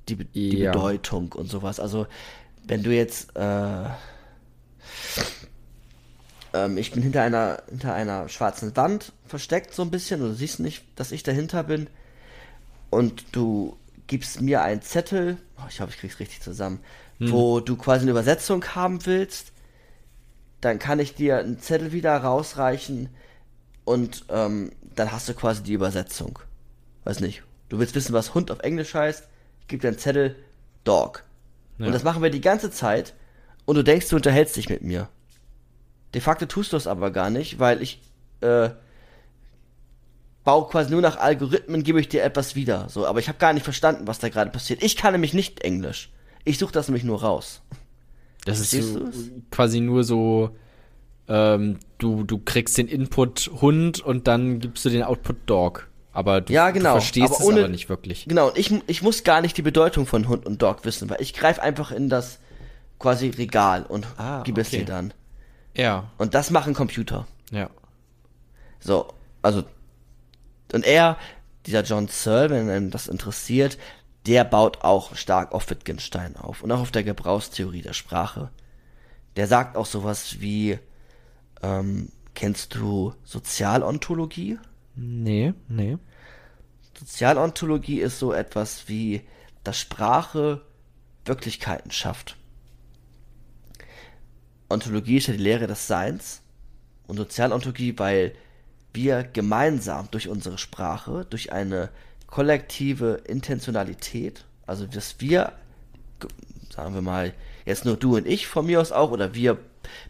Die, 0.08 0.14
die 0.24 0.58
Ja. 0.58 0.70
Bedeutung 0.70 1.32
und 1.32 1.50
sowas. 1.50 1.80
Also, 1.80 2.06
wenn 2.64 2.84
du 2.84 2.94
jetzt, 2.94 3.36
äh, 3.36 3.84
ähm, 6.54 6.78
ich 6.78 6.92
bin 6.92 7.02
hinter 7.02 7.22
einer, 7.22 7.62
hinter 7.68 7.94
einer 7.94 8.28
schwarzen 8.28 8.74
Wand 8.76 9.12
versteckt 9.26 9.74
so 9.74 9.82
ein 9.82 9.90
bisschen, 9.90 10.22
und 10.22 10.28
du 10.30 10.34
siehst 10.34 10.60
nicht, 10.60 10.84
dass 10.96 11.12
ich 11.12 11.22
dahinter 11.22 11.64
bin, 11.64 11.88
und 12.90 13.24
du 13.32 13.76
gibst 14.08 14.40
mir 14.40 14.62
einen 14.62 14.82
Zettel, 14.82 15.36
oh, 15.58 15.66
ich 15.68 15.80
hoffe, 15.80 15.92
ich 15.92 15.98
krieg's 15.98 16.18
richtig 16.18 16.40
zusammen, 16.40 16.80
wo 17.20 17.60
du 17.60 17.76
quasi 17.76 18.02
eine 18.02 18.12
Übersetzung 18.12 18.64
haben 18.74 19.04
willst, 19.06 19.52
dann 20.60 20.78
kann 20.78 20.98
ich 20.98 21.14
dir 21.14 21.38
einen 21.38 21.60
Zettel 21.60 21.92
wieder 21.92 22.16
rausreichen 22.16 23.08
und 23.84 24.24
ähm, 24.28 24.72
dann 24.94 25.12
hast 25.12 25.28
du 25.28 25.34
quasi 25.34 25.62
die 25.62 25.72
Übersetzung. 25.72 26.38
Weiß 27.04 27.20
nicht. 27.20 27.42
Du 27.68 27.78
willst 27.78 27.94
wissen, 27.94 28.12
was 28.12 28.34
Hund 28.34 28.50
auf 28.50 28.60
Englisch 28.60 28.94
heißt, 28.94 29.28
ich 29.60 29.66
gebe 29.68 29.80
dir 29.80 29.88
einen 29.88 29.98
Zettel 29.98 30.36
Dog. 30.84 31.24
Ja. 31.78 31.86
Und 31.86 31.92
das 31.92 32.02
machen 32.02 32.22
wir 32.22 32.30
die 32.30 32.40
ganze 32.40 32.70
Zeit 32.70 33.14
und 33.64 33.76
du 33.76 33.84
denkst, 33.84 34.08
du 34.08 34.16
unterhältst 34.16 34.56
dich 34.56 34.68
mit 34.68 34.82
mir. 34.82 35.08
De 36.14 36.20
facto 36.20 36.46
tust 36.46 36.72
du 36.72 36.76
es 36.76 36.86
aber 36.86 37.10
gar 37.10 37.30
nicht, 37.30 37.58
weil 37.58 37.82
ich 37.82 38.00
äh, 38.40 38.70
baue 40.48 40.66
quasi 40.70 40.90
nur 40.90 41.02
nach 41.02 41.18
Algorithmen, 41.18 41.82
gebe 41.82 42.00
ich 42.00 42.08
dir 42.08 42.22
etwas 42.22 42.54
wieder. 42.54 42.88
So, 42.88 43.06
aber 43.06 43.18
ich 43.20 43.28
habe 43.28 43.36
gar 43.38 43.52
nicht 43.52 43.64
verstanden, 43.64 44.06
was 44.06 44.18
da 44.18 44.30
gerade 44.30 44.50
passiert. 44.50 44.82
Ich 44.82 44.96
kann 44.96 45.12
nämlich 45.12 45.34
nicht 45.34 45.60
Englisch. 45.60 46.10
Ich 46.44 46.56
suche 46.56 46.72
das 46.72 46.88
nämlich 46.88 47.04
nur 47.04 47.20
raus. 47.20 47.60
Das 48.46 48.58
ist 48.58 48.70
so, 48.70 49.04
es? 49.08 49.30
quasi 49.50 49.80
nur 49.80 50.04
so, 50.04 50.56
ähm, 51.28 51.78
du, 51.98 52.24
du 52.24 52.38
kriegst 52.38 52.78
den 52.78 52.88
Input 52.88 53.50
Hund 53.60 54.00
und 54.00 54.26
dann 54.26 54.58
gibst 54.58 54.86
du 54.86 54.88
den 54.88 55.02
Output 55.02 55.36
Dog. 55.44 55.88
Aber 56.12 56.40
du, 56.40 56.50
Ja, 56.50 56.70
genau, 56.70 56.94
du 56.94 57.00
verstehst 57.00 57.26
aber 57.26 57.40
es 57.40 57.46
ohne- 57.46 57.58
aber 57.60 57.68
nicht 57.68 57.90
wirklich. 57.90 58.24
Genau, 58.26 58.48
und 58.48 58.56
ich, 58.56 58.72
ich 58.86 59.02
muss 59.02 59.24
gar 59.24 59.42
nicht 59.42 59.54
die 59.58 59.62
Bedeutung 59.62 60.06
von 60.06 60.28
Hund 60.28 60.46
und 60.46 60.62
Dog 60.62 60.86
wissen, 60.86 61.10
weil 61.10 61.20
ich 61.20 61.34
greife 61.34 61.60
einfach 61.62 61.92
in 61.92 62.08
das 62.08 62.38
quasi 62.98 63.28
Regal 63.28 63.84
und 63.84 64.06
Ah, 64.16 64.42
gebe 64.44 64.62
es 64.62 64.68
okay. 64.68 64.78
dir 64.78 64.84
dann. 64.86 65.12
Ja, 65.76 66.10
Und 66.16 66.32
das 66.32 66.50
machen 66.50 66.72
Computer. 66.72 67.26
ja. 67.50 67.68
So, 68.80 69.08
also, 69.42 69.64
und 70.72 70.84
er, 70.84 71.16
dieser 71.66 71.82
John 71.82 72.08
Searle, 72.08 72.50
wenn 72.50 72.70
einem 72.70 72.90
das 72.90 73.08
interessiert, 73.08 73.78
der 74.26 74.44
baut 74.44 74.82
auch 74.82 75.16
stark 75.16 75.52
auf 75.52 75.70
Wittgenstein 75.70 76.36
auf 76.36 76.62
und 76.62 76.72
auch 76.72 76.80
auf 76.80 76.90
der 76.90 77.04
Gebrauchstheorie 77.04 77.82
der 77.82 77.94
Sprache. 77.94 78.50
Der 79.36 79.46
sagt 79.46 79.76
auch 79.76 79.86
sowas 79.86 80.40
wie, 80.40 80.78
ähm, 81.62 82.10
kennst 82.34 82.74
du 82.74 83.14
Sozialontologie? 83.24 84.58
Nee, 84.94 85.54
nee. 85.68 85.96
Sozialontologie 86.98 88.00
ist 88.00 88.18
so 88.18 88.32
etwas 88.32 88.88
wie, 88.88 89.22
dass 89.64 89.78
Sprache 89.78 90.62
Wirklichkeiten 91.24 91.90
schafft. 91.90 92.36
Ontologie 94.68 95.16
ist 95.16 95.28
ja 95.28 95.34
die 95.34 95.42
Lehre 95.42 95.66
des 95.66 95.86
Seins 95.86 96.42
und 97.06 97.16
Sozialontologie, 97.16 97.98
weil 97.98 98.34
wir 98.98 99.22
gemeinsam 99.22 100.08
durch 100.10 100.28
unsere 100.28 100.58
Sprache, 100.58 101.24
durch 101.30 101.52
eine 101.52 101.88
kollektive 102.26 103.20
Intentionalität, 103.26 104.44
also 104.66 104.86
dass 104.86 105.20
wir, 105.20 105.52
ge- 106.20 106.28
sagen 106.74 106.94
wir 106.94 107.02
mal, 107.02 107.32
jetzt 107.64 107.84
nur 107.84 107.96
du 107.96 108.16
und 108.16 108.26
ich 108.26 108.48
von 108.48 108.66
mir 108.66 108.80
aus 108.80 108.90
auch, 108.92 109.12
oder 109.12 109.34
wir 109.34 109.56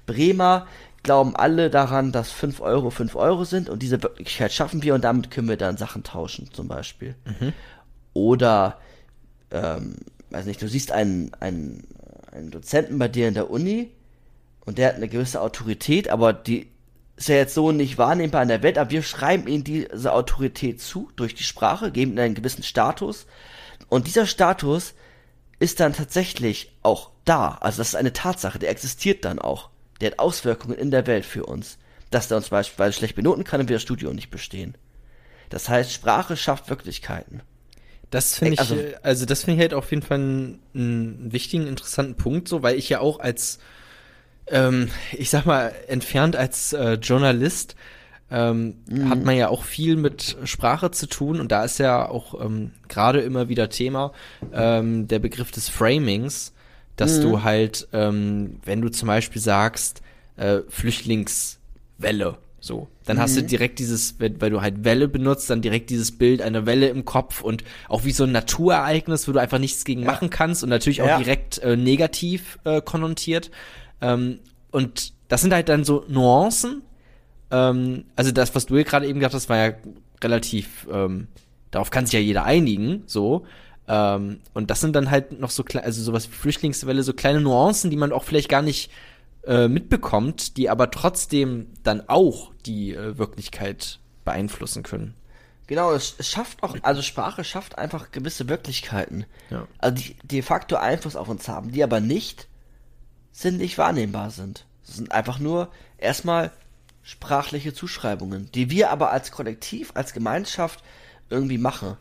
Bremer, 0.07 0.67
glauben 1.03 1.37
alle 1.37 1.69
daran, 1.71 2.11
dass 2.13 2.33
5 2.33 2.61
Euro 2.61 2.89
5 2.91 3.15
Euro 3.15 3.45
sind 3.45 3.69
und 3.69 3.83
diese 3.83 4.03
Wirklichkeit 4.03 4.53
schaffen 4.53 4.83
wir 4.83 4.95
und 4.95 5.05
damit 5.05 5.31
können 5.31 5.49
wir 5.49 5.57
dann 5.59 5.77
Sachen 5.77 6.03
tauschen, 6.03 6.49
zum 6.53 6.67
Beispiel. 6.67 7.15
Oder, 8.15 8.79
ähm, 9.51 9.97
weiß 10.31 10.47
nicht, 10.47 10.61
du 10.63 10.69
siehst 10.69 10.91
einen, 10.93 11.31
einen, 11.41 11.87
einen 12.33 12.51
Dozenten 12.51 12.99
bei 12.99 13.09
dir 13.09 13.29
in 13.29 13.35
der 13.35 13.51
Uni 13.51 13.91
und 14.67 14.79
der 14.79 14.89
hat 14.89 14.97
eine 14.97 15.09
gewisse 15.09 15.41
Autorität, 15.41 16.09
aber 16.09 16.33
die 16.33 16.69
ist 17.19 17.29
ja 17.29 17.37
jetzt 17.37 17.55
so 17.55 17.73
nicht 17.73 17.99
wahrnehmbar 17.99 18.43
in 18.43 18.49
der 18.49 18.63
Welt, 18.63 18.79
aber 18.79 18.91
wir 18.91 19.03
schreiben 19.03 19.47
ihm 19.49 19.65
diese 19.65 20.13
Autorität 20.13 20.81
zu 20.81 21.11
durch 21.17 21.35
die 21.35 21.43
Sprache, 21.43 21.91
geben 21.91 22.13
ihm 22.13 22.19
einen 22.19 22.35
gewissen 22.35 22.63
Status 22.63 23.27
und 23.89 24.07
dieser 24.07 24.27
Status 24.27 24.95
ist 25.59 25.81
dann 25.81 25.93
tatsächlich 25.93 26.73
auch 26.83 27.11
da. 27.25 27.59
Also 27.61 27.79
das 27.79 27.89
ist 27.89 27.95
eine 27.97 28.13
Tatsache, 28.13 28.59
der 28.59 28.71
existiert 28.71 29.25
dann 29.25 29.39
auch. 29.41 29.71
Der 30.01 30.13
hat 30.13 30.21
Auswirkungen 30.21 30.79
in 30.79 30.91
der 30.93 31.07
Welt 31.07 31.25
für 31.25 31.45
uns. 31.45 31.79
Dass 32.11 32.29
der 32.29 32.37
uns 32.39 32.49
beispielsweise 32.49 32.97
schlecht 32.97 33.17
benoten 33.17 33.45
kann 33.45 33.61
und 33.61 33.69
wir 33.69 33.77
das 33.77 33.83
Studium 33.83 34.15
nicht 34.15 34.31
bestehen. 34.31 34.77
Das 35.51 35.69
heißt, 35.69 35.93
Sprache 35.93 36.37
schafft 36.37 36.71
Wirklichkeiten. 36.71 37.43
Das 38.11 38.39
finde 38.39 38.55
ich, 38.55 38.61
Also- 38.61 38.77
also, 38.77 38.89
also 39.03 39.27
das 39.27 39.43
finde 39.43 39.57
ich 39.57 39.61
halt 39.61 39.75
auf 39.75 39.91
jeden 39.91 40.03
Fall 40.03 40.19
einen, 40.19 40.59
einen 40.75 41.33
wichtigen, 41.33 41.67
interessanten 41.67 42.15
Punkt, 42.15 42.49
so, 42.49 42.63
weil 42.63 42.77
ich 42.79 42.89
ja 42.89 43.01
auch 43.01 43.19
als, 43.21 43.59
ähm, 44.51 44.89
ich 45.13 45.31
sag 45.31 45.47
mal, 45.47 45.73
entfernt 45.89 46.37
als 46.37 46.73
äh, 46.73 46.95
Journalist, 46.95 47.75
ähm, 48.31 48.75
hat 49.09 49.25
man 49.25 49.37
ja 49.37 49.49
auch 49.49 49.63
viel 49.65 49.97
mit 49.97 50.37
Sprache 50.45 50.91
zu 50.91 51.07
tun 51.07 51.41
und 51.41 51.51
da 51.51 51.65
ist 51.65 51.79
ja 51.79 52.07
auch 52.07 52.39
ähm, 52.45 52.73
gerade 52.87 53.21
immer 53.21 53.49
wieder 53.49 53.71
Thema 53.71 54.13
ähm, 54.53 55.09
der 55.09 55.19
Begriff 55.19 55.51
des 55.51 55.71
Framings, 55.71 56.53
dass 56.97 57.21
du 57.21 57.43
halt, 57.43 57.89
ähm, 57.95 58.61
wenn 58.67 58.83
du 58.83 58.91
zum 58.91 59.07
Beispiel 59.07 59.41
sagst, 59.41 60.03
äh, 60.37 60.59
Flüchtlingswelle, 60.69 62.37
so, 62.61 62.89
dann 63.07 63.19
hast 63.21 63.37
du 63.37 63.43
direkt 63.43 63.79
dieses, 63.79 64.17
weil 64.19 64.51
du 64.51 64.61
halt 64.61 64.85
Welle 64.85 65.09
benutzt, 65.09 65.49
dann 65.49 65.63
direkt 65.63 65.89
dieses 65.91 66.19
Bild 66.19 66.43
einer 66.43 66.67
Welle 66.67 66.89
im 66.89 67.05
Kopf 67.05 67.41
und 67.41 67.63
auch 67.89 68.05
wie 68.05 68.13
so 68.13 68.25
ein 68.25 68.33
Naturereignis, 68.33 69.27
wo 69.29 69.33
du 69.33 69.39
einfach 69.41 69.59
nichts 69.59 69.85
gegen 69.85 70.05
machen 70.05 70.29
kannst 70.29 70.63
und 70.65 70.69
natürlich 70.69 71.01
auch 71.03 71.07
Ja. 71.07 71.19
direkt 71.19 71.59
äh, 71.59 71.77
negativ 71.77 72.59
äh, 72.65 72.83
konnotiert. 72.83 73.51
Ähm, 74.01 74.41
und 74.71 75.13
das 75.29 75.43
sind 75.43 75.53
halt 75.53 75.69
dann 75.69 75.85
so 75.85 76.05
Nuancen. 76.09 76.83
Ähm, 77.51 78.05
also 78.17 78.33
das, 78.33 78.55
was 78.55 78.67
du 78.67 78.75
hier 78.75 78.85
gerade 78.85 79.07
eben 79.07 79.19
gesagt 79.19 79.35
hast, 79.35 79.49
war 79.49 79.57
ja 79.57 79.73
relativ, 80.23 80.87
ähm, 80.91 81.29
darauf 81.71 81.91
kann 81.91 82.07
sich 82.07 82.15
ja 82.15 82.21
jeder 82.21 82.45
einigen, 82.45 83.03
so. 83.07 83.47
Ähm, 83.87 84.41
und 84.53 84.71
das 84.71 84.81
sind 84.81 84.95
dann 84.95 85.11
halt 85.11 85.39
noch 85.41 85.51
so 85.51 85.65
also 85.83 86.03
sowas 86.03 86.29
wie 86.29 86.35
Flüchtlingswelle, 86.35 87.03
so 87.03 87.13
kleine 87.15 87.41
Nuancen, 87.41 87.91
die 87.91 87.97
man 87.97 88.13
auch 88.13 88.25
vielleicht 88.25 88.49
gar 88.49 88.63
nicht 88.63 88.91
äh, 89.47 89.69
mitbekommt, 89.69 90.57
die 90.57 90.69
aber 90.69 90.91
trotzdem 90.91 91.69
dann 91.83 92.09
auch 92.09 92.53
die 92.67 92.95
äh, 92.95 93.17
Wirklichkeit 93.17 93.99
beeinflussen 94.25 94.83
können. 94.83 95.15
Genau, 95.69 95.93
es, 95.93 96.15
es 96.19 96.29
schafft 96.29 96.63
auch, 96.63 96.77
also 96.83 97.03
Sprache 97.03 97.45
schafft 97.45 97.79
einfach 97.79 98.11
gewisse 98.11 98.49
Wirklichkeiten. 98.49 99.27
Ja. 99.51 99.67
Also 99.79 99.97
die 99.97 100.17
de 100.23 100.43
facto 100.43 100.77
Einfluss 100.77 101.17
auf 101.17 101.29
uns 101.29 101.49
haben, 101.49 101.73
die 101.73 101.83
aber 101.83 102.01
nicht 102.01 102.49
sinnlich 103.39 103.79
wahrnehmbar 103.79 104.31
sind. 104.31 104.67
Das 104.87 104.97
sind 104.97 105.13
einfach 105.13 105.39
nur 105.39 105.71
erstmal 105.97 106.51
sprachliche 107.03 107.73
Zuschreibungen, 107.73 108.51
die 108.53 108.71
wir 108.71 108.91
aber 108.91 109.11
als 109.13 109.31
Kollektiv, 109.31 109.93
als 109.95 110.13
Gemeinschaft 110.13 110.83
irgendwie 111.31 111.59
machen. 111.59 111.97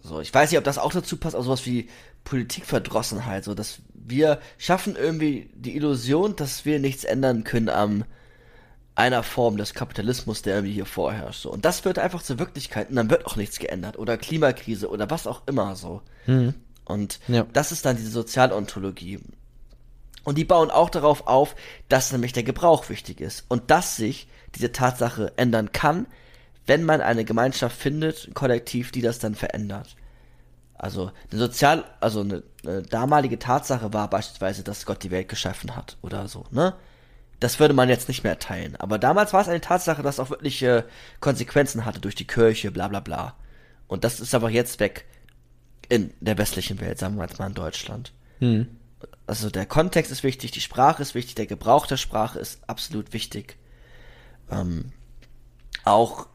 So, 0.00 0.20
ich 0.20 0.32
weiß 0.32 0.50
nicht, 0.50 0.58
ob 0.58 0.64
das 0.64 0.78
auch 0.78 0.92
dazu 0.92 1.16
passt, 1.16 1.34
aber 1.34 1.44
sowas 1.44 1.66
wie 1.66 1.88
Politikverdrossenheit, 2.24 3.44
so 3.44 3.54
dass 3.54 3.80
wir 3.94 4.40
schaffen 4.56 4.94
irgendwie 4.94 5.50
die 5.54 5.74
Illusion, 5.74 6.36
dass 6.36 6.64
wir 6.64 6.78
nichts 6.78 7.02
ändern 7.04 7.42
können 7.42 7.68
am 7.68 8.04
einer 8.94 9.22
Form 9.24 9.56
des 9.56 9.74
Kapitalismus, 9.74 10.42
der 10.42 10.54
irgendwie 10.54 10.74
hier 10.74 10.86
vorherrscht. 10.86 11.42
So. 11.42 11.50
Und 11.50 11.64
das 11.64 11.84
wird 11.84 11.98
einfach 11.98 12.22
zur 12.22 12.38
Wirklichkeit 12.38 12.88
und 12.88 12.96
dann 12.96 13.10
wird 13.10 13.26
auch 13.26 13.36
nichts 13.36 13.58
geändert. 13.58 13.98
Oder 13.98 14.16
Klimakrise 14.16 14.88
oder 14.88 15.10
was 15.10 15.26
auch 15.26 15.42
immer 15.46 15.76
so. 15.76 16.02
Und 16.84 17.20
Ja. 17.28 17.44
das 17.52 17.72
ist 17.72 17.84
dann 17.84 17.96
diese 17.96 18.10
Sozialontologie. 18.10 19.18
Und 20.26 20.36
die 20.36 20.44
bauen 20.44 20.72
auch 20.72 20.90
darauf 20.90 21.28
auf, 21.28 21.54
dass 21.88 22.10
nämlich 22.10 22.32
der 22.32 22.42
Gebrauch 22.42 22.88
wichtig 22.88 23.20
ist 23.20 23.44
und 23.46 23.70
dass 23.70 23.94
sich 23.94 24.26
diese 24.56 24.72
Tatsache 24.72 25.32
ändern 25.36 25.70
kann, 25.70 26.06
wenn 26.66 26.82
man 26.82 27.00
eine 27.00 27.24
Gemeinschaft 27.24 27.78
findet, 27.78 28.26
ein 28.26 28.34
Kollektiv, 28.34 28.90
die 28.90 29.02
das 29.02 29.20
dann 29.20 29.36
verändert. 29.36 29.94
Also 30.74 31.12
eine 31.30 31.38
sozial, 31.38 31.84
also 32.00 32.22
eine, 32.22 32.42
eine 32.64 32.82
damalige 32.82 33.38
Tatsache 33.38 33.92
war 33.92 34.10
beispielsweise, 34.10 34.64
dass 34.64 34.84
Gott 34.84 35.04
die 35.04 35.12
Welt 35.12 35.28
geschaffen 35.28 35.76
hat 35.76 35.96
oder 36.02 36.26
so, 36.26 36.44
ne? 36.50 36.74
Das 37.38 37.60
würde 37.60 37.74
man 37.74 37.88
jetzt 37.88 38.08
nicht 38.08 38.24
mehr 38.24 38.40
teilen. 38.40 38.74
Aber 38.76 38.98
damals 38.98 39.32
war 39.32 39.42
es 39.42 39.48
eine 39.48 39.60
Tatsache, 39.60 40.02
dass 40.02 40.18
auch 40.18 40.30
wirkliche 40.30 40.86
Konsequenzen 41.20 41.84
hatte 41.84 42.00
durch 42.00 42.16
die 42.16 42.26
Kirche, 42.26 42.72
bla 42.72 42.88
bla 42.88 42.98
bla. 42.98 43.36
Und 43.86 44.02
das 44.02 44.18
ist 44.18 44.34
aber 44.34 44.50
jetzt 44.50 44.80
weg 44.80 45.04
in 45.88 46.12
der 46.18 46.36
westlichen 46.36 46.80
Welt, 46.80 46.98
sagen 46.98 47.14
wir 47.14 47.26
jetzt 47.26 47.38
mal 47.38 47.46
in 47.46 47.54
Deutschland. 47.54 48.12
Also 49.26 49.50
der 49.50 49.66
Kontext 49.66 50.12
ist 50.12 50.22
wichtig, 50.22 50.52
die 50.52 50.60
Sprache 50.60 51.02
ist 51.02 51.14
wichtig, 51.14 51.34
der 51.34 51.46
Gebrauch 51.46 51.86
der 51.86 51.96
Sprache 51.96 52.38
ist 52.38 52.60
absolut 52.68 53.12
wichtig. 53.12 53.56
Ähm, 54.50 54.92
auch 55.84 56.28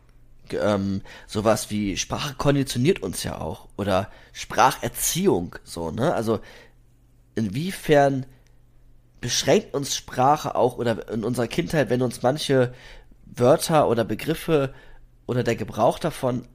ähm, 0.51 1.01
sowas 1.27 1.69
wie 1.69 1.95
Sprache 1.95 2.33
konditioniert 2.35 3.01
uns 3.01 3.23
ja 3.23 3.39
auch 3.39 3.69
oder 3.77 4.09
Spracherziehung 4.33 5.55
so, 5.63 5.91
ne? 5.91 6.13
Also 6.13 6.41
inwiefern 7.35 8.25
beschränkt 9.21 9.73
uns 9.73 9.95
Sprache 9.95 10.55
auch 10.55 10.77
oder 10.77 11.09
in 11.09 11.23
unserer 11.23 11.47
Kindheit, 11.47 11.89
wenn 11.89 12.01
uns 12.01 12.23
manche 12.23 12.73
Wörter 13.25 13.87
oder 13.87 14.03
Begriffe 14.03 14.73
oder 15.27 15.43
der 15.43 15.55
Gebrauch 15.55 15.99
davon 15.99 16.47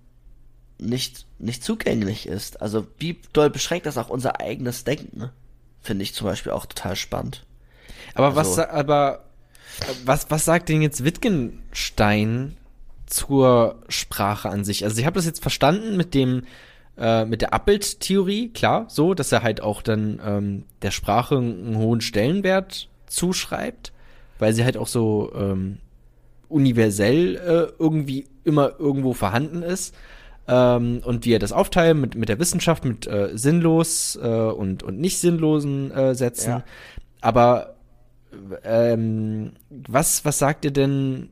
nicht, 0.79 1.27
nicht 1.39 1.65
zugänglich 1.65 2.27
ist. 2.27 2.61
Also 2.61 2.87
wie 2.99 3.21
doll 3.33 3.49
beschränkt 3.49 3.87
das 3.87 3.97
auch 3.97 4.11
unser 4.11 4.41
eigenes 4.41 4.85
Denken? 4.85 5.19
Ne? 5.19 5.33
Finde 5.87 6.03
ich 6.03 6.15
zum 6.15 6.27
Beispiel 6.27 6.51
auch 6.51 6.67
total 6.67 6.97
spannend. 6.97 7.45
Aber 8.15 8.37
Also- 8.37 8.57
was, 8.57 8.59
aber 8.59 9.25
was, 10.05 10.31
was 10.31 10.45
sagt 10.45 10.69
denn 10.69 10.83
jetzt 10.83 11.05
Wittgenstein 11.05 12.57
zur 13.07 13.77
Sprache 13.89 14.49
an 14.49 14.65
sich? 14.65 14.83
Also 14.85 14.99
ich 14.99 15.07
habe 15.07 15.15
das 15.15 15.27
jetzt 15.27 15.43
verstanden 15.43 15.97
mit 15.97 16.13
dem, 16.13 16.43
äh, 16.99 17.25
mit 17.25 17.41
der 17.41 17.55
Abbildtheorie, 17.55 18.49
klar, 18.49 18.87
so, 18.89 19.15
dass 19.15 19.31
er 19.31 19.43
halt 19.45 19.61
auch 19.61 19.83
dann 19.83 20.21
ähm, 20.25 20.65
der 20.83 20.91
Sprache 20.91 21.37
einen 21.37 21.77
hohen 21.77 22.01
Stellenwert 22.01 22.89
zuschreibt, 23.07 23.93
weil 24.41 24.53
sie 24.55 24.65
halt 24.65 24.77
auch 24.77 24.89
so 24.89 25.31
ähm, 25.37 25.79
universell 26.49 27.37
äh, 27.37 27.73
irgendwie 27.79 28.27
immer 28.45 28.73
irgendwo 28.81 29.13
vorhanden 29.15 29.63
ist. 29.63 29.95
Ähm, 30.49 31.01
und 31.05 31.25
wie 31.25 31.33
er 31.33 31.39
das 31.39 31.53
aufteilt 31.53 31.97
mit, 31.97 32.15
mit 32.15 32.29
der 32.29 32.39
Wissenschaft, 32.39 32.85
mit 32.85 33.07
äh, 33.07 33.31
sinnlos 33.35 34.17
äh, 34.23 34.27
und, 34.29 34.83
und 34.83 35.01
nicht 35.01 35.19
sinnlosen 35.19 35.91
äh, 35.91 36.15
Sätzen. 36.15 36.51
Ja. 36.51 36.65
Aber 37.21 37.75
ähm, 38.65 39.53
was, 39.71 40.25
was 40.25 40.39
sagt 40.39 40.65
ihr 40.65 40.71
denn, 40.71 41.31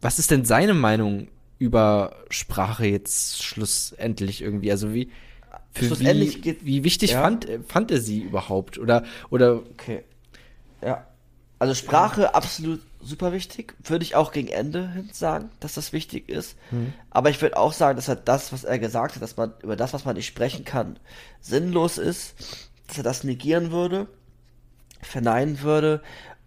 was 0.00 0.18
ist 0.18 0.30
denn 0.30 0.44
seine 0.44 0.74
Meinung 0.74 1.28
über 1.58 2.16
Sprache 2.30 2.86
jetzt 2.86 3.42
schlussendlich 3.42 4.42
irgendwie? 4.42 4.70
Also 4.70 4.92
wie, 4.94 5.10
für 5.72 5.86
Schlussendlich 5.86 6.36
wie, 6.36 6.40
geht- 6.40 6.64
wie 6.64 6.84
wichtig 6.84 7.12
ja. 7.12 7.22
fand, 7.22 7.48
fand 7.66 7.90
er 7.90 8.00
sie 8.00 8.20
überhaupt? 8.20 8.78
Oder, 8.78 9.02
oder 9.30 9.56
Okay. 9.56 10.04
Ja. 10.82 11.06
Also 11.58 11.74
Sprache 11.74 12.34
absolut 12.34 12.80
super 13.04 13.32
wichtig. 13.32 13.74
Würde 13.82 14.04
ich 14.04 14.14
auch 14.14 14.32
gegen 14.32 14.48
Ende 14.48 14.90
hin 14.90 15.10
sagen, 15.12 15.50
dass 15.60 15.74
das 15.74 15.92
wichtig 15.92 16.28
ist. 16.28 16.56
Aber 17.10 17.30
ich 17.30 17.40
würde 17.40 17.56
auch 17.56 17.72
sagen, 17.72 17.96
dass 17.96 18.08
er 18.08 18.16
das, 18.16 18.52
was 18.52 18.64
er 18.64 18.78
gesagt 18.78 19.14
hat, 19.14 19.22
dass 19.22 19.36
man 19.36 19.52
über 19.62 19.76
das, 19.76 19.92
was 19.92 20.04
man 20.04 20.16
nicht 20.16 20.26
sprechen 20.26 20.64
kann, 20.64 20.98
sinnlos 21.40 21.98
ist, 21.98 22.34
dass 22.86 22.98
er 22.98 23.04
das 23.04 23.24
negieren 23.24 23.70
würde, 23.70 24.08
verneinen 25.02 25.60
würde 25.62 26.02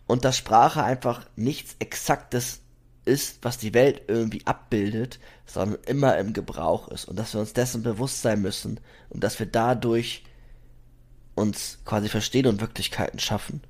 und 0.08 0.26
dass 0.26 0.38
Sprache 0.38 0.84
einfach 0.84 1.26
nichts 1.36 1.76
Exaktes 1.80 2.62
ist, 3.06 3.40
was 3.42 3.58
die 3.58 3.74
Welt 3.74 4.02
irgendwie 4.08 4.46
abbildet, 4.46 5.20
sondern 5.46 5.80
immer 5.86 6.18
im 6.18 6.34
Gebrauch 6.34 6.90
ist 6.90 7.06
und 7.06 7.18
dass 7.18 7.34
wir 7.34 7.40
uns 7.40 7.54
dessen 7.54 7.84
bewusst 7.84 8.22
sein 8.22 8.42
müssen 8.42 8.80
und 9.10 9.24
dass 9.24 9.40
wir 9.40 9.46
dadurch 9.46 10.24
uns 11.36 11.80
quasi 11.86 12.10
verstehen 12.10 12.48
und 12.48 12.62
Wirklichkeiten 12.62 13.20
schaffen. 13.20 13.62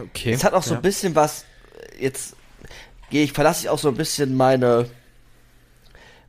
Okay. 0.00 0.32
Es 0.32 0.44
hat 0.44 0.54
auch 0.54 0.62
so 0.62 0.74
ein 0.74 0.82
bisschen 0.82 1.14
was, 1.14 1.44
jetzt 1.98 2.36
gehe 3.10 3.24
ich, 3.24 3.32
verlasse 3.32 3.62
ich 3.62 3.68
auch 3.68 3.78
so 3.78 3.88
ein 3.88 3.96
bisschen 3.96 4.36
meine, 4.36 4.88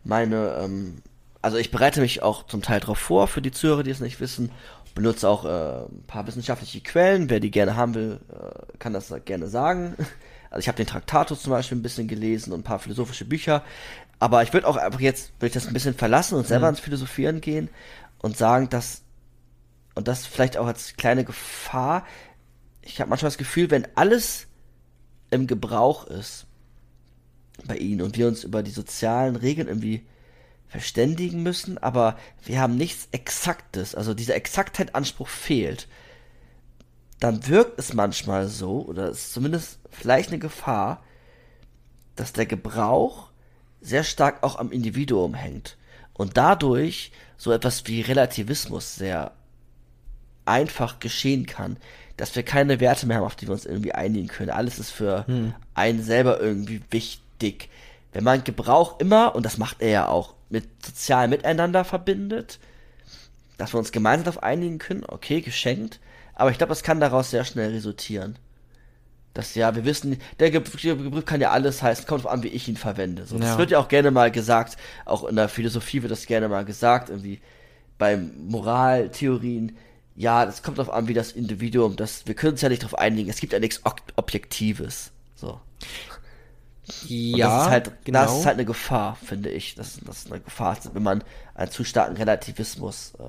meine, 0.04 0.58
ähm, 0.62 1.02
also 1.42 1.58
ich 1.58 1.72
bereite 1.72 2.02
mich 2.02 2.22
auch 2.22 2.46
zum 2.48 2.62
Teil 2.62 2.80
darauf 2.80 2.98
vor, 2.98 3.28
für 3.28 3.42
die 3.42 3.52
Zuhörer, 3.52 3.84
die 3.84 3.92
es 3.92 4.00
nicht 4.00 4.20
wissen, 4.20 4.52
benutze 4.96 5.28
auch 5.28 5.46
äh, 5.46 5.86
ein 5.86 6.04
paar 6.08 6.26
wissenschaftliche 6.26 6.82
Quellen, 6.82 7.30
wer 7.30 7.40
die 7.40 7.52
gerne 7.52 7.76
haben 7.76 7.94
will, 7.94 8.20
äh, 8.32 8.78
kann 8.80 8.94
das 8.94 9.14
gerne 9.26 9.48
sagen. 9.48 9.96
Also 10.52 10.62
ich 10.62 10.68
habe 10.70 10.78
den 10.78 10.88
Traktatus 10.88 11.42
zum 11.42 11.52
Beispiel 11.52 11.78
ein 11.78 11.82
bisschen 11.82 12.08
gelesen 12.08 12.54
und 12.54 12.62
ein 12.62 12.64
paar 12.64 12.80
philosophische 12.80 13.26
Bücher, 13.26 13.62
aber 14.20 14.42
ich 14.44 14.54
würde 14.54 14.68
auch 14.68 14.78
einfach 14.78 15.02
jetzt, 15.02 15.34
würde 15.40 15.48
ich 15.48 15.54
das 15.54 15.68
ein 15.68 15.74
bisschen 15.74 15.96
verlassen 15.96 16.36
und 16.36 16.48
selber 16.48 16.70
ins 16.70 16.80
Philosophieren 16.80 17.42
gehen 17.42 17.68
und 18.20 18.38
sagen, 18.38 18.70
dass, 18.70 19.02
und 19.96 20.08
das 20.08 20.26
vielleicht 20.26 20.56
auch 20.56 20.68
als 20.68 20.96
kleine 20.96 21.26
Gefahr, 21.26 22.06
ich 22.86 23.02
habe 23.02 23.10
manchmal 23.10 23.30
das 23.30 23.38
Gefühl, 23.38 23.72
wenn 23.72 23.88
alles 23.96 24.48
im 25.32 25.48
Gebrauch 25.48 26.06
ist 26.06 26.46
bei 27.66 27.78
ihnen 27.78 28.02
und 28.02 28.18
wir 28.18 28.28
uns 28.28 28.44
über 28.44 28.64
die 28.64 28.72
sozialen 28.72 29.36
Regeln 29.36 29.68
irgendwie 29.68 30.06
verständigen 30.68 31.42
müssen, 31.44 31.78
aber 31.78 32.18
wir 32.44 32.60
haben 32.60 32.78
nichts 32.78 33.08
Exaktes, 33.12 33.96
also 33.96 34.14
dieser 34.14 34.36
Exaktheitanspruch 34.36 35.28
fehlt, 35.28 35.88
dann 37.20 37.48
wirkt 37.48 37.80
es 37.80 37.94
manchmal 37.94 38.48
so, 38.48 38.86
oder 38.86 39.10
ist 39.10 39.34
zumindest 39.34 39.80
vielleicht 39.90 40.30
eine 40.30 40.40
Gefahr, 40.40 41.04
dass 42.16 42.34
der 42.34 42.46
Gebrauch 42.46 43.32
sehr 43.82 44.04
stark 44.04 44.44
auch 44.44 44.58
am 44.58 44.72
Individuum 44.72 45.34
hängt 45.34 45.78
und 46.14 46.38
dadurch 46.38 47.12
so 47.38 47.52
etwas 47.52 47.88
wie 47.88 48.02
Relativismus 48.02 48.96
sehr 48.96 49.32
einfach 50.46 51.00
geschehen 51.00 51.46
kann, 51.46 51.78
dass 52.18 52.36
wir 52.36 52.44
keine 52.44 52.80
Werte 52.80 53.06
mehr 53.08 53.18
haben, 53.18 53.26
auf 53.26 53.36
die 53.36 53.48
wir 53.48 53.54
uns 53.54 53.66
irgendwie 53.66 53.92
einigen 53.94 54.28
können. 54.28 54.50
Alles 54.50 54.80
ist 54.80 54.92
für 54.92 55.26
einen 55.74 56.02
selber 56.04 56.40
irgendwie 56.40 56.82
wichtig. 56.92 57.70
Wenn 58.14 58.24
man 58.24 58.44
Gebrauch 58.44 59.00
immer, 59.00 59.36
und 59.36 59.46
das 59.46 59.58
macht 59.58 59.82
er 59.82 59.90
ja 59.90 60.08
auch, 60.08 60.34
mit 60.50 60.66
sozialem 60.86 61.32
Miteinander 61.32 61.84
verbindet, 61.84 62.60
dass 63.58 63.74
wir 63.74 63.80
uns 63.80 63.92
gemeinsam 63.92 64.26
darauf 64.26 64.44
einigen 64.44 64.78
können, 64.78 65.04
okay, 65.08 65.42
geschenkt, 65.42 66.00
aber 66.34 66.52
ich 66.52 66.58
glaube, 66.58 66.70
das 66.70 66.84
kann 66.84 67.00
daraus 67.00 67.32
sehr 67.32 67.44
schnell 67.46 67.72
resultieren. 67.72 68.38
Dass 69.34 69.54
ja, 69.56 69.76
wir 69.76 69.84
wissen, 69.84 70.18
der 70.40 70.50
Begriff 70.52 71.26
kann 71.26 71.42
ja 71.42 71.52
alles 71.52 71.82
heißen, 71.84 72.06
kommt 72.08 72.24
drauf 72.24 72.32
an, 72.32 72.44
wie 72.44 72.48
ich 72.48 72.70
ihn 72.70 72.78
verwende. 72.78 73.26
So, 73.26 73.38
Das 73.38 73.50
Ja. 73.50 73.58
wird 73.58 73.72
ja 73.72 73.80
auch 73.80 73.90
gerne 73.90 74.12
mal 74.12 74.32
gesagt, 74.32 74.78
auch 75.04 75.26
in 75.26 75.36
der 75.36 75.50
Philosophie 75.50 76.02
wird 76.02 76.12
das 76.12 76.26
gerne 76.26 76.48
mal 76.48 76.64
gesagt, 76.64 77.10
irgendwie 77.10 77.42
bei 77.98 78.16
Moraltheorien, 78.16 79.76
ja, 80.16 80.46
das 80.46 80.64
kommt 80.64 80.78
darauf 80.78 80.94
an, 80.94 81.08
wie 81.08 81.14
das 81.14 81.32
Individuum, 81.32 81.96
das, 81.96 82.26
wir 82.26 82.36
können 82.36 82.54
uns 82.54 82.62
ja 82.62 82.70
nicht 82.70 82.84
darauf 82.84 82.98
einigen, 82.98 83.30
es 83.30 83.40
gibt 83.40 83.54
ja 83.54 83.60
nichts 83.60 83.82
Ob 83.84 84.02
Objektives. 84.16 85.12
So. 85.36 85.60
Und 86.88 87.10
ja, 87.10 87.48
das 87.48 87.66
ist 87.66 87.70
halt, 87.72 87.92
genau. 88.06 88.22
das 88.22 88.38
ist 88.40 88.46
halt 88.46 88.56
eine 88.56 88.66
Gefahr, 88.66 89.18
finde 89.24 89.50
ich. 89.50 89.76
Das, 89.76 90.00
das 90.06 90.20
ist 90.20 90.32
eine 90.32 90.42
Gefahr, 90.42 90.78
wenn 90.94 91.04
man 91.04 91.24
einen 91.56 91.72
zu 91.72 91.84
starken 91.84 92.16
Relativismus 92.16 93.14
äh, 93.20 93.24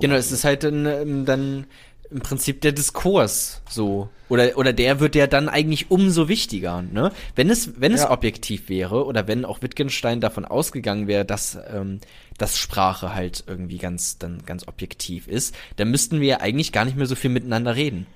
Genau, 0.00 0.16
es 0.16 0.32
ist 0.32 0.44
halt 0.44 0.64
dann, 0.64 0.86
ähm, 0.86 1.24
dann 1.24 1.66
im 2.10 2.20
Prinzip 2.20 2.60
der 2.60 2.72
Diskurs 2.72 3.62
so. 3.68 4.08
Oder, 4.28 4.56
oder 4.56 4.72
der 4.72 5.00
wird 5.00 5.14
ja 5.14 5.26
dann 5.26 5.48
eigentlich 5.48 5.90
umso 5.90 6.28
wichtiger, 6.28 6.82
ne? 6.82 7.12
Wenn 7.34 7.50
es, 7.50 7.80
wenn 7.80 7.92
es 7.92 8.02
Ja. 8.02 8.10
objektiv 8.10 8.68
wäre, 8.68 9.04
oder 9.04 9.26
wenn 9.28 9.44
auch 9.44 9.62
Wittgenstein 9.62 10.20
davon 10.20 10.44
ausgegangen 10.44 11.06
wäre, 11.06 11.24
dass, 11.24 11.58
ähm, 11.72 12.00
dass 12.38 12.58
Sprache 12.58 13.14
halt 13.14 13.44
irgendwie 13.46 13.78
ganz, 13.78 14.18
dann 14.18 14.44
ganz 14.44 14.66
objektiv 14.66 15.28
ist, 15.28 15.54
dann 15.76 15.90
müssten 15.90 16.20
wir 16.20 16.28
ja 16.28 16.40
eigentlich 16.40 16.72
gar 16.72 16.84
nicht 16.84 16.96
mehr 16.96 17.06
so 17.06 17.14
viel 17.14 17.30
miteinander 17.30 17.76
reden. 17.76 18.06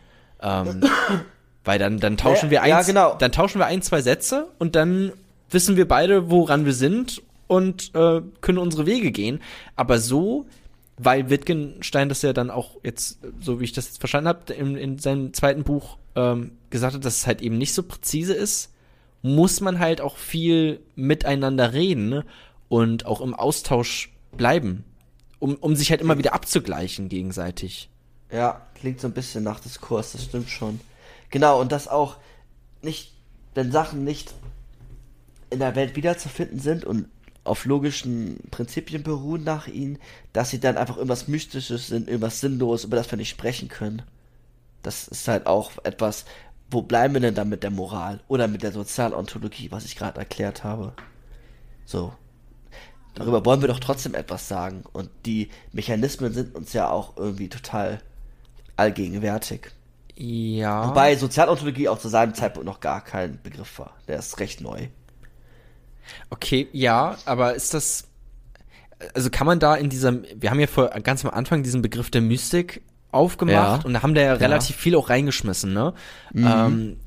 Ähm, 0.40 0.82
weil 1.64 1.78
dann, 1.78 1.98
dann 1.98 2.16
tauschen 2.16 2.50
wir 2.50 2.62
ein, 2.62 2.70
ja, 2.70 2.82
genau. 2.82 3.14
dann 3.18 3.32
tauschen 3.32 3.60
wir 3.60 3.66
ein, 3.66 3.82
zwei 3.82 4.00
Sätze 4.00 4.48
und 4.58 4.74
dann 4.74 5.12
wissen 5.50 5.76
wir 5.76 5.86
beide, 5.86 6.30
woran 6.30 6.64
wir 6.64 6.72
sind 6.72 7.22
und 7.46 7.94
äh, 7.94 8.22
können 8.40 8.58
unsere 8.58 8.86
Wege 8.86 9.10
gehen. 9.10 9.40
Aber 9.76 9.98
so, 9.98 10.46
weil 10.96 11.30
Wittgenstein 11.30 12.08
das 12.08 12.22
ja 12.22 12.32
dann 12.32 12.50
auch 12.50 12.76
jetzt, 12.82 13.18
so 13.40 13.60
wie 13.60 13.64
ich 13.64 13.72
das 13.72 13.86
jetzt 13.86 14.00
verstanden 14.00 14.28
habe, 14.28 14.52
in, 14.52 14.76
in 14.76 14.98
seinem 14.98 15.32
zweiten 15.32 15.62
Buch 15.62 15.98
ähm, 16.16 16.52
gesagt 16.70 16.94
hat, 16.94 17.04
dass 17.04 17.18
es 17.18 17.26
halt 17.26 17.40
eben 17.40 17.58
nicht 17.58 17.74
so 17.74 17.82
präzise 17.82 18.34
ist, 18.34 18.72
muss 19.22 19.60
man 19.60 19.78
halt 19.78 20.00
auch 20.00 20.16
viel 20.16 20.80
miteinander 20.94 21.72
reden 21.72 22.08
ne? 22.08 22.24
Und 22.68 23.06
auch 23.06 23.20
im 23.20 23.34
Austausch 23.34 24.12
bleiben, 24.36 24.84
um, 25.38 25.54
um 25.56 25.76
sich 25.76 25.90
halt 25.90 26.00
immer 26.00 26.18
wieder 26.18 26.34
abzugleichen 26.34 27.08
gegenseitig. 27.08 27.90
Ja, 28.30 28.66
klingt 28.74 29.00
so 29.00 29.08
ein 29.08 29.14
bisschen 29.14 29.44
nach 29.44 29.60
Diskurs, 29.60 30.12
das 30.12 30.24
stimmt 30.24 30.50
schon. 30.50 30.80
Genau, 31.30 31.60
und 31.60 31.72
dass 31.72 31.88
auch 31.88 32.16
nicht, 32.82 33.12
wenn 33.54 33.72
Sachen 33.72 34.04
nicht 34.04 34.34
in 35.50 35.60
der 35.60 35.74
Welt 35.74 35.96
wiederzufinden 35.96 36.60
sind 36.60 36.84
und 36.84 37.08
auf 37.44 37.64
logischen 37.64 38.38
Prinzipien 38.50 39.02
beruhen 39.02 39.42
nach 39.42 39.66
ihnen, 39.66 39.98
dass 40.34 40.50
sie 40.50 40.60
dann 40.60 40.76
einfach 40.76 40.96
irgendwas 40.96 41.28
Mystisches 41.28 41.86
sind, 41.86 42.08
irgendwas 42.08 42.40
Sinnloses, 42.40 42.84
über 42.84 42.96
das 42.96 43.10
wir 43.10 43.16
nicht 43.16 43.30
sprechen 43.30 43.68
können. 43.68 44.02
Das 44.82 45.08
ist 45.08 45.26
halt 45.26 45.46
auch 45.46 45.72
etwas, 45.84 46.26
wo 46.70 46.82
bleiben 46.82 47.14
wir 47.14 47.20
denn 47.20 47.34
dann 47.34 47.48
mit 47.48 47.62
der 47.62 47.70
Moral 47.70 48.20
oder 48.28 48.46
mit 48.46 48.62
der 48.62 48.72
Sozialontologie, 48.72 49.70
was 49.70 49.86
ich 49.86 49.96
gerade 49.96 50.18
erklärt 50.18 50.64
habe. 50.64 50.92
So. 51.86 52.12
Darüber 53.14 53.44
wollen 53.44 53.60
wir 53.60 53.68
doch 53.68 53.80
trotzdem 53.80 54.14
etwas 54.14 54.48
sagen. 54.48 54.84
Und 54.92 55.10
die 55.26 55.50
Mechanismen 55.72 56.32
sind 56.32 56.54
uns 56.54 56.72
ja 56.72 56.88
auch 56.90 57.16
irgendwie 57.16 57.48
total 57.48 58.00
allgegenwärtig. 58.76 59.72
Ja. 60.16 60.88
Wobei 60.88 61.16
Sozialontologie 61.16 61.88
auch 61.88 61.98
zu 61.98 62.08
seinem 62.08 62.34
Zeitpunkt 62.34 62.66
noch 62.66 62.80
gar 62.80 63.02
kein 63.04 63.40
Begriff 63.42 63.78
war. 63.78 63.94
Der 64.06 64.18
ist 64.18 64.38
recht 64.40 64.60
neu. 64.60 64.88
Okay, 66.30 66.68
ja, 66.72 67.16
aber 67.24 67.54
ist 67.54 67.74
das, 67.74 68.04
also 69.14 69.30
kann 69.30 69.46
man 69.46 69.58
da 69.60 69.74
in 69.74 69.90
dieser, 69.90 70.14
wir 70.34 70.50
haben 70.50 70.60
ja 70.60 70.66
vor, 70.66 70.88
ganz 71.02 71.24
am 71.24 71.30
Anfang 71.32 71.62
diesen 71.62 71.82
Begriff 71.82 72.10
der 72.10 72.22
Mystik 72.22 72.82
aufgemacht 73.10 73.82
Ja. 73.82 73.86
und 73.86 73.94
da 73.94 74.02
haben 74.02 74.14
da 74.14 74.22
ja 74.22 74.32
relativ 74.34 74.76
viel 74.76 74.94
auch 74.96 75.08
reingeschmissen, 75.10 75.72
ne? 75.72 75.94
Ähm, 76.34 76.98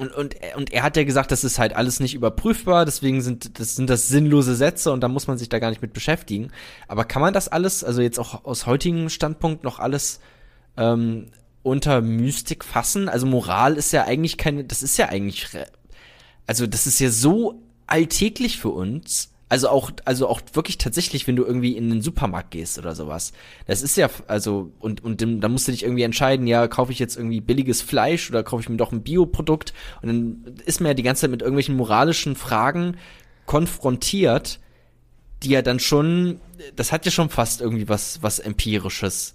und, 0.00 0.12
und, 0.12 0.36
und 0.56 0.72
er 0.72 0.82
hat 0.82 0.96
ja 0.96 1.04
gesagt, 1.04 1.30
das 1.30 1.44
ist 1.44 1.58
halt 1.58 1.76
alles 1.76 2.00
nicht 2.00 2.14
überprüfbar, 2.14 2.86
deswegen 2.86 3.20
sind 3.20 3.60
das, 3.60 3.76
sind 3.76 3.90
das 3.90 4.08
sinnlose 4.08 4.54
Sätze 4.54 4.92
und 4.92 5.02
da 5.02 5.08
muss 5.08 5.26
man 5.26 5.36
sich 5.36 5.50
da 5.50 5.58
gar 5.58 5.68
nicht 5.68 5.82
mit 5.82 5.92
beschäftigen. 5.92 6.50
Aber 6.88 7.04
kann 7.04 7.20
man 7.20 7.34
das 7.34 7.48
alles, 7.48 7.84
also 7.84 8.00
jetzt 8.00 8.18
auch 8.18 8.46
aus 8.46 8.64
heutigem 8.64 9.10
Standpunkt 9.10 9.62
noch 9.62 9.78
alles 9.78 10.20
ähm, 10.78 11.26
unter 11.62 12.00
Mystik 12.00 12.64
fassen? 12.64 13.10
Also 13.10 13.26
Moral 13.26 13.76
ist 13.76 13.92
ja 13.92 14.04
eigentlich 14.04 14.38
keine, 14.38 14.64
das 14.64 14.82
ist 14.82 14.96
ja 14.96 15.10
eigentlich, 15.10 15.48
also 16.46 16.66
das 16.66 16.86
ist 16.86 16.98
ja 16.98 17.10
so 17.10 17.62
alltäglich 17.86 18.58
für 18.58 18.70
uns. 18.70 19.29
Also 19.50 19.68
auch, 19.68 19.90
also 20.04 20.28
auch 20.28 20.40
wirklich 20.52 20.78
tatsächlich, 20.78 21.26
wenn 21.26 21.34
du 21.34 21.44
irgendwie 21.44 21.76
in 21.76 21.90
den 21.90 22.02
Supermarkt 22.02 22.52
gehst 22.52 22.78
oder 22.78 22.94
sowas. 22.94 23.32
Das 23.66 23.82
ist 23.82 23.96
ja, 23.96 24.08
also, 24.28 24.70
und, 24.78 25.02
und 25.02 25.20
da 25.20 25.48
musst 25.48 25.66
du 25.66 25.72
dich 25.72 25.82
irgendwie 25.82 26.04
entscheiden, 26.04 26.46
ja, 26.46 26.68
kaufe 26.68 26.92
ich 26.92 27.00
jetzt 27.00 27.16
irgendwie 27.16 27.40
billiges 27.40 27.82
Fleisch 27.82 28.30
oder 28.30 28.44
kaufe 28.44 28.62
ich 28.62 28.68
mir 28.68 28.76
doch 28.76 28.92
ein 28.92 29.02
Bioprodukt? 29.02 29.74
Und 30.02 30.08
dann 30.08 30.54
ist 30.64 30.80
man 30.80 30.86
ja 30.86 30.94
die 30.94 31.02
ganze 31.02 31.22
Zeit 31.22 31.32
mit 31.32 31.42
irgendwelchen 31.42 31.76
moralischen 31.76 32.36
Fragen 32.36 32.96
konfrontiert, 33.46 34.60
die 35.42 35.50
ja 35.50 35.62
dann 35.62 35.80
schon, 35.80 36.40
das 36.76 36.92
hat 36.92 37.04
ja 37.04 37.10
schon 37.10 37.28
fast 37.28 37.60
irgendwie 37.60 37.88
was, 37.88 38.22
was 38.22 38.38
Empirisches. 38.38 39.34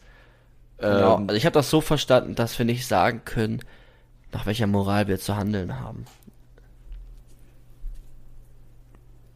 Genau. 0.77 1.17
Ähm, 1.17 1.23
Also 1.27 1.35
ich 1.35 1.45
habe 1.45 1.53
das 1.53 1.69
so 1.69 1.81
verstanden, 1.81 2.35
dass 2.35 2.57
wir 2.57 2.65
nicht 2.65 2.87
sagen 2.87 3.23
können, 3.25 3.59
nach 4.31 4.45
welcher 4.45 4.67
Moral 4.67 5.09
wir 5.09 5.19
zu 5.19 5.35
handeln 5.35 5.77
haben. 5.77 6.05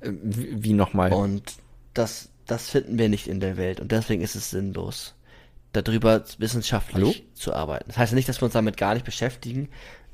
Wie, 0.02 0.64
wie 0.64 0.74
nochmal? 0.74 1.12
Und 1.12 1.56
das, 1.94 2.30
das 2.46 2.70
finden 2.70 2.98
wir 2.98 3.10
nicht 3.10 3.28
in 3.28 3.40
der 3.40 3.58
Welt 3.58 3.80
und 3.80 3.92
deswegen 3.92 4.22
ist 4.22 4.36
es 4.36 4.50
sinnlos, 4.50 5.16
darüber 5.74 6.24
wissenschaftlich 6.38 7.04
Hallo? 7.04 7.16
zu 7.34 7.54
arbeiten. 7.54 7.86
Das 7.88 7.98
heißt 7.98 8.14
nicht, 8.14 8.30
dass 8.30 8.42
wir 8.42 8.46
uns 8.46 8.54
damit 8.54 8.78
gar 8.78 8.94
nicht 8.94 9.06
beschäftigen, 9.06 9.70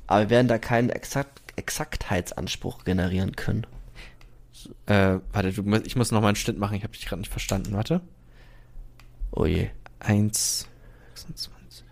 aber 0.06 0.22
wir 0.22 0.30
werden 0.30 0.48
da 0.48 0.58
keinen 0.58 0.90
Exakt 0.90 1.42
Exaktheitsanspruch 1.56 2.84
generieren 2.84 3.34
können. 3.34 3.66
Äh, 4.86 5.20
warte, 5.32 5.52
du, 5.52 5.74
ich 5.84 5.96
muss 5.96 6.10
noch 6.10 6.20
mal 6.20 6.28
einen 6.28 6.36
Schnitt 6.36 6.58
machen, 6.58 6.74
ich 6.76 6.82
habe 6.82 6.92
dich 6.92 7.06
gerade 7.06 7.20
nicht 7.20 7.30
verstanden. 7.30 7.72
Warte. 7.72 8.02
Oh 9.32 9.46
je. 9.46 9.70
1, 10.00 10.68
26. 11.14 11.84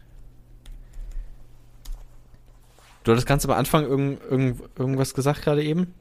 Du 3.05 3.13
hattest 3.13 3.27
ganz 3.27 3.45
am 3.45 3.53
Anfang 3.53 3.85
irgend, 3.85 4.23
irgend, 4.23 4.63
irgendwas 4.79 5.15
gesagt 5.15 5.43
gerade 5.43 5.63
eben? 5.63 5.95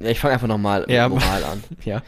Ja, 0.00 0.08
ich 0.10 0.18
fange 0.20 0.34
einfach 0.34 0.48
nochmal 0.48 0.80
mit 0.80 0.90
Ja. 0.90 1.08
Moral 1.08 1.44
an. 1.44 1.64
Ja. 1.84 2.02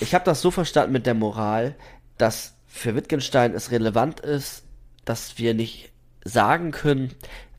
Ich 0.00 0.14
habe 0.14 0.24
das 0.24 0.40
so 0.40 0.50
verstanden 0.50 0.92
mit 0.92 1.06
der 1.06 1.14
Moral, 1.14 1.74
dass 2.18 2.54
für 2.66 2.94
Wittgenstein 2.94 3.54
es 3.54 3.70
relevant 3.70 4.20
ist, 4.20 4.62
dass 5.04 5.38
wir 5.38 5.54
nicht 5.54 5.90
sagen 6.24 6.70
können, 6.70 7.12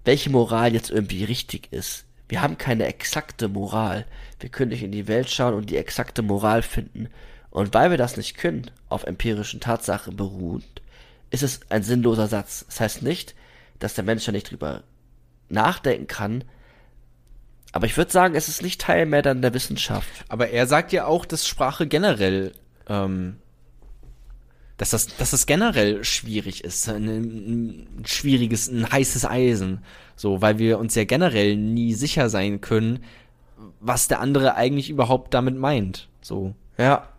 welche 0.05 0.29
Moral 0.29 0.73
jetzt 0.73 0.89
irgendwie 0.89 1.23
richtig 1.23 1.71
ist. 1.71 2.05
Wir 2.29 2.41
haben 2.41 2.57
keine 2.57 2.85
exakte 2.85 3.47
Moral. 3.47 4.05
Wir 4.39 4.49
können 4.49 4.69
nicht 4.69 4.83
in 4.83 4.91
die 4.91 5.07
Welt 5.07 5.29
schauen 5.29 5.53
und 5.55 5.69
die 5.69 5.77
exakte 5.77 6.21
Moral 6.21 6.61
finden. 6.61 7.09
Und 7.49 7.73
weil 7.73 7.89
wir 7.89 7.97
das 7.97 8.17
nicht 8.17 8.37
können, 8.37 8.69
auf 8.87 9.03
empirischen 9.03 9.59
Tatsachen 9.59 10.15
beruhend, 10.15 10.81
ist 11.31 11.43
es 11.43 11.59
ein 11.69 11.83
sinnloser 11.83 12.27
Satz. 12.27 12.65
Das 12.67 12.79
heißt 12.79 13.01
nicht, 13.01 13.35
dass 13.79 13.95
der 13.95 14.03
Mensch 14.03 14.25
da 14.25 14.31
nicht 14.31 14.51
drüber 14.51 14.83
nachdenken 15.49 16.07
kann, 16.07 16.43
aber 17.71 17.85
ich 17.85 17.95
würde 17.97 18.11
sagen, 18.11 18.35
es 18.35 18.49
ist 18.49 18.61
nicht 18.61 18.81
Teil 18.81 19.05
mehr 19.05 19.21
dann 19.21 19.41
der 19.41 19.53
Wissenschaft. 19.53 20.09
Aber 20.27 20.49
er 20.49 20.65
sagt 20.67 20.91
ja 20.91 21.05
auch, 21.05 21.25
dass 21.25 21.47
Sprache 21.47 21.87
generell, 21.87 22.51
ähm, 22.87 23.37
dass 24.77 24.91
das, 24.91 25.07
dass 25.17 25.31
das 25.31 25.45
generell 25.45 26.03
schwierig 26.03 26.63
ist, 26.63 26.87
ein, 26.89 27.07
ein 27.07 28.05
schwieriges, 28.05 28.69
ein 28.69 28.89
heißes 28.91 29.25
Eisen, 29.25 29.83
so, 30.15 30.41
weil 30.41 30.57
wir 30.57 30.79
uns 30.79 30.95
ja 30.95 31.03
generell 31.03 31.55
nie 31.57 31.93
sicher 31.93 32.29
sein 32.29 32.61
können, 32.61 33.03
was 33.79 34.07
der 34.07 34.19
andere 34.19 34.55
eigentlich 34.55 34.89
überhaupt 34.89 35.33
damit 35.33 35.55
meint, 35.57 36.07
so. 36.21 36.55
Ja. 36.77 37.09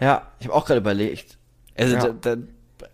Ja, 0.00 0.30
ich 0.38 0.46
habe 0.46 0.54
auch 0.54 0.64
gerade 0.64 0.80
überlegt. 0.80 1.38
Also, 1.76 1.96
Ja. 1.96 2.08
da, 2.08 2.36
da, 2.36 2.42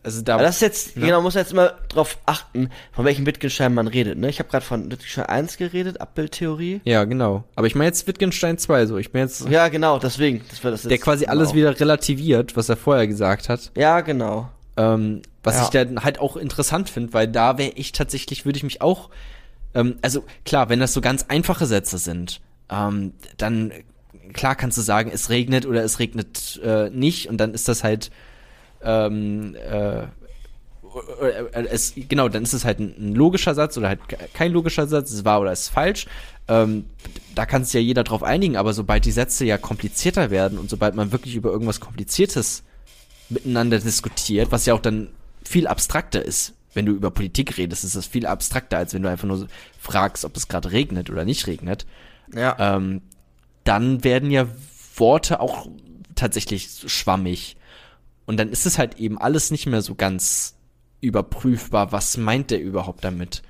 also 0.02 0.22
da, 0.22 0.34
Aber 0.34 0.42
das 0.44 0.56
ist 0.56 0.60
jetzt, 0.62 0.96
Ja. 0.96 1.02
genau, 1.02 1.16
man 1.16 1.24
muss 1.24 1.34
jetzt 1.34 1.52
immer 1.52 1.74
drauf 1.88 2.18
achten, 2.26 2.70
von 2.92 3.04
welchem 3.04 3.26
Wittgenstein 3.26 3.74
man 3.74 3.86
redet, 3.86 4.18
ne? 4.18 4.28
Ich 4.28 4.38
habe 4.38 4.48
gerade 4.48 4.64
von 4.64 4.90
Wittgenstein 4.90 5.26
1 5.26 5.56
geredet, 5.56 6.00
Abbildtheorie. 6.00 6.80
ja, 6.84 7.04
genau. 7.04 7.44
Aber 7.54 7.66
ich 7.66 7.74
meine 7.74 7.86
jetzt 7.86 8.06
Wittgenstein 8.06 8.58
2, 8.58 8.86
so, 8.86 8.96
ich 8.98 9.12
bin 9.12 9.22
jetzt, 9.22 9.48
Ja, 9.48 9.68
genau, 9.68 9.98
deswegen, 9.98 10.42
das 10.50 10.62
wird 10.64 10.74
das 10.74 10.82
jetzt. 10.84 10.90
der 10.90 10.98
quasi 10.98 11.26
alles 11.26 11.48
genau. 11.52 11.56
wieder 11.70 11.80
relativiert, 11.80 12.56
was 12.56 12.68
er 12.68 12.76
vorher 12.76 13.06
gesagt 13.06 13.48
hat. 13.48 13.70
Ja, 13.76 14.00
genau. 14.00 14.48
Ähm, 14.76 15.22
was 15.42 15.56
Ja. 15.56 15.62
ich 15.64 15.68
dann 15.70 16.02
halt 16.02 16.18
auch 16.18 16.36
interessant 16.36 16.90
finde, 16.90 17.12
weil 17.12 17.28
da 17.28 17.58
wäre 17.58 17.72
ich 17.76 17.92
tatsächlich, 17.92 18.44
würde 18.44 18.56
ich 18.56 18.64
mich 18.64 18.80
auch, 18.82 19.10
ähm, 19.74 19.96
also 20.02 20.24
klar, 20.44 20.68
wenn 20.68 20.80
das 20.80 20.92
so 20.92 21.00
ganz 21.00 21.26
einfache 21.28 21.66
Sätze 21.66 21.98
sind, 21.98 22.40
ähm, 22.70 23.12
dann 23.36 23.72
klar 24.32 24.56
kannst 24.56 24.78
du 24.78 24.82
sagen, 24.82 25.10
es 25.12 25.30
regnet 25.30 25.66
oder 25.66 25.84
es 25.84 25.98
regnet 25.98 26.60
äh, 26.64 26.90
nicht 26.90 27.28
und 27.28 27.36
dann 27.38 27.54
ist 27.54 27.68
das 27.68 27.84
halt 27.84 28.10
ähm, 28.84 29.54
äh, 29.56 30.02
äh, 30.02 30.06
äh, 31.52 31.66
es, 31.70 31.94
genau, 32.08 32.28
dann 32.28 32.42
ist 32.42 32.52
es 32.52 32.64
halt 32.64 32.78
ein, 32.78 33.14
logischer 33.14 33.54
Satz 33.54 33.76
oder 33.76 33.88
halt 33.88 34.08
ke- 34.08 34.18
kein 34.32 34.52
logischer 34.52 34.86
Satz, 34.86 35.10
es 35.10 35.16
ist 35.16 35.24
wahr 35.24 35.40
oder 35.40 35.52
es 35.52 35.62
ist 35.62 35.68
falsch. 35.70 36.06
Ähm, 36.46 36.84
da 37.34 37.46
kann 37.46 37.64
sich 37.64 37.74
ja 37.74 37.80
jeder 37.80 38.04
drauf 38.04 38.22
einigen, 38.22 38.56
aber 38.56 38.72
sobald 38.74 39.04
die 39.04 39.12
Sätze 39.12 39.44
ja 39.44 39.58
komplizierter 39.58 40.30
werden 40.30 40.58
und 40.58 40.70
sobald 40.70 40.94
man 40.94 41.10
wirklich 41.10 41.34
über 41.34 41.50
irgendwas 41.50 41.80
Kompliziertes 41.80 42.62
miteinander 43.30 43.78
diskutiert, 43.78 44.52
was 44.52 44.66
ja 44.66 44.74
auch 44.74 44.80
dann 44.80 45.08
viel 45.44 45.66
abstrakter 45.66 46.22
ist. 46.24 46.52
Wenn 46.74 46.86
du 46.86 46.92
über 46.92 47.10
Politik 47.10 47.56
redest, 47.56 47.84
ist 47.84 47.96
das 47.96 48.06
viel 48.06 48.26
abstrakter, 48.26 48.78
als 48.78 48.92
wenn 48.94 49.02
du 49.02 49.08
einfach 49.08 49.28
nur 49.28 49.46
fragst, 49.80 50.24
ob 50.24 50.36
es 50.36 50.48
gerade 50.48 50.72
regnet 50.72 51.08
oder 51.08 51.24
nicht 51.24 51.46
regnet. 51.46 51.86
Ja. 52.34 52.56
Ähm, 52.58 53.00
dann 53.62 54.04
werden 54.04 54.30
ja 54.30 54.46
Worte 54.96 55.40
auch 55.40 55.68
tatsächlich 56.14 56.68
schwammig. 56.86 57.56
Und 58.26 58.38
dann 58.38 58.48
ist 58.48 58.66
es 58.66 58.78
halt 58.78 58.98
eben 58.98 59.18
alles 59.18 59.50
nicht 59.50 59.66
mehr 59.66 59.82
so 59.82 59.94
ganz 59.94 60.56
überprüfbar. 61.00 61.92
Was 61.92 62.16
meint 62.16 62.50
der 62.50 62.60
überhaupt 62.60 63.04
damit? 63.04 63.42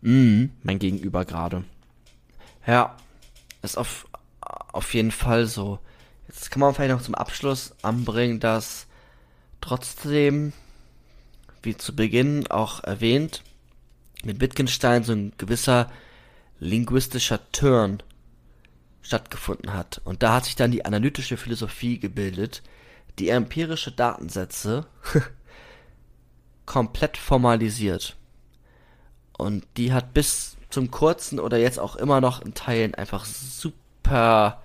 Mhm. 0.00 0.50
Mein 0.62 0.78
Gegenüber 0.78 1.24
gerade. 1.24 1.64
Ja. 2.66 2.96
Ist 3.62 3.78
auf, 3.78 4.08
auf 4.40 4.92
jeden 4.94 5.12
Fall 5.12 5.46
so. 5.46 5.78
Jetzt 6.26 6.50
kann 6.50 6.60
man 6.60 6.74
vielleicht 6.74 6.92
noch 6.92 7.02
zum 7.02 7.14
Abschluss 7.14 7.74
anbringen, 7.82 8.40
dass 8.40 8.86
trotzdem, 9.60 10.52
wie 11.62 11.76
zu 11.76 11.94
Beginn 11.94 12.48
auch 12.48 12.82
erwähnt, 12.82 13.42
mit 14.24 14.40
Wittgenstein 14.40 15.04
so 15.04 15.12
ein 15.12 15.32
gewisser 15.38 15.90
linguistischer 16.58 17.40
Turn 17.52 18.02
stattgefunden 19.02 19.74
hat. 19.74 20.00
Und 20.04 20.22
da 20.22 20.34
hat 20.34 20.46
sich 20.46 20.56
dann 20.56 20.70
die 20.70 20.84
analytische 20.84 21.36
Philosophie 21.36 21.98
gebildet, 21.98 22.62
die 23.18 23.28
empirische 23.28 23.92
Datensätze 23.92 24.86
komplett 26.66 27.16
formalisiert. 27.16 28.16
Und 29.36 29.66
die 29.76 29.92
hat 29.92 30.14
bis 30.14 30.56
zum 30.70 30.90
kurzen 30.90 31.38
oder 31.38 31.58
jetzt 31.58 31.78
auch 31.78 31.96
immer 31.96 32.20
noch 32.20 32.42
in 32.42 32.54
Teilen 32.54 32.94
einfach 32.94 33.24
super 33.24 34.62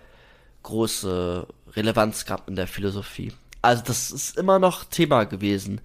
große 0.63 1.47
Relevanz 1.75 2.25
gehabt 2.25 2.47
in 2.49 2.55
der 2.55 2.67
Philosophie. 2.67 3.33
Also 3.61 3.83
das 3.85 4.11
ist 4.11 4.37
immer 4.37 4.59
noch 4.59 4.85
Thema 4.85 5.25
gewesen. 5.25 5.81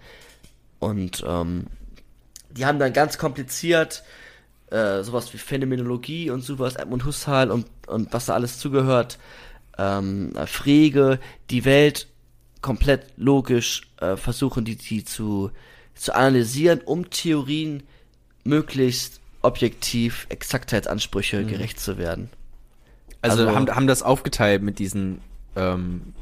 Und 0.78 1.24
ähm, 1.26 1.66
die 2.51 2.66
haben 2.66 2.78
dann 2.78 2.93
ganz 2.93 3.18
kompliziert 3.18 4.02
äh, 4.70 5.02
sowas 5.02 5.32
wie 5.32 5.39
Phänomenologie 5.39 6.30
und 6.30 6.43
sowas, 6.43 6.76
Edmund 6.76 7.05
Husserl 7.05 7.51
und, 7.51 7.66
und 7.86 8.12
was 8.12 8.26
da 8.26 8.34
alles 8.34 8.59
zugehört, 8.59 9.18
ähm, 9.78 10.32
Frege, 10.47 11.18
die 11.51 11.64
Welt 11.64 12.09
komplett 12.62 13.06
logisch 13.16 13.82
äh, 14.01 14.16
versuchen, 14.16 14.64
die, 14.64 14.76
die 14.76 15.05
zu, 15.05 15.51
zu 15.94 16.14
analysieren, 16.14 16.80
um 16.80 17.10
Theorien 17.10 17.82
möglichst 18.44 19.20
objektiv 19.43 20.26
Exaktheitsansprüche 20.28 21.44
gerecht 21.44 21.80
zu 21.80 21.98
werden. 21.98 22.30
Also, 23.20 23.43
Also- 23.43 23.55
haben, 23.55 23.74
haben 23.74 23.86
das 23.86 24.02
aufgeteilt 24.02 24.62
mit 24.62 24.78
diesen 24.78 25.20
ähm, 25.56 26.14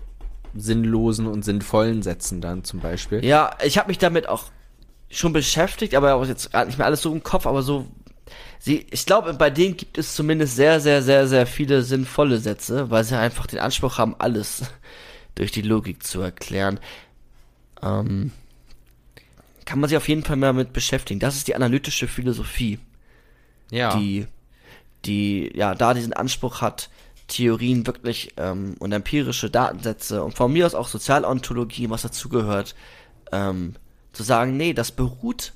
sinnlosen 0.55 1.27
und 1.27 1.45
sinnvollen 1.45 2.03
Sätzen 2.03 2.41
dann 2.41 2.65
zum 2.65 2.81
Beispiel. 2.81 3.25
Ja, 3.25 3.57
ich 3.65 3.79
habe 3.79 3.89
mich 3.89 3.99
damit 3.99 4.29
auch 4.29 4.45
schon 5.11 5.33
beschäftigt, 5.33 5.95
aber 5.95 6.25
jetzt 6.27 6.51
gerade 6.51 6.67
nicht 6.67 6.79
mehr 6.79 6.87
alles 6.87 7.03
so 7.03 7.13
im 7.13 7.23
Kopf, 7.23 7.47
aber 7.47 7.63
so 7.63 7.87
sie 8.59 8.87
ich 8.91 9.07
glaube, 9.07 9.35
bei 9.35 9.51
denen 9.51 9.77
gibt 9.77 9.99
es 9.99 10.15
zumindest 10.15 10.57
sehr 10.57 10.81
sehr 10.81 11.03
sehr 11.03 11.27
sehr 11.27 11.47
viele 11.47 11.83
sinnvolle 11.83 12.39
Sätze, 12.39 12.91
weil 12.91 13.05
sie 13.05 13.19
einfach 13.19 13.47
den 13.47 13.59
Anspruch 13.59 13.99
haben, 13.99 14.15
alles 14.19 14.63
durch 15.35 15.53
die 15.53 15.63
Logik 15.63 16.03
zu 16.03 16.21
erklären. 16.21 16.81
Ähm, 17.83 18.33
kann 19.65 19.81
man 19.81 19.89
sich 19.89 19.97
auf 19.97 20.09
jeden 20.09 20.25
Fall 20.25 20.37
mal 20.37 20.53
mit 20.53 20.73
beschäftigen. 20.73 21.21
Das 21.21 21.37
ist 21.37 21.49
die 21.49 21.55
analytische 21.55 22.09
Philosophie, 22.09 22.79
Ja. 23.71 23.97
die 23.97 24.27
die 25.07 25.51
ja 25.55 25.75
da 25.75 25.95
diesen 25.95 26.13
Anspruch 26.13 26.61
hat, 26.61 26.91
Theorien 27.27 27.87
wirklich 27.87 28.35
ähm, 28.37 28.75
und 28.81 28.93
empirische 28.93 29.49
Datensätze 29.49 30.23
und 30.23 30.35
von 30.35 30.53
mir 30.53 30.67
aus 30.67 30.75
auch 30.75 30.89
Sozialontologie, 30.89 31.89
was 31.89 32.03
dazugehört, 32.03 32.75
ähm, 33.33 33.77
zu 34.13 34.23
sagen, 34.25 34.57
nee, 34.57 34.75
das 34.75 34.93
beruht 34.93 35.53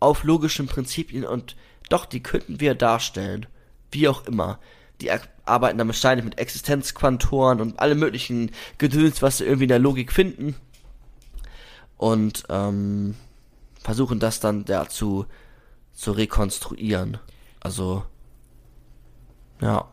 auf 0.00 0.24
logischen 0.24 0.66
Prinzipien 0.66 1.24
und 1.24 1.56
doch, 1.88 2.04
die 2.04 2.22
könnten 2.22 2.60
wir 2.60 2.74
darstellen. 2.74 3.46
Wie 3.92 4.08
auch 4.08 4.26
immer. 4.26 4.58
Die 5.00 5.10
arbeiten 5.46 5.78
dann 5.78 5.88
wahrscheinlich 5.88 6.24
mit 6.24 6.38
Existenzquantoren 6.38 7.60
und 7.60 7.78
alle 7.80 7.94
möglichen 7.94 8.50
Gedöns, 8.78 9.22
was 9.22 9.38
sie 9.38 9.44
irgendwie 9.44 9.64
in 9.64 9.68
der 9.70 9.78
Logik 9.78 10.12
finden. 10.12 10.54
Und 11.96 12.44
ähm, 12.50 13.14
versuchen 13.82 14.18
das 14.20 14.40
dann 14.40 14.64
ja, 14.68 14.88
zu, 14.88 15.26
zu 15.94 16.12
rekonstruieren. 16.12 17.18
Also, 17.60 18.04
ja. 19.60 19.88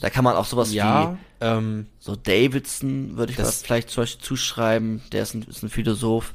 Da 0.00 0.08
kann 0.10 0.24
man 0.24 0.34
auch 0.34 0.46
sowas 0.46 0.70
wie 0.72 0.76
Ja, 0.76 1.18
ähm, 1.42 1.86
so 1.98 2.16
Davidson 2.16 3.16
würde 3.18 3.32
ich 3.32 3.36
Das- 3.36 3.46
das 3.48 3.62
vielleicht 3.62 3.90
zum 3.90 4.02
Beispiel 4.02 4.24
zuschreiben, 4.24 5.02
der 5.12 5.22
ist 5.22 5.34
ein, 5.34 5.42
ist 5.42 5.62
ein 5.62 5.68
Philosoph. 5.68 6.34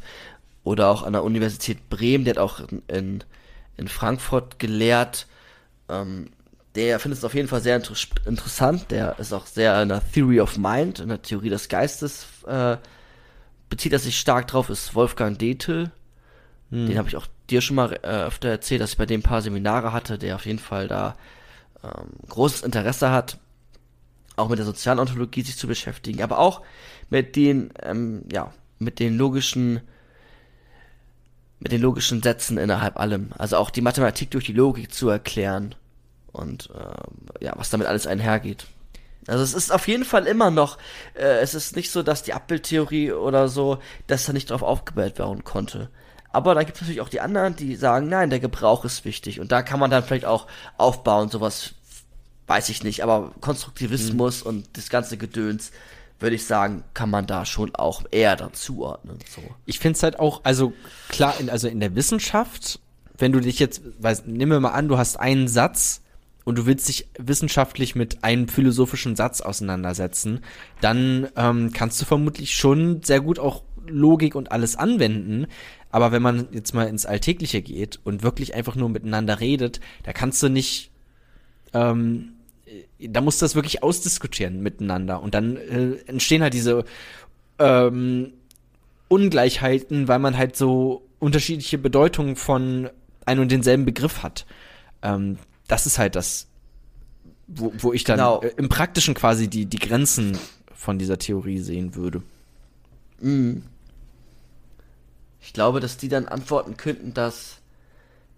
Oder 0.64 0.88
auch 0.90 1.04
an 1.04 1.12
der 1.14 1.24
Universität 1.24 1.90
Bremen, 1.90 2.24
der 2.24 2.36
hat 2.36 2.38
auch 2.38 2.60
in, 2.62 2.82
in, 2.88 3.24
in 3.76 3.88
Frankfurt 3.90 4.60
gelehrt. 4.60 5.28
Ähm, 5.90 6.30
der 6.76 7.00
findet 7.00 7.20
es 7.20 7.26
auf 7.26 7.36
jeden 7.36 7.48
Fall 7.48 7.62
sehr 7.62 7.76
inter 7.76 7.94
interessant. 8.26 8.90
Der 8.90 9.20
ist 9.20 9.34
auch 9.34 9.46
sehr 9.46 9.82
in 9.82 9.90
der 9.90 10.02
Theory 10.12 10.40
of 10.40 10.58
Mind, 10.58 11.00
in 11.00 11.10
der 11.10 11.22
Theorie 11.22 11.50
des 11.50 11.70
Geistes, 11.70 12.26
äh, 12.48 12.78
bezieht 13.70 13.94
er 13.94 14.00
sich 14.00 14.20
stark 14.20 14.48
drauf, 14.48 14.70
ist 14.70 14.96
Wolfgang 14.96 15.38
Dethel. 15.38 15.92
Den 16.72 16.98
habe 16.98 17.08
ich 17.08 17.16
auch 17.16 17.28
dir 17.52 17.62
schon 17.62 17.76
mal 17.76 17.94
äh, 18.02 18.26
öfter 18.26 18.50
erzählt, 18.50 18.82
dass 18.82 18.94
ich 18.94 18.98
bei 18.98 19.06
dem 19.06 19.20
ein 19.20 19.24
paar 19.24 19.44
Seminare 19.44 19.94
hatte, 19.94 20.18
der 20.18 20.34
auf 20.36 20.48
jeden 20.48 20.58
Fall 20.58 20.88
da 20.88 21.16
ähm, 21.84 22.10
großes 22.30 22.64
Interesse 22.64 23.12
hat 23.12 23.38
auch 24.36 24.50
mit 24.50 24.60
der 24.60 24.66
Sozialontologie 24.66 25.44
sich 25.44 25.58
zu 25.58 25.68
beschäftigen, 25.68 26.22
aber 26.22 26.40
auch 26.40 26.62
mit 27.10 27.36
den, 27.36 27.72
ähm, 27.82 28.24
ja, 28.32 28.54
mit 28.80 29.00
den 29.00 29.18
logischen, 29.18 29.82
mit 31.60 31.72
den 31.72 31.82
logischen 31.82 32.24
Sätzen 32.24 32.58
innerhalb 32.58 32.98
allem. 32.98 33.30
Also 33.38 33.58
auch 33.58 33.70
die 33.70 33.82
Mathematik 33.82 34.32
durch 34.32 34.46
die 34.46 34.54
Logik 34.54 34.94
zu 34.94 35.10
erklären 35.10 35.76
und 36.34 36.70
ähm, 36.76 37.28
ja, 37.40 37.54
was 37.56 37.70
damit 37.70 37.88
alles 37.88 38.06
einhergeht. 38.08 38.66
Also 39.28 39.44
es 39.44 39.54
ist 39.54 39.72
auf 39.72 39.88
jeden 39.88 40.04
Fall 40.04 40.28
immer 40.28 40.52
noch, 40.52 40.78
äh, 41.14 41.40
es 41.40 41.54
ist 41.54 41.76
nicht 41.76 41.92
so, 41.92 42.04
dass 42.04 42.24
die 42.24 42.34
Abbildtheorie 42.34 43.14
oder 43.14 43.48
so, 43.48 43.78
dass 44.08 44.26
da 44.26 44.34
nicht 44.34 44.50
drauf 44.50 44.64
aufgebaut 44.64 45.18
werden 45.18 45.44
konnte. 45.46 45.90
Aber 46.32 46.56
da 46.56 46.64
gibt 46.64 46.76
es 46.76 46.82
natürlich 46.82 47.02
auch 47.02 47.10
die 47.10 47.22
anderen, 47.22 47.56
die 47.56 47.76
sagen, 47.76 48.10
nein, 48.10 48.32
der 48.32 48.40
Gebrauch 48.40 48.86
ist 48.86 49.06
wichtig. 49.06 49.40
Und 49.40 49.52
da 49.52 49.62
kann 49.62 49.80
man 49.80 49.92
dann 49.92 50.04
vielleicht 50.04 50.26
auch 50.26 50.48
aufbauen, 50.78 51.30
sowas 51.30 51.76
weiß 52.48 52.70
ich 52.70 52.84
nicht, 52.84 53.04
aber 53.04 53.32
Konstruktivismus 53.40 54.42
und 54.42 54.68
das 54.76 54.90
ganze 54.90 55.18
Gedöns, 55.18 55.72
würde 56.20 56.36
ich 56.36 56.46
sagen, 56.46 56.84
kann 56.94 57.10
man 57.10 57.28
da 57.28 57.46
schon 57.46 57.76
auch 57.76 58.04
eher 58.12 58.36
dann 58.36 58.54
zuordnen. 58.54 59.20
So. 59.34 59.42
ich 59.66 59.80
finde 59.80 59.98
es 59.98 60.04
halt 60.04 60.20
auch, 60.20 60.42
also 60.44 60.74
klar, 61.10 61.36
in, 61.40 61.50
also 61.50 61.68
in 61.68 61.80
der 61.80 61.96
Wissenschaft, 61.96 62.80
wenn 63.18 63.32
du 63.32 63.40
dich 63.40 63.60
jetzt, 63.60 63.82
weiß, 64.00 64.24
nimm 64.26 64.50
mir 64.50 64.60
mal 64.60 64.72
an, 64.72 64.88
du 64.88 64.98
hast 64.98 65.18
einen 65.18 65.48
Satz 65.48 66.02
und 66.44 66.58
du 66.58 66.66
willst 66.66 66.88
dich 66.88 67.08
wissenschaftlich 67.18 67.96
mit 67.96 68.24
einem 68.24 68.48
philosophischen 68.48 69.16
Satz 69.16 69.42
auseinandersetzen, 69.42 70.42
dann 70.82 71.28
ähm, 71.36 71.72
kannst 71.74 72.02
du 72.02 72.06
vermutlich 72.06 72.56
schon 72.56 73.02
sehr 73.04 73.22
gut 73.22 73.40
auch 73.40 73.64
Logik 73.88 74.36
und 74.36 74.52
alles 74.52 74.76
anwenden. 74.76 75.48
Aber 75.90 76.12
wenn 76.12 76.22
man 76.22 76.48
jetzt 76.52 76.74
mal 76.74 76.88
ins 76.88 77.06
Alltägliche 77.06 77.62
geht 77.62 78.00
und 78.04 78.24
wirklich 78.24 78.56
einfach 78.56 78.76
nur 78.76 78.90
miteinander 78.90 79.40
redet, 79.40 79.80
da 80.04 80.14
kannst 80.14 80.42
du 80.42 80.50
nicht 80.50 80.92
ähm, 81.74 82.34
da 83.00 83.22
musst 83.22 83.42
du 83.42 83.46
das 83.46 83.56
wirklich 83.56 83.84
ausdiskutieren 83.84 84.62
miteinander. 84.62 85.22
Und 85.22 85.34
dann 85.34 85.58
äh, 85.58 85.96
entstehen 86.06 86.42
halt 86.42 86.54
diese 86.54 86.86
ähm, 87.60 88.34
Ungleichheiten, 89.08 90.08
weil 90.08 90.20
man 90.20 90.38
halt 90.38 90.56
so 90.56 91.08
unterschiedliche 91.20 91.78
Bedeutungen 91.78 92.36
von 92.36 92.90
einem 93.26 93.42
und 93.42 93.52
denselben 93.52 93.86
Begriff 93.86 94.24
hat. 94.24 94.46
Ähm, 95.02 95.38
das 95.74 95.88
ist 95.88 95.98
halt 95.98 96.16
das, 96.16 96.46
wo, 97.48 97.74
wo 97.80 97.94
ich 97.94 98.04
dann 98.04 98.18
Genau. 98.18 98.42
äh, 98.42 98.54
im 98.58 98.70
Praktischen 98.70 99.16
quasi 99.16 99.48
die, 99.48 99.66
die 99.66 99.80
Grenzen 99.80 100.38
von 100.76 101.00
dieser 101.00 101.18
Theorie 101.18 101.58
sehen 101.58 101.96
würde. 101.96 102.22
Ich 105.42 105.54
glaube, 105.54 105.80
dass 105.80 105.98
die 105.98 106.10
dann 106.10 106.28
antworten 106.28 106.78
könnten, 106.78 107.16
dass 107.16 107.58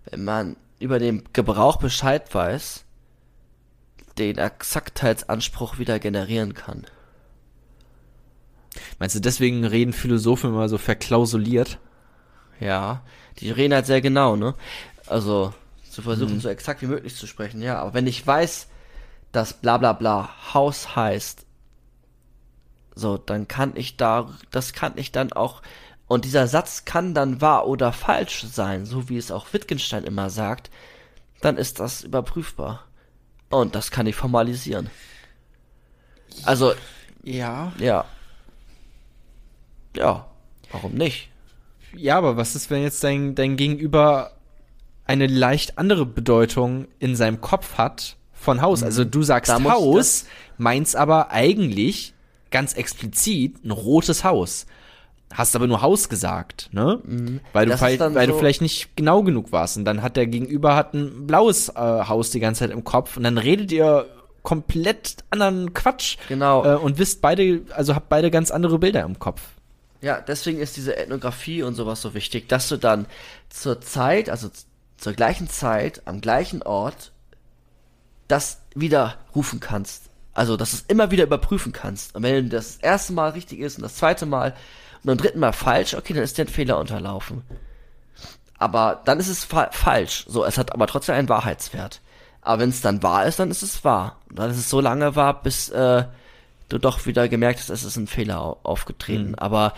wenn 0.10 0.24
man 0.24 0.56
über 0.80 0.98
den 0.98 1.24
Gebrauch 1.34 1.76
Bescheid 1.76 2.34
weiß, 2.34 2.86
den 4.18 4.38
Exaktheitsanspruch 4.38 5.78
wieder 5.78 6.00
generieren 6.00 6.54
kann. 6.54 6.86
Meinst 8.98 9.16
du, 9.16 9.20
deswegen 9.20 9.66
reden 9.66 9.92
Philosophen 9.92 10.52
immer 10.52 10.70
so 10.70 10.78
verklausuliert? 10.78 11.80
Ja, 12.62 13.02
die 13.40 13.52
reden 13.52 13.74
halt 13.74 13.88
sehr 13.88 14.00
genau, 14.00 14.38
ne? 14.38 14.56
Also, 15.08 15.54
zu 15.96 16.02
versuchen, 16.02 16.40
so 16.42 16.50
exakt 16.50 16.82
wie 16.82 16.88
möglich 16.88 17.16
zu 17.16 17.26
sprechen, 17.26 17.62
ja. 17.62 17.80
Aber 17.80 17.94
wenn 17.94 18.06
ich 18.06 18.26
weiß, 18.26 18.68
dass 19.32 19.54
bla 19.54 19.78
bla 19.78 19.94
bla 19.94 20.30
Haus 20.54 20.96
heißt, 20.96 21.46
so, 22.96 23.18
dann 23.18 23.48
kann 23.48 23.74
ich 23.76 23.98
da, 23.98 24.30
das 24.52 24.74
kann 24.74 24.94
ich 24.98 25.12
dann 25.12 25.34
auch, 25.34 25.62
und 26.08 26.26
dieser 26.26 26.48
Satz 26.48 26.86
kann 26.86 27.14
dann 27.14 27.42
wahr 27.42 27.68
oder 27.68 27.94
falsch 27.94 28.44
sein, 28.44 28.86
so 28.86 29.10
wie 29.10 29.18
es 29.18 29.32
auch 29.32 29.54
Wittgenstein 29.54 30.04
immer 30.04 30.30
sagt, 30.30 30.70
dann 31.42 31.58
ist 31.58 31.80
das 31.80 32.04
überprüfbar. 32.04 32.86
Und 33.50 33.76
das 33.76 33.90
kann 33.92 34.08
ich 34.08 34.16
formalisieren. 34.16 34.90
Also, 36.44 36.74
Ja. 37.24 37.72
ja. 37.80 38.06
Ja, 39.96 40.30
warum 40.72 40.94
nicht? 40.94 41.30
Ja, 41.96 42.18
aber 42.18 42.36
was 42.36 42.56
ist, 42.56 42.70
wenn 42.70 42.84
jetzt 42.84 43.04
dein, 43.04 43.36
dein 43.36 43.56
Gegenüber 43.56 44.35
eine 45.06 45.28
leicht 45.28 45.78
andere 45.78 46.06
Bedeutung 46.06 46.88
in 47.00 47.16
seinem 47.16 47.42
Kopf 47.42 47.78
hat 47.78 48.18
von 48.34 48.62
Haus? 48.62 48.84
Also 48.84 49.04
du 49.06 49.24
sagst 49.24 49.52
Haus, 49.54 50.26
meinst 50.58 50.96
aber 50.96 51.32
eigentlich 51.32 52.14
ganz 52.52 52.74
explizit 52.74 53.64
ein 53.64 53.72
rotes 53.72 54.24
Haus. 54.24 54.66
Hast 55.34 55.56
aber 55.56 55.68
nur 55.68 55.82
Haus 55.82 56.08
gesagt, 56.08 56.70
ne? 56.72 57.00
Weil, 57.52 57.66
du, 57.66 57.78
vielleicht- 57.78 58.00
weil 58.00 58.28
du 58.28 58.34
so- 58.34 58.40
vielleicht 58.40 58.62
nicht 58.62 58.96
genau 58.96 59.24
genug 59.24 59.52
warst. 59.52 59.76
Und 59.78 59.84
dann 59.86 60.02
hat 60.02 60.16
der 60.16 60.28
Gegenüber 60.28 60.76
hat 60.76 60.94
ein 60.94 61.26
blaues 61.28 61.70
äh, 61.70 61.74
Haus 61.74 62.30
die 62.30 62.40
ganze 62.40 62.60
Zeit 62.60 62.72
im 62.72 62.84
Kopf 62.84 63.18
und 63.18 63.24
dann 63.24 63.38
redet 63.38 63.72
ihr 63.72 64.06
komplett 64.44 65.18
anderen 65.32 65.74
Quatsch. 65.74 66.18
Genau. 66.30 66.64
Äh, 66.64 66.76
und 66.78 67.00
wisst 67.00 67.22
beide, 67.22 67.62
also 67.76 67.96
habt 67.96 68.10
beide 68.10 68.30
ganz 68.32 68.52
andere 68.52 68.78
Bilder 68.80 69.04
im 69.04 69.18
Kopf. 69.20 69.42
Ja, 70.02 70.22
deswegen 70.22 70.60
ist 70.60 70.78
diese 70.78 70.96
Ethnographie 70.96 71.64
und 71.64 71.74
sowas 71.74 72.02
so 72.02 72.14
wichtig, 72.14 72.48
dass 72.48 72.70
du 72.70 72.78
dann 72.78 73.08
zur 73.50 73.82
Zeit, 73.82 74.30
also 74.30 74.50
zur 74.98 75.14
gleichen 75.14 75.50
Zeit, 75.50 76.02
am 76.06 76.22
gleichen 76.22 76.62
Ort, 76.64 77.12
das 78.28 78.62
wieder 78.74 79.18
rufen 79.36 79.60
kannst. 79.60 80.10
Also, 80.34 80.58
dass 80.58 80.72
du 80.72 80.78
es 80.78 80.86
immer 80.88 81.12
wieder 81.12 81.24
überprüfen 81.24 81.72
kannst. 81.72 82.16
Und 82.16 82.24
wenn 82.24 82.50
das 82.50 82.78
erste 82.78 83.14
Mal 83.14 83.30
richtig 83.30 83.60
ist 83.60 83.78
und 83.78 83.84
das 83.84 83.96
zweite 83.96 84.26
Mal 84.26 84.52
und 85.04 85.06
beim 85.06 85.18
dritten 85.18 85.40
Mal 85.40 85.54
falsch, 85.54 85.94
okay, 85.94 86.14
dann 86.14 86.24
ist 86.24 86.38
dir 86.38 86.44
ein 86.46 86.50
Fehler 86.50 86.78
unterlaufen. 86.80 87.44
Aber 88.58 89.02
dann 89.06 89.20
ist 89.20 89.28
es 89.28 89.44
fa 89.44 89.70
falsch. 89.72 90.26
So, 90.28 90.44
es 90.44 90.58
hat 90.58 90.74
aber 90.74 90.88
trotzdem 90.88 91.16
einen 91.16 91.30
Wahrheitswert. 91.30 92.02
Aber 92.42 92.62
wenn 92.62 92.70
es 92.70 92.82
dann 92.82 93.04
wahr 93.04 93.26
ist, 93.26 93.40
dann 93.40 93.52
ist 93.52 93.64
es 93.64 93.84
wahr. 93.84 94.18
Und 94.30 94.40
dann 94.40 94.52
ist 94.52 94.58
es 94.58 94.70
so 94.70 94.80
lange 94.82 95.16
wahr, 95.16 95.42
bis 95.42 95.70
äh, 95.70 96.06
du 96.70 96.78
doch 96.78 97.06
wieder 97.06 97.28
gemerkt 97.28 97.60
hast, 97.60 97.70
es 97.70 97.84
ist 97.84 97.96
ein 97.98 98.08
Fehler 98.08 98.42
au- 98.42 98.60
aufgetreten. 98.64 99.36
Aber 99.36 99.74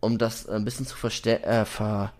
um 0.00 0.18
das 0.18 0.48
ein 0.48 0.64
bisschen 0.64 0.86
zu 0.86 0.96
verstär 0.96 1.46
äh, 1.46 1.64
ver 1.64 2.12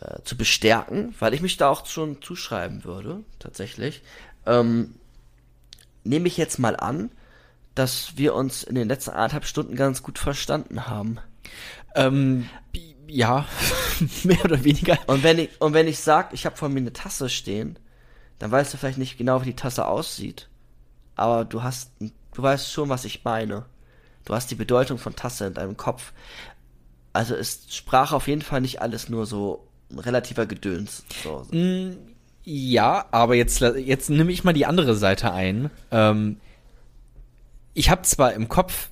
äh, 0.00 0.22
zu 0.24 0.36
bestärken, 0.36 1.14
weil 1.18 1.34
ich 1.34 1.40
mich 1.40 1.56
da 1.56 1.68
auch 1.68 1.86
schon 1.86 2.20
zuschreiben 2.22 2.84
würde, 2.84 3.22
tatsächlich, 3.38 4.02
ähm, 4.44 4.94
nehme 6.04 6.28
ich 6.28 6.36
jetzt 6.36 6.58
mal 6.58 6.76
an, 6.76 7.10
dass 7.74 8.16
wir 8.16 8.34
uns 8.34 8.62
in 8.62 8.74
den 8.74 8.88
letzten 8.88 9.10
anderthalb 9.10 9.44
Stunden 9.44 9.76
ganz 9.76 10.02
gut 10.02 10.18
verstanden 10.18 10.86
haben. 10.86 11.18
Ähm, 11.94 12.48
ja, 13.06 13.46
mehr 14.24 14.44
oder 14.44 14.64
weniger. 14.64 14.98
Und 15.06 15.22
wenn 15.22 15.38
ich, 15.38 15.60
und 15.60 15.74
wenn 15.74 15.86
ich 15.86 15.98
sag, 16.00 16.32
ich 16.32 16.46
habe 16.46 16.56
vor 16.56 16.68
mir 16.68 16.80
eine 16.80 16.92
Tasse 16.92 17.28
stehen, 17.28 17.78
dann 18.38 18.50
weißt 18.50 18.72
du 18.72 18.78
vielleicht 18.78 18.98
nicht 18.98 19.18
genau, 19.18 19.40
wie 19.42 19.46
die 19.46 19.56
Tasse 19.56 19.86
aussieht. 19.86 20.48
Aber 21.14 21.44
du 21.44 21.62
hast, 21.62 21.92
du 22.00 22.42
weißt 22.42 22.70
schon, 22.70 22.88
was 22.88 23.04
ich 23.04 23.24
meine. 23.24 23.64
Du 24.24 24.34
hast 24.34 24.50
die 24.50 24.56
Bedeutung 24.56 24.98
von 24.98 25.16
Tasse 25.16 25.46
in 25.46 25.54
deinem 25.54 25.76
Kopf. 25.76 26.12
Also 27.12 27.34
ist 27.34 27.74
Sprache 27.74 28.14
auf 28.14 28.28
jeden 28.28 28.42
Fall 28.42 28.60
nicht 28.60 28.82
alles 28.82 29.08
nur 29.08 29.24
so 29.24 29.65
relativer 29.96 30.46
Gedöns. 30.46 31.04
So. 31.22 31.46
Ja, 32.44 33.06
aber 33.10 33.34
jetzt, 33.34 33.60
jetzt 33.60 34.08
nehme 34.08 34.30
ich 34.32 34.44
mal 34.44 34.52
die 34.52 34.66
andere 34.66 34.94
Seite 34.94 35.32
ein. 35.32 35.70
Ähm, 35.90 36.36
ich 37.74 37.90
habe 37.90 38.02
zwar 38.02 38.32
im 38.34 38.48
Kopf, 38.48 38.88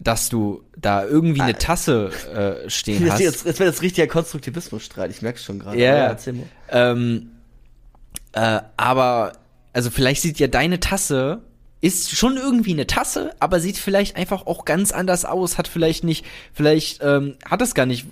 dass 0.00 0.28
du 0.28 0.62
da 0.76 1.04
irgendwie 1.04 1.40
eine 1.40 1.58
Tasse 1.58 2.10
äh, 2.34 2.68
stehen 2.70 3.02
Jetzt, 3.02 3.12
hast. 3.12 3.20
jetzt, 3.20 3.46
jetzt 3.46 3.58
wird 3.58 3.68
das 3.68 3.82
richtiger 3.82 4.06
Konstruktivismusstreit, 4.06 5.10
ich 5.10 5.22
merk's 5.22 5.44
schon 5.44 5.58
gerade. 5.58 5.76
Aber 5.76 5.80
ja. 5.80 6.16
Ähm, 6.70 7.30
äh, 8.32 8.60
aber, 8.76 9.32
also 9.72 9.90
vielleicht 9.90 10.22
sieht 10.22 10.38
ja 10.38 10.46
deine 10.46 10.80
Tasse, 10.80 11.42
ist 11.80 12.10
schon 12.10 12.36
irgendwie 12.36 12.72
eine 12.72 12.86
Tasse, 12.86 13.32
aber 13.38 13.60
sieht 13.60 13.78
vielleicht 13.78 14.16
einfach 14.16 14.46
auch 14.46 14.64
ganz 14.64 14.92
anders 14.92 15.24
aus, 15.24 15.58
hat 15.58 15.68
vielleicht 15.68 16.04
nicht, 16.04 16.26
vielleicht 16.52 17.00
ähm, 17.02 17.36
hat 17.48 17.60
das 17.60 17.74
gar 17.74 17.86
nicht 17.86 18.06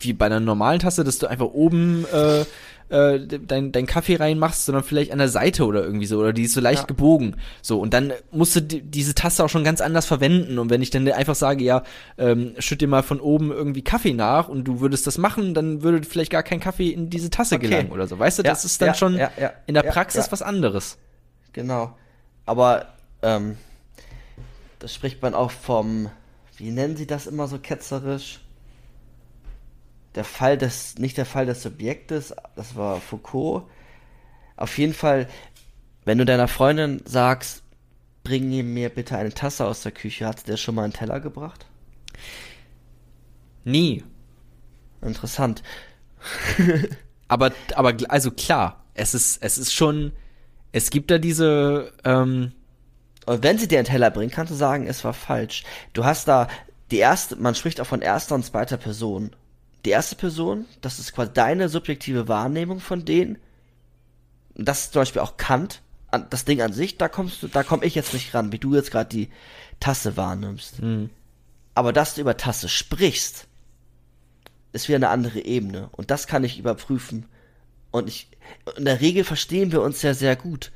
wie 0.00 0.12
bei 0.12 0.26
einer 0.26 0.40
normalen 0.40 0.80
Tasse, 0.80 1.04
dass 1.04 1.18
du 1.18 1.26
einfach 1.26 1.46
oben 1.46 2.04
äh, 2.06 2.44
äh, 2.88 3.20
dein, 3.26 3.70
dein 3.70 3.86
Kaffee 3.86 4.16
reinmachst, 4.16 4.64
sondern 4.64 4.82
vielleicht 4.82 5.12
an 5.12 5.18
der 5.18 5.28
Seite 5.28 5.64
oder 5.66 5.84
irgendwie 5.84 6.06
so, 6.06 6.18
oder 6.18 6.32
die 6.32 6.42
ist 6.44 6.54
so 6.54 6.60
leicht 6.60 6.82
Ja. 6.82 6.86
gebogen. 6.86 7.36
So, 7.62 7.78
und 7.78 7.94
dann 7.94 8.12
musst 8.32 8.56
du 8.56 8.62
die, 8.62 8.82
diese 8.82 9.14
Tasse 9.14 9.44
auch 9.44 9.48
schon 9.48 9.62
ganz 9.62 9.80
anders 9.80 10.06
verwenden. 10.06 10.58
Und 10.58 10.70
wenn 10.70 10.82
ich 10.82 10.90
dann 10.90 11.06
einfach 11.12 11.36
sage, 11.36 11.62
ja, 11.62 11.82
ähm, 12.18 12.54
schütt 12.58 12.80
dir 12.80 12.88
mal 12.88 13.02
von 13.02 13.20
oben 13.20 13.52
irgendwie 13.52 13.82
Kaffee 13.82 14.12
nach 14.14 14.48
und 14.48 14.64
du 14.64 14.80
würdest 14.80 15.06
das 15.06 15.18
machen, 15.18 15.54
dann 15.54 15.82
würde 15.82 16.02
vielleicht 16.04 16.32
gar 16.32 16.42
kein 16.42 16.58
Kaffee 16.60 16.88
in 16.88 17.10
diese 17.10 17.30
Tasse 17.30 17.56
Okay. 17.56 17.68
gelangen 17.68 17.92
oder 17.92 18.06
so. 18.08 18.18
Weißt 18.18 18.38
du, 18.40 18.42
Ja, 18.42 18.50
das 18.50 18.64
ist 18.64 18.80
dann 18.82 18.88
ja, 18.88 18.94
schon 18.94 19.20
in 19.66 19.74
der 19.74 19.82
Praxis 19.82 20.32
was 20.32 20.42
anderes. 20.42 20.98
Genau. 21.52 21.96
Aber 22.46 22.86
ähm, 23.22 23.56
das 24.80 24.94
spricht 24.94 25.22
man 25.22 25.34
auch 25.34 25.50
vom, 25.52 26.08
wie 26.56 26.70
nennen 26.70 26.96
sie 26.96 27.06
das 27.06 27.26
immer 27.26 27.46
so 27.46 27.58
ketzerisch? 27.58 28.40
Der 30.14 30.24
Fall 30.24 30.58
des, 30.58 30.98
nicht 30.98 31.16
der 31.16 31.26
Fall 31.26 31.46
des 31.46 31.62
Subjektes, 31.62 32.34
das 32.56 32.76
war 32.76 33.00
Foucault. 33.00 33.64
Auf 34.56 34.76
jeden 34.78 34.94
Fall, 34.94 35.28
wenn 36.04 36.18
du 36.18 36.24
deiner 36.24 36.48
Freundin 36.48 37.00
sagst, 37.04 37.62
bring 38.24 38.48
mir 38.74 38.88
bitte 38.90 39.16
eine 39.16 39.32
Tasse 39.32 39.66
aus 39.66 39.82
der 39.82 39.92
Küche, 39.92 40.26
hat 40.26 40.40
sie 40.40 40.46
dir 40.46 40.56
schon 40.56 40.74
mal 40.74 40.84
einen 40.84 40.92
Teller 40.92 41.20
gebracht? 41.20 41.66
Nie. 43.64 44.04
Interessant. 45.02 45.62
Aber, 47.28 47.52
aber 47.76 47.94
also 48.08 48.32
klar, 48.32 48.84
es 48.94 49.14
ist, 49.14 49.40
es 49.40 49.56
ist 49.56 49.72
schon, 49.72 50.10
es 50.72 50.90
gibt 50.90 51.12
da 51.12 51.18
diese, 51.18 51.92
ähm, 52.04 52.50
Und 53.24 53.44
wenn 53.44 53.56
sie 53.56 53.68
dir 53.68 53.78
einen 53.78 53.86
Teller 53.86 54.10
bringt, 54.10 54.32
kannst 54.32 54.50
du 54.50 54.56
sagen, 54.56 54.88
es 54.88 55.04
war 55.04 55.12
falsch. 55.14 55.62
Du 55.92 56.04
hast 56.04 56.26
da 56.26 56.48
die 56.90 56.98
erste, 56.98 57.36
man 57.36 57.54
spricht 57.54 57.80
auch 57.80 57.86
von 57.86 58.02
erster 58.02 58.34
und 58.34 58.44
zweiter 58.44 58.76
Person. 58.78 59.30
Die 59.84 59.90
erste 59.90 60.16
Person, 60.16 60.66
das 60.80 60.98
ist 60.98 61.14
quasi 61.14 61.32
deine 61.32 61.68
subjektive 61.68 62.28
Wahrnehmung 62.28 62.80
von 62.80 63.04
denen. 63.04 63.38
Das 64.54 64.80
ist 64.84 64.92
zum 64.92 65.00
Beispiel 65.02 65.22
auch 65.22 65.36
Kant, 65.36 65.80
an- 66.10 66.26
das 66.28 66.44
Ding 66.44 66.60
an 66.60 66.72
sich, 66.72 66.98
da 66.98 67.08
kommst 67.08 67.42
du, 67.42 67.48
da 67.48 67.62
komme 67.62 67.84
ich 67.86 67.94
jetzt 67.94 68.12
nicht 68.12 68.34
ran, 68.34 68.52
wie 68.52 68.58
du 68.58 68.74
jetzt 68.74 68.90
gerade 68.90 69.08
die 69.08 69.30
Tasse 69.78 70.16
wahrnimmst. 70.16 70.80
Aber 71.74 71.92
dass 71.92 72.14
du 72.14 72.20
über 72.20 72.36
Tasse 72.36 72.68
sprichst, 72.68 73.46
ist 74.72 74.88
wieder 74.88 74.96
eine 74.96 75.08
andere 75.08 75.40
Ebene. 75.40 75.88
Und 75.92 76.10
das 76.10 76.26
kann 76.26 76.44
ich 76.44 76.58
überprüfen. 76.58 77.26
Und 77.90 78.08
ich, 78.08 78.28
in 78.76 78.84
der 78.84 79.00
Regel 79.00 79.24
verstehen 79.24 79.72
wir 79.72 79.82
uns 79.82 80.02
ja 80.02 80.14
sehr 80.14 80.36
gut. 80.36 80.72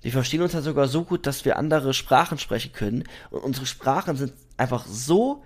Wir 0.00 0.12
verstehen 0.12 0.42
uns 0.42 0.52
ja 0.52 0.62
sogar 0.62 0.86
so 0.86 1.04
gut, 1.04 1.26
dass 1.26 1.44
wir 1.44 1.56
andere 1.58 1.92
Sprachen 1.92 2.38
sprechen 2.38 2.72
können. 2.72 3.04
Und 3.30 3.40
unsere 3.40 3.66
Sprachen 3.66 4.16
sind 4.16 4.32
einfach 4.56 4.86
so 4.86 5.42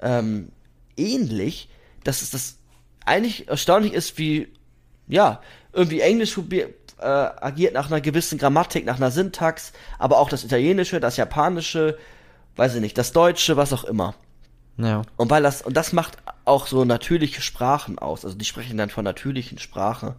ähm, 0.00 0.50
ähnlich, 0.96 1.68
dass 2.04 2.22
es 2.22 2.30
das 2.30 2.58
eigentlich 3.04 3.48
erstaunlich 3.48 3.92
ist, 3.92 4.18
wie, 4.18 4.48
ja, 5.08 5.40
irgendwie 5.72 6.00
Englisch 6.00 6.34
probier- 6.34 6.74
äh, 6.98 7.04
agiert 7.04 7.74
nach 7.74 7.86
einer 7.86 8.00
gewissen 8.00 8.38
Grammatik, 8.38 8.84
nach 8.84 8.96
einer 8.96 9.10
Syntax, 9.10 9.72
aber 9.98 10.18
auch 10.18 10.28
das 10.28 10.44
Italienische, 10.44 11.00
das 11.00 11.16
Japanische, 11.16 11.96
weiß 12.56 12.74
ich 12.74 12.80
nicht, 12.80 12.98
das 12.98 13.12
Deutsche, 13.12 13.56
was 13.56 13.72
auch 13.72 13.84
immer. 13.84 14.14
ja. 14.76 15.02
Und 15.16 15.30
weil 15.30 15.42
das, 15.42 15.62
und 15.62 15.76
das 15.76 15.92
macht 15.92 16.18
auch 16.44 16.66
so 16.66 16.84
natürliche 16.84 17.40
Sprachen 17.42 17.98
aus. 17.98 18.24
Also 18.24 18.36
die 18.36 18.44
sprechen 18.44 18.76
dann 18.76 18.90
von 18.90 19.04
natürlichen 19.04 19.58
Sprache. 19.58 20.16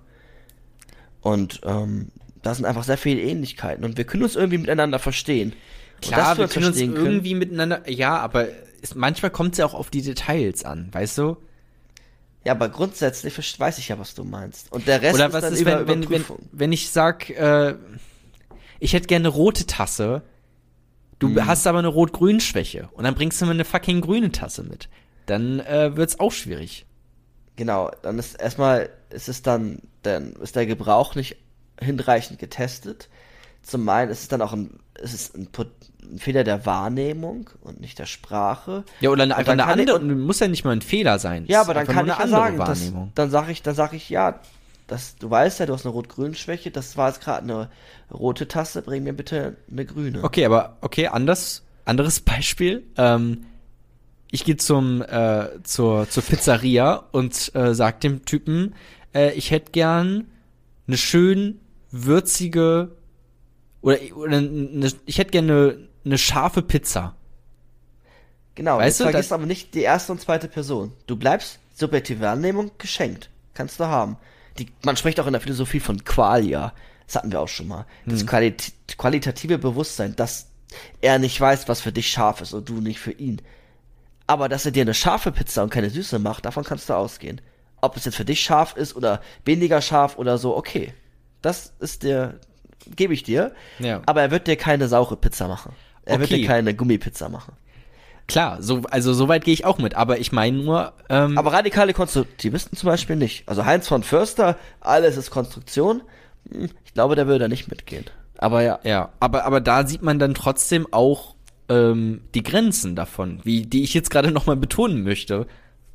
Und 1.21 1.61
ähm, 1.65 2.09
da 2.41 2.55
sind 2.55 2.65
einfach 2.65 2.83
sehr 2.83 2.97
viele 2.97 3.21
Ähnlichkeiten. 3.21 3.85
Und 3.85 3.97
wir 3.97 4.05
können 4.05 4.23
uns 4.23 4.35
irgendwie 4.35 4.57
miteinander 4.57 4.97
verstehen. 4.97 5.53
Klar, 6.01 6.37
wir 6.37 6.47
können 6.47 6.65
uns 6.65 6.77
irgendwie 6.77 7.35
miteinander, 7.35 7.87
ja, 7.87 8.17
aber 8.17 8.47
es, 8.81 8.95
manchmal 8.95 9.29
kommt 9.29 9.51
es 9.51 9.59
ja 9.59 9.65
auch 9.65 9.75
auf 9.75 9.91
die 9.91 10.01
Details 10.01 10.65
an, 10.65 10.89
weißt 10.91 11.19
du? 11.19 11.37
Ja, 12.43 12.53
aber 12.53 12.69
grundsätzlich 12.69 13.38
weiß 13.59 13.77
ich 13.77 13.89
ja, 13.89 13.99
was 13.99 14.15
du 14.15 14.23
meinst. 14.23 14.72
Und 14.72 14.88
der 14.88 15.01
Rest 15.01 15.15
Oder 15.15 15.27
ist 15.27 15.34
was 15.34 15.41
dann 15.43 15.53
ist, 15.53 15.61
über 15.61 15.88
wenn, 15.88 16.09
wenn, 16.09 16.26
wenn, 16.51 16.72
ich 16.72 16.89
sag, 16.89 17.30
äh, 17.30 17.76
ich 18.80 18.93
hätte 18.93 19.07
gerne 19.07 19.27
eine 19.27 19.35
rote 19.35 19.68
Tasse, 19.68 20.23
du 21.19 21.30
Mhm. 21.30 21.45
hast 21.45 21.68
aber 21.68 21.80
eine 21.80 21.88
rot-grün-Schwäche 21.88 22.89
und 22.93 23.03
dann 23.03 23.13
bringst 23.13 23.39
du 23.41 23.45
mir 23.45 23.51
eine 23.51 23.65
fucking 23.65 24.01
grüne 24.01 24.31
Tasse 24.31 24.63
mit. 24.63 24.89
Dann 25.27 25.59
äh, 25.59 25.95
wird's 25.95 26.19
auch 26.19 26.31
schwierig. 26.31 26.85
Genau, 27.57 27.91
dann 28.01 28.18
ist 28.18 28.41
erstmal, 28.41 28.89
ist 29.11 29.30
es 29.30 29.43
dann, 29.43 29.84
dann 30.01 30.34
ist 30.34 30.55
der 30.55 30.65
Gebrauch 30.65 31.13
nicht 31.13 31.38
hinreichend 31.80 32.39
getestet. 32.39 33.07
Zum 33.61 33.88
einen 33.88 34.09
ist 34.09 34.22
es 34.22 34.27
dann 34.30 34.41
auch 34.41 34.53
ein, 34.53 34.80
ist 35.01 35.13
es 35.13 35.33
ein, 35.35 35.47
Pot- 35.47 35.71
ein 36.03 36.17
Fehler 36.19 36.43
der 36.43 36.65
Wahrnehmung 36.65 37.49
und 37.61 37.79
nicht 37.81 37.99
der 37.99 38.05
Sprache. 38.05 38.83
Ja, 38.99 39.09
oder 39.09 39.23
eine, 39.23 39.33
Und 39.33 39.39
einfach 39.39 39.53
eine 39.53 39.63
kann 39.63 39.79
ich- 39.79 39.89
andere, 39.93 40.15
muss 40.15 40.39
ja 40.39 40.47
nicht 40.47 40.63
mal 40.63 40.71
ein 40.71 40.81
Fehler 40.81 41.19
sein. 41.19 41.45
Ja, 41.47 41.61
Ist 41.61 41.65
aber 41.69 41.73
dann 41.75 41.87
kann 41.87 42.05
ich 42.05 42.09
ja 42.11 42.17
eine 42.17 42.23
andere 42.23 42.39
sagen, 42.41 42.57
dass, 42.57 42.79
Wahrnehmung. 42.81 43.11
dann 43.15 43.29
sage 43.29 43.51
ich, 43.51 43.61
dann 43.61 43.75
sage 43.75 43.95
ich, 43.95 44.09
ja, 44.09 44.39
das, 44.87 45.15
du 45.15 45.29
weißt 45.29 45.59
ja, 45.61 45.65
du 45.65 45.73
hast 45.73 45.85
eine 45.85 45.93
Rot-Grün-Schwäche, 45.93 46.69
das 46.71 46.97
war 46.97 47.07
jetzt 47.09 47.21
gerade 47.21 47.43
eine 47.43 47.69
rote 48.13 48.47
Tasse, 48.47 48.81
bring 48.81 49.03
mir 49.03 49.13
bitte 49.13 49.55
eine 49.71 49.85
grüne. 49.85 50.23
Okay, 50.23 50.45
aber 50.45 50.77
okay, 50.81 51.07
anders, 51.07 51.63
anderes 51.85 52.19
Beispiel. 52.21 52.83
Ähm, 52.97 53.45
ich 54.31 54.43
gehe 54.45 54.57
zum 54.57 55.01
äh, 55.01 55.47
zur 55.63 56.09
zur 56.09 56.23
Pizzeria 56.23 57.03
und 57.11 57.53
äh, 57.55 57.73
sag 57.73 57.99
dem 58.01 58.23
Typen, 58.25 58.75
äh, 59.13 59.33
ich 59.33 59.51
hätte 59.51 59.71
gern 59.71 60.25
eine 60.87 60.97
schön 60.97 61.59
würzige 61.91 62.91
oder, 63.81 63.97
oder 64.15 64.37
eine, 64.37 64.91
ich 65.05 65.17
hätte 65.17 65.31
gerne 65.31 65.51
eine, 65.51 65.87
eine 66.05 66.17
scharfe 66.17 66.61
Pizza. 66.61 67.15
Genau, 68.55 68.77
Weißt 68.77 68.99
du, 68.99 69.03
vergisst 69.05 69.31
das- 69.31 69.35
aber 69.35 69.45
nicht 69.45 69.73
die 69.73 69.81
erste 69.81 70.11
und 70.11 70.21
zweite 70.21 70.47
Person. 70.47 70.93
Du 71.07 71.15
bleibst 71.15 71.59
subjektive 71.73 72.21
Wahrnehmung 72.21 72.71
geschenkt. 72.77 73.29
Kannst 73.53 73.79
du 73.79 73.85
haben. 73.85 74.17
Die, 74.57 74.67
man 74.83 74.97
spricht 74.97 75.19
auch 75.19 75.27
in 75.27 75.33
der 75.33 75.41
Philosophie 75.41 75.79
von 75.79 76.03
Qualia. 76.03 76.73
Das 77.07 77.15
hatten 77.15 77.31
wir 77.31 77.39
auch 77.41 77.47
schon 77.47 77.67
mal. 77.67 77.85
Hm. 78.03 78.13
Das 78.13 78.27
Qualit 78.27 78.73
qualitative 78.97 79.57
Bewusstsein, 79.57 80.15
dass 80.15 80.47
er 81.01 81.19
nicht 81.19 81.39
weiß, 81.39 81.67
was 81.67 81.81
für 81.81 81.91
dich 81.91 82.09
scharf 82.09 82.41
ist 82.41 82.53
und 82.53 82.67
du 82.69 82.81
nicht 82.81 82.99
für 82.99 83.11
ihn. 83.11 83.41
Aber 84.27 84.47
dass 84.47 84.65
er 84.65 84.71
dir 84.71 84.81
eine 84.81 84.93
scharfe 84.93 85.31
Pizza 85.31 85.63
und 85.63 85.69
keine 85.71 85.89
süße 85.89 86.19
macht, 86.19 86.45
davon 86.45 86.63
kannst 86.63 86.89
du 86.89 86.93
ausgehen. 86.93 87.41
Ob 87.81 87.97
es 87.97 88.05
jetzt 88.05 88.15
für 88.15 88.25
dich 88.25 88.41
scharf 88.41 88.75
ist 88.75 88.95
oder 88.95 89.21
weniger 89.43 89.81
scharf 89.81 90.17
oder 90.17 90.37
so, 90.37 90.55
okay. 90.55 90.93
Das 91.41 91.73
ist 91.79 92.03
der, 92.03 92.39
gebe 92.95 93.13
ich 93.13 93.23
dir. 93.23 93.53
Ja. 93.79 94.01
Aber 94.05 94.21
er 94.21 94.31
wird 94.31 94.47
dir 94.47 94.55
keine 94.55 94.87
saure 94.87 95.17
Pizza 95.17 95.47
machen. 95.47 95.73
Er 96.05 96.19
wird 96.19 96.31
Okay. 96.31 96.41
dir 96.41 96.47
keine 96.47 96.73
Gummipizza 96.73 97.29
machen. 97.29 97.53
Klar, 98.27 98.61
so, 98.61 98.81
also 98.89 99.13
so 99.13 99.27
weit 99.27 99.43
gehe 99.43 99.53
ich 99.53 99.65
auch 99.65 99.77
mit, 99.77 99.95
aber 99.95 100.19
ich 100.19 100.31
meine 100.31 100.57
nur, 100.57 100.93
ähm, 101.09 101.37
Aber 101.37 101.51
radikale 101.51 101.93
Konstruktivisten 101.93 102.77
zum 102.77 102.87
Beispiel 102.87 103.15
nicht. 103.17 103.43
Also 103.47 103.65
Heinz 103.65 103.87
von 103.87 104.03
Förster, 104.03 104.57
alles 104.79 105.17
ist 105.17 105.31
Konstruktion. 105.31 106.01
Hm, 106.51 106.69
Ich 106.85 106.93
glaube, 106.93 107.15
der 107.15 107.27
würde 107.27 107.39
da 107.39 107.47
nicht 107.47 107.69
mitgehen. 107.69 108.05
Aber 108.37 108.61
ja. 108.63 108.79
Ja, 108.83 109.09
aber, 109.19 109.45
aber 109.45 109.59
da 109.61 109.85
sieht 109.85 110.01
man 110.01 110.17
dann 110.17 110.33
trotzdem 110.33 110.87
auch 110.91 111.35
ähm, 111.69 112.21
die 112.33 112.43
Grenzen 112.43 112.95
davon, 112.95 113.39
wie 113.43 113.63
die 113.65 113.83
ich 113.83 113.93
jetzt 113.93 114.09
gerade 114.09 114.31
nochmal 114.31 114.55
betonen 114.55 115.03
möchte. 115.03 115.45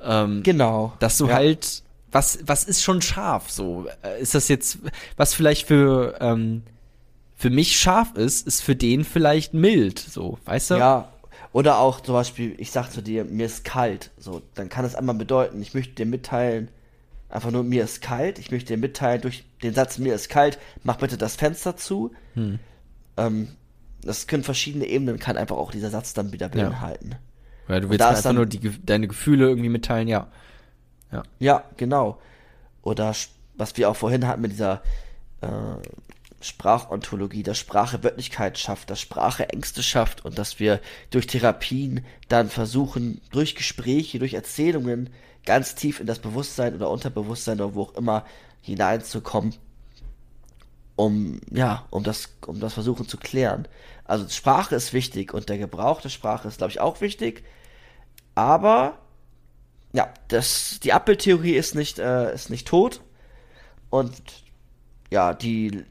Ähm, 0.01 0.43
Genau. 0.43 0.93
dass 0.99 1.17
du 1.19 1.29
ja. 1.29 1.35
halt, 1.35 1.83
was, 2.13 2.39
was 2.45 2.65
ist 2.65 2.83
schon 2.83 3.01
scharf? 3.03 3.51
So, 3.51 3.87
Äh, 4.03 4.21
ist 4.21 4.35
das 4.35 4.49
jetzt, 4.49 4.79
was 5.17 5.33
vielleicht 5.35 5.67
für, 5.67 6.17
ähm, 6.21 6.63
für 7.37 7.51
mich 7.51 7.79
scharf 7.79 8.15
ist, 8.15 8.47
ist 8.47 8.63
für 8.63 8.75
den 8.75 9.05
vielleicht 9.05 9.55
mild, 9.55 9.99
so, 9.99 10.39
weißt 10.45 10.71
du? 10.71 10.75
Ja. 10.77 11.13
Oder 11.53 11.79
auch 11.79 12.01
zum 12.01 12.15
Beispiel, 12.15 12.55
ich 12.59 12.71
sag 12.71 12.91
zu 12.91 13.03
dir, 13.03 13.25
mir 13.25 13.47
ist 13.47 13.65
kalt. 13.65 14.11
So, 14.19 14.43
dann 14.55 14.69
kann 14.69 14.85
es 14.85 14.95
einmal 14.95 15.15
bedeuten, 15.15 15.61
ich 15.63 15.75
möchte 15.75 15.95
dir 15.95 16.07
mitteilen, 16.07 16.69
einfach 17.29 17.51
nur, 17.51 17.63
mir 17.63 17.85
ist 17.85 18.03
kalt. 18.03 18.39
Ich 18.39 18.51
möchte 18.51 18.75
dir 18.75 18.79
mitteilen 18.79 19.21
durch 19.23 19.45
den 19.63 19.75
Satz, 19.75 19.99
mir 19.99 20.15
ist 20.15 20.29
kalt, 20.29 20.59
mach 20.83 20.97
bitte 20.97 21.17
das 21.17 21.37
Fenster 21.37 21.77
zu. 21.77 22.13
Hm. 22.35 22.59
Ähm, 23.17 23.49
das 24.03 24.27
können 24.27 24.45
verschiedene 24.45 24.87
Ebenen, 24.87 25.19
kann 25.19 25.37
einfach 25.37 25.57
auch 25.57 25.71
dieser 25.71 25.91
Satz 25.91 26.15
dann 26.15 26.33
wieder 26.33 26.49
beinhalten. 26.49 27.17
Weil 27.67 27.81
du 27.81 27.89
willst 27.89 28.01
da 28.01 28.11
einfach 28.11 28.23
dann- 28.23 28.37
nur 28.37 28.47
die, 28.47 28.71
deine 28.85 29.09
Gefühle 29.09 29.49
irgendwie 29.49 29.69
mitteilen, 29.71 30.09
ja. 30.09 30.29
Ja, 31.39 31.65
genau. 31.77 32.19
Oder 32.83 33.15
was 33.55 33.77
wir 33.77 33.89
auch 33.89 33.97
vorhin 33.97 34.27
hatten 34.27 34.43
mit 34.43 34.53
dieser 34.53 34.83
äh, 35.41 35.47
Sprachontologie, 36.41 37.43
dass 37.43 37.59
Sprache 37.59 38.03
Wörtlichkeit 38.03 38.59
schafft, 38.59 38.91
dass 38.91 39.01
Sprache 39.01 39.49
Ängste 39.49 39.83
schafft 39.83 40.25
und 40.25 40.39
dass 40.39 40.61
wir 40.61 40.81
durch 41.11 41.27
Therapien 41.27 42.05
dann 42.29 42.51
versuchen, 42.51 43.21
durch 43.31 43.55
Gespräche, 43.55 44.19
durch 44.19 44.35
Erzählungen 44.35 45.11
ganz 45.45 45.75
tief 45.75 46.01
in 46.01 46.07
das 46.07 46.19
Bewusstsein 46.19 46.75
oder 46.75 46.91
Unterbewusstsein 46.91 47.61
oder 47.61 47.75
wo 47.75 47.83
auch 47.85 47.95
immer 47.95 48.25
hineinzukommen, 48.61 49.55
um, 50.97 51.41
ja, 51.51 51.87
um 51.91 52.03
das, 52.03 52.31
um 52.47 52.61
das 52.61 52.75
versuchen 52.75 53.09
zu 53.09 53.17
klären. 53.17 53.67
Also 54.05 54.29
Sprache 54.29 54.75
ist 54.75 54.93
wichtig 54.93 55.33
und 55.33 55.49
der 55.49 55.59
Gebrauch 55.59 56.01
der 56.01 56.11
Sprache 56.11 56.49
ist, 56.49 56.59
glaube 56.59 56.73
ich, 56.73 56.81
auch 56.81 57.01
wichtig. 57.01 57.45
Aber 58.35 58.99
ja, 59.93 60.13
das, 60.29 60.79
die 60.83 60.93
Abbildtheorie 60.93 61.55
ist 61.55 61.75
nicht, 61.75 61.99
äh, 61.99 62.35
ist 62.35 62.51
nicht 62.51 62.69
tot. 62.69 63.01
Und 63.89 64.15
ja, 65.11 65.33
die 65.33 65.85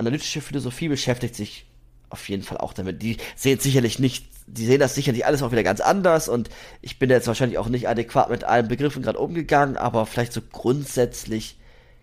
analytische 0.00 0.40
Philosophie 0.40 0.88
beschäftigt 0.88 1.36
sich 1.36 1.66
auf 2.08 2.28
jeden 2.28 2.42
Fall 2.42 2.58
auch 2.58 2.72
damit. 2.72 3.02
Die 3.02 3.18
sehen 3.36 3.60
sicherlich 3.60 3.98
nicht, 3.98 4.26
die 4.46 4.66
sehen 4.66 4.80
das 4.80 4.96
sicherlich 4.96 5.24
alles 5.24 5.42
auch 5.42 5.52
wieder 5.52 5.62
ganz 5.62 5.80
anders 5.80 6.28
und 6.28 6.50
ich 6.80 6.98
bin 6.98 7.08
jetzt 7.10 7.28
wahrscheinlich 7.28 7.58
auch 7.58 7.68
nicht 7.68 7.88
adäquat 7.88 8.30
mit 8.30 8.42
allen 8.42 8.66
Begriffen 8.66 9.02
gerade 9.02 9.18
umgegangen, 9.18 9.76
aber 9.76 10.06
vielleicht 10.06 10.32
so 10.32 10.40
grundsätzlich 10.42 11.56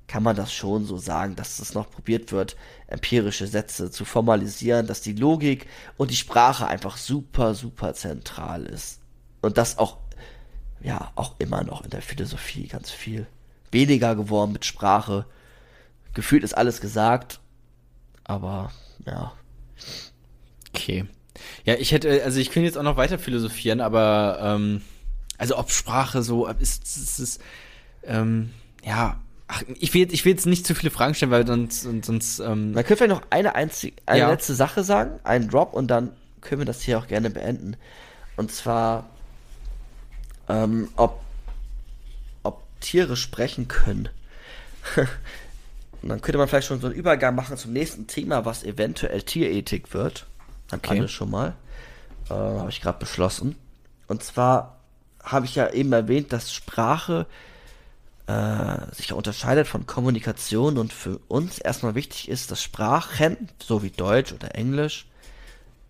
kann 0.08 0.24
man 0.24 0.38
das 0.38 0.54
schon 0.54 0.86
so 0.86 0.98
sagen, 0.98 1.36
dass 1.36 1.60
es 1.60 1.74
noch 1.74 1.92
probiert 1.92 2.32
wird, 2.32 2.56
empirische 2.88 3.46
Sätze 3.46 3.92
zu 3.92 4.06
formalisieren, 4.06 4.88
dass 4.88 5.02
die 5.02 5.12
Logik 5.12 5.68
und 5.98 6.12
die 6.12 6.16
Sprache 6.16 6.68
einfach 6.68 6.96
super, 6.96 7.54
super 7.54 7.94
zentral 7.94 8.66
ist. 8.66 9.02
Und 9.42 9.58
das 9.58 9.78
auch, 9.78 9.98
ja, 10.82 11.12
auch 11.16 11.36
immer 11.40 11.66
noch 11.66 11.84
in 11.84 11.90
der 11.90 12.02
Philosophie 12.02 12.68
ganz 12.68 12.90
viel. 12.90 13.28
Weniger 13.70 14.16
geworden 14.16 14.54
mit 14.54 14.64
Sprache. 14.64 15.26
Gefühlt 16.14 16.46
ist 16.46 16.54
alles 16.54 16.80
gesagt, 16.80 17.42
aber 18.28 18.72
ja. 19.06 19.34
Okay. 20.74 21.06
Ja, 21.66 21.76
ich 21.76 21.92
hätte, 21.92 22.24
also 22.24 22.40
ich 22.40 22.50
könnte 22.52 22.66
jetzt 22.68 22.78
auch 22.78 22.84
noch 22.84 22.98
weiter 22.98 23.18
philosophieren, 23.20 23.82
aber 23.82 24.40
ähm, 24.42 24.82
also 25.38 25.58
ob 25.58 25.72
Sprache 25.72 26.24
so 26.24 26.48
ist, 26.48 26.84
ist, 26.84 27.20
ist 27.20 27.42
ähm, 28.04 28.52
ja, 28.84 29.20
ach, 29.48 29.64
ich 29.80 29.94
will, 29.94 30.02
jetzt- 30.02 30.14
ich 30.14 30.26
will 30.26 30.32
jetzt 30.34 30.46
nicht 30.46 30.66
zu 30.66 30.74
viele 30.76 30.92
Fragen 30.92 31.14
stellen, 31.14 31.32
weil 31.32 31.46
sonst, 31.46 31.82
sonst 32.04 32.40
ähm, 32.40 32.72
Man 32.74 32.84
könnte 32.84 32.98
vielleicht 33.04 33.22
noch 33.22 33.28
eine 33.30 33.56
einzige, 33.56 33.96
eine 34.06 34.20
Ja. 34.20 34.30
letzte 34.32 34.56
Sache 34.56 34.84
sagen, 34.84 35.20
einen 35.24 35.50
Drop 35.50 35.74
und 35.74 35.88
dann 35.90 36.12
können 36.42 36.62
wir 36.62 36.66
das 36.66 36.82
hier 36.82 36.98
auch 37.00 37.08
gerne 37.08 37.30
beenden. 37.30 37.76
Und 38.36 38.52
zwar, 38.52 39.10
ähm, 40.50 40.90
ob, 40.96 41.22
ob 42.44 42.64
Tiere 42.80 43.16
sprechen 43.18 43.68
können. 43.68 44.10
und 46.02 46.10
dann 46.10 46.22
könnte 46.22 46.38
man 46.38 46.48
vielleicht 46.48 46.68
schon 46.68 46.80
so 46.80 46.88
einen 46.88 46.96
Übergang 46.96 47.36
machen 47.36 47.58
zum 47.58 47.74
nächsten 47.74 48.08
Thema, 48.08 48.46
was 48.46 48.64
eventuell 48.64 49.22
Tierethik 49.24 49.94
wird. 49.94 50.26
Dann 50.70 50.80
Okay. 50.80 51.00
okay. 51.00 51.08
schon 51.08 51.32
mal. 51.32 51.56
Äh, 52.30 52.34
habe 52.34 52.70
ich 52.70 52.82
gerade 52.82 53.00
beschlossen. 53.00 53.56
Und 54.08 54.24
zwar 54.24 54.80
habe 55.24 55.46
ich 55.46 55.56
ja 55.56 55.70
eben 55.70 55.92
erwähnt, 55.92 56.32
dass 56.34 56.54
Sprache 56.54 57.26
äh, 58.28 58.94
sich 58.94 59.12
unterscheidet 59.14 59.68
von 59.68 59.86
Kommunikation 59.88 60.78
und 60.78 60.94
für 60.94 61.20
uns 61.28 61.60
erstmal 61.60 61.96
wichtig 61.96 62.30
ist, 62.30 62.52
dass 62.52 62.62
Sprachen, 62.62 63.50
so 63.62 63.84
wie 63.84 63.90
Deutsch 63.90 64.34
oder 64.34 64.56
Englisch, 64.56 65.08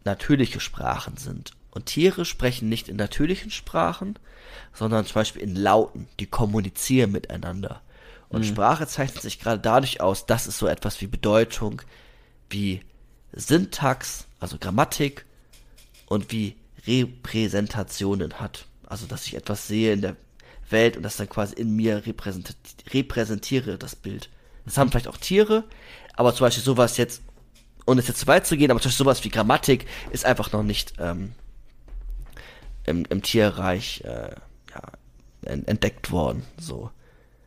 natürliche 0.04 0.60
Sprachen 0.60 1.18
sind. 1.18 1.52
Und 1.72 1.88
Tiere 1.88 2.26
sprechen 2.26 2.70
nicht 2.70 2.90
in 2.90 2.96
natürlichen 2.96 3.52
Sprachen, 3.52 4.18
sondern 4.74 5.06
zum 5.06 5.16
Beispiel 5.16 5.42
in 5.42 5.56
Lauten, 5.56 6.08
die 6.20 6.26
kommunizieren 6.26 7.12
miteinander. 7.12 7.82
Und 8.30 8.46
Sprache 8.46 8.88
zeichnet 8.88 9.22
sich 9.22 9.40
gerade 9.40 9.62
dadurch 9.62 10.02
aus, 10.02 10.26
dass 10.26 10.48
es 10.48 10.58
so 10.58 10.68
etwas 10.68 11.00
wie 11.00 11.08
Bedeutung, 11.08 11.82
wie 12.50 12.82
Syntax, 13.32 14.26
also 14.40 14.58
Grammatik 14.58 15.26
und 16.08 16.32
wie 16.32 16.56
Repräsentationen 16.86 18.40
hat. 18.40 18.66
Also, 18.86 19.06
dass 19.06 19.28
ich 19.28 19.36
etwas 19.36 19.68
sehe 19.68 19.94
in 19.94 20.02
der 20.02 20.16
Welt 20.70 20.98
und 20.98 21.04
das 21.04 21.18
dann 21.18 21.30
quasi 21.30 21.56
in 21.56 21.76
mir 21.76 22.06
repräsent 22.06 22.56
repräsentiere, 22.94 23.78
das 23.78 23.96
Bild. 23.96 24.30
Das 24.66 24.78
haben 24.78 24.92
vielleicht 24.92 25.08
auch 25.08 25.18
Tiere, 25.18 25.64
aber 26.14 26.34
zum 26.36 26.46
Beispiel 26.46 26.64
sowas 26.64 26.98
jetzt, 26.98 27.22
ohne 27.86 28.02
es 28.02 28.08
jetzt 28.08 28.20
zu 28.20 28.28
weit 28.28 28.46
zu 28.46 28.58
gehen, 28.58 28.72
aber 28.72 28.82
zum 28.82 28.90
Beispiel 28.90 29.06
sowas 29.06 29.24
wie 29.24 29.30
Grammatik 29.30 29.86
ist 30.12 30.26
einfach 30.26 30.52
noch 30.52 30.64
nicht 30.64 30.94
ähm, 31.00 31.34
im, 32.86 33.06
im 33.10 33.22
Tierreich 33.22 34.02
äh, 34.04 34.36
ja, 34.74 34.82
en- 35.44 35.66
entdeckt 35.68 36.12
worden. 36.12 36.44
So. 36.60 36.92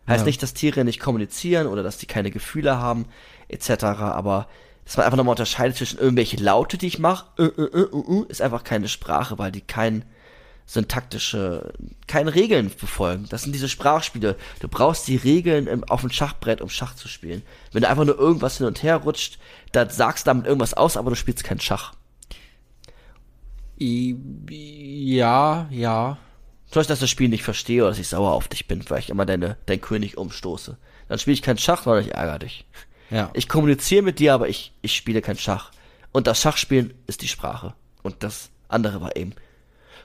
Heißt 0.08 0.20
Ja. 0.20 0.26
nicht, 0.26 0.42
dass 0.42 0.54
Tiere 0.54 0.84
nicht 0.84 1.00
kommunizieren 1.00 1.66
oder 1.66 1.82
dass 1.82 1.98
die 1.98 2.06
keine 2.06 2.30
Gefühle 2.30 2.78
haben, 2.78 3.06
etc., 3.48 3.84
aber 3.84 4.48
dass 4.84 4.96
man 4.96 5.06
einfach 5.06 5.16
nochmal 5.18 5.34
unterscheidet 5.34 5.76
zwischen 5.76 5.98
irgendwelche 6.00 6.36
Laute, 6.38 6.76
die 6.78 6.88
ich 6.88 6.98
mache, 6.98 7.26
äh, 7.38 7.44
äh, 7.44 7.62
äh, 7.62 7.80
äh, 7.82 8.20
äh, 8.22 8.24
ist 8.28 8.42
einfach 8.42 8.64
keine 8.64 8.88
Sprache, 8.88 9.38
weil 9.38 9.52
die 9.52 9.60
kein 9.60 10.04
syntaktische, 10.66 11.72
keine 12.06 12.34
Regeln 12.34 12.70
befolgen. 12.80 13.26
Das 13.28 13.42
sind 13.42 13.52
diese 13.52 13.68
Sprachspiele. 13.68 14.36
Du 14.60 14.68
brauchst 14.68 15.08
die 15.08 15.16
Regeln 15.16 15.66
im, 15.66 15.84
auf 15.84 16.00
dem 16.02 16.10
Schachbrett, 16.10 16.60
um 16.60 16.68
Schach 16.68 16.94
zu 16.94 17.08
spielen. 17.08 17.42
Wenn 17.72 17.82
du 17.82 17.88
einfach 17.88 18.04
nur 18.04 18.18
irgendwas 18.18 18.58
hin 18.58 18.66
und 18.66 18.82
her 18.82 18.96
rutscht, 18.98 19.38
dann 19.72 19.90
sagst 19.90 20.26
du 20.26 20.30
damit 20.30 20.46
irgendwas 20.46 20.74
aus, 20.74 20.96
aber 20.96 21.10
du 21.10 21.16
spielst 21.16 21.42
kein 21.44 21.60
Schach. 21.60 21.94
ja, 23.78 25.66
ja. 25.70 26.18
Zum 26.70 26.80
Beispiel, 26.80 26.88
dass 26.92 26.98
ich 26.98 27.04
das 27.04 27.10
Spiel 27.10 27.28
nicht 27.28 27.42
verstehe 27.42 27.82
oder 27.82 27.90
dass 27.90 27.98
ich 27.98 28.08
sauer 28.08 28.32
auf 28.32 28.48
dich 28.48 28.68
bin, 28.68 28.82
weil 28.88 29.00
ich 29.00 29.10
immer 29.10 29.26
deine, 29.26 29.56
dein 29.66 29.80
König 29.80 30.16
umstoße. 30.16 30.76
Dann 31.08 31.18
spiele 31.18 31.34
ich 31.34 31.42
kein 31.42 31.58
Schach, 31.58 31.82
sondern 31.82 32.04
ich 32.04 32.14
ärgere 32.14 32.38
dich. 32.40 32.64
Ja. 33.10 33.30
Ich 33.34 33.48
kommuniziere 33.48 34.02
mit 34.02 34.20
dir, 34.20 34.34
aber 34.34 34.48
ich, 34.48 34.72
ich 34.82 34.94
spiele 34.94 35.20
kein 35.20 35.36
Schach. 35.36 35.72
Und 36.12 36.26
das 36.28 36.40
Schachspielen 36.40 36.94
ist 37.08 37.22
die 37.22 37.28
Sprache. 37.28 37.74
Und 38.02 38.16
das 38.22 38.50
andere 38.68 39.00
war 39.00 39.16
eben 39.16 39.32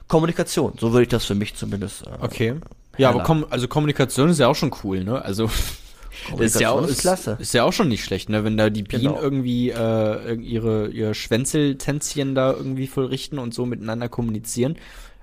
Kommunikation. 0.08 0.74
So 0.78 0.92
würde 0.92 1.02
ich 1.04 1.08
das 1.08 1.24
für 1.24 1.34
mich 1.34 1.54
zumindest. 1.54 2.06
Äh, 2.06 2.10
Okay. 2.20 2.54
Ja, 2.98 3.10
aber 3.10 3.24
kom 3.24 3.44
also 3.50 3.68
Kommunikation 3.68 4.30
ist 4.30 4.38
ja 4.40 4.48
auch 4.48 4.54
schon 4.56 4.74
cool, 4.82 5.04
ne? 5.04 5.22
Also 5.22 5.50
das 6.30 6.40
ist 6.54 6.60
ja 6.60 6.70
auch 6.70 6.86
ist 6.86 7.00
klasse. 7.00 7.36
Ist 7.38 7.52
ja 7.52 7.62
auch 7.64 7.74
schon 7.74 7.88
nicht 7.88 8.02
schlecht, 8.04 8.30
ne? 8.30 8.42
Wenn 8.42 8.56
da 8.56 8.70
die 8.70 8.82
Bienen 8.84 9.02
Genau. 9.02 9.20
irgendwie 9.20 9.68
äh, 9.68 10.32
ihre 10.36 10.88
ihr 10.88 11.12
Schwänzeltänzchen 11.12 12.34
da 12.34 12.52
irgendwie 12.52 12.86
vollrichten 12.86 13.38
und 13.38 13.52
so 13.52 13.66
miteinander 13.66 14.08
kommunizieren. 14.08 14.76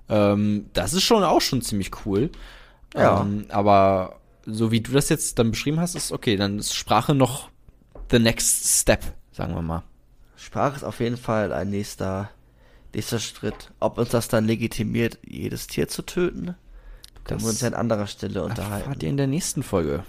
Ähm, 0.10 0.70
das 0.74 0.94
ist 0.94 1.04
schon 1.04 1.24
auch 1.24 1.42
schon 1.42 1.62
ziemlich 1.62 2.06
cool. 2.06 2.30
Ja. 2.94 3.22
Ähm, 3.22 3.46
aber 3.50 4.20
so 4.46 4.72
wie 4.72 4.82
du 4.82 4.92
das 4.92 5.10
jetzt 5.10 5.40
dann 5.40 5.52
beschrieben 5.52 5.80
hast, 5.80 5.96
ist 5.96 6.12
okay, 6.12 6.36
dann 6.36 6.60
ist 6.60 6.74
Sprache 6.74 7.16
noch 7.16 7.50
the 8.12 8.20
next 8.20 8.82
step, 8.82 9.04
sagen 9.32 9.56
wir 9.56 9.62
mal. 9.62 9.84
Sprache 10.36 10.76
ist 10.76 10.84
auf 10.84 11.00
jeden 11.00 11.18
Fall 11.18 11.54
ein 11.54 11.70
nächster, 11.70 12.30
nächster 12.94 13.20
Schritt. 13.20 13.72
Ob 13.80 13.98
uns 13.98 14.10
das 14.10 14.28
dann 14.28 14.46
legitimiert, 14.46 15.18
jedes 15.26 15.68
Tier 15.68 15.88
zu 15.88 16.02
töten, 16.02 16.56
können 17.24 17.42
wir 17.42 17.50
uns 17.50 17.62
ja 17.62 17.70
an 17.70 17.74
anderer 17.74 18.08
Stelle 18.08 18.44
unterhalten. 18.44 18.82
Erfahrt 18.82 19.04
ihr 19.04 19.10
in 19.10 19.18
der 19.18 19.28
nächsten 19.28 19.64
Folge. 19.64 20.04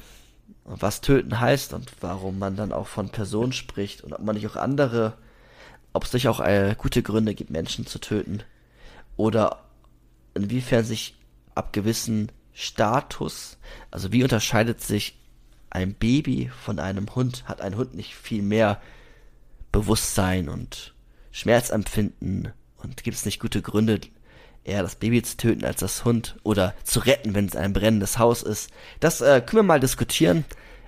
Und 0.64 0.82
was 0.82 1.00
töten 1.00 1.40
heißt 1.40 1.72
und 1.74 1.92
warum 2.00 2.38
man 2.38 2.56
dann 2.56 2.72
auch 2.72 2.86
von 2.86 3.10
Personen 3.10 3.52
spricht 3.52 4.02
und 4.02 4.12
ob 4.12 4.20
man 4.20 4.34
nicht 4.34 4.46
auch 4.48 4.56
andere, 4.56 5.14
ob 5.92 6.04
es 6.04 6.12
nicht 6.12 6.28
auch 6.28 6.40
äh, 6.40 6.74
gute 6.76 7.02
Gründe 7.02 7.34
gibt, 7.34 7.50
Menschen 7.50 7.86
zu 7.86 7.98
töten. 8.00 8.42
Oder 9.16 9.63
inwiefern 10.34 10.84
sich 10.84 11.14
ab 11.54 11.72
gewissen 11.72 12.30
Status, 12.52 13.58
also 13.90 14.12
wie 14.12 14.22
unterscheidet 14.22 14.80
sich 14.80 15.16
ein 15.70 15.94
Baby 15.94 16.50
von 16.64 16.78
einem 16.78 17.14
Hund? 17.14 17.44
Hat 17.46 17.60
ein 17.60 17.76
Hund 17.76 17.94
nicht 17.94 18.14
viel 18.14 18.42
mehr 18.42 18.80
Bewusstsein 19.72 20.48
und 20.48 20.94
Schmerzempfinden? 21.32 22.52
Und 22.82 23.02
gibt 23.02 23.16
es 23.16 23.24
nicht 23.24 23.40
gute 23.40 23.62
Gründe, 23.62 24.00
eher 24.62 24.82
das 24.82 24.96
Baby 24.96 25.22
zu 25.22 25.36
töten 25.36 25.64
als 25.64 25.80
das 25.80 26.04
Hund 26.04 26.36
oder 26.42 26.74
zu 26.84 27.00
retten, 27.00 27.34
wenn 27.34 27.46
es 27.46 27.56
ein 27.56 27.72
brennendes 27.72 28.18
Haus 28.18 28.42
ist? 28.42 28.70
Das 29.00 29.20
äh, 29.20 29.40
können 29.44 29.60
wir 29.60 29.62
mal 29.64 29.80
diskutieren. 29.80 30.44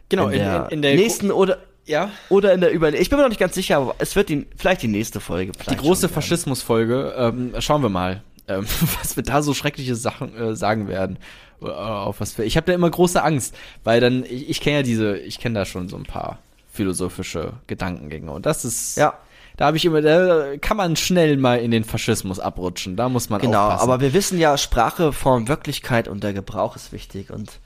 Genau, 0.09 0.29
in 0.29 0.35
in- 0.35 0.39
der, 0.39 0.73
in- 0.73 0.83
der 0.83 0.95
nächsten 0.95 1.31
oder 1.33 1.59
Ja. 1.87 2.11
oder 2.29 2.53
in 2.53 2.61
der 2.61 2.71
über 2.71 2.93
ich 2.93 3.09
bin 3.11 3.17
mir 3.19 3.23
noch 3.25 3.29
nicht 3.31 3.41
ganz 3.41 3.55
sicher, 3.55 3.79
aber 3.79 3.95
es 3.99 4.15
wird 4.15 4.29
die, 4.29 4.47
vielleicht 4.57 4.83
die 4.83 4.89
nächste 4.89 5.21
Folge. 5.21 5.53
Die 5.69 5.77
große. 5.77 6.09
Faschismusfolge, 6.09 7.15
ähm, 7.17 7.55
schauen 7.61 7.83
wir 7.83 7.89
mal, 7.89 8.23
ähm, 8.49 8.65
was 9.01 9.17
wir 9.17 9.23
da 9.23 9.43
so 9.43 9.55
schreckliche 9.55 9.95
Sachen 9.97 10.37
äh, 10.37 10.57
sagen 10.57 10.89
werden. 10.89 11.19
Äh, 11.63 11.67
auf 11.67 12.21
was 12.21 12.37
wir, 12.39 12.45
ich 12.45 12.57
habe 12.57 12.67
da 12.67 12.73
immer 12.75 12.91
große 12.91 13.23
Angst, 13.23 13.55
weil 13.85 14.01
dann, 14.01 14.25
ich, 14.25 14.49
ich 14.51 14.61
kenne 14.61 14.77
ja 14.79 14.83
diese, 14.83 15.17
ich 15.19 15.39
kenne 15.41 15.59
da 15.59 15.65
schon 15.65 15.89
so 15.89 15.97
ein 15.97 16.03
paar 16.05 16.39
philosophische 16.73 17.55
Gedankengänge 17.67 18.31
und 18.31 18.45
das 18.45 18.65
ist, 18.67 18.97
Ja. 18.99 19.15
da 19.57 19.65
habe 19.67 19.79
ich 19.79 19.85
immer, 19.87 20.03
da 20.03 20.59
kann 20.61 20.77
man 20.77 20.95
schnell 20.97 21.39
mal 21.39 21.59
in 21.61 21.71
den 21.71 21.85
Faschismus 21.85 22.39
abrutschen, 22.39 22.97
da 22.97 23.09
muss 23.09 23.31
man 23.31 23.41
Genau, 23.41 23.65
aufpassen. 23.69 23.83
aber 23.85 24.01
wir 24.03 24.13
wissen 24.13 24.39
ja, 24.39 24.59
Sprache, 24.59 25.13
Form, 25.15 25.49
Wirklichkeit 25.49 26.07
und 26.09 26.23
der 26.23 26.35
Gebrauch 26.35 26.77
ist 26.77 26.93
wichtig 26.93 27.31
und 27.31 27.59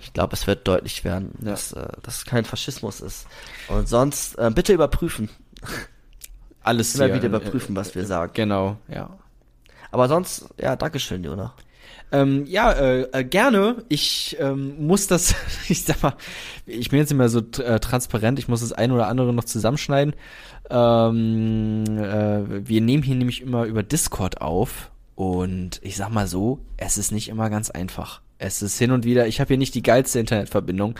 ich 0.00 0.12
glaube, 0.14 0.34
es 0.34 0.46
wird 0.46 0.66
deutlich 0.66 1.04
werden, 1.04 1.32
Ja. 1.42 1.50
dass 1.50 1.72
äh, 1.72 1.86
das 2.02 2.24
kein 2.24 2.44
Faschismus 2.46 3.00
ist. 3.00 3.26
Und 3.68 3.88
sonst 3.88 4.36
äh, 4.38 4.50
bitte 4.54 4.72
überprüfen. 4.72 5.28
alles 6.62 6.94
Immer 6.94 7.08
wieder 7.14 7.24
äh, 7.24 7.26
überprüfen, 7.26 7.76
was 7.76 7.94
wir 7.94 8.04
sagen. 8.06 8.32
Genau, 8.34 8.76
ja. 8.88 9.10
Aber 9.96 10.08
sonst, 10.08 10.50
ja, 10.60 10.76
Dankeschön, 10.76 11.24
Jona. 11.24 11.54
Ähm, 12.12 12.44
ja, 12.44 12.70
äh, 12.70 13.08
äh, 13.12 13.24
gerne. 13.24 13.82
Ich 13.88 14.36
ähm, 14.38 14.86
muss 14.86 15.06
das, 15.06 15.34
ich 15.70 15.84
sag 15.84 16.02
mal, 16.02 16.12
ich 16.66 16.90
bin 16.90 16.98
jetzt 16.98 17.08
nicht 17.08 17.16
mehr 17.16 17.30
so 17.30 17.38
äh, 17.62 17.80
transparent, 17.80 18.38
ich 18.38 18.46
muss 18.46 18.60
das 18.60 18.74
ein 18.74 18.92
oder 18.92 19.08
andere 19.08 19.32
noch 19.32 19.44
zusammenschneiden. 19.44 20.14
Ähm, 20.68 21.84
äh, 21.96 22.68
wir 22.68 22.82
nehmen 22.82 23.02
hier 23.02 23.14
nämlich 23.14 23.40
immer 23.40 23.64
über 23.64 23.82
Discord 23.82 24.42
auf 24.42 24.90
und 25.14 25.80
ich 25.82 25.96
sag 25.96 26.10
mal 26.10 26.26
so, 26.26 26.60
es 26.76 26.98
ist 26.98 27.10
nicht 27.10 27.30
immer 27.30 27.48
ganz 27.48 27.70
einfach. 27.70 28.20
Es 28.36 28.60
ist 28.60 28.78
hin 28.78 28.90
und 28.90 29.06
wieder, 29.06 29.26
ich 29.26 29.40
habe 29.40 29.48
hier 29.48 29.56
nicht 29.56 29.74
die 29.74 29.82
geilste 29.82 30.20
Internetverbindung. 30.20 30.96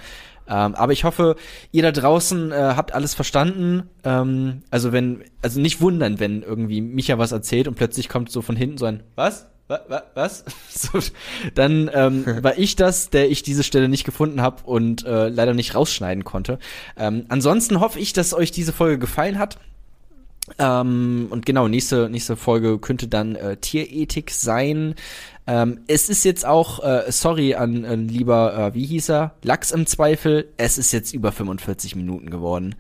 Ähm, 0.49 0.75
aber 0.75 0.93
ich 0.93 1.05
hoffe, 1.05 1.37
ihr 1.73 1.83
da 1.83 1.93
draußen 1.93 2.53
äh, 2.53 2.55
habt 2.77 2.95
alles 2.95 3.15
verstanden. 3.15 3.91
Ähm, 4.05 4.63
also 4.71 4.93
wenn, 4.93 5.25
also 5.43 5.61
nicht 5.61 5.81
wundern, 5.81 6.21
wenn 6.21 6.43
irgendwie 6.43 6.81
Micha 6.81 7.19
was 7.19 7.33
erzählt 7.33 7.69
und 7.69 7.75
plötzlich 7.75 8.09
kommt 8.09 8.31
so 8.31 8.43
von 8.43 8.57
hinten 8.57 8.79
so 8.79 8.87
ein 8.87 9.03
Was? 9.15 9.47
Was? 9.69 9.81
Was? 10.15 10.45
So, 10.69 11.01
dann 11.55 11.91
ähm, 11.93 12.25
war 12.43 12.59
ich 12.59 12.77
das, 12.77 13.11
der 13.11 13.31
ich 13.31 13.43
diese 13.43 13.65
Stelle 13.65 13.89
nicht 13.89 14.05
gefunden 14.05 14.41
habe 14.41 14.63
und 14.65 15.05
äh, 15.05 15.29
leider 15.29 15.55
nicht 15.55 15.75
rausschneiden 15.75 16.23
konnte. 16.23 16.59
Ähm, 16.97 17.25
ansonsten 17.29 17.81
hoffe 17.81 17.99
ich, 17.99 18.13
dass 18.13 18.35
euch 18.35 18.51
diese 18.51 18.73
Folge 18.73 18.99
gefallen 18.99 19.39
hat. 19.39 19.59
Ähm, 20.59 21.27
und 21.31 21.45
genau, 21.45 21.69
nächste, 21.69 22.09
nächste 22.09 22.37
Folge 22.37 22.79
könnte 22.79 23.09
dann 23.09 23.35
äh, 23.35 23.57
Tierethik 23.57 24.31
sein. 24.31 24.95
Ähm, 25.47 25.81
es 25.87 26.09
ist 26.09 26.25
jetzt 26.25 26.47
auch, 26.47 26.83
äh, 26.83 27.05
sorry 27.11 27.55
an 27.55 27.85
äh, 27.85 27.95
lieber, 27.97 28.57
äh, 28.57 28.75
wie 28.75 28.85
hieß 28.85 29.11
er? 29.11 29.35
Lachs 29.43 29.71
im 29.71 29.87
Zweifel. 29.87 30.53
Es 30.57 30.79
ist 30.79 30.93
jetzt 30.93 31.13
über 31.15 31.33
45 31.33 31.97
Minuten 31.97 32.31
geworden. 32.31 32.75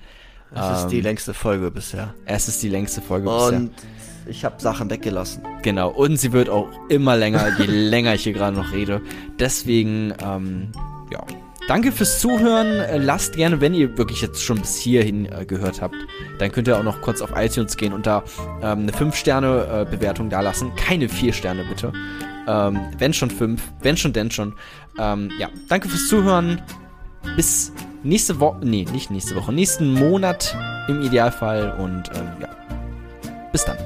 Das 0.54 0.82
ist 0.82 0.88
die 0.88 0.98
Ähm, 0.98 1.02
längste 1.04 1.34
Folge 1.34 1.70
bisher. 1.70 2.14
Es 2.24 2.48
ist 2.48 2.62
die 2.62 2.68
längste 2.68 3.02
Folge 3.02 3.28
bisher. 3.28 3.58
Und 3.58 3.70
ich 4.26 4.44
habe 4.44 4.60
Sachen 4.60 4.90
weggelassen. 4.90 5.42
Genau, 5.62 5.90
und 5.90 6.16
sie 6.16 6.32
wird 6.32 6.48
auch 6.48 6.68
immer 6.88 7.16
länger, 7.16 7.58
je 7.58 7.64
länger 7.66 8.14
ich 8.14 8.22
hier 8.24 8.32
gerade 8.32 8.56
noch 8.56 8.72
rede. 8.72 9.00
Deswegen, 9.38 10.14
ähm, 10.24 10.72
ja. 11.12 11.24
Danke 11.68 11.90
fürs 11.90 12.20
Zuhören. 12.20 12.80
Äh, 12.80 12.98
Lasst 12.98 13.34
gerne, 13.34 13.60
wenn 13.60 13.74
ihr 13.74 13.98
wirklich 13.98 14.22
jetzt 14.22 14.42
schon 14.42 14.60
bis 14.60 14.76
hierhin 14.76 15.26
äh, 15.26 15.44
gehört 15.44 15.82
habt, 15.82 15.96
dann 16.38 16.52
könnt 16.52 16.68
ihr 16.68 16.78
auch 16.78 16.84
noch 16.84 17.00
kurz 17.00 17.20
auf 17.20 17.30
iTunes 17.34 17.76
gehen 17.76 17.92
und 17.92 18.06
da 18.06 18.22
ähm, 18.62 18.80
eine 18.80 18.92
5-Sterne-Bewertung 18.92 20.30
da 20.30 20.40
lassen. 20.40 20.74
Keine 20.76 21.08
4 21.08 21.32
Sterne, 21.32 21.64
bitte. 21.68 21.92
Ähm, 22.46 22.80
wenn 22.98 23.12
schon 23.12 23.30
5, 23.30 23.60
wenn 23.82 23.96
schon, 23.96 24.12
denn 24.12 24.30
schon. 24.30 24.54
Ähm, 24.98 25.30
ja, 25.38 25.48
danke 25.68 25.88
fürs 25.88 26.06
Zuhören. 26.06 26.62
Bis 27.34 27.72
nächste 28.04 28.38
Woche, 28.38 28.60
nee, 28.62 28.86
nicht 28.92 29.10
nächste 29.10 29.34
Woche, 29.34 29.52
nächsten 29.52 29.92
Monat 29.92 30.56
im 30.86 31.02
Idealfall 31.02 31.76
und 31.80 32.08
ähm, 32.14 32.30
ja. 32.40 32.48
Bis 33.50 33.64
dann. 33.64 33.76